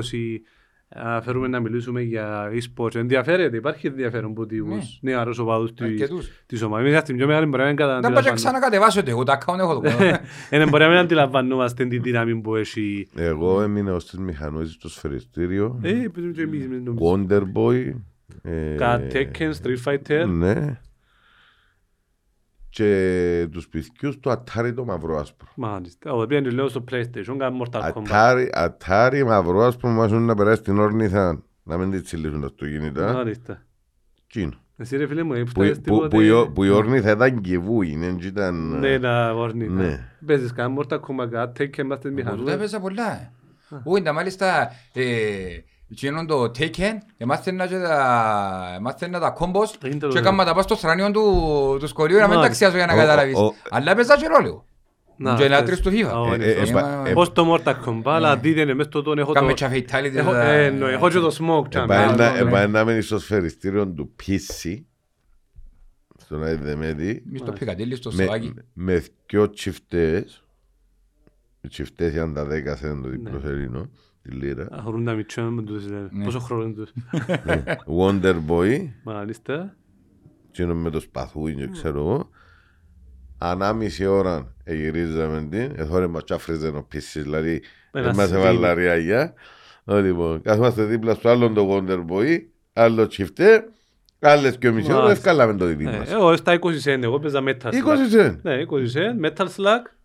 φέρουμε 1.23 1.47
να 1.47 1.59
μιλήσουμε 1.59 2.01
για 2.01 2.51
e-sports. 2.51 2.95
Ενδιαφέρεται, 2.95 3.57
υπάρχει 3.57 3.87
ενδιαφέρον 3.87 4.31
από 4.31 4.45
τους 4.45 4.99
ναι. 5.01 5.11
νεαρούς 5.11 5.37
οπαδούς 5.37 5.73
της 6.45 6.61
ομάδας. 6.61 6.87
Εμείς 6.87 6.99
στην 6.99 7.15
πιο 7.17 7.27
μεγάλη 7.27 7.45
μπορεί 7.45 7.63
να 7.63 7.69
αντιλαμβάνουμε. 7.69 8.13
Δεν 8.13 8.23
πάω 8.23 8.33
ξανακατεβάσω 8.33 9.01
εγώ, 9.05 9.23
τα 9.23 9.37
account 9.37 9.59
έχω 9.59 9.79
το 9.79 9.89
Είναι 10.51 10.65
μπορεί 10.65 10.83
να 10.83 10.99
αντιλαμβανόμαστε 10.99 11.85
την 11.85 12.01
δύναμη 12.01 12.35
που 12.35 12.55
έχει. 12.55 13.07
Εγώ 13.15 13.61
έμεινα 13.61 13.93
ως 13.93 14.05
τις 14.05 14.19
μηχανώσεις 14.19 14.73
στο 14.73 14.89
σφαιριστήριο. 14.89 15.79
Ε, 15.81 15.91
παίζουμε 15.91 16.33
και 16.33 16.41
εμείς. 16.41 16.67
Wonderboy. 16.99 17.93
Κάτι 18.77 19.29
Tekken, 19.37 19.51
Street 19.61 19.91
Fighter. 19.91 20.27
Ναι 20.27 20.79
και 22.71 23.47
τους 23.51 23.67
πιθκιούς 23.67 24.19
του 24.19 24.29
Atari 24.29 24.73
το 24.75 24.85
μαυρό 24.85 25.19
άσπρο. 25.19 25.47
Μάλιστα. 25.55 26.13
Ο 26.13 26.21
οποίος 26.21 26.53
λέω 26.53 26.67
στο 26.67 26.83
PlayStation, 26.91 27.35
κάνει 27.37 27.61
Mortal 27.63 27.91
Kombat. 27.93 28.07
Atari, 28.09 28.67
Atari 28.67 29.23
μαυρό 29.25 29.61
άσπρο 29.61 29.89
μας 29.89 30.11
να 30.11 30.35
περάσει 30.35 30.61
την 30.61 30.79
όρνηθα 30.79 31.43
να 31.63 31.77
μην 31.77 31.91
τη 31.91 32.01
τσιλίσουν 32.01 32.39
τα 32.39 32.45
αυτοκίνητα. 32.45 33.13
Μάλιστα. 33.13 33.61
Κίνο. 34.27 34.53
Εσύ 34.77 34.97
ρε 34.97 35.07
φίλε 35.07 35.23
μου, 35.23 35.33
έφτασες 35.33 35.79
τίποτε... 35.79 36.17
Που 36.53 36.63
η 36.63 36.69
όρνηθα 36.69 37.11
ήταν 37.11 37.41
κεβού, 37.41 37.81
είναι 37.81 38.17
ήταν... 38.21 38.79
Ναι, 38.79 38.99
τα 38.99 39.33
όρνηθα. 39.35 39.71
Ναι. 39.71 40.09
Παίζεις 40.25 40.53
κάνει 40.53 40.75
Mortal 40.79 40.99
Kombat, 40.99 41.29
κάτι 41.31 41.69
και 41.69 41.81
είμαστε 41.81 42.09
μηχανούς. 42.09 42.45
Τα 42.45 42.57
παίζα 42.57 42.79
πολλά. 42.79 43.31
Όχι, 43.83 44.11
μάλιστα 44.13 44.71
Εκείνον 45.91 46.27
το 46.27 46.43
Taken, 46.43 46.97
εμάθαινα 47.17 47.67
και 47.67 47.77
τα, 47.77 48.73
εμάθαινα 48.75 49.19
τα 49.19 49.29
κόμπος 49.29 49.77
και 49.77 50.17
έκανα 50.17 50.45
τα 50.45 50.53
πάω 50.53 50.61
στο 50.61 50.75
στρανίο 50.75 51.11
του, 51.11 51.77
του 51.79 51.87
σχολείου 51.87 52.17
να 52.17 52.27
μην 52.27 52.39
ταξιάζω 52.39 52.77
για 52.77 52.85
να 52.85 52.95
καταλάβεις. 52.95 53.37
Αλλά 53.69 53.91
έπαιζα 53.91 54.17
και 54.17 54.27
ρόλο. 54.27 54.65
Και 55.37 55.47
να 55.47 55.63
τρεις 55.63 55.79
του 55.79 55.91
FIFA. 55.91 57.13
Πώς 57.13 57.31
το 57.31 57.53
Mortal 57.53 57.75
Kombat, 57.85 58.01
αλλά 58.05 58.37
δείτε 58.37 58.73
μες 58.73 58.87
το 58.87 59.01
τον 59.01 59.19
έχω 59.19 59.33
το... 59.33 59.39
Κάμε 59.39 59.53
και 59.53 59.67
fatality. 59.71 60.15
Έχω 60.91 61.09
και 61.09 61.19
το 61.19 61.35
smoke. 61.39 61.75
Επανέμενοι 62.39 63.01
στο 63.01 63.19
σφαιριστήριο 63.19 63.87
του 63.87 64.15
PC, 64.23 64.79
στον 66.17 66.43
Αϊδεμέτη, 66.43 67.23
μες 67.25 67.41
το 67.41 67.51
Πικατήλι 67.51 67.95
στο 67.95 68.11
Σαβάκι. 68.11 68.53
Με 68.73 69.03
δυο 69.27 69.49
τσιφτές, 69.49 70.43
οι 71.61 71.67
τσιφτές 71.67 72.11
ήταν 72.11 72.33
τα 72.33 72.45
δέκα 72.45 72.75
σε 72.75 72.87
το 72.87 73.09
διπλοσερίνο, 73.09 73.89
τη 74.21 74.31
λίρα. 74.31 74.67
Αφορούν 74.71 75.05
τα 75.05 75.13
μητσιά 75.13 75.43
με 75.43 75.61
τους, 75.61 75.85
ναι. 75.87 76.23
πόσο 76.23 76.39
χρόνο 76.39 76.63
είναι 76.63 76.73
τους. 76.73 76.91
Ναι. 77.45 77.63
Wonder 77.99 78.35
Boy. 78.47 78.89
Μάλιστα. 79.03 79.75
Τι 80.51 80.63
είναι 80.63 80.73
με 80.73 80.89
το 80.89 80.99
σπαθούι, 80.99 81.69
ξέρω 81.71 81.99
εγώ. 81.99 82.29
Ανάμιση 83.37 84.05
ώρα 84.05 84.53
γυρίζαμε 84.65 85.47
την, 85.49 85.71
εθώρε 85.75 86.07
μας 86.07 86.23
τσάφριζε 86.23 86.67
ο 86.67 86.83
πίσης, 86.83 87.23
δηλαδή 87.23 87.61
δεν 87.91 88.15
μας 88.15 88.31
έβαλα 88.31 88.73
ριάγια. 88.73 89.33
Λοιπόν, 89.85 90.41
καθόμαστε 90.41 90.83
δίπλα 90.83 91.13
στο 91.13 91.29
άλλο 91.29 91.49
το 91.49 91.67
Wonder 91.71 92.05
Boy, 92.11 92.39
άλλος 92.73 93.07
τσιφτέ, 93.07 93.69
άλλες 94.19 94.57
και 94.57 94.71
μισή 94.71 94.93
ώρα, 94.93 95.11
ευκάλαμε 95.11 95.55
το 95.55 95.65
δίπλα 95.65 95.97
μας. 95.97 96.11
Εγώ 96.11 96.35
στα 96.35 96.59
20 96.59 96.65
cent, 96.65 97.01
εγώ 97.01 97.19
παίζα 97.19 97.43
Metal 97.45 97.67
Slug. 97.67 98.17
20 98.17 98.25
cent. 98.25 98.35
Ναι, 98.41 98.53
20 98.69 98.73
cent, 98.73 99.25
Metal 99.25 99.45
Slug. 99.45 100.00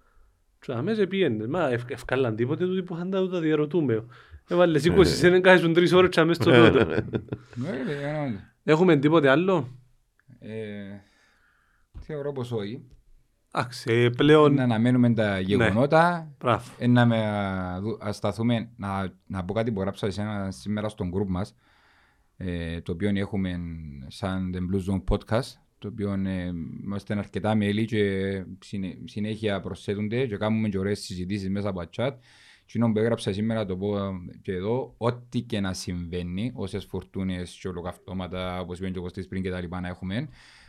Αμέσως 0.68 1.06
πήγαινε. 1.06 1.47
Μα 1.47 1.70
ευκάλαν 1.88 2.36
τίποτε 2.36 2.66
τούτοι 2.66 2.82
που 2.82 2.94
είχαν 2.94 3.10
τα 3.10 3.40
διαρωτούμε. 3.40 4.05
Έβαλες 4.48 4.90
20 4.90 5.06
σε 5.06 5.26
έναν 5.26 5.43
κάθισουν 5.43 5.72
τρεις 5.72 5.93
ώρες 5.93 6.09
και 6.09 6.20
αμέσως 6.20 6.44
το 6.44 6.51
πρώτο. 6.51 7.02
Έχουμε 8.64 8.97
τίποτε 8.97 9.28
άλλο; 9.28 9.68
Θεωρώ 11.98 12.32
πως 12.32 12.52
όχι. 12.52 12.84
Εντάξει, 13.52 14.10
πλέον... 14.10 14.55
Να 14.55 14.62
αναμένουμε 14.62 15.14
τα 15.14 15.40
γεγονότα. 15.40 16.32
Ναι. 16.78 16.86
Να 16.86 17.06
με 17.06 17.24
ασταθούμε, 18.01 18.70
να, 18.76 19.12
να 19.26 19.44
πω 19.44 19.52
κάτι 19.52 19.72
που 19.72 19.80
γράψα 19.80 20.10
σήμερα 20.48 20.88
στον 20.88 21.12
group 21.14 21.26
μας, 21.26 21.55
ε, 22.36 22.80
το 22.80 22.93
οποίο 22.93 23.10
έχουμε 23.14 23.60
σαν 24.06 24.55
The 24.55 24.59
Blue 24.59 24.93
Zone 24.93 25.02
Podcast, 25.10 25.52
το 25.86 25.92
οποίο 25.92 26.28
ε, 26.30 26.52
είμαστε 26.84 27.18
αρκετά 27.18 27.54
μέλη 27.54 27.84
και 27.84 28.44
συνέχεια 29.04 29.60
προσθέτονται 29.60 30.26
και 30.26 30.36
κάνουμε 30.36 30.68
και 30.68 30.78
ωραίες 30.78 31.00
συζητήσεις 31.00 31.48
μέσα 31.50 31.68
από 31.68 31.80
το 31.80 31.88
chat. 31.96 32.12
Τι 32.72 32.78
που 32.78 32.98
έγραψα 32.98 33.32
σήμερα 33.32 33.66
το 33.66 33.76
πω 33.76 33.96
και 34.42 34.52
εδώ, 34.52 34.94
ό,τι 34.96 35.40
και 35.40 35.60
να 35.60 35.72
συμβαίνει, 35.72 36.52
όσες 36.54 36.84
φορτούνες 36.84 37.58
και 37.60 37.68
ολοκαυτώματα, 37.68 38.60
όπως 38.60 38.78
είπαν 38.78 38.92
και 38.92 38.98
ο 38.98 39.06
πριν 39.28 39.42
και 39.42 39.50
τα 39.50 39.60
λοιπά 39.60 39.80
να 39.80 39.88
έχουμε, 39.88 40.28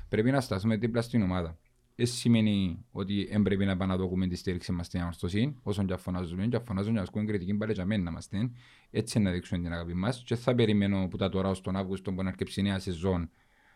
πρέπει 0.09 0.31
να 0.31 0.41
σταθούμε 0.41 0.75
δίπλα 0.77 1.01
στην 1.01 1.21
ομάδα. 1.21 1.57
Δεν 1.95 2.05
σημαίνει 2.05 2.85
ότι 2.91 3.27
δεν 3.31 3.41
πρέπει 3.41 3.65
να 3.65 3.97
δούμε 3.97 4.27
τη 4.27 4.35
στήριξη 4.35 4.71
μας 4.71 4.85
στην 4.85 4.99
ανορθωσή, 4.99 5.55
όσον 5.63 5.85
και 5.85 5.93
αφωνάζουμε, 5.93 6.47
και 6.47 6.55
αφωνάζουμε 6.55 6.95
και 6.95 7.01
ασκούμε 7.01 7.25
κριτική 7.25 7.53
πάλι 7.53 7.73
για 7.73 7.85
μένα 7.85 8.11
μας 8.11 8.27
την, 8.27 8.51
έτσι 8.89 9.19
να 9.19 9.31
δείξουμε 9.31 9.61
την 9.61 9.73
αγάπη 9.73 9.93
μας. 9.93 10.23
Και 10.25 10.35
θα 10.35 10.55
περιμένω 10.55 11.07
που 11.07 11.17
τα 11.17 11.29
τώρα 11.29 11.49
ως 11.49 11.61
τον 11.61 11.75
Αύγουστο 11.75 12.13
που 12.13 12.23
να 12.23 12.29
αρκεψει 12.29 12.61
νέα 12.61 12.79
σεζόν 12.79 13.29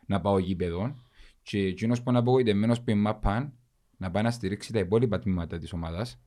να 0.05 0.21
πάω 0.21 0.39
γήπεδο 0.39 0.95
και 1.43 1.59
εκείνος 1.59 2.01
που 2.01 2.09
είναι 2.09 2.19
απογοητευμένος 2.19 2.81
που 2.81 2.89
είναι 2.89 3.13
παν 3.13 3.53
να 3.97 4.11
πάει 4.11 4.23
να 4.23 4.31
στηρίξει 4.31 4.73
τα 4.73 4.79
υπόλοιπα 4.79 5.19
τμήματα 5.19 5.57
της 5.57 5.73
ομάδας 5.73 6.21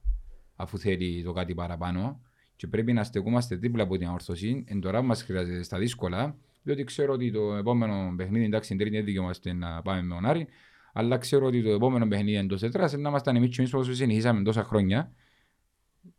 αφού 0.57 0.79
θέλει 0.79 1.23
το 1.23 1.33
κάτι 1.33 1.55
παραπάνω. 1.55 2.21
Και 2.57 2.67
πρέπει 2.67 2.93
να 2.93 3.05
στεκούμαστε 3.05 3.57
δίπλα 3.57 3.83
από 3.83 3.97
την 3.97 4.07
ανορθωσή, 4.07 4.65
εν 4.67 4.81
τώρα 4.81 5.03
μας 5.03 5.23
χρειάζεται 5.23 5.63
στα 5.63 5.79
δύσκολα, 5.79 6.37
διότι 6.63 6.85
ξέρω 6.85 7.13
ότι 7.13 7.31
το 7.31 7.55
επόμενο 7.55 8.15
παιχνίδι, 8.17 8.45
εντάξει, 8.45 8.77
τρίτη 8.77 9.01
δικαιούμαστε 9.01 9.53
να 9.53 9.83
πάμε 9.83 10.03
με 10.03 10.15
τον 10.15 10.25
Άρη, 10.27 10.47
αλλά 10.93 11.19
ξέρω 11.19 11.47
ότι 11.47 11.63
το 11.63 11.71
επόμενο 11.71 12.09
παιχνίδι 12.09 12.37
εντός 12.37 12.61
τετράς 12.61 12.93
είναι 12.93 13.03
να 13.03 13.09
είμαστε 13.09 13.31
εμείς 13.31 13.57
και 13.57 13.77
όσο 13.77 13.95
συνεχίσαμε 13.95 14.43
τόσα 14.43 14.65
χρόνια. 14.65 15.13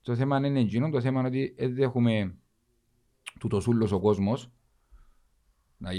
Το 0.02 0.16
θέμα 0.16 0.38
είναι 0.38 0.60
εκείνο, 0.60 0.90
το 0.90 1.02
θέμα 1.02 1.20
είναι 1.20 1.28
ότι 1.28 1.56
δεν 1.58 1.78
έχουμε 1.78 2.36
τούτος 3.40 3.68
ούλος 3.68 3.92
ο 3.92 4.00
κόσμος 4.00 4.52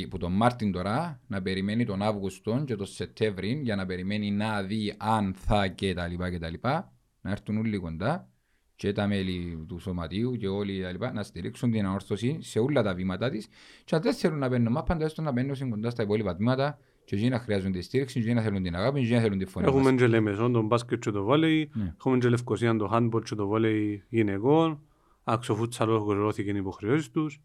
που 0.08 0.18
τον 0.18 0.32
Μάρτιν 0.32 0.72
τώρα 0.72 1.20
να 1.26 1.42
περιμένει 1.42 1.84
τον 1.84 2.02
Αύγουστο 2.02 2.62
και 2.66 2.76
τον 2.76 2.86
Σεπτέμβρη 2.86 3.60
για 3.62 3.76
να 3.76 3.86
περιμένει 3.86 4.30
να 4.30 4.62
δει 4.62 4.94
αν 4.96 5.34
θα 5.34 5.68
και 5.68 5.94
τα 5.94 6.06
λοιπά 6.06 6.30
και 6.30 6.38
τα 6.38 6.50
λοιπά 6.50 6.92
να 7.20 7.30
έρθουν 7.30 7.56
όλοι 7.56 7.78
κοντά 7.78 8.28
και 8.76 8.92
τα 8.92 9.06
μέλη 9.06 9.64
του 9.68 9.78
σωματείου 9.78 10.36
και 10.36 10.48
όλοι 10.48 10.82
τα 10.82 10.92
λοιπά 10.92 11.12
να 11.12 11.22
στηρίξουν 11.22 11.70
την 11.70 11.86
ανόρθωση 11.86 12.38
σε 12.40 12.58
όλα 12.58 12.82
τα 12.82 12.94
βήματα 12.94 13.30
της 13.30 13.48
και 13.84 13.94
αν 13.94 14.02
δεν 14.02 14.14
θέλουν 14.14 14.38
να 14.38 14.48
παίρνουν 14.48 14.72
μάπαντα 14.72 15.04
έστω 15.04 15.22
να 15.22 15.32
παίρνουν 15.32 15.70
κοντά 15.70 15.90
στα 15.90 16.02
υπόλοιπα 16.02 16.34
βήματα 16.34 16.78
και 17.04 17.14
εκείνοι 17.14 17.30
να 17.30 17.38
χρειάζονται 17.38 17.78
τη 17.78 17.84
στήριξη, 17.84 18.18
εκείνοι 18.18 18.34
να 18.34 18.42
θέλουν 18.42 18.62
την 18.62 18.74
αγάπη, 18.74 18.98
εκείνοι 18.98 19.14
να 19.14 19.20
θέλουν 19.20 19.38
τη 19.38 19.44
φωνή 19.44 19.66
Έχουμε 19.66 19.92
και 19.92 20.06
Λεμεσόν 20.06 20.52
τον 20.52 20.66
μπάσκετ 20.66 21.02
και 21.02 21.10
το 21.10 21.22
βόλεϊ, 21.22 21.70
ναι. 21.72 21.94
έχουμε 21.96 22.18
και 22.18 22.28
Λευκοσία 22.28 22.76
το 22.76 22.90
handball 22.92 23.22
και 23.24 23.34
το 23.34 23.46
βόλεϊ 23.46 24.04
γυναικών, 24.08 24.80
αξιοφούτσαλο 25.24 25.92
ολοκληρώθηκε 25.92 26.50
οι 26.50 26.56
υποχρεώσεις 26.56 27.10
τους. 27.10 27.40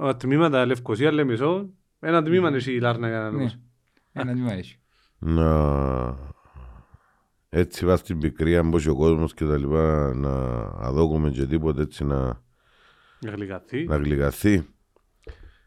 Ε, 0.00 0.02
τα 0.02 0.16
τμήματα 0.16 0.66
Λευκοσία, 0.66 1.12
Λεμεσόν, 1.12 1.74
ένα 2.00 2.22
τμήμα 2.22 2.48
είναι 2.48 2.56
εσύ 2.56 2.72
η 2.72 2.80
Λάρνα 2.80 3.08
για 3.08 3.18
να 3.18 3.30
ναι. 3.30 3.50
Ένα 4.12 4.32
τμήμα 4.32 4.52
έχει. 4.52 4.78
Να... 5.18 6.28
Έτσι 7.48 7.86
βάζει 7.86 8.02
την 8.02 8.18
πικρία, 8.18 8.62
μπω 8.62 8.78
ο 8.90 8.94
κόσμος 8.94 9.34
και 9.34 9.44
τα 9.44 9.58
λοιπά, 9.58 10.14
να 10.14 10.30
αδόκουμε 10.86 11.30
και 11.30 11.46
τίποτε 11.46 11.82
έτσι 11.82 12.04
να... 12.04 12.42
Να 13.20 13.30
γλυκαθεί. 13.30 13.84
Να 13.84 13.96
γλυκαθεί. 13.96 14.68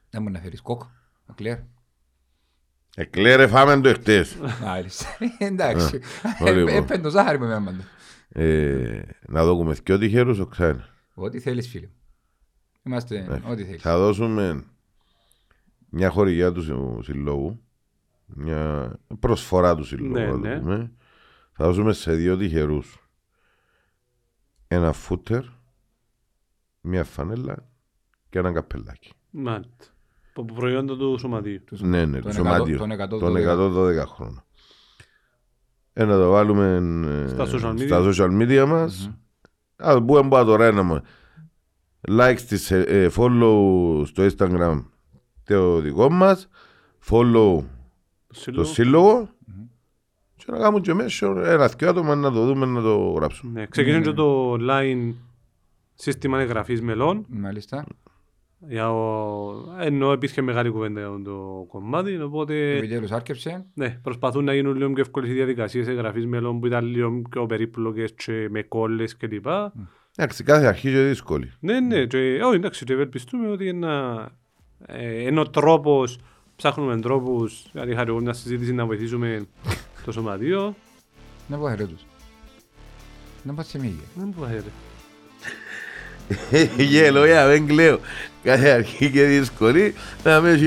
Να 0.09 0.21
μου 0.21 0.29
να 0.29 0.39
φέρεις 0.39 0.61
κόκ, 0.61 0.81
να 1.25 1.33
κλαίρ. 1.33 1.57
Εκλέρε 2.95 3.47
φάμε 3.47 3.81
το 3.81 3.89
εχθές. 3.89 4.37
Εντάξει. 5.37 5.99
Έπαιρνε 6.67 7.03
το 7.03 7.09
ζάχαρη 7.09 7.39
με 7.39 7.53
εμένα. 7.53 7.83
Να 9.27 9.45
δούμε 9.45 9.75
και 9.83 9.93
ό,τι 9.93 10.09
χέρους 10.09 10.39
ο 10.39 10.45
ξένα. 10.45 10.89
Ό,τι 11.13 11.39
θέλεις 11.39 11.67
φίλε. 11.67 11.89
Είμαστε 12.83 13.41
ό,τι 13.47 13.63
θέλεις. 13.63 13.81
Θα 13.81 13.97
δώσουμε 13.97 14.63
μια 15.89 16.09
χορηγιά 16.09 16.51
του 16.51 17.01
συλλόγου. 17.03 17.61
Μια 18.25 18.93
προσφορά 19.19 19.75
του 19.75 19.83
συλλόγου. 19.83 20.37
Ναι, 20.37 20.55
ναι. 20.55 20.89
Θα 21.51 21.65
δώσουμε 21.65 21.93
σε 21.93 22.13
δύο 22.13 22.37
τυχερούς 22.37 23.03
ένα 24.67 24.91
φούτερ, 24.91 25.43
μια 26.81 27.03
φανέλα 27.03 27.55
και 28.29 28.39
ένα 28.39 28.51
καπελάκι. 28.51 29.11
Μάλιστα. 29.29 29.85
Από 30.33 30.53
προϊόντα 30.53 30.97
του 30.97 31.17
σωματείου. 31.19 31.59
Ναι, 31.69 32.05
ναι, 32.05 32.19
του 32.19 32.33
σωματείου. 32.33 32.77
Των 32.77 33.35
112 33.35 34.05
χρόνων. 34.07 34.43
Ένα 35.93 36.17
το 36.17 36.29
βάλουμε 36.29 36.65
ε, 37.25 37.27
στα 37.27 37.45
social 37.45 37.73
media, 37.73 37.85
στα 37.85 38.01
social 38.03 38.41
media 38.41 38.65
μας. 38.67 39.11
Ας 39.75 39.99
μπούμε 39.99 40.19
από 40.19 40.43
τώρα 40.45 40.65
ένα 40.65 40.83
μου. 40.83 41.01
Like 42.07 42.35
στις, 42.37 42.71
ε, 42.71 42.81
ε, 42.87 43.09
follow 43.15 44.01
στο 44.05 44.27
Instagram 44.29 44.83
το 45.43 45.79
δικό 45.79 46.09
μας. 46.09 46.47
Follow 47.09 47.63
το 48.53 48.63
σύλλογο. 48.63 49.29
Και 50.35 50.51
να 50.51 50.57
κάνουμε 50.57 50.79
και 50.79 50.93
μέσα 50.93 51.27
ένα 51.27 51.67
δυο 51.67 51.89
άτομα 51.89 52.15
να 52.15 52.31
το 52.31 52.45
δούμε 52.45 52.65
να 52.65 52.81
το 52.81 52.97
γράψουμε. 52.97 53.59
Ναι, 53.59 53.65
ξεκινούν 53.65 54.01
και 54.01 54.11
το 54.11 54.57
online 54.59 55.13
σύστημα 55.93 56.41
εγγραφής 56.41 56.81
μελών. 56.81 57.25
Μάλιστα. 57.29 57.85
Για 58.67 58.91
ο... 58.91 59.53
Ενώ 59.79 60.11
υπήρχε 60.11 60.41
μεγάλη 60.41 60.69
κουβέντα 60.69 60.99
για 60.99 61.21
το 61.23 61.65
κομμάτι, 61.67 62.21
οπότε... 62.21 62.75
Επιτέλους 62.75 63.11
άρκεψε. 63.11 63.65
Ναι, 63.73 63.99
προσπαθούν 64.03 64.43
να 64.43 64.53
γίνουν 64.53 64.75
λίγο 64.75 64.91
πιο 64.91 65.01
εύκολες 65.01 65.29
οι 65.29 65.33
διαδικασίες 65.33 65.87
εγγραφής 65.87 66.25
μελών 66.25 66.59
που 66.59 66.65
ήταν 66.65 66.85
λίγο 66.85 67.21
πιο 67.29 67.45
περίπλοκες 67.45 68.13
και 68.13 68.47
με 68.49 68.61
κόλλες 68.61 69.17
κλπ. 69.17 69.47
Εντάξει, 70.15 70.43
κάθε 70.43 70.65
αρχή 70.65 70.89
είναι 70.89 71.01
δύσκολη. 71.01 71.51
Ναι, 71.59 71.79
ναι, 71.79 72.05
και, 72.05 72.39
όχι, 72.43 72.55
εντάξει, 72.55 72.85
και 72.85 72.93
ευελπιστούμε 72.93 73.47
ότι 73.47 73.67
ένα, 73.67 74.27
ε, 74.85 75.21
είναι 75.21 75.39
ο 75.39 75.49
τρόπος, 75.49 76.19
ψάχνουμε 76.55 76.99
τρόπους, 76.99 77.65
δηλαδή 77.71 77.95
χάρη 77.95 78.21
μια 78.21 78.33
συζήτηση 78.33 78.73
να 78.73 78.85
βοηθήσουμε 78.85 79.47
το 80.05 80.11
σωματείο. 80.11 80.75
Να 81.47 81.57
πω 81.57 81.75
τους. 81.87 82.05
Να 83.43 83.53
πω 83.53 83.63
σε 83.63 83.79
μίγια. 83.79 84.03
Να 84.15 84.25
πω 84.25 84.45
Γέλο, 86.77 87.25
για 87.25 87.47
δεν 87.47 87.67
κλαίω. 87.67 87.99
Κάθε 88.43 88.69
αρχή 88.69 89.09
και 89.09 89.23
δύσκολη 89.23 89.93
να 90.23 90.41
με 90.41 90.59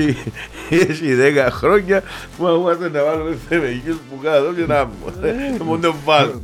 έχει 0.69 1.13
δέκα 1.13 1.51
χρόνια 1.51 2.03
που 2.37 2.47
αγούμαστε 2.47 2.89
να 2.89 3.03
βάλουμε 3.03 3.37
θεμεγγύους 3.49 3.97
που 4.09 4.19
κάτω 4.23 4.53
και 4.53 4.65
να 4.65 4.89
μου 5.63 5.79
το 5.79 5.95
βάλω. 6.05 6.41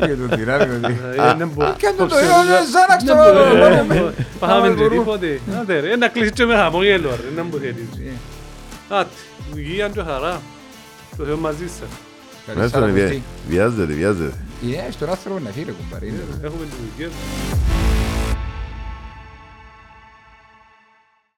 Και 0.00 0.14
το 0.14 0.36
τυράβει 0.36 0.80
Και 1.76 1.92
το 1.96 2.06
το 2.06 2.14
σαν 2.14 2.46
Πάμε 4.38 4.74
και 4.74 4.88
τίποτε. 4.88 5.40
Ένα 5.92 6.08
κλείσει 6.08 6.32
και 6.32 6.44
με 6.44 6.54
χαμόγελο. 6.54 7.10
Να 7.36 7.44
μου 7.44 7.58
θέλεις. 7.58 8.16
Άτε, 8.88 9.10
υγεία 9.54 9.88
και 9.88 10.00
χαρά. 10.00 10.40
Το 11.16 11.24
Θεό 11.24 11.36
μαζί 11.36 11.68
σας. 11.68 11.88
Βιάζεται, 13.48 13.92
βιάζεται. 13.92 14.45
Есть, 14.62 15.02
у 15.02 15.06
нас 15.06 15.18
ровно 15.26 15.50
эфире 15.50 15.74
говорили. 15.90 16.18